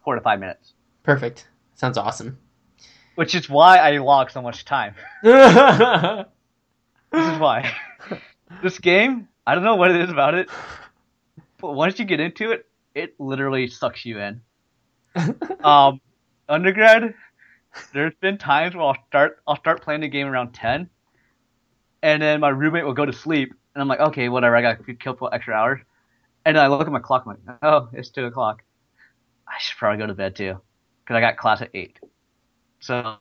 four 0.04 0.16
to 0.16 0.22
five 0.22 0.40
minutes, 0.40 0.74
Perfect. 1.04 1.48
Sounds 1.76 1.98
awesome. 1.98 2.38
which 3.16 3.36
is 3.36 3.50
why 3.50 3.78
I 3.78 3.98
log 4.00 4.30
so 4.32 4.42
much 4.42 4.66
time. 4.66 4.96
This 7.12 7.26
is 7.34 7.40
why 7.40 7.72
this 8.62 8.80
game 8.80 9.30
I 9.46 9.56
don't 9.56 9.64
know 9.64 9.76
what 9.76 9.92
it 9.92 10.02
is 10.02 10.10
about 10.10 10.34
it, 10.36 10.50
but 11.60 11.74
once 11.74 11.98
you 12.00 12.06
get 12.06 12.20
into 12.20 12.52
it, 12.52 12.66
it 12.94 13.16
literally 13.20 13.68
sucks 13.68 14.06
you 14.06 14.20
in. 14.20 14.42
Um, 15.64 16.02
undergrad, 16.50 17.14
there's 17.94 18.14
been 18.22 18.38
times 18.38 18.76
where 18.76 18.84
I'll 18.86 18.98
start 19.08 19.40
I'll 19.48 19.58
start 19.58 19.82
playing 19.82 20.02
the 20.02 20.08
game 20.10 20.28
around 20.28 20.52
ten, 20.54 20.90
and 22.04 22.22
then 22.22 22.40
my 22.42 22.50
roommate 22.50 22.86
will 22.86 22.94
go 22.94 23.06
to 23.06 23.14
sleep, 23.14 23.54
and 23.74 23.82
I'm 23.82 23.88
like, 23.88 24.00
okay, 24.00 24.30
whatever, 24.30 24.56
I 24.56 24.62
got 24.62 24.86
to 24.86 24.94
kill 24.96 25.16
for 25.16 25.34
extra 25.34 25.54
hours, 25.54 25.80
and 26.48 26.58
I 26.58 26.68
look 26.68 26.88
at 26.88 26.94
my 26.94 27.00
clock, 27.00 27.24
I'm 27.26 27.38
like, 27.46 27.58
oh, 27.62 27.90
it's 27.92 28.10
two 28.10 28.26
o'clock. 28.26 28.64
I 29.48 29.60
should 29.60 29.78
probably 29.78 29.98
go 29.98 30.08
to 30.08 30.14
bed 30.14 30.36
too, 30.36 30.58
because 31.04 31.16
I 31.18 31.20
got 31.20 31.36
class 31.36 31.62
at 31.62 31.70
eight. 31.74 32.00
So 32.80 33.18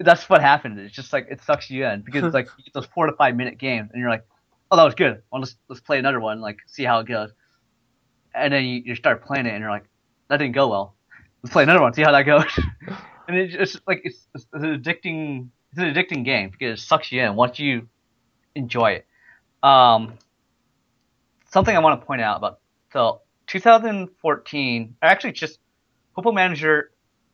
that's 0.00 0.28
what 0.28 0.40
happened. 0.40 0.80
It's 0.80 0.94
just 0.94 1.12
like 1.12 1.28
it 1.30 1.40
sucks 1.42 1.70
you 1.70 1.86
in 1.86 2.02
because 2.02 2.24
it's 2.24 2.34
like 2.34 2.48
you 2.58 2.64
get 2.64 2.74
those 2.74 2.86
four 2.86 3.06
to 3.06 3.12
five 3.12 3.36
minute 3.36 3.56
games, 3.56 3.90
and 3.92 4.00
you're 4.00 4.10
like, 4.10 4.26
oh, 4.72 4.76
that 4.76 4.84
was 4.84 4.96
good. 4.96 5.22
Well, 5.30 5.40
let's 5.40 5.54
let's 5.68 5.80
play 5.80 6.00
another 6.00 6.18
one, 6.18 6.40
like 6.40 6.58
see 6.66 6.82
how 6.82 6.98
it 6.98 7.06
goes. 7.06 7.30
And 8.34 8.52
then 8.52 8.64
you, 8.64 8.82
you 8.84 8.96
start 8.96 9.24
playing 9.24 9.46
it, 9.46 9.50
and 9.50 9.60
you're 9.60 9.70
like, 9.70 9.84
that 10.28 10.38
didn't 10.38 10.54
go 10.56 10.68
well. 10.68 10.96
Let's 11.42 11.52
play 11.52 11.62
another 11.62 11.80
one, 11.80 11.94
see 11.94 12.02
how 12.02 12.12
that 12.12 12.22
goes. 12.22 12.44
and 13.28 13.36
it's 13.36 13.54
just 13.54 13.80
like 13.86 14.00
it's, 14.02 14.26
it's 14.34 14.46
an 14.52 14.62
addicting, 14.62 15.48
it's 15.70 15.80
an 15.80 15.94
addicting 15.94 16.24
game 16.24 16.50
because 16.50 16.80
it 16.80 16.82
sucks 16.82 17.12
you 17.12 17.22
in 17.22 17.36
once 17.36 17.60
you 17.60 17.88
enjoy 18.56 18.92
it. 18.92 19.06
Um, 19.62 20.14
something 21.52 21.74
I 21.76 21.80
want 21.80 22.00
to 22.00 22.06
point 22.06 22.20
out 22.22 22.36
about 22.36 22.60
so 22.92 23.22
2014, 23.46 24.96
actually 25.02 25.32
just 25.32 25.58
Football 26.14 26.32
Manager 26.32 26.90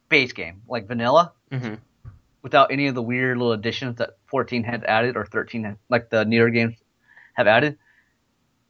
base 0.08 0.32
game, 0.32 0.62
like 0.68 0.86
vanilla, 0.86 1.32
hmm 1.52 1.74
without 2.42 2.70
any 2.70 2.86
of 2.86 2.94
the 2.94 3.02
weird 3.02 3.36
little 3.36 3.52
additions 3.54 3.96
that 3.96 4.10
14 4.26 4.62
had 4.62 4.84
added 4.84 5.16
or 5.16 5.26
13 5.26 5.64
had, 5.64 5.76
like 5.88 6.10
the 6.10 6.24
newer 6.24 6.48
games 6.48 6.76
have 7.34 7.48
added. 7.48 7.76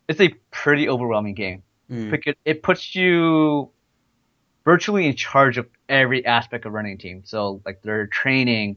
It's 0.09 0.21
a 0.21 0.29
pretty 0.51 0.89
overwhelming 0.89 1.35
game 1.35 1.63
Mm. 1.91 2.11
because 2.11 2.35
it 2.45 2.63
puts 2.63 2.95
you 2.97 3.71
virtually 4.65 5.07
in 5.07 5.15
charge 5.15 5.59
of 5.59 5.69
every 5.89 6.25
aspect 6.27 6.65
of 6.65 6.73
running 6.73 6.95
a 6.95 6.97
team. 6.97 7.23
So 7.25 7.61
like 7.65 7.83
their 7.83 8.07
training, 8.09 8.77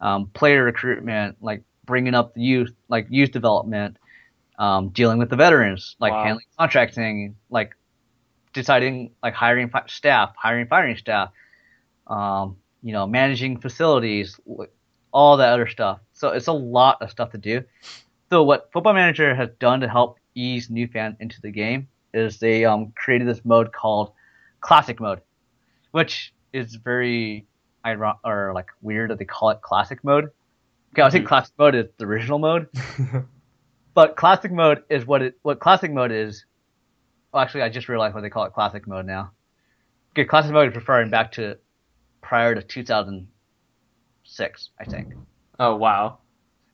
um, 0.00 0.26
player 0.34 0.64
recruitment, 0.64 1.36
like 1.40 1.62
bringing 1.84 2.14
up 2.14 2.34
the 2.34 2.42
youth, 2.42 2.74
like 2.88 3.06
youth 3.08 3.30
development, 3.30 3.96
um, 4.60 4.90
dealing 4.90 5.18
with 5.18 5.30
the 5.30 5.36
veterans, 5.36 5.96
like 5.98 6.12
Wow. 6.12 6.22
handling 6.22 6.46
contracting, 6.58 7.34
like 7.50 7.74
deciding 8.52 9.10
like 9.22 9.34
hiring 9.34 9.70
staff, 9.88 10.32
hiring 10.36 10.66
firing 10.68 10.96
staff, 10.96 11.30
um, 12.06 12.56
you 12.82 12.92
know, 12.92 13.06
managing 13.06 13.58
facilities, 13.60 14.38
all 15.12 15.36
that 15.38 15.52
other 15.52 15.66
stuff. 15.66 15.98
So 16.12 16.28
it's 16.28 16.46
a 16.46 16.52
lot 16.52 16.98
of 17.00 17.10
stuff 17.10 17.30
to 17.32 17.38
do. 17.38 17.62
So 18.30 18.42
what 18.44 18.70
Football 18.72 18.94
Manager 18.94 19.34
has 19.34 19.48
done 19.58 19.80
to 19.80 19.88
help 19.88 20.18
ease 20.34 20.70
new 20.70 20.86
fans 20.86 21.16
into 21.20 21.40
the 21.40 21.50
game 21.50 21.88
is 22.14 22.38
they 22.38 22.64
um, 22.64 22.92
created 22.96 23.26
this 23.26 23.44
mode 23.44 23.72
called 23.72 24.12
Classic 24.60 25.00
Mode, 25.00 25.20
which 25.92 26.32
is 26.52 26.74
very 26.76 27.46
iron- 27.84 28.14
or 28.24 28.52
like 28.54 28.66
weird 28.82 29.10
that 29.10 29.18
they 29.18 29.24
call 29.24 29.50
it 29.50 29.60
Classic 29.62 30.02
Mode. 30.04 30.30
Okay, 30.92 31.02
I 31.02 31.10
think 31.10 31.24
Mhm. 31.24 31.28
Classic 31.28 31.54
Mode 31.58 31.74
is 31.76 31.86
the 31.98 32.04
original 32.04 32.38
mode, 32.38 32.68
but 34.00 34.16
Classic 34.16 34.50
Mode 34.50 34.82
is 34.88 35.06
what 35.06 35.20
it 35.20 35.34
what 35.42 35.60
Classic 35.60 35.92
Mode 35.92 36.10
is. 36.10 36.46
Well, 37.34 37.42
actually, 37.42 37.60
I 37.60 37.68
just 37.68 37.86
realized 37.86 38.14
why 38.14 38.22
they 38.22 38.30
call 38.30 38.46
it 38.46 38.54
Classic 38.54 38.86
Mode 38.86 39.04
now. 39.04 39.32
Okay, 40.12 40.24
Classic 40.24 40.50
Mode 40.50 40.70
is 40.70 40.74
referring 40.74 41.10
back 41.10 41.32
to 41.32 41.58
prior 42.22 42.54
to 42.54 42.62
2006, 42.62 44.70
I 44.80 44.84
think. 44.84 45.12
oh 45.58 45.76
wow. 45.76 46.16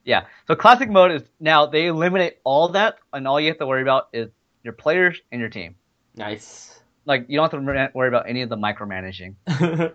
Yeah. 0.04 0.26
So 0.46 0.54
classic 0.54 0.88
mode 0.88 1.10
is 1.10 1.22
now 1.40 1.66
they 1.66 1.86
eliminate 1.86 2.36
all 2.44 2.68
that, 2.68 2.98
and 3.12 3.26
all 3.26 3.40
you 3.40 3.48
have 3.48 3.58
to 3.58 3.66
worry 3.66 3.82
about 3.82 4.06
is 4.12 4.28
your 4.62 4.74
players 4.74 5.20
and 5.32 5.40
your 5.40 5.50
team. 5.50 5.74
Nice. 6.14 6.80
Like 7.06 7.24
you 7.26 7.38
don't 7.38 7.50
have 7.50 7.60
to 7.60 7.90
worry 7.92 8.06
about 8.06 8.28
any 8.28 8.42
of 8.42 8.48
the 8.48 8.56
micromanaging, 8.56 9.34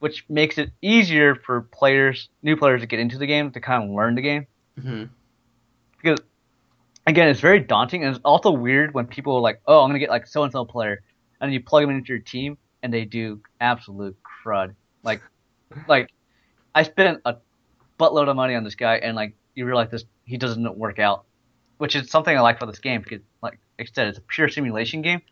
which 0.00 0.24
makes 0.28 0.58
it 0.58 0.72
easier 0.82 1.36
for 1.36 1.60
players, 1.60 2.28
new 2.42 2.56
players, 2.56 2.80
to 2.80 2.88
get 2.88 2.98
into 2.98 3.18
the 3.18 3.26
game 3.28 3.52
to 3.52 3.60
kind 3.60 3.84
of 3.84 3.90
learn 3.90 4.16
the 4.16 4.22
game. 4.22 4.48
hmm 4.80 5.04
Because 6.02 6.18
again, 7.06 7.28
it's 7.28 7.40
very 7.40 7.60
daunting, 7.60 8.02
and 8.04 8.14
it's 8.14 8.22
also 8.24 8.50
weird 8.50 8.94
when 8.94 9.06
people 9.06 9.36
are 9.36 9.40
like, 9.40 9.60
"Oh, 9.66 9.82
I'm 9.82 9.88
gonna 9.88 9.98
get 9.98 10.10
like 10.10 10.26
so 10.26 10.42
and 10.42 10.52
so 10.52 10.64
player," 10.64 11.02
and 11.40 11.52
you 11.52 11.62
plug 11.62 11.82
them 11.84 11.90
into 11.90 12.12
your 12.12 12.22
team, 12.22 12.58
and 12.82 12.92
they 12.92 13.04
do 13.04 13.40
absolute 13.60 14.16
crud. 14.44 14.74
Like, 15.02 15.22
like 15.88 16.10
I 16.74 16.82
spent 16.82 17.20
a 17.24 17.36
buttload 17.98 18.28
of 18.28 18.36
money 18.36 18.54
on 18.54 18.64
this 18.64 18.74
guy, 18.74 18.96
and 18.96 19.16
like 19.16 19.34
you 19.54 19.66
realize 19.66 19.90
this 19.90 20.04
he 20.24 20.36
doesn't 20.36 20.76
work 20.76 20.98
out, 20.98 21.24
which 21.78 21.96
is 21.96 22.10
something 22.10 22.36
I 22.36 22.40
like 22.40 22.56
about 22.56 22.66
this 22.66 22.80
game 22.80 23.00
because, 23.02 23.20
like 23.42 23.58
I 23.80 23.84
said, 23.84 24.08
it's 24.08 24.18
a 24.18 24.22
pure 24.22 24.48
simulation 24.48 25.02
game. 25.02 25.22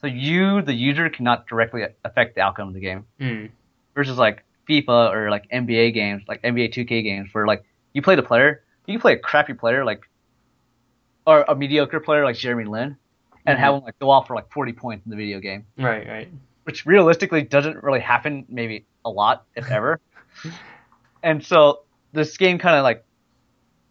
So 0.00 0.08
you, 0.08 0.62
the 0.62 0.74
user, 0.74 1.08
cannot 1.10 1.46
directly 1.46 1.84
affect 2.04 2.34
the 2.34 2.40
outcome 2.40 2.68
of 2.68 2.74
the 2.74 2.80
game 2.80 3.06
Mm. 3.20 3.50
versus 3.94 4.18
like 4.18 4.44
FIFA 4.68 5.12
or 5.14 5.30
like 5.30 5.48
NBA 5.50 5.92
games, 5.92 6.24
like 6.26 6.40
NBA 6.42 6.68
2K 6.72 7.02
games, 7.02 7.32
where 7.32 7.46
like 7.46 7.64
you 7.92 8.02
play 8.02 8.16
the 8.16 8.22
player, 8.22 8.64
you 8.86 8.94
can 8.94 9.00
play 9.00 9.12
a 9.12 9.18
crappy 9.18 9.54
player 9.54 9.84
like, 9.84 10.00
or 11.26 11.44
a 11.48 11.54
mediocre 11.54 12.00
player 12.00 12.24
like 12.24 12.36
Jeremy 12.36 12.64
Lin, 12.64 12.96
and 13.46 13.56
Mhm. 13.56 13.60
have 13.60 13.74
him 13.76 13.82
like 13.84 13.98
go 13.98 14.10
off 14.10 14.26
for 14.28 14.34
like 14.36 14.50
40 14.52 14.72
points 14.72 15.04
in 15.06 15.10
the 15.10 15.16
video 15.16 15.40
game, 15.40 15.66
Right, 15.78 16.06
right. 16.08 16.28
which 16.64 16.86
realistically 16.86 17.42
doesn't 17.42 17.82
really 17.82 18.00
happen, 18.00 18.44
maybe 18.48 18.86
a 19.04 19.10
lot 19.10 19.44
if 19.56 19.70
ever. 19.70 20.00
and 21.22 21.44
so 21.44 21.80
this 22.12 22.36
game 22.36 22.58
kind 22.58 22.76
of 22.76 22.82
like 22.82 23.04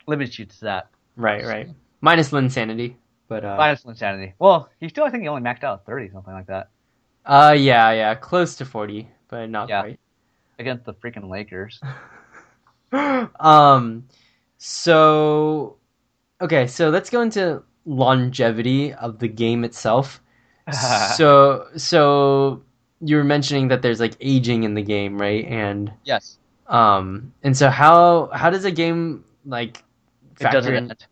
limits 0.08 0.38
you 0.40 0.46
to 0.46 0.62
that. 0.62 0.90
Right, 1.16 1.46
right. 1.46 1.70
Minus 2.02 2.32
Linsanity. 2.32 2.96
But 3.28 3.46
uh 3.46 3.56
Minus 3.58 3.86
insanity. 3.86 4.34
Well, 4.40 4.70
he 4.80 4.90
still 4.90 5.06
I 5.06 5.10
think 5.10 5.24
he 5.24 5.30
only 5.30 5.42
maxed 5.42 5.64
out 5.64 5.86
30, 5.86 6.10
something 6.12 6.34
like 6.34 6.48
that, 6.48 6.70
uh 7.26 7.56
yeah, 7.58 7.92
yeah, 7.92 8.16
close 8.16 8.56
to 8.56 8.66
40, 8.66 9.08
but 9.30 9.50
not 9.50 9.70
Yeah. 9.70 9.82
quite. 9.82 10.00
against 10.60 10.86
the 10.86 10.94
freaking 10.96 11.30
Lakers. 11.30 11.80
um 13.40 14.08
so 14.58 15.78
okay 16.42 16.68
so 16.68 16.90
let's 16.90 17.10
go 17.10 17.22
into 17.22 17.64
longevity 17.86 18.94
of 18.94 19.20
the 19.20 19.28
game 19.28 19.64
itself 19.64 20.22
so 21.16 21.68
so 21.76 22.62
you 23.02 23.16
were 23.16 23.24
mentioning 23.24 23.68
that 23.70 23.82
there's 23.82 24.00
like 24.00 24.16
aging 24.22 24.64
in 24.64 24.74
the 24.74 24.82
game 24.82 25.20
right 25.20 25.46
and 25.46 25.92
yes, 26.04 26.38
um 26.68 27.34
and 27.44 27.56
so 27.58 27.70
how 27.70 28.30
how 28.34 28.50
does 28.50 28.66
a 28.66 28.72
game 28.72 29.24
like 29.46 29.84
it 30.40 30.52
doesn't 30.52 30.74
in 30.76 30.92
end. 30.92 31.08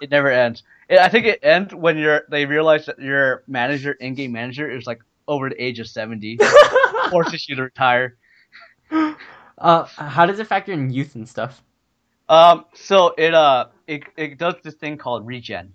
it 0.00 0.10
never 0.10 0.30
ends. 0.30 0.62
It, 0.88 0.98
I 0.98 1.08
think 1.08 1.26
it 1.26 1.40
ends 1.42 1.74
when 1.74 1.96
you're 1.98 2.22
they 2.30 2.46
realize 2.46 2.86
that 2.86 2.98
your 2.98 3.42
manager, 3.46 3.92
in-game 3.92 4.32
manager, 4.32 4.70
is 4.70 4.86
like 4.86 5.00
over 5.28 5.48
the 5.48 5.62
age 5.62 5.78
of 5.80 5.88
seventy, 5.88 6.38
forces 7.10 7.48
you 7.48 7.56
to 7.56 7.62
retire. 7.62 8.16
uh 9.58 9.84
how 9.84 10.26
does 10.26 10.38
it 10.38 10.46
factor 10.46 10.72
in 10.72 10.90
youth 10.90 11.14
and 11.14 11.28
stuff 11.28 11.62
Um, 12.28 12.66
so 12.74 13.14
it 13.16 13.34
uh 13.34 13.66
it 13.86 14.04
it 14.16 14.38
does 14.38 14.54
this 14.62 14.74
thing 14.74 14.98
called 14.98 15.26
regen, 15.26 15.74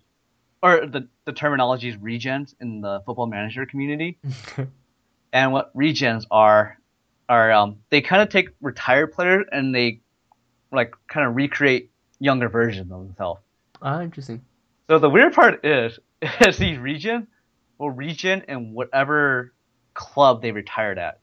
or 0.61 0.85
the 0.85 1.07
the 1.25 1.33
terminology 1.33 1.89
is 1.89 1.97
regens 1.97 2.53
in 2.59 2.81
the 2.81 3.01
Football 3.05 3.27
Manager 3.27 3.65
community. 3.65 4.19
And 5.33 5.53
what 5.53 5.75
regens 5.75 6.25
are 6.29 6.77
are 7.29 7.51
um 7.51 7.77
they 7.89 8.01
kind 8.01 8.21
of 8.21 8.29
take 8.29 8.49
retired 8.61 9.13
players 9.13 9.45
and 9.51 9.73
they 9.73 10.01
like 10.71 10.93
kind 11.07 11.25
of 11.27 11.35
recreate 11.35 11.89
younger 12.19 12.49
versions 12.49 12.91
of 12.91 12.99
themselves. 13.05 13.41
ah 13.81 14.01
interesting 14.01 14.41
So 14.89 14.99
the 14.99 15.09
weird 15.09 15.33
part 15.33 15.65
is, 15.65 15.99
is 16.41 16.57
these 16.57 16.77
regen 16.77 17.27
will 17.77 17.91
regen 17.91 18.43
in 18.47 18.73
whatever 18.73 19.53
club 19.93 20.41
they 20.41 20.51
retired 20.51 20.99
at. 20.99 21.19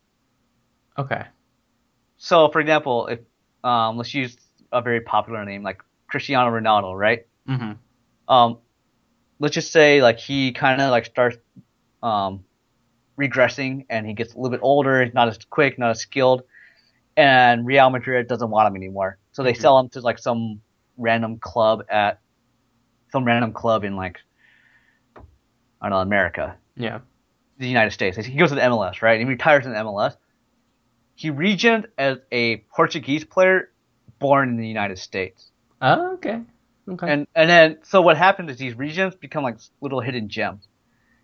okay 0.98 1.26
So, 2.16 2.48
for 2.48 2.60
example, 2.60 3.06
if 3.08 3.20
um, 3.64 3.96
let's 3.96 4.14
use 4.14 4.36
a 4.72 4.82
very 4.82 5.00
popular 5.00 5.44
name 5.44 5.62
like 5.62 5.82
Cristiano 6.08 6.50
Ronaldo, 6.50 6.98
right? 6.98 7.26
mm-hmm. 7.48 7.72
Um, 8.32 8.58
let's 9.38 9.54
just 9.54 9.72
say 9.72 10.02
like 10.02 10.18
he 10.18 10.52
kind 10.52 10.80
of 10.82 10.90
like 10.90 11.06
starts 11.06 11.38
um, 12.02 12.44
regressing 13.18 13.86
and 13.88 14.06
he 14.06 14.12
gets 14.12 14.34
a 14.34 14.36
little 14.36 14.50
bit 14.50 14.60
older, 14.62 15.04
he's 15.04 15.14
not 15.14 15.28
as 15.28 15.38
quick, 15.48 15.78
not 15.78 15.90
as 15.90 16.00
skilled, 16.00 16.42
and 17.16 17.64
Real 17.66 17.88
Madrid 17.90 18.26
doesn't 18.28 18.50
want 18.50 18.68
him 18.68 18.76
anymore. 18.76 19.18
So 19.32 19.42
they 19.42 19.52
Mhm. 19.54 19.60
sell 19.60 19.78
him 19.78 19.88
to 19.90 20.00
like 20.00 20.18
some 20.18 20.60
random 20.96 21.38
club 21.38 21.84
at 21.88 22.20
some 23.12 23.24
random 23.24 23.52
club 23.52 23.84
in 23.84 23.96
like 23.96 24.18
I 25.16 25.88
don't 25.88 25.90
know 25.90 25.98
America, 26.00 26.56
yeah 26.76 26.98
the 27.58 27.66
United 27.68 27.90
States. 27.90 28.16
He 28.16 28.36
goes 28.36 28.50
to 28.50 28.54
the 28.54 28.60
MLS, 28.62 29.02
right? 29.02 29.18
He 29.18 29.24
retires 29.24 29.66
in 29.66 29.72
the 29.72 29.78
MLS. 29.78 30.16
He 31.16 31.30
regened 31.30 31.86
as 31.98 32.18
a 32.30 32.58
Portuguese 32.74 33.24
player 33.24 33.70
born 34.20 34.48
in 34.50 34.56
the 34.56 34.68
United 34.68 34.98
States. 34.98 35.50
Oh 35.80 36.14
okay 36.14 36.40
okay 36.88 37.08
And 37.08 37.26
and 37.34 37.48
then 37.50 37.78
so 37.84 38.02
what 38.02 38.16
happens 38.16 38.50
is 38.50 38.56
these 38.58 38.74
regens 38.74 39.18
become 39.18 39.42
like 39.44 39.58
little 39.80 40.00
hidden 40.00 40.28
gems. 40.28 40.66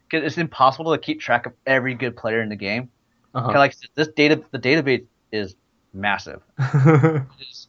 Because 0.09 0.27
it's 0.27 0.39
impossible 0.39 0.93
to 0.93 0.99
keep 0.99 1.21
track 1.21 1.47
of 1.47 1.55
every 1.67 1.95
good 1.95 2.17
player 2.17 2.43
in 2.43 2.49
the 2.49 2.57
game. 2.57 2.91
uh-huh. 3.35 3.53
Like 3.55 3.75
this 3.97 4.09
data 4.17 4.43
the 4.53 4.59
database 4.59 5.07
is 5.33 5.57
massive. 5.93 6.43
It 7.39 7.43
is 7.43 7.69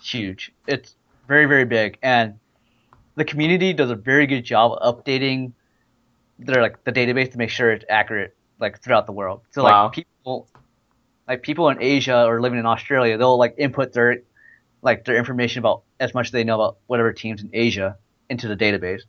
huge. 0.00 0.52
It's 0.66 0.96
very 1.26 1.46
very 1.46 1.64
big, 1.64 1.98
and 2.02 2.40
the 3.16 3.24
community 3.24 3.72
does 3.72 3.90
a 3.90 3.96
very 3.96 4.26
good 4.26 4.42
job 4.44 4.78
of 4.80 5.04
updating 5.04 5.52
their 6.38 6.62
like 6.62 6.82
the 6.84 6.92
database 6.92 7.32
to 7.32 7.38
make 7.38 7.50
sure 7.50 7.72
it's 7.72 7.84
accurate 7.88 8.36
like 8.60 8.82
throughout 8.82 9.06
the 9.06 9.12
world. 9.12 9.42
So 9.52 9.62
Wow. 9.62 9.64
like 9.64 9.92
people 9.92 10.48
like 11.28 11.42
people 11.42 11.68
in 11.70 11.80
Asia 11.82 12.24
or 12.26 12.40
living 12.40 12.58
in 12.58 12.66
Australia, 12.66 13.16
they'll 13.18 13.38
like 13.38 13.54
input 13.58 13.92
their 13.92 14.18
like 14.82 15.04
their 15.04 15.16
information 15.16 15.58
about 15.58 15.82
as 15.98 16.14
much 16.14 16.26
as 16.26 16.32
they 16.32 16.44
know 16.44 16.54
about 16.54 16.78
whatever 16.86 17.12
teams 17.12 17.42
in 17.42 17.50
Asia 17.52 17.96
into 18.28 18.48
the 18.48 18.56
database. 18.56 19.02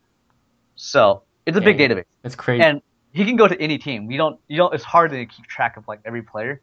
So 0.74 1.22
it's 1.46 1.56
a 1.56 1.60
big 1.60 1.78
Dang. 1.78 1.90
database 1.90 2.04
It's 2.24 2.34
crazy. 2.34 2.62
and 2.62 2.82
he 3.12 3.24
can 3.24 3.36
go 3.36 3.46
to 3.46 3.60
any 3.60 3.78
team. 3.78 4.06
We 4.06 4.16
don't, 4.16 4.38
you 4.48 4.56
don't. 4.56 4.74
It's 4.74 4.84
hard 4.84 5.10
to 5.10 5.26
keep 5.26 5.46
track 5.46 5.76
of 5.76 5.86
like 5.86 6.00
every 6.04 6.22
player. 6.22 6.60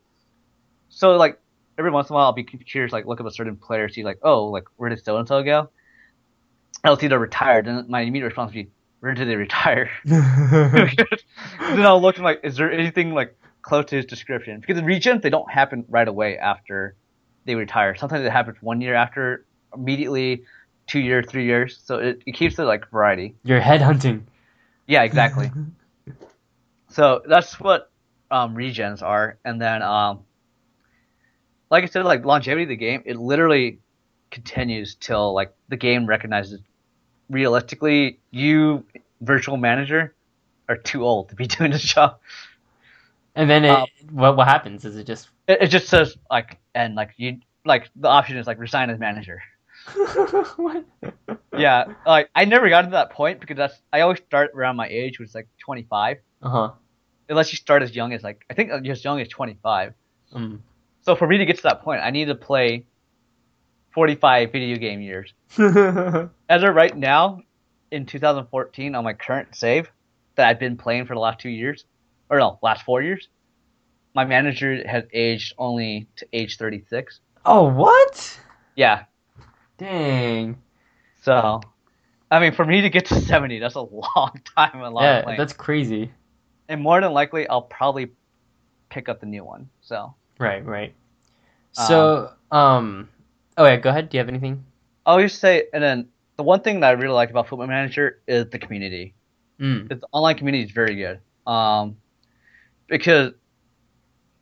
So 0.90 1.12
like 1.12 1.40
every 1.78 1.92
once 1.92 2.10
in 2.10 2.14
a 2.14 2.16
while, 2.16 2.26
I'll 2.26 2.34
be 2.34 2.44
curious, 2.44 2.92
like 2.92 3.06
look 3.06 3.20
up 3.20 3.26
a 3.26 3.32
certain 3.32 3.56
player, 3.56 3.88
see 3.90 4.04
like, 4.04 4.20
oh, 4.24 4.46
like 4.46 4.66
where 4.78 4.90
did 4.90 5.04
so 5.04 5.18
and 5.18 5.28
so 5.28 5.44
go? 5.44 5.70
I'll 6.84 6.98
see 6.98 7.08
they're 7.08 7.20
retired, 7.20 7.68
and 7.68 7.90
my 7.90 8.02
immediate 8.02 8.28
response 8.28 8.50
would 8.50 8.66
be, 8.66 8.72
where 9.00 9.14
did 9.14 9.28
they 9.28 9.36
retire? 9.36 9.90
then 10.06 10.26
I'll 11.62 12.02
look 12.02 12.16
and 12.16 12.24
like, 12.24 12.42
is 12.44 12.56
there 12.56 12.72
anything 12.72 13.14
like 13.14 13.38
close 13.62 13.86
to 13.86 13.96
his 13.98 14.06
description? 14.06 14.60
Because 14.60 14.78
the 14.78 14.84
regens 14.84 15.22
they 15.22 15.30
don't 15.30 15.50
happen 15.52 15.86
right 15.88 16.08
away 16.08 16.38
after 16.38 16.96
they 17.46 17.56
retire. 17.56 17.96
Sometimes 17.96 18.26
it 18.26 18.32
happens 18.32 18.58
one 18.62 18.82
year 18.82 18.96
after, 18.96 19.46
immediately, 19.74 20.44
two 20.88 21.00
years, 21.00 21.26
three 21.28 21.46
years. 21.46 21.80
So 21.84 21.98
it, 22.00 22.22
it 22.26 22.34
keeps 22.34 22.58
it 22.60 22.64
like 22.64 22.90
variety. 22.90 23.36
You're 23.44 23.62
headhunting. 23.62 24.24
Yeah, 24.88 25.04
exactly. 25.04 25.52
So 26.92 27.22
that's 27.28 27.60
what 27.60 27.92
um, 28.32 28.56
regens 28.56 29.04
are, 29.04 29.38
and 29.46 29.62
then 29.62 29.84
um, 29.84 30.22
like 31.70 31.84
I 31.84 31.88
said, 31.88 32.04
like 32.04 32.26
longevity 32.26 32.64
of 32.64 32.70
the 32.70 32.76
game, 32.76 33.04
it 33.06 33.16
literally 33.18 33.80
continues 34.32 34.96
till 34.96 35.34
like 35.34 35.54
the 35.70 35.78
game 35.78 36.06
recognizes 36.08 36.62
realistically 37.30 38.20
you 38.32 38.86
virtual 39.22 39.58
manager 39.58 40.16
are 40.68 40.78
too 40.78 41.04
old 41.04 41.30
to 41.30 41.36
be 41.36 41.48
doing 41.58 41.72
this 41.72 41.84
job. 41.84 42.18
And 43.36 43.50
then 43.50 43.66
it, 43.66 43.70
Um, 43.70 43.88
what 44.12 44.36
what 44.36 44.48
happens? 44.48 44.84
Is 44.86 44.98
it 44.98 45.06
just 45.06 45.30
It, 45.48 45.62
it 45.62 45.68
just 45.68 45.88
says 45.88 46.18
like 46.32 46.58
and 46.80 46.96
like 46.96 47.12
you 47.18 47.40
like 47.66 47.90
the 47.96 48.08
option 48.08 48.38
is 48.38 48.48
like 48.48 48.58
resign 48.58 48.90
as 48.90 48.98
manager. 49.00 49.42
what? 50.56 50.86
Yeah, 51.58 51.94
like 52.06 52.30
I 52.34 52.46
never 52.46 52.70
got 52.70 52.84
to 52.84 52.92
that 52.92 53.12
point 53.12 53.42
because 53.42 53.58
that's 53.58 53.82
I 53.92 54.02
always 54.02 54.20
start 54.20 54.52
around 54.56 54.78
my 54.78 54.88
age, 54.88 55.20
which 55.20 55.30
is 55.30 55.36
like 55.36 55.48
25. 55.60 56.18
Uh 56.42 56.50
huh. 56.50 56.72
Unless 57.28 57.52
you 57.52 57.58
start 57.58 57.84
as 57.84 57.94
young 57.94 58.14
as 58.14 58.24
like 58.24 58.46
I 58.50 58.54
think 58.54 58.72
as 58.72 59.04
young 59.04 59.20
as 59.20 59.28
25. 59.28 59.94
Mm. 60.34 60.60
So 61.02 61.16
for 61.16 61.28
me 61.28 61.38
to 61.38 61.46
get 61.46 61.58
to 61.58 61.64
that 61.64 61.82
point, 61.82 62.02
I 62.02 62.12
need 62.12 62.26
to 62.26 62.36
play 62.36 62.86
45 63.92 64.52
video 64.52 64.78
game 64.78 65.02
years. 65.02 65.34
As 65.58 66.64
of 66.64 66.76
right 66.76 66.96
now, 66.96 67.42
in 67.90 68.06
2014, 68.06 68.96
on 68.96 69.04
my 69.04 69.14
current 69.14 69.56
save 69.56 69.90
that 70.36 70.48
I've 70.48 70.60
been 70.60 70.78
playing 70.78 71.06
for 71.06 71.16
the 71.16 71.20
last 71.20 71.40
two 71.40 71.50
years, 71.50 71.86
or 72.30 72.38
no, 72.38 72.60
last 72.62 72.84
four 72.84 73.02
years, 73.02 73.28
my 74.16 74.26
manager 74.26 74.88
has 74.88 75.04
aged 75.14 75.54
only 75.58 76.08
to 76.18 76.28
age 76.34 76.58
36. 76.58 77.20
oh 77.46 77.64
what? 77.70 78.40
Yeah, 78.76 79.04
Dang. 79.78 80.58
so 81.22 81.62
I 82.32 82.40
mean, 82.40 82.54
for 82.54 82.64
me 82.66 82.82
to 82.82 82.90
get 82.90 83.06
to 83.08 83.20
70, 83.20 83.60
that's 83.60 83.76
a 83.76 83.82
long 83.82 84.40
time. 84.56 84.82
A 84.82 84.90
long 84.90 85.04
Yeah, 85.04 85.22
playing. 85.24 85.38
that's 85.38 85.54
crazy. 85.54 86.12
and 86.68 86.82
more 86.82 87.02
than 87.02 87.12
likely, 87.12 87.48
I'll 87.48 87.64
probably 87.64 88.12
pick 88.90 89.10
up 89.10 89.20
the 89.20 89.26
new 89.26 89.44
one. 89.44 89.70
So 89.82 90.14
Right, 90.40 90.64
right. 90.66 90.94
So, 91.74 92.32
um, 92.52 93.10
oh 93.58 93.66
yeah, 93.66 93.78
go 93.78 93.90
ahead. 93.90 94.10
Do 94.10 94.18
you 94.18 94.20
have 94.20 94.30
anything? 94.30 94.64
I'll 95.06 95.20
just 95.20 95.40
say, 95.40 95.66
and 95.74 95.82
then 95.84 96.08
the 96.38 96.44
one 96.44 96.62
thing 96.62 96.80
that 96.82 96.88
I 96.88 96.92
really 96.92 97.14
like 97.14 97.30
about 97.30 97.48
Football 97.48 97.68
Manager 97.68 98.22
is 98.28 98.50
the 98.50 98.60
community. 98.60 99.14
Mm. 99.60 99.88
The 99.90 100.02
online 100.12 100.38
community 100.38 100.64
is 100.66 100.72
very 100.72 100.96
good. 100.96 101.20
Um, 101.48 101.98
because 102.88 103.34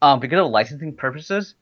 um 0.01 0.19
because 0.19 0.39
of 0.39 0.51
licensing 0.51 0.95
purposes, 0.95 1.55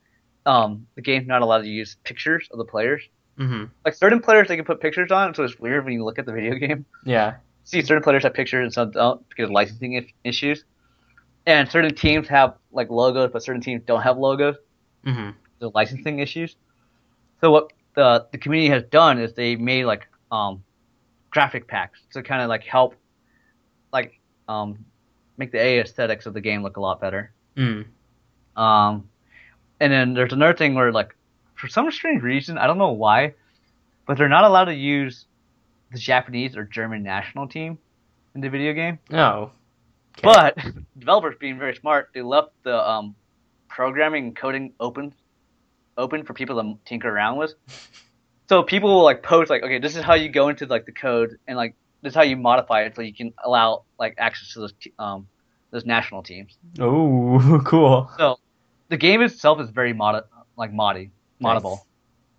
um 0.44 0.86
the 0.94 1.02
game's 1.02 1.26
not 1.26 1.42
allowed 1.42 1.62
to 1.62 1.68
use 1.68 1.96
pictures 2.04 2.48
of 2.50 2.58
the 2.58 2.64
players. 2.64 3.02
hmm 3.36 3.64
Like 3.84 3.94
certain 3.94 4.20
players, 4.20 4.48
they 4.48 4.56
can 4.56 4.64
put 4.64 4.80
pictures 4.80 5.10
on, 5.10 5.34
so 5.34 5.44
it's 5.44 5.58
weird 5.58 5.84
when 5.84 5.94
you 5.94 6.04
look 6.04 6.18
at 6.18 6.26
the 6.26 6.32
video 6.32 6.54
game. 6.66 6.84
Yeah. 7.04 7.36
See, 7.64 7.82
certain 7.82 8.02
players 8.02 8.22
have 8.22 8.34
pictures 8.34 8.64
and 8.64 8.72
some 8.72 8.90
don't 8.92 9.28
because 9.28 9.44
of 9.44 9.50
licensing 9.50 10.08
issues. 10.24 10.64
And 11.46 11.70
certain 11.70 11.94
teams 11.94 12.28
have 12.28 12.54
like 12.72 12.90
logos, 12.90 13.30
but 13.32 13.42
certain 13.42 13.60
teams 13.62 13.82
don't 13.86 14.02
have 14.02 14.18
logos. 14.18 14.56
hmm 15.04 15.30
the 15.58 15.70
licensing 15.74 16.18
issues. 16.18 16.54
So 17.40 17.50
what 17.50 17.72
the 17.94 18.26
the 18.32 18.38
community 18.38 18.70
has 18.70 18.82
done 18.84 19.18
is 19.18 19.32
they 19.34 19.56
made 19.56 19.84
like 19.84 20.06
um 20.30 20.62
graphic 21.30 21.66
packs 21.68 21.98
to 22.12 22.22
kind 22.22 22.42
of 22.42 22.48
like 22.48 22.64
help 22.64 22.94
like 23.92 24.20
um 24.48 24.84
make 25.38 25.52
the 25.52 25.58
aesthetics 25.80 26.26
of 26.26 26.34
the 26.34 26.40
game 26.40 26.62
look 26.62 26.76
a 26.76 26.80
lot 26.80 27.00
better. 27.00 27.32
Mm. 27.56 27.86
Um 28.56 29.08
and 29.80 29.92
then 29.92 30.14
there's 30.14 30.32
another 30.32 30.54
thing 30.54 30.74
where 30.74 30.92
like 30.92 31.14
for 31.54 31.68
some 31.68 31.90
strange 31.90 32.22
reason, 32.22 32.58
I 32.58 32.66
don't 32.66 32.78
know 32.78 32.92
why, 32.92 33.34
but 34.06 34.18
they're 34.18 34.28
not 34.28 34.44
allowed 34.44 34.66
to 34.66 34.74
use 34.74 35.26
the 35.92 35.98
Japanese 35.98 36.56
or 36.56 36.64
German 36.64 37.02
national 37.02 37.48
team 37.48 37.78
in 38.34 38.40
the 38.40 38.50
video 38.50 38.72
game. 38.72 38.98
Oh. 39.12 39.50
Okay. 40.18 40.22
But 40.22 40.58
developers 40.98 41.36
being 41.38 41.58
very 41.58 41.74
smart, 41.76 42.10
they 42.14 42.22
left 42.22 42.50
the 42.62 42.76
um, 42.76 43.14
programming 43.68 44.26
and 44.26 44.36
coding 44.36 44.72
open, 44.80 45.14
open 45.96 46.24
for 46.24 46.34
people 46.34 46.60
to 46.62 46.78
tinker 46.84 47.08
around 47.08 47.38
with. 47.38 47.54
So 48.48 48.62
people 48.62 48.94
will 48.94 49.02
like 49.02 49.24
post 49.24 49.50
like, 49.50 49.64
okay, 49.64 49.80
this 49.80 49.96
is 49.96 50.04
how 50.04 50.14
you 50.14 50.28
go 50.28 50.50
into 50.50 50.66
like 50.66 50.86
the 50.86 50.92
code, 50.92 51.36
and 51.48 51.56
like 51.56 51.74
this 52.02 52.12
is 52.12 52.14
how 52.14 52.22
you 52.22 52.36
modify 52.36 52.82
it 52.82 52.94
so 52.94 53.02
you 53.02 53.12
can 53.12 53.34
allow 53.44 53.82
like 53.98 54.14
access 54.18 54.52
to 54.52 54.60
those 54.60 54.72
t- 54.80 54.92
um 55.00 55.26
those 55.72 55.84
national 55.84 56.22
teams. 56.22 56.56
Oh, 56.78 57.60
cool. 57.66 58.08
So 58.16 58.38
the 58.88 58.96
game 58.96 59.22
itself 59.22 59.60
is 59.60 59.70
very 59.70 59.92
mod 59.92 60.24
like 60.56 60.72
moddy, 60.72 61.10
moddable. 61.42 61.80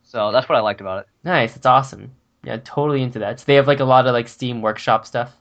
So 0.04 0.32
that's 0.32 0.48
what 0.48 0.58
I 0.58 0.62
liked 0.62 0.82
about 0.82 1.00
it. 1.00 1.08
Nice. 1.24 1.56
It's 1.56 1.66
awesome. 1.66 2.12
Yeah, 2.44 2.58
totally 2.64 3.02
into 3.02 3.20
that. 3.20 3.40
So 3.40 3.46
they 3.46 3.56
have 3.56 3.68
like 3.68 3.80
a 3.82 3.86
lot 3.86 4.08
of 4.08 4.14
like 4.14 4.28
Steam 4.28 4.62
Workshop 4.62 5.06
stuff. 5.06 5.36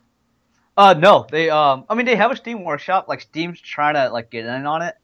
Uh, 0.76 0.94
no, 0.98 1.26
they 1.30 1.48
um, 1.48 1.84
I 1.88 1.94
mean 1.94 2.04
they 2.04 2.16
have 2.16 2.30
a 2.30 2.36
Steam 2.36 2.62
workshop. 2.62 3.08
Like 3.08 3.22
Steam's 3.22 3.60
trying 3.60 3.94
to 3.94 4.10
like 4.10 4.30
get 4.30 4.44
in 4.44 4.66
on 4.66 4.82
it, 4.82 4.94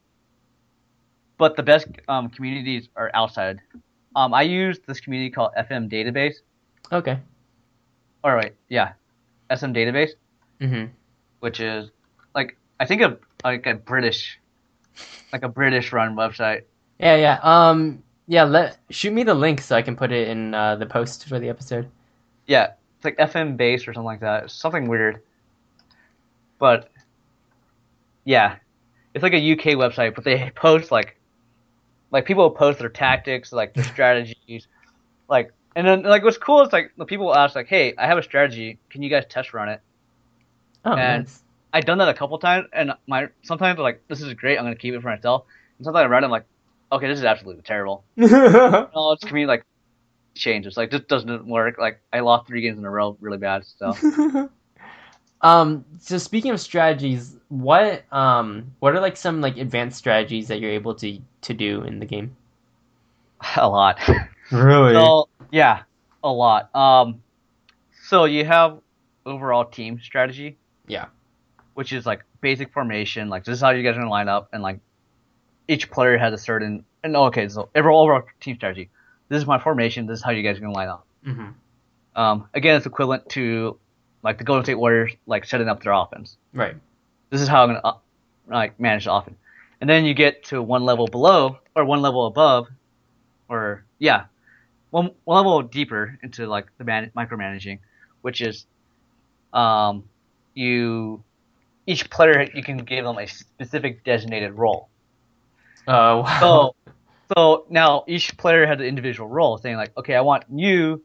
but 1.37 1.55
the 1.55 1.63
best 1.63 1.87
um 2.07 2.29
communities 2.29 2.89
are 2.95 3.09
outside. 3.13 3.59
Um, 4.15 4.33
I 4.33 4.43
use 4.43 4.79
this 4.85 4.99
community 4.99 5.31
called 5.31 5.51
FM 5.57 5.91
Database. 5.91 6.35
Okay. 6.91 7.17
All 8.23 8.35
right, 8.35 8.53
yeah, 8.69 8.93
FM 9.49 9.75
Database, 9.75 10.11
hmm 10.61 10.85
which 11.39 11.59
is 11.59 11.89
like 12.35 12.55
I 12.79 12.85
think 12.85 13.01
a 13.01 13.17
like 13.43 13.65
a 13.65 13.73
British, 13.73 14.39
like 15.31 15.43
a 15.43 15.49
British 15.49 15.91
run 15.91 16.15
website. 16.15 16.63
Yeah, 16.99 17.15
yeah. 17.15 17.39
Um, 17.41 18.03
yeah. 18.27 18.43
Let 18.43 18.77
shoot 18.89 19.11
me 19.13 19.23
the 19.23 19.33
link 19.33 19.61
so 19.61 19.75
I 19.75 19.81
can 19.81 19.95
put 19.95 20.11
it 20.11 20.27
in 20.29 20.53
uh, 20.53 20.75
the 20.75 20.85
post 20.85 21.27
for 21.27 21.39
the 21.39 21.49
episode. 21.49 21.89
Yeah, 22.47 22.73
it's 22.97 23.05
like 23.05 23.17
FM 23.17 23.57
base 23.57 23.87
or 23.87 23.93
something 23.93 24.05
like 24.05 24.19
that. 24.21 24.45
It's 24.45 24.53
something 24.53 24.87
weird. 24.87 25.21
But 26.59 26.89
yeah, 28.25 28.57
it's 29.13 29.23
like 29.23 29.33
a 29.33 29.51
UK 29.53 29.75
website, 29.77 30.15
but 30.15 30.23
they 30.23 30.49
post 30.55 30.91
like 30.91 31.17
like 32.11 32.25
people 32.25 32.49
post 32.51 32.79
their 32.79 32.89
tactics, 32.89 33.51
like 33.51 33.73
their 33.73 33.83
strategies, 33.93 34.67
like 35.29 35.51
and 35.75 35.87
then 35.87 36.03
like 36.03 36.23
what's 36.23 36.37
cool 36.37 36.61
is 36.61 36.71
like 36.71 36.91
the 36.97 37.05
people 37.05 37.25
will 37.27 37.35
ask 37.35 37.55
like, 37.55 37.67
"Hey, 37.67 37.95
I 37.97 38.05
have 38.07 38.17
a 38.17 38.23
strategy. 38.23 38.77
Can 38.89 39.01
you 39.01 39.09
guys 39.09 39.25
test 39.27 39.53
run 39.53 39.69
it?" 39.69 39.81
Oh, 40.85 40.93
And- 40.93 41.23
nice. 41.25 41.39
I've 41.73 41.85
done 41.85 41.97
that 41.97 42.07
a 42.07 42.13
couple 42.13 42.37
times, 42.37 42.67
and 42.71 42.93
my 43.07 43.29
sometimes 43.41 43.77
I'm 43.77 43.83
like, 43.83 44.03
"This 44.07 44.21
is 44.21 44.33
great. 44.35 44.57
I'm 44.57 44.63
gonna 44.63 44.75
keep 44.75 44.93
it 44.93 45.01
for 45.01 45.09
myself." 45.09 45.45
And 45.77 45.85
sometimes 45.85 46.05
I 46.05 46.07
run 46.07 46.23
it, 46.23 46.27
I'm 46.27 46.31
like, 46.31 46.45
"Okay, 46.91 47.07
this 47.07 47.17
is 47.17 47.25
absolutely 47.25 47.63
terrible." 47.63 48.03
All 48.93 49.13
it's 49.13 49.23
community 49.23 49.47
like 49.47 49.65
changes. 50.35 50.77
Like 50.77 50.91
this 50.91 51.01
doesn't 51.01 51.47
work. 51.47 51.79
Like 51.79 51.99
I 52.13 52.19
lost 52.19 52.47
three 52.47 52.61
games 52.61 52.77
in 52.77 52.85
a 52.85 52.89
row, 52.89 53.17
really 53.19 53.39
bad. 53.39 53.65
So. 53.65 54.49
um. 55.41 55.83
So 55.99 56.19
speaking 56.19 56.51
of 56.51 56.61
strategies, 56.61 57.35
what 57.49 58.03
um 58.11 58.71
what 58.79 58.95
are 58.95 59.01
like 59.01 59.17
some 59.17 59.41
like 59.41 59.57
advanced 59.57 59.97
strategies 59.97 60.47
that 60.49 60.59
you're 60.59 60.71
able 60.71 60.93
to 60.95 61.19
to 61.41 61.53
do 61.55 61.81
in 61.81 61.99
the 61.99 62.05
game? 62.05 62.35
a 63.57 63.67
lot. 63.67 63.99
Really? 64.51 64.93
So 64.93 65.27
yeah, 65.51 65.83
a 66.23 66.31
lot. 66.31 66.73
Um, 66.75 67.23
so 68.03 68.25
you 68.25 68.45
have 68.45 68.79
overall 69.25 69.65
team 69.65 69.99
strategy. 69.99 70.57
Yeah. 70.87 71.07
Which 71.73 71.91
is 71.93 72.05
like 72.05 72.23
basic 72.41 72.71
formation. 72.71 73.29
Like 73.29 73.43
this 73.45 73.55
is 73.55 73.61
how 73.61 73.71
you 73.71 73.83
guys 73.83 73.95
are 73.95 73.99
gonna 73.99 74.09
line 74.11 74.29
up, 74.29 74.49
and 74.53 74.61
like 74.61 74.79
each 75.67 75.89
player 75.89 76.17
has 76.17 76.33
a 76.33 76.37
certain. 76.37 76.85
And 77.03 77.15
okay, 77.15 77.47
so 77.49 77.69
overall 77.75 78.03
overall 78.03 78.23
team 78.39 78.55
strategy. 78.55 78.89
This 79.29 79.39
is 79.39 79.47
my 79.47 79.57
formation. 79.59 80.05
This 80.05 80.19
is 80.19 80.23
how 80.23 80.31
you 80.31 80.43
guys 80.43 80.57
are 80.57 80.61
gonna 80.61 80.73
line 80.73 80.89
up. 80.89 81.05
hmm 81.23 81.47
Um, 82.15 82.47
again, 82.53 82.75
it's 82.77 82.85
equivalent 82.85 83.27
to 83.29 83.77
like 84.21 84.37
the 84.37 84.43
Golden 84.43 84.63
State 84.63 84.75
Warriors 84.75 85.13
like 85.25 85.45
setting 85.45 85.67
up 85.67 85.81
their 85.83 85.93
offense. 85.93 86.37
Right. 86.53 86.75
This 87.29 87.41
is 87.41 87.47
how 87.47 87.63
I'm 87.63 87.69
gonna 87.69 87.81
uh, 87.83 87.93
like 88.47 88.79
manage 88.79 89.05
the 89.05 89.13
offense. 89.13 89.37
And 89.81 89.89
then 89.89 90.05
you 90.05 90.13
get 90.13 90.43
to 90.45 90.61
one 90.61 90.83
level 90.85 91.07
below 91.07 91.57
or 91.75 91.83
one 91.83 92.01
level 92.01 92.27
above, 92.27 92.67
or 93.49 93.83
yeah, 93.99 94.25
one 94.91 95.11
one 95.25 95.37
level 95.37 95.61
deeper 95.63 96.17
into 96.21 96.45
like 96.45 96.67
the 96.77 96.83
man- 96.83 97.11
micromanaging, 97.17 97.79
which 98.21 98.39
is, 98.41 98.65
um, 99.51 100.03
you 100.53 101.23
each 101.85 102.09
player 102.09 102.47
you 102.53 102.63
can 102.63 102.77
give 102.77 103.05
them 103.05 103.17
a 103.17 103.27
specific 103.27 104.03
designated 104.03 104.53
role. 104.53 104.89
Oh. 105.87 106.21
wow. 106.21 106.39
So 106.39 106.93
so 107.35 107.65
now 107.69 108.03
each 108.07 108.37
player 108.37 108.65
has 108.65 108.79
an 108.79 108.85
individual 108.85 109.29
role, 109.29 109.57
saying 109.57 109.77
like, 109.77 109.95
okay, 109.97 110.15
I 110.15 110.21
want 110.21 110.43
you 110.49 111.03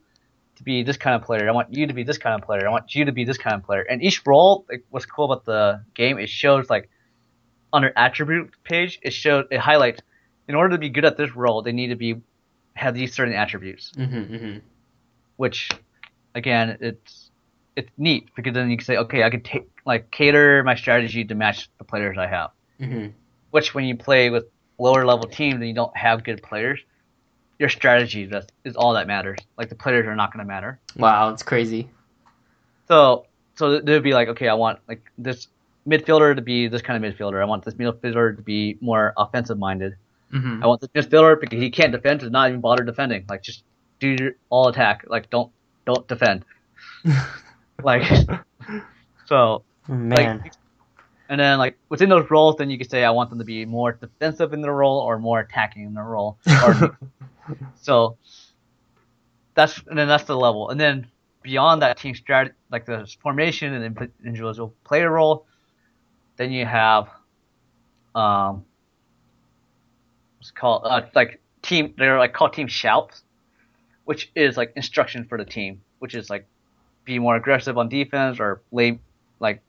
to 0.57 0.63
be 0.63 0.83
this 0.83 0.97
kind 0.97 1.15
of 1.15 1.23
player. 1.23 1.47
I 1.47 1.51
want 1.51 1.73
you 1.73 1.87
to 1.87 1.93
be 1.93 2.03
this 2.03 2.17
kind 2.17 2.35
of 2.39 2.45
player. 2.45 2.67
I 2.67 2.71
want 2.71 2.93
you 2.93 3.05
to 3.05 3.11
be 3.11 3.23
this 3.23 3.37
kind 3.37 3.55
of 3.55 3.63
player. 3.63 3.81
And 3.81 4.03
each 4.03 4.21
role, 4.25 4.65
like, 4.69 4.83
what's 4.89 5.05
cool 5.05 5.31
about 5.31 5.45
the 5.45 5.83
game, 5.95 6.19
it 6.19 6.29
shows 6.29 6.69
like 6.69 6.89
under 7.71 7.93
attribute 7.95 8.51
page, 8.63 8.99
it 9.01 9.11
shows 9.13 9.45
it 9.51 9.59
highlights. 9.59 10.01
In 10.47 10.55
order 10.55 10.71
to 10.75 10.79
be 10.79 10.89
good 10.89 11.05
at 11.05 11.15
this 11.15 11.35
role, 11.35 11.61
they 11.61 11.71
need 11.71 11.87
to 11.87 11.95
be 11.95 12.15
have 12.73 12.93
these 12.93 13.13
certain 13.13 13.33
attributes. 13.33 13.91
hmm 13.95 14.05
hmm 14.05 14.57
Which, 15.37 15.69
again, 16.35 16.77
it's 16.81 17.28
it's 17.79 17.91
neat 17.97 18.29
because 18.35 18.53
then 18.53 18.69
you 18.69 18.77
can 18.77 18.85
say, 18.85 18.97
okay, 18.97 19.23
I 19.23 19.29
could 19.29 19.45
take 19.45 19.67
like 19.85 20.11
cater 20.11 20.63
my 20.63 20.75
strategy 20.75 21.25
to 21.25 21.35
match 21.35 21.69
the 21.77 21.83
players 21.83 22.17
I 22.17 22.27
have 22.27 22.51
hmm 22.79 23.07
which 23.51 23.73
when 23.73 23.85
you 23.85 23.95
play 23.95 24.29
with 24.29 24.45
lower 24.77 25.05
level 25.05 25.27
teams 25.27 25.55
and 25.55 25.67
you 25.67 25.73
don't 25.73 25.95
have 25.95 26.23
good 26.23 26.41
players, 26.41 26.79
your 27.57 27.69
strategy 27.69 28.25
that's, 28.25 28.47
is 28.63 28.75
all 28.75 28.93
that 28.93 29.07
matters. 29.07 29.39
Like 29.57 29.69
the 29.69 29.75
players 29.75 30.05
are 30.05 30.15
not 30.15 30.31
going 30.31 30.45
to 30.45 30.47
matter. 30.47 30.79
Wow, 30.95 31.33
it's 31.33 31.43
crazy. 31.43 31.89
So 32.87 33.25
so 33.55 33.79
they'd 33.81 34.03
be 34.03 34.13
like, 34.13 34.29
okay, 34.29 34.47
I 34.47 34.53
want 34.53 34.79
like 34.87 35.01
this 35.17 35.47
midfielder 35.87 36.35
to 36.35 36.41
be 36.41 36.67
this 36.67 36.81
kind 36.81 37.03
of 37.03 37.13
midfielder. 37.13 37.41
I 37.41 37.45
want 37.45 37.65
this 37.65 37.73
midfielder 37.73 38.35
to 38.35 38.41
be 38.41 38.77
more 38.81 39.13
offensive 39.17 39.57
minded. 39.57 39.95
hmm 40.31 40.63
I 40.63 40.67
want 40.67 40.81
this 40.81 40.89
midfielder 40.91 41.39
because 41.39 41.59
he 41.59 41.69
can't 41.69 41.91
defend 41.91 42.21
to 42.21 42.29
not 42.29 42.49
even 42.49 42.61
bother 42.61 42.83
defending. 42.83 43.25
Like 43.27 43.43
just 43.43 43.63
do 43.99 44.15
your 44.17 44.31
all 44.49 44.69
attack. 44.69 45.05
Like 45.07 45.29
don't 45.29 45.51
don't 45.85 46.07
defend. 46.07 46.45
Like 47.83 48.03
so 49.25 49.63
Man. 49.89 50.39
Like, 50.39 50.53
and 51.29 51.39
then 51.39 51.57
like 51.57 51.77
within 51.89 52.09
those 52.09 52.29
roles, 52.29 52.55
then 52.57 52.69
you 52.69 52.77
could 52.77 52.89
say 52.89 53.03
I 53.03 53.11
want 53.11 53.29
them 53.29 53.39
to 53.39 53.45
be 53.45 53.65
more 53.65 53.91
defensive 53.91 54.53
in 54.53 54.61
their 54.61 54.73
role 54.73 54.99
or 54.99 55.19
more 55.19 55.39
attacking 55.39 55.83
in 55.83 55.93
their 55.93 56.03
role. 56.03 56.37
Or, 56.63 56.97
so 57.81 58.17
that's 59.53 59.79
and 59.87 59.97
then 59.97 60.07
that's 60.07 60.23
the 60.23 60.35
level. 60.35 60.69
And 60.69 60.79
then 60.79 61.07
beyond 61.43 61.81
that 61.81 61.97
team 61.97 62.15
strat, 62.15 62.51
like 62.71 62.85
the 62.85 63.07
formation 63.21 63.73
and 63.73 64.09
individual 64.25 64.73
player 64.83 65.11
role, 65.11 65.45
then 66.37 66.51
you 66.51 66.65
have 66.65 67.09
um, 68.15 68.65
what's 70.37 70.51
called 70.51 70.83
uh, 70.85 71.01
like 71.13 71.39
team. 71.61 71.93
They're 71.97 72.17
like 72.17 72.33
called 72.33 72.53
team 72.53 72.67
shouts, 72.67 73.23
which 74.05 74.31
is 74.35 74.57
like 74.57 74.73
instruction 74.75 75.25
for 75.25 75.37
the 75.37 75.45
team, 75.45 75.81
which 75.99 76.15
is 76.15 76.29
like 76.29 76.47
be 77.05 77.19
more 77.19 77.35
aggressive 77.35 77.77
on 77.77 77.89
defense 77.89 78.39
or 78.39 78.61
lay 78.71 78.99
like 79.39 79.61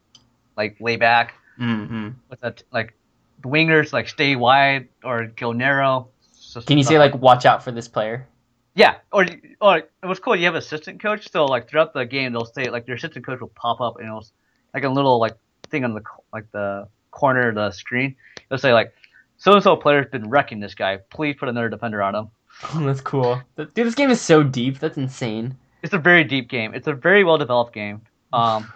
like 0.56 0.76
lay 0.80 0.96
back 0.96 1.34
hmm 1.56 2.10
with 2.28 2.40
that 2.40 2.62
like 2.72 2.94
the 3.42 3.48
wingers 3.48 3.92
like 3.92 4.08
stay 4.08 4.36
wide 4.36 4.88
or 5.04 5.26
go 5.26 5.52
narrow. 5.52 6.08
So 6.32 6.60
Can 6.60 6.78
you 6.78 6.84
say 6.84 6.98
like 6.98 7.14
watch 7.14 7.46
out 7.46 7.62
for 7.62 7.70
this 7.72 7.88
player? 7.88 8.26
yeah, 8.74 8.96
or 9.12 9.26
or 9.60 9.78
it 9.78 10.06
was 10.06 10.18
cool. 10.20 10.36
You 10.36 10.46
have 10.46 10.54
assistant 10.54 11.00
coach, 11.02 11.30
so 11.30 11.44
like 11.46 11.68
throughout 11.68 11.92
the 11.92 12.04
game, 12.04 12.32
they'll 12.32 12.44
say 12.44 12.70
like 12.70 12.86
your 12.86 12.96
assistant 12.96 13.24
coach 13.26 13.40
will 13.40 13.52
pop 13.54 13.80
up 13.80 13.96
and 13.98 14.06
it'll 14.06 14.26
like 14.74 14.84
a 14.84 14.88
little 14.88 15.18
like 15.18 15.36
thing 15.70 15.84
on 15.84 15.94
the 15.94 16.02
like 16.32 16.50
the 16.52 16.88
corner 17.10 17.48
of 17.48 17.54
the 17.54 17.70
screen. 17.72 18.16
They'll 18.48 18.58
say 18.58 18.72
like 18.72 18.92
so 19.36 19.52
and 19.54 19.62
so 19.62 19.76
player's 19.76 20.06
been 20.10 20.28
wrecking 20.28 20.60
this 20.60 20.74
guy. 20.74 20.98
Please 21.10 21.36
put 21.38 21.48
another 21.48 21.68
defender 21.68 22.02
on 22.02 22.14
him. 22.14 22.28
Oh, 22.74 22.80
that's 22.86 23.00
cool. 23.00 23.42
Dude, 23.56 23.74
this 23.74 23.94
game 23.94 24.10
is 24.10 24.20
so 24.20 24.42
deep. 24.42 24.78
That's 24.78 24.96
insane. 24.98 25.56
It's 25.82 25.94
a 25.94 25.98
very 25.98 26.24
deep 26.24 26.48
game. 26.48 26.74
It's 26.74 26.86
a 26.86 26.92
very 26.92 27.24
well 27.24 27.38
developed 27.38 27.72
game. 27.72 28.02
Um, 28.32 28.72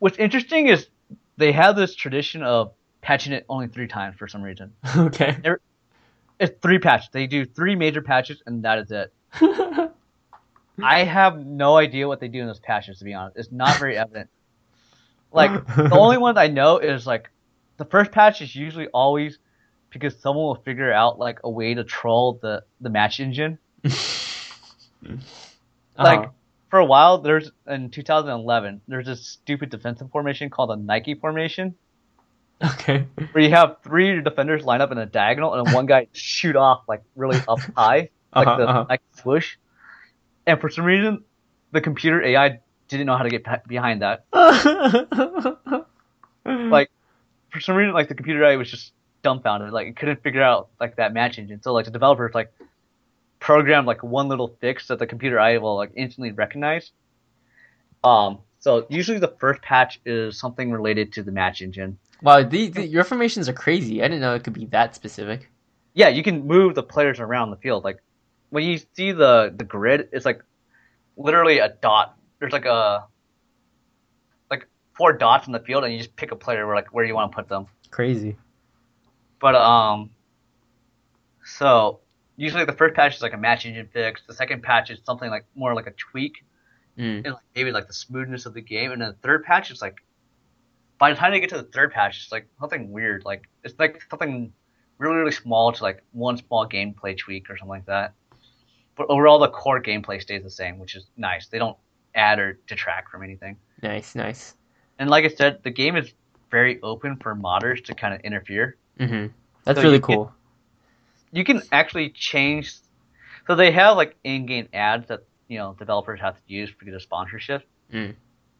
what's 0.00 0.18
interesting 0.18 0.66
is 0.66 0.88
they 1.36 1.52
have 1.52 1.76
this 1.76 1.94
tradition 1.94 2.42
of 2.42 2.72
patching 3.00 3.32
it 3.32 3.46
only 3.48 3.68
three 3.68 3.86
times 3.86 4.16
for 4.16 4.26
some 4.26 4.42
reason. 4.42 4.72
Okay. 4.96 5.36
It's 6.40 6.58
three 6.60 6.80
patches. 6.80 7.10
They 7.12 7.28
do 7.28 7.44
three 7.44 7.76
major 7.76 8.02
patches, 8.02 8.42
and 8.44 8.64
that 8.64 8.78
is 8.80 8.90
it. 8.90 9.12
I 10.82 11.04
have 11.04 11.46
no 11.46 11.76
idea 11.76 12.08
what 12.08 12.20
they 12.20 12.28
do 12.28 12.40
in 12.40 12.46
those 12.46 12.58
patches. 12.58 12.98
To 12.98 13.04
be 13.04 13.14
honest, 13.14 13.36
it's 13.36 13.52
not 13.52 13.78
very 13.78 13.96
evident. 13.96 14.30
Like 15.32 15.66
the 15.66 15.90
only 15.92 16.16
one 16.16 16.38
I 16.38 16.46
know 16.46 16.78
is 16.78 17.06
like 17.06 17.30
the 17.76 17.84
first 17.84 18.10
patch 18.10 18.40
is 18.40 18.56
usually 18.56 18.86
always 18.86 19.38
because 19.90 20.18
someone 20.18 20.46
will 20.46 20.62
figure 20.64 20.90
out 20.90 21.18
like 21.18 21.40
a 21.44 21.50
way 21.50 21.74
to 21.74 21.84
troll 21.84 22.38
the 22.40 22.62
the 22.80 22.88
match 22.88 23.20
engine. 23.20 23.58
Like 25.98 26.20
Uh-huh. 26.20 26.30
for 26.70 26.78
a 26.78 26.84
while, 26.84 27.18
there's 27.18 27.50
in 27.66 27.90
2011, 27.90 28.82
there's 28.88 29.06
this 29.06 29.26
stupid 29.26 29.70
defensive 29.70 30.10
formation 30.10 30.50
called 30.50 30.70
a 30.70 30.76
Nike 30.76 31.14
formation, 31.14 31.74
okay. 32.62 33.06
where 33.32 33.44
you 33.44 33.50
have 33.50 33.76
three 33.82 34.20
defenders 34.22 34.64
line 34.64 34.80
up 34.80 34.92
in 34.92 34.98
a 34.98 35.06
diagonal 35.06 35.54
and 35.54 35.72
one 35.72 35.86
guy 35.86 36.08
shoot 36.12 36.56
off 36.56 36.82
like 36.88 37.02
really 37.14 37.38
up 37.48 37.60
high, 37.76 38.10
like 38.34 38.46
Uh-huh, 38.48 38.56
the 38.58 38.68
uh-huh. 38.68 38.86
like 38.88 39.02
swoosh. 39.14 39.56
And 40.46 40.60
for 40.60 40.68
some 40.70 40.84
reason, 40.84 41.24
the 41.72 41.80
computer 41.80 42.22
AI 42.22 42.60
didn't 42.88 43.06
know 43.06 43.16
how 43.16 43.24
to 43.24 43.30
get 43.30 43.44
behind 43.66 44.02
that. 44.02 44.24
Like 46.44 46.90
for 47.50 47.60
some 47.60 47.76
reason, 47.76 47.92
like 47.94 48.08
the 48.08 48.14
computer 48.14 48.44
AI 48.44 48.56
was 48.56 48.70
just 48.70 48.92
dumbfounded, 49.22 49.72
like 49.72 49.88
it 49.88 49.96
couldn't 49.96 50.22
figure 50.22 50.42
out 50.42 50.68
like 50.80 50.96
that 50.96 51.12
match 51.12 51.38
engine. 51.38 51.60
So 51.62 51.72
like 51.72 51.84
the 51.86 51.90
developers 51.90 52.34
like 52.34 52.52
programmed 53.38 53.86
like 53.86 54.02
one 54.02 54.28
little 54.28 54.56
fix 54.60 54.88
that 54.88 54.98
the 54.98 55.06
computer 55.06 55.38
AI 55.38 55.58
will 55.58 55.76
like 55.76 55.92
instantly 55.94 56.32
recognize. 56.32 56.90
Um, 58.04 58.38
so 58.58 58.86
usually 58.88 59.18
the 59.18 59.34
first 59.38 59.62
patch 59.62 60.00
is 60.04 60.38
something 60.38 60.70
related 60.70 61.12
to 61.14 61.22
the 61.22 61.32
match 61.32 61.62
engine. 61.62 61.98
wow, 62.22 62.42
the, 62.42 62.68
the, 62.68 62.86
your 62.86 63.04
formations 63.04 63.48
are 63.48 63.52
crazy. 63.52 64.02
I 64.02 64.08
didn't 64.08 64.20
know 64.20 64.34
it 64.34 64.44
could 64.44 64.52
be 64.52 64.66
that 64.66 64.94
specific. 64.94 65.50
Yeah, 65.94 66.08
you 66.08 66.22
can 66.22 66.46
move 66.46 66.74
the 66.74 66.82
players 66.82 67.20
around 67.20 67.50
the 67.50 67.56
field. 67.56 67.84
Like 67.84 68.02
when 68.50 68.64
you 68.64 68.78
see 68.94 69.12
the 69.12 69.54
the 69.56 69.64
grid, 69.64 70.08
it's 70.12 70.24
like 70.24 70.42
literally 71.16 71.58
a 71.58 71.68
dot. 71.68 72.16
There's 72.38 72.52
like 72.52 72.66
a 72.66 73.06
like 74.50 74.66
four 74.96 75.12
dots 75.12 75.46
in 75.46 75.52
the 75.52 75.60
field, 75.60 75.84
and 75.84 75.92
you 75.92 75.98
just 75.98 76.14
pick 76.16 76.32
a 76.32 76.36
player 76.36 76.66
where 76.66 76.76
like 76.76 76.92
where 76.92 77.04
you 77.04 77.14
want 77.14 77.32
to 77.32 77.36
put 77.36 77.48
them. 77.48 77.66
Crazy. 77.90 78.36
But 79.40 79.54
um, 79.54 80.10
so 81.44 82.00
usually 82.36 82.64
the 82.64 82.72
first 82.72 82.94
patch 82.94 83.16
is 83.16 83.22
like 83.22 83.32
a 83.32 83.38
match 83.38 83.66
engine 83.66 83.88
fix. 83.92 84.22
The 84.26 84.34
second 84.34 84.62
patch 84.62 84.90
is 84.90 84.98
something 85.04 85.30
like 85.30 85.46
more 85.54 85.74
like 85.74 85.86
a 85.86 85.92
tweak 85.92 86.44
Mm. 86.98 87.24
and 87.26 87.34
like 87.34 87.42
maybe 87.54 87.72
like 87.72 87.86
the 87.88 87.92
smoothness 87.92 88.46
of 88.46 88.54
the 88.54 88.62
game. 88.62 88.90
And 88.90 89.02
then 89.02 89.08
the 89.10 89.16
third 89.28 89.44
patch 89.44 89.70
is 89.70 89.82
like 89.82 89.96
by 90.98 91.10
the 91.10 91.16
time 91.16 91.32
they 91.32 91.40
get 91.40 91.50
to 91.50 91.58
the 91.58 91.62
third 91.64 91.92
patch, 91.92 92.22
it's 92.22 92.32
like 92.32 92.48
something 92.58 92.90
weird. 92.90 93.24
Like 93.24 93.48
it's 93.64 93.78
like 93.78 94.02
something 94.10 94.50
really 94.98 95.16
really 95.16 95.32
small 95.32 95.72
to 95.72 95.82
like 95.82 96.02
one 96.12 96.38
small 96.38 96.66
gameplay 96.66 97.16
tweak 97.18 97.50
or 97.50 97.56
something 97.58 97.68
like 97.68 97.86
that. 97.86 98.14
But 98.96 99.08
overall, 99.10 99.38
the 99.38 99.48
core 99.48 99.82
gameplay 99.82 100.22
stays 100.22 100.42
the 100.42 100.50
same, 100.50 100.78
which 100.78 100.94
is 100.94 101.06
nice. 101.18 101.48
They 101.48 101.58
don't 101.58 101.76
add 102.14 102.38
or 102.38 102.58
detract 102.66 103.10
from 103.10 103.22
anything. 103.22 103.58
Nice, 103.82 104.14
nice. 104.14 104.54
And 104.98 105.10
like 105.10 105.26
I 105.26 105.28
said, 105.28 105.62
the 105.62 105.70
game 105.70 105.96
is 105.96 106.14
very 106.50 106.80
open 106.80 107.16
for 107.16 107.36
modders 107.36 107.84
to 107.84 107.94
kind 107.94 108.14
of 108.14 108.20
interfere. 108.20 108.76
hmm 108.98 109.26
That's 109.64 109.78
So 109.78 109.82
really 109.82 110.00
cool. 110.00 110.32
You 111.36 111.44
can 111.44 111.62
actually 111.70 112.10
change. 112.10 112.74
So 113.46 113.54
they 113.54 113.70
have 113.72 113.96
like 113.96 114.16
in-game 114.24 114.68
ads 114.72 115.06
that 115.08 115.20
you 115.48 115.58
know 115.58 115.74
developers 115.78 116.20
have 116.20 116.34
to 116.36 116.42
use 116.46 116.70
for 116.70 116.84
their 116.84 117.00
sponsorship, 117.00 117.62
Mm. 117.92 118.14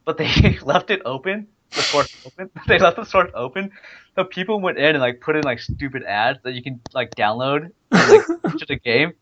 but 0.04 0.16
they 0.18 0.30
left 0.72 0.90
it 0.90 1.02
open. 1.04 1.48
The 1.72 1.82
source 1.82 2.14
open. 2.26 2.50
They 2.68 2.78
left 2.78 2.96
the 2.96 3.04
source 3.04 3.30
open, 3.34 3.72
so 4.14 4.24
people 4.24 4.60
went 4.60 4.78
in 4.78 4.90
and 4.94 5.00
like 5.00 5.20
put 5.20 5.34
in 5.36 5.42
like 5.42 5.58
stupid 5.58 6.04
ads 6.04 6.38
that 6.44 6.52
you 6.54 6.62
can 6.62 6.80
like 6.94 7.10
download 7.16 7.70
and, 7.90 8.10
like 8.44 8.58
to 8.60 8.66
the 8.68 8.76
game. 8.76 9.14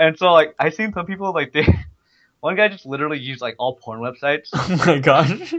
And 0.00 0.18
so 0.18 0.32
like 0.32 0.54
I 0.58 0.70
seen 0.70 0.92
some 0.92 1.06
people 1.06 1.32
like 1.32 1.52
they. 1.52 1.66
One 2.40 2.54
guy 2.56 2.68
just 2.68 2.86
literally 2.86 3.18
used 3.18 3.40
like 3.40 3.56
all 3.58 3.74
porn 3.82 4.00
websites. 4.00 4.48
oh 4.54 4.82
my 4.86 4.98
gosh. 5.00 5.54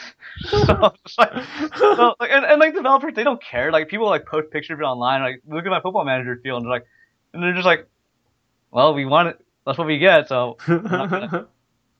so, 0.48 0.92
like, 1.18 1.32
so, 1.76 2.14
like, 2.20 2.30
and, 2.30 2.44
and 2.44 2.60
like 2.60 2.74
developers, 2.74 3.14
they 3.14 3.24
don't 3.24 3.42
care. 3.42 3.70
Like 3.70 3.88
people 3.88 4.06
like 4.06 4.26
post 4.26 4.50
pictures 4.50 4.74
of 4.74 4.80
it 4.80 4.84
online, 4.84 5.20
like 5.22 5.42
look 5.46 5.64
at 5.64 5.70
my 5.70 5.80
football 5.80 6.04
manager 6.04 6.38
field, 6.42 6.62
and 6.62 6.66
they're 6.66 6.78
like, 6.78 6.86
and 7.32 7.42
they're 7.42 7.52
just 7.54 7.66
like, 7.66 7.86
well, 8.70 8.94
we 8.94 9.04
want 9.04 9.28
it. 9.28 9.44
That's 9.66 9.78
what 9.78 9.86
we 9.86 9.98
get, 9.98 10.28
so 10.28 10.56
not 10.68 11.10
gonna- 11.10 11.46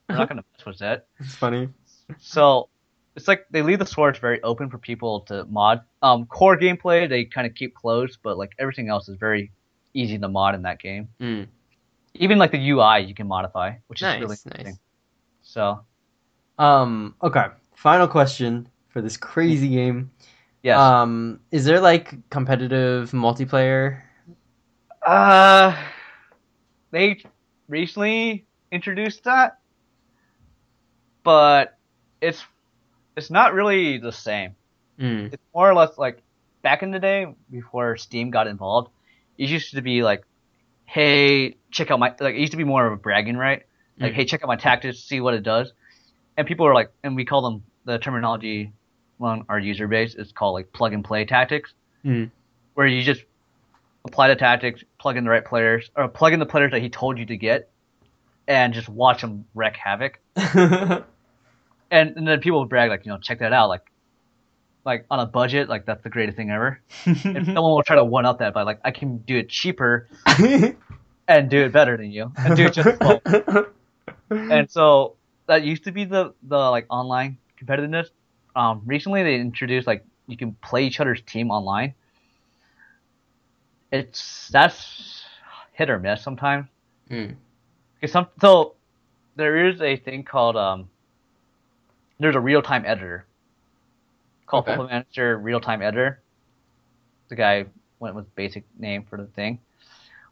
we're 0.08 0.16
not 0.16 0.28
gonna 0.28 0.44
mess 0.58 0.66
with 0.66 0.82
it. 0.82 1.06
it's 1.20 1.34
funny. 1.34 1.68
So 2.18 2.68
it's 3.14 3.28
like 3.28 3.46
they 3.50 3.62
leave 3.62 3.78
the 3.78 3.86
source 3.86 4.18
very 4.18 4.42
open 4.42 4.68
for 4.70 4.78
people 4.78 5.20
to 5.22 5.44
mod. 5.44 5.82
Um, 6.02 6.26
core 6.26 6.58
gameplay 6.58 7.08
they 7.08 7.24
kind 7.24 7.46
of 7.46 7.54
keep 7.54 7.74
closed, 7.74 8.18
but 8.22 8.36
like 8.38 8.50
everything 8.58 8.88
else 8.88 9.08
is 9.08 9.16
very 9.16 9.52
easy 9.94 10.18
to 10.18 10.28
mod 10.28 10.54
in 10.54 10.62
that 10.62 10.80
game. 10.80 11.08
Mm. 11.20 11.46
Even 12.14 12.38
like 12.38 12.50
the 12.50 12.70
UI 12.70 13.00
you 13.00 13.14
can 13.14 13.26
modify, 13.28 13.74
which 13.86 14.00
is 14.02 14.20
really 14.20 14.36
nice. 14.64 14.76
So 15.42 15.84
Um. 16.58 17.14
Okay. 17.22 17.46
Final 17.82 18.06
question 18.06 18.68
for 18.90 19.02
this 19.02 19.16
crazy 19.16 19.68
game. 19.68 20.08
yes, 20.62 20.78
Um. 20.78 21.40
Is 21.50 21.64
there 21.64 21.80
like 21.80 22.14
competitive 22.30 23.10
multiplayer? 23.10 24.02
Uh, 25.04 25.76
they 26.92 27.20
recently 27.68 28.46
introduced 28.70 29.24
that, 29.24 29.58
but 31.24 31.76
it's 32.20 32.44
it's 33.16 33.30
not 33.32 33.52
really 33.52 33.98
the 33.98 34.12
same. 34.12 34.54
Mm. 35.00 35.32
It's 35.32 35.42
more 35.52 35.68
or 35.68 35.74
less 35.74 35.98
like 35.98 36.22
back 36.62 36.84
in 36.84 36.92
the 36.92 37.00
day 37.00 37.34
before 37.50 37.96
Steam 37.96 38.30
got 38.30 38.46
involved. 38.46 38.92
It 39.38 39.48
used 39.48 39.74
to 39.74 39.82
be 39.82 40.04
like, 40.04 40.22
hey, 40.84 41.56
check 41.72 41.90
out 41.90 41.98
my 41.98 42.14
like. 42.20 42.36
It 42.36 42.40
used 42.40 42.52
to 42.52 42.58
be 42.58 42.62
more 42.64 42.86
of 42.86 42.92
a 42.92 42.96
bragging 42.96 43.36
right. 43.36 43.64
Like, 43.98 44.12
Mm. 44.12 44.14
hey, 44.14 44.24
check 44.24 44.44
out 44.44 44.46
my 44.46 44.54
tactics, 44.56 45.00
see 45.00 45.20
what 45.20 45.34
it 45.34 45.42
does. 45.42 45.72
And 46.36 46.46
people 46.46 46.64
are 46.64 46.74
like, 46.74 46.92
and 47.02 47.16
we 47.16 47.24
call 47.24 47.42
them 47.42 47.64
the 47.84 47.98
terminology 47.98 48.72
on 49.20 49.44
our 49.48 49.58
user 49.58 49.86
base 49.88 50.14
is 50.14 50.32
called 50.32 50.54
like 50.54 50.72
plug 50.72 50.92
and 50.92 51.04
play 51.04 51.24
tactics 51.24 51.72
Mm. 52.04 52.30
where 52.74 52.86
you 52.86 53.02
just 53.02 53.22
apply 54.04 54.26
the 54.26 54.34
tactics, 54.34 54.82
plug 54.98 55.16
in 55.16 55.22
the 55.22 55.30
right 55.30 55.44
players, 55.44 55.88
or 55.94 56.08
plug 56.08 56.32
in 56.32 56.40
the 56.40 56.46
players 56.46 56.72
that 56.72 56.82
he 56.82 56.88
told 56.88 57.16
you 57.18 57.26
to 57.26 57.36
get, 57.36 57.70
and 58.48 58.74
just 58.74 58.88
watch 58.88 59.20
them 59.20 59.44
wreak 59.54 59.76
havoc. 59.76 60.18
And, 61.92 62.16
and 62.16 62.26
then 62.26 62.40
people 62.40 62.64
brag 62.64 62.88
like, 62.88 63.04
you 63.04 63.12
know, 63.12 63.18
check 63.18 63.40
that 63.40 63.52
out, 63.52 63.68
like, 63.68 63.82
like 64.84 65.04
on 65.10 65.20
a 65.20 65.26
budget, 65.26 65.68
like 65.68 65.84
that's 65.84 66.02
the 66.02 66.08
greatest 66.08 66.36
thing 66.38 66.50
ever. 66.50 66.80
And 67.04 67.14
someone 67.46 67.72
will 67.72 67.82
try 67.82 67.96
to 67.96 68.04
one 68.04 68.24
up 68.24 68.38
that 68.38 68.54
by 68.54 68.62
like, 68.62 68.80
I 68.82 68.90
can 68.92 69.18
do 69.18 69.36
it 69.36 69.50
cheaper 69.50 70.08
and 71.28 71.50
do 71.50 71.62
it 71.64 71.70
better 71.70 71.98
than 71.98 72.10
you, 72.10 72.32
and 72.36 72.56
do 72.56 72.64
it 72.64 72.72
just 72.72 72.98
well. 72.98 73.20
And 74.30 74.70
so 74.70 75.16
that 75.46 75.62
used 75.64 75.84
to 75.84 75.92
be 75.92 76.06
the 76.06 76.32
the 76.42 76.56
like 76.56 76.86
online 76.88 77.36
competitiveness. 77.64 78.08
Um, 78.54 78.82
recently 78.84 79.22
they 79.22 79.36
introduced 79.36 79.86
like 79.86 80.04
you 80.26 80.36
can 80.36 80.52
play 80.62 80.84
each 80.84 81.00
other's 81.00 81.20
team 81.22 81.50
online. 81.50 81.94
It's 83.90 84.48
that's 84.48 85.24
hit 85.72 85.90
or 85.90 85.98
miss 85.98 86.22
sometimes. 86.22 86.66
Mm. 87.10 87.36
some 88.06 88.26
so 88.40 88.74
there 89.36 89.66
is 89.66 89.80
a 89.80 89.96
thing 89.96 90.22
called 90.24 90.56
um 90.56 90.88
there's 92.18 92.36
a 92.36 92.40
real 92.40 92.62
time 92.62 92.84
editor 92.86 93.26
called 94.52 94.64
Okay. 94.64 94.72
Football 94.72 94.88
Manager 94.88 95.38
Real 95.38 95.60
Time 95.60 95.82
Editor. 95.82 96.20
The 97.28 97.36
guy 97.36 97.64
went 97.98 98.14
with 98.14 98.32
basic 98.34 98.64
name 98.78 99.04
for 99.08 99.16
the 99.16 99.26
thing, 99.26 99.58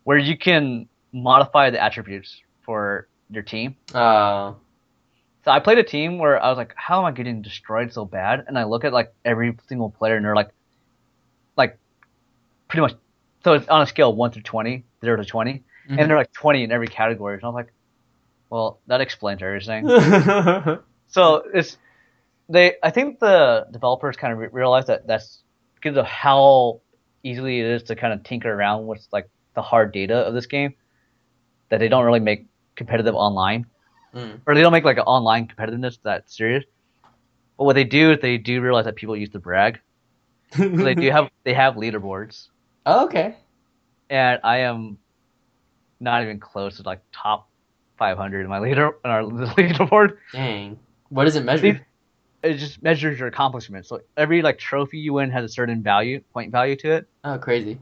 where 0.05 0.19
you 0.19 0.37
can 0.37 0.89
modify 1.13 1.71
the 1.71 1.83
attributes 1.83 2.43
for 2.63 3.09
your 3.31 3.43
team. 3.43 3.77
Uh, 3.95 4.53
So 5.45 5.51
I 5.51 5.59
played 5.61 5.79
a 5.79 5.83
team 5.83 6.19
where 6.19 6.43
I 6.43 6.49
was 6.49 6.59
like, 6.59 6.75
how 6.77 6.99
am 7.01 7.07
I 7.07 7.13
getting 7.13 7.41
destroyed 7.43 7.93
so 7.93 8.05
bad? 8.05 8.45
And 8.47 8.59
I 8.59 8.65
look 8.65 8.85
at 8.85 8.93
like 8.93 9.13
every 9.25 9.57
single 9.69 9.91
player 9.91 10.17
and 10.17 10.25
they're 10.25 10.37
like, 10.37 10.51
like 11.57 11.79
pretty 12.69 12.83
much. 12.83 12.95
So 13.43 13.55
it's 13.55 13.67
on 13.69 13.81
a 13.81 13.87
scale 13.87 14.11
of 14.11 14.17
one 14.17 14.33
through 14.33 14.43
20, 14.43 14.85
zero 15.03 15.17
to 15.17 15.25
20, 15.25 15.63
Mhm. 15.89 15.99
and 15.99 16.11
they're 16.11 16.19
like 16.19 16.33
20 16.33 16.65
in 16.65 16.73
every 16.73 16.89
category. 16.89 17.35
And 17.35 17.45
I 17.45 17.47
was 17.47 17.55
like, 17.55 17.73
well, 18.51 18.81
that 18.87 19.01
explains 19.01 19.43
everything. 19.43 19.89
so 21.09 21.43
it's 21.55 21.79
they. 22.49 22.75
I 22.83 22.91
think 22.91 23.19
the 23.19 23.67
developers 23.71 24.17
kind 24.17 24.33
of 24.35 24.39
re- 24.41 24.49
realized 24.53 24.89
that 24.89 25.07
that's 25.07 25.43
because 25.77 25.97
of 25.97 26.05
how 26.05 26.81
easily 27.23 27.61
it 27.61 27.67
is 27.67 27.83
to 27.85 27.97
kind 27.97 28.13
of 28.13 28.23
tinker 28.25 28.53
around 28.53 28.87
with 28.87 29.07
like 29.13 29.29
the 29.55 29.63
hard 29.63 29.93
data 29.93 30.17
of 30.17 30.35
this 30.35 30.47
game 30.47 30.75
that 31.71 31.79
they 31.79 31.89
don't 31.89 32.05
really 32.05 32.21
make 32.21 32.47
competitive 32.77 33.15
online 33.15 33.65
Mm. 34.15 34.41
or 34.47 34.55
they 34.55 34.61
don't 34.63 34.73
make 34.73 34.85
like 34.85 34.97
an 34.97 35.05
online 35.05 35.47
competitiveness 35.47 35.99
that 36.03 36.31
serious. 36.31 36.65
But 37.57 37.65
what 37.65 37.75
they 37.75 37.85
do 37.85 38.13
is 38.13 38.19
they 38.21 38.39
do 38.39 38.61
realize 38.61 38.87
that 38.87 38.97
people 38.97 39.17
used 39.17 39.33
to 39.33 39.39
brag. 39.39 39.81
So 40.57 40.69
they 40.69 40.95
do 40.95 41.11
have 41.13 41.31
they 41.45 41.55
have 41.55 41.75
leaderboards. 41.75 42.49
Oh, 42.87 43.05
okay. 43.05 43.37
and 44.09 44.41
I 44.43 44.59
am 44.61 44.99
not 46.01 46.23
even 46.23 46.41
close 46.41 46.79
to 46.79 46.83
like 46.83 47.01
top 47.13 47.49
500 47.99 48.41
in 48.41 48.49
my 48.49 48.59
leader 48.59 48.93
in 49.05 49.11
our 49.11 49.23
leaderboard. 49.23 50.17
Dang. 50.33 50.79
What 51.11 51.25
does 51.25 51.37
it 51.37 51.45
measure? 51.45 51.87
It 52.43 52.55
just 52.55 52.83
measures 52.83 53.19
your 53.19 53.29
accomplishment. 53.29 53.85
So 53.87 54.01
every 54.17 54.41
like 54.41 54.59
trophy 54.59 54.99
you 54.99 55.13
win 55.13 55.31
has 55.31 55.45
a 55.45 55.49
certain 55.49 55.83
value, 55.83 56.23
point 56.33 56.51
value 56.51 56.75
to 56.77 56.93
it, 56.93 57.07
Oh, 57.23 57.37
crazy. 57.37 57.79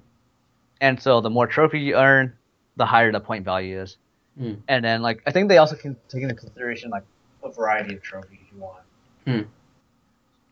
and 0.81 1.01
so 1.01 1.21
the 1.21 1.31
more 1.31 1.47
trophy 1.47 1.79
you 1.79 1.95
earn, 1.95 2.33
the 2.77 2.85
higher 2.85 3.13
the 3.13 3.21
point 3.21 3.45
value 3.45 3.81
is. 3.81 3.97
Hmm. 4.39 4.55
And 4.69 4.85
then 4.85 5.03
like 5.03 5.23
I 5.27 5.33
think 5.33 5.49
they 5.49 5.59
also 5.59 5.77
can 5.77 5.97
take 6.09 6.23
into 6.23 6.35
consideration 6.35 6.91
like 6.91 7.05
what 7.41 7.55
variety 7.57 7.95
of 7.95 8.03
trophies 8.03 8.39
you 8.53 8.61
won, 8.61 8.81
Hmm. 9.27 9.43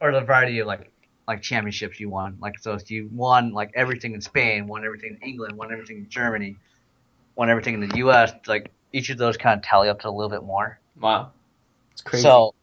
or 0.01 0.13
the 0.13 0.21
variety 0.21 0.59
of 0.59 0.67
like 0.67 0.91
like 1.29 1.43
championships 1.43 2.01
you 2.01 2.09
won. 2.09 2.37
Like 2.41 2.59
so 2.59 2.73
if 2.73 2.91
you 2.91 3.09
won 3.13 3.53
like 3.53 3.71
everything 3.75 4.15
in 4.15 4.21
Spain, 4.21 4.67
won 4.67 4.85
everything 4.85 5.19
in 5.21 5.29
England, 5.29 5.57
won 5.57 5.73
everything 5.73 5.99
in 5.99 6.09
Germany, 6.09 6.57
won 7.37 7.49
everything 7.51 7.75
in 7.75 7.89
the 7.89 7.97
U.S. 7.99 8.33
Like 8.47 8.71
each 8.93 9.11
of 9.11 9.19
those 9.19 9.37
kind 9.37 9.59
of 9.59 9.65
tally 9.65 9.89
up 9.89 10.01
to 10.01 10.09
a 10.09 10.11
little 10.11 10.31
bit 10.31 10.43
more. 10.43 10.79
Wow. 11.01 11.33
It's 11.93 12.03
crazy. 12.03 12.23
So, 12.23 12.55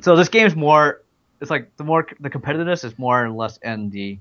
so 0.00 0.16
this 0.16 0.28
game's 0.28 0.56
more. 0.56 1.02
It's 1.40 1.50
like 1.50 1.76
the 1.76 1.84
more 1.84 2.06
the 2.20 2.30
competitiveness 2.30 2.84
is 2.84 2.98
more 2.98 3.24
or 3.24 3.30
less 3.30 3.58
in 3.58 3.90
the, 3.90 4.18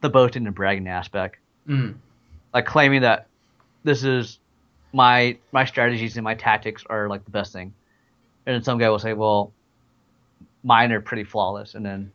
the 0.00 0.10
boasting 0.10 0.46
and 0.46 0.54
bragging 0.54 0.88
aspect. 0.88 1.36
Mm. 1.68 1.94
Like 2.52 2.66
claiming 2.66 3.02
that 3.02 3.26
this 3.82 4.04
is 4.04 4.38
my 4.94 5.36
my 5.52 5.64
strategies 5.64 6.16
and 6.16 6.24
my 6.24 6.34
tactics 6.34 6.84
are 6.88 7.08
like 7.08 7.24
the 7.24 7.30
best 7.30 7.52
thing, 7.52 7.74
and 8.46 8.54
then 8.54 8.62
some 8.62 8.78
guy 8.78 8.88
will 8.88 8.98
say, 9.00 9.12
well, 9.12 9.52
mine 10.62 10.92
are 10.92 11.00
pretty 11.00 11.24
flawless, 11.24 11.74
and 11.74 11.84
then. 11.84 12.10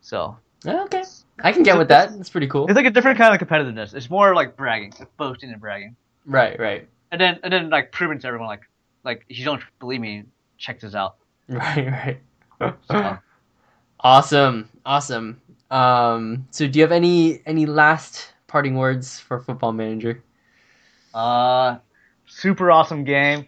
So 0.00 0.36
okay. 0.66 1.04
I 1.44 1.52
can 1.52 1.62
get 1.62 1.78
with 1.78 1.88
that. 1.88 2.10
It's 2.18 2.30
pretty 2.30 2.48
cool. 2.48 2.66
it's 2.66 2.74
like 2.74 2.86
a 2.86 2.90
different 2.90 3.18
kind 3.18 3.40
of 3.40 3.46
competitiveness. 3.46 3.94
It's 3.94 4.10
more 4.10 4.34
like 4.34 4.56
bragging, 4.56 4.92
boasting 5.16 5.50
and 5.52 5.60
bragging, 5.60 5.94
Right, 6.26 6.58
right. 6.58 6.88
and 7.12 7.20
then 7.20 7.38
and 7.44 7.52
then 7.52 7.70
like 7.70 7.92
proving 7.92 8.18
to 8.20 8.26
everyone 8.26 8.48
like 8.48 8.62
like 9.04 9.24
if 9.28 9.38
you 9.38 9.44
don't 9.44 9.62
believe 9.78 10.00
me, 10.00 10.24
check 10.58 10.80
this 10.80 10.94
out. 10.94 11.16
Right, 11.48 12.18
right. 12.60 12.74
So, 12.90 13.18
awesome. 14.00 14.68
Awesome. 14.86 15.40
Um 15.70 16.46
so 16.50 16.66
do 16.66 16.78
you 16.78 16.82
have 16.82 16.92
any 16.92 17.42
any 17.46 17.66
last 17.66 18.32
parting 18.46 18.76
words 18.76 19.18
for 19.20 19.40
Football 19.40 19.72
Manager? 19.72 20.22
Uh, 21.14 21.78
super 22.26 22.70
awesome 22.70 23.04
game. 23.04 23.46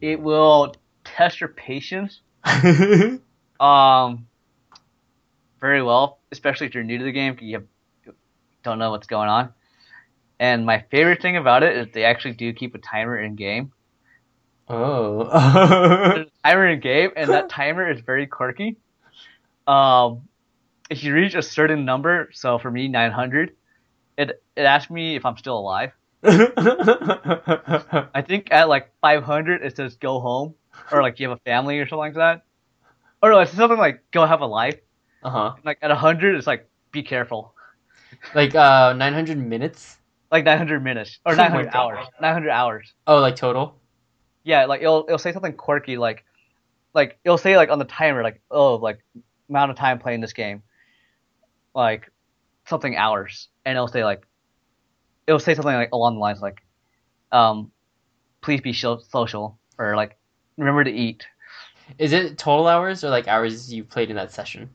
It 0.00 0.20
will 0.20 0.74
test 1.04 1.40
your 1.40 1.48
patience. 1.48 2.20
Um, 3.60 4.26
very 5.60 5.82
well, 5.82 6.18
especially 6.32 6.66
if 6.66 6.74
you're 6.74 6.84
new 6.84 6.98
to 6.98 7.04
the 7.04 7.12
game. 7.12 7.36
You 7.40 7.56
have, 7.58 8.14
don't 8.62 8.78
know 8.78 8.90
what's 8.90 9.06
going 9.06 9.28
on. 9.28 9.50
And 10.38 10.66
my 10.66 10.84
favorite 10.90 11.22
thing 11.22 11.36
about 11.36 11.62
it 11.62 11.76
is 11.76 11.86
they 11.94 12.04
actually 12.04 12.34
do 12.34 12.52
keep 12.52 12.74
a 12.74 12.78
timer 12.78 13.18
in 13.18 13.36
game. 13.36 13.72
oh. 14.68 15.24
There's 16.14 16.26
a 16.26 16.48
timer 16.48 16.68
in 16.68 16.80
game, 16.80 17.10
and 17.16 17.30
that 17.30 17.48
timer 17.58 17.90
is 17.90 18.00
very 18.00 18.26
quirky. 18.26 18.76
Um, 19.66 20.28
if 20.90 21.02
you 21.04 21.14
reach 21.14 21.34
a 21.34 21.42
certain 21.42 21.84
number, 21.84 22.28
so 22.32 22.58
for 22.58 22.70
me 22.70 22.88
900, 22.88 23.54
it 24.18 24.42
it 24.56 24.62
asks 24.62 24.90
me 24.90 25.16
if 25.16 25.24
I'm 25.24 25.36
still 25.38 25.58
alive. 25.58 25.92
I 26.24 28.22
think 28.26 28.48
at 28.50 28.68
like 28.68 28.92
500 29.00 29.62
it 29.62 29.76
says 29.76 29.96
go 29.96 30.20
home, 30.20 30.54
or 30.90 31.02
like 31.02 31.18
you 31.20 31.28
have 31.28 31.38
a 31.38 31.40
family 31.42 31.78
or 31.78 31.86
something 31.86 31.98
like 31.98 32.14
that, 32.14 32.44
or 33.22 33.30
no, 33.30 33.40
it's 33.40 33.52
something 33.52 33.78
like 33.78 34.04
go 34.12 34.26
have 34.26 34.40
a 34.42 34.46
life. 34.46 34.80
uh-huh. 35.22 35.56
Like 35.64 35.78
at 35.82 35.90
100 35.90 36.36
it's 36.36 36.46
like 36.46 36.68
be 36.92 37.02
careful, 37.02 37.54
Like 38.34 38.54
uh 38.54 38.92
900 38.92 39.38
minutes? 39.38 39.96
like 40.30 40.44
900 40.44 40.82
minutes 40.82 41.18
or 41.24 41.36
Oh 41.36 41.36
900 41.36 41.70
God. 41.70 41.74
hours, 41.74 42.06
900 42.20 42.50
hours. 42.50 42.92
Oh, 43.06 43.20
like 43.20 43.36
total? 43.36 43.80
Yeah, 44.44 44.66
like 44.66 44.82
it'll 44.82 45.04
it'll 45.06 45.18
say 45.18 45.32
something 45.32 45.54
quirky 45.54 45.96
like, 45.96 46.24
like 46.94 47.18
it'll 47.24 47.38
say 47.38 47.56
like 47.56 47.70
on 47.70 47.78
the 47.80 47.86
timer 47.86 48.22
like 48.22 48.42
oh 48.50 48.76
like 48.76 49.00
amount 49.50 49.72
of 49.72 49.78
time 49.78 49.98
playing 50.00 50.20
this 50.20 50.32
game, 50.34 50.62
like 51.74 52.10
something 52.66 52.96
hours, 52.96 53.48
and 53.64 53.76
it'll 53.76 53.88
say 53.88 54.04
like, 54.04 54.24
it'll 55.26 55.40
say 55.40 55.54
something 55.54 55.74
like 55.74 55.90
along 55.92 56.14
the 56.14 56.20
lines 56.20 56.40
like, 56.40 56.62
um, 57.32 57.70
please 58.42 58.60
be 58.60 58.72
social 58.72 59.58
or 59.78 59.96
like 59.96 60.16
remember 60.56 60.84
to 60.84 60.92
eat. 60.92 61.26
Is 61.98 62.12
it 62.12 62.38
total 62.38 62.66
hours 62.66 63.04
or 63.04 63.10
like 63.10 63.28
hours 63.28 63.72
you 63.72 63.84
played 63.84 64.10
in 64.10 64.16
that 64.16 64.32
session? 64.32 64.70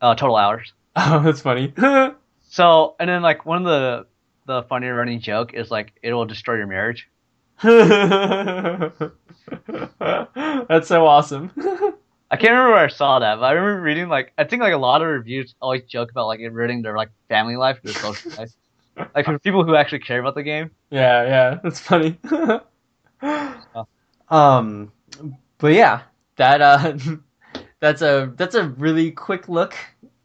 Uh, 0.00 0.14
total 0.14 0.36
hours. 0.36 0.72
Oh, 0.96 1.20
that's 1.24 1.40
funny. 1.40 1.72
So 2.50 2.94
and 3.00 3.10
then 3.10 3.20
like 3.20 3.44
one 3.44 3.58
of 3.58 3.64
the 3.64 4.06
the 4.46 4.62
funny 4.68 4.86
running 4.86 5.18
joke 5.18 5.54
is 5.54 5.72
like 5.72 5.92
it 6.04 6.12
will 6.12 6.24
destroy 6.24 6.54
your 6.54 6.68
marriage. 6.68 7.08
that's 7.62 7.72
so 10.86 11.06
awesome. 11.06 11.50
I 12.30 12.36
can't 12.36 12.52
remember 12.52 12.70
where 12.70 12.84
I 12.84 12.88
saw 12.88 13.18
that, 13.18 13.36
but 13.36 13.44
I 13.44 13.52
remember 13.52 13.82
reading 13.82 14.08
like 14.08 14.32
I 14.38 14.44
think 14.44 14.62
like 14.62 14.72
a 14.72 14.78
lot 14.78 15.02
of 15.02 15.08
reviews 15.08 15.56
always 15.60 15.82
joke 15.84 16.12
about 16.12 16.28
like 16.28 16.38
it 16.38 16.50
ruining 16.50 16.82
their 16.82 16.96
like 16.96 17.10
family 17.28 17.56
life, 17.56 17.80
their 17.82 17.94
social 17.94 18.30
life. 18.38 18.50
Like 19.14 19.24
for 19.24 19.38
people 19.38 19.64
who 19.64 19.74
actually 19.74 20.00
care 20.00 20.20
about 20.20 20.34
the 20.34 20.42
game. 20.42 20.70
Yeah, 20.90 21.24
yeah, 21.24 21.58
that's 21.62 21.80
funny. 21.80 22.18
um, 24.28 24.92
but 25.58 25.72
yeah, 25.72 26.02
that 26.36 26.60
uh, 26.60 26.96
that's 27.80 28.02
a 28.02 28.32
that's 28.36 28.54
a 28.54 28.68
really 28.68 29.10
quick 29.10 29.48
look 29.48 29.74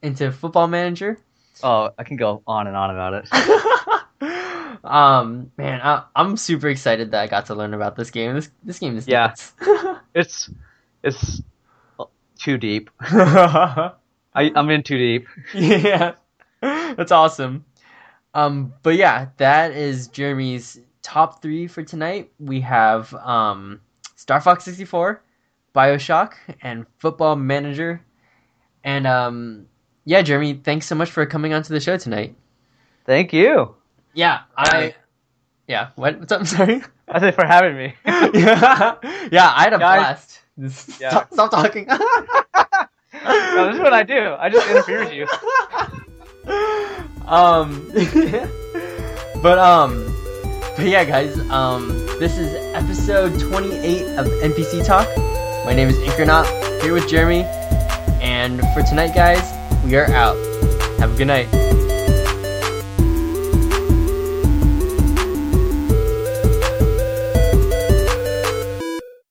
into 0.02 0.30
Football 0.32 0.68
Manager. 0.68 1.18
Oh, 1.62 1.90
I 1.98 2.04
can 2.04 2.16
go 2.16 2.42
on 2.46 2.66
and 2.66 2.76
on 2.76 2.90
about 2.90 3.14
it. 3.14 4.84
um, 4.84 5.50
man, 5.56 5.80
I, 5.82 6.04
I'm 6.14 6.36
super 6.36 6.68
excited 6.68 7.10
that 7.10 7.22
I 7.22 7.26
got 7.26 7.46
to 7.46 7.54
learn 7.54 7.74
about 7.74 7.96
this 7.96 8.10
game. 8.10 8.34
This 8.34 8.50
this 8.62 8.78
game 8.78 8.96
is 8.96 9.06
Yeah. 9.06 9.34
It's 10.14 10.50
it's 11.02 11.42
too 12.38 12.56
deep. 12.56 12.90
I 13.00 13.92
I'm 14.34 14.70
in 14.70 14.82
too 14.82 14.98
deep. 14.98 15.28
yeah, 15.54 16.14
that's 16.60 17.12
awesome. 17.12 17.64
Um, 18.34 18.72
but 18.82 18.96
yeah, 18.96 19.28
that 19.38 19.72
is 19.72 20.08
Jeremy's 20.08 20.78
top 21.02 21.42
three 21.42 21.66
for 21.66 21.82
tonight. 21.82 22.30
We 22.38 22.60
have 22.60 23.12
um, 23.14 23.80
Star 24.16 24.40
Fox 24.40 24.64
64, 24.64 25.22
Bioshock, 25.74 26.34
and 26.62 26.86
Football 26.98 27.36
Manager. 27.36 28.02
And 28.84 29.06
um, 29.06 29.66
yeah, 30.04 30.22
Jeremy, 30.22 30.54
thanks 30.54 30.86
so 30.86 30.94
much 30.94 31.10
for 31.10 31.24
coming 31.26 31.52
onto 31.52 31.72
the 31.74 31.80
show 31.80 31.96
tonight. 31.96 32.36
Thank 33.04 33.32
you. 33.32 33.74
Yeah, 34.14 34.40
I. 34.56 34.94
Yeah, 35.66 35.90
what? 35.96 36.18
What's 36.18 36.32
up? 36.32 36.40
I'm 36.40 36.46
sorry. 36.46 36.82
I 37.08 37.20
said 37.20 37.34
for 37.34 37.46
having 37.46 37.76
me. 37.76 37.94
yeah, 38.06 38.94
yeah, 39.32 39.52
I 39.54 39.64
had 39.64 39.72
a 39.72 39.78
Guys. 39.78 40.38
blast. 40.58 41.00
Yeah. 41.00 41.10
Stop, 41.10 41.32
stop 41.32 41.50
talking. 41.50 41.86
No, 43.22 43.66
this 43.66 43.74
is 43.74 43.80
what 43.82 43.92
I 43.92 44.02
do. 44.02 44.34
I 44.38 44.48
just 44.48 44.66
interfere 44.70 45.00
with 45.00 45.12
you. 45.12 45.26
Um 47.26 47.90
but 49.42 49.58
um 49.58 50.14
but 50.76 50.86
yeah 50.86 51.04
guys 51.04 51.38
um 51.50 51.88
this 52.18 52.38
is 52.38 52.54
episode 52.74 53.38
28 53.40 54.18
of 54.18 54.26
npc 54.26 54.84
talk. 54.84 55.08
My 55.64 55.74
name 55.74 55.88
is 55.88 55.98
inkernaut 55.98 56.46
here 56.82 56.92
with 56.92 57.08
jeremy. 57.08 57.42
And 58.22 58.60
for 58.74 58.82
tonight 58.82 59.14
guys 59.14 59.42
we 59.84 59.96
are 59.96 60.06
out. 60.12 60.36
Have 60.98 61.14
a 61.14 61.16
good 61.16 61.26
night 61.26 61.48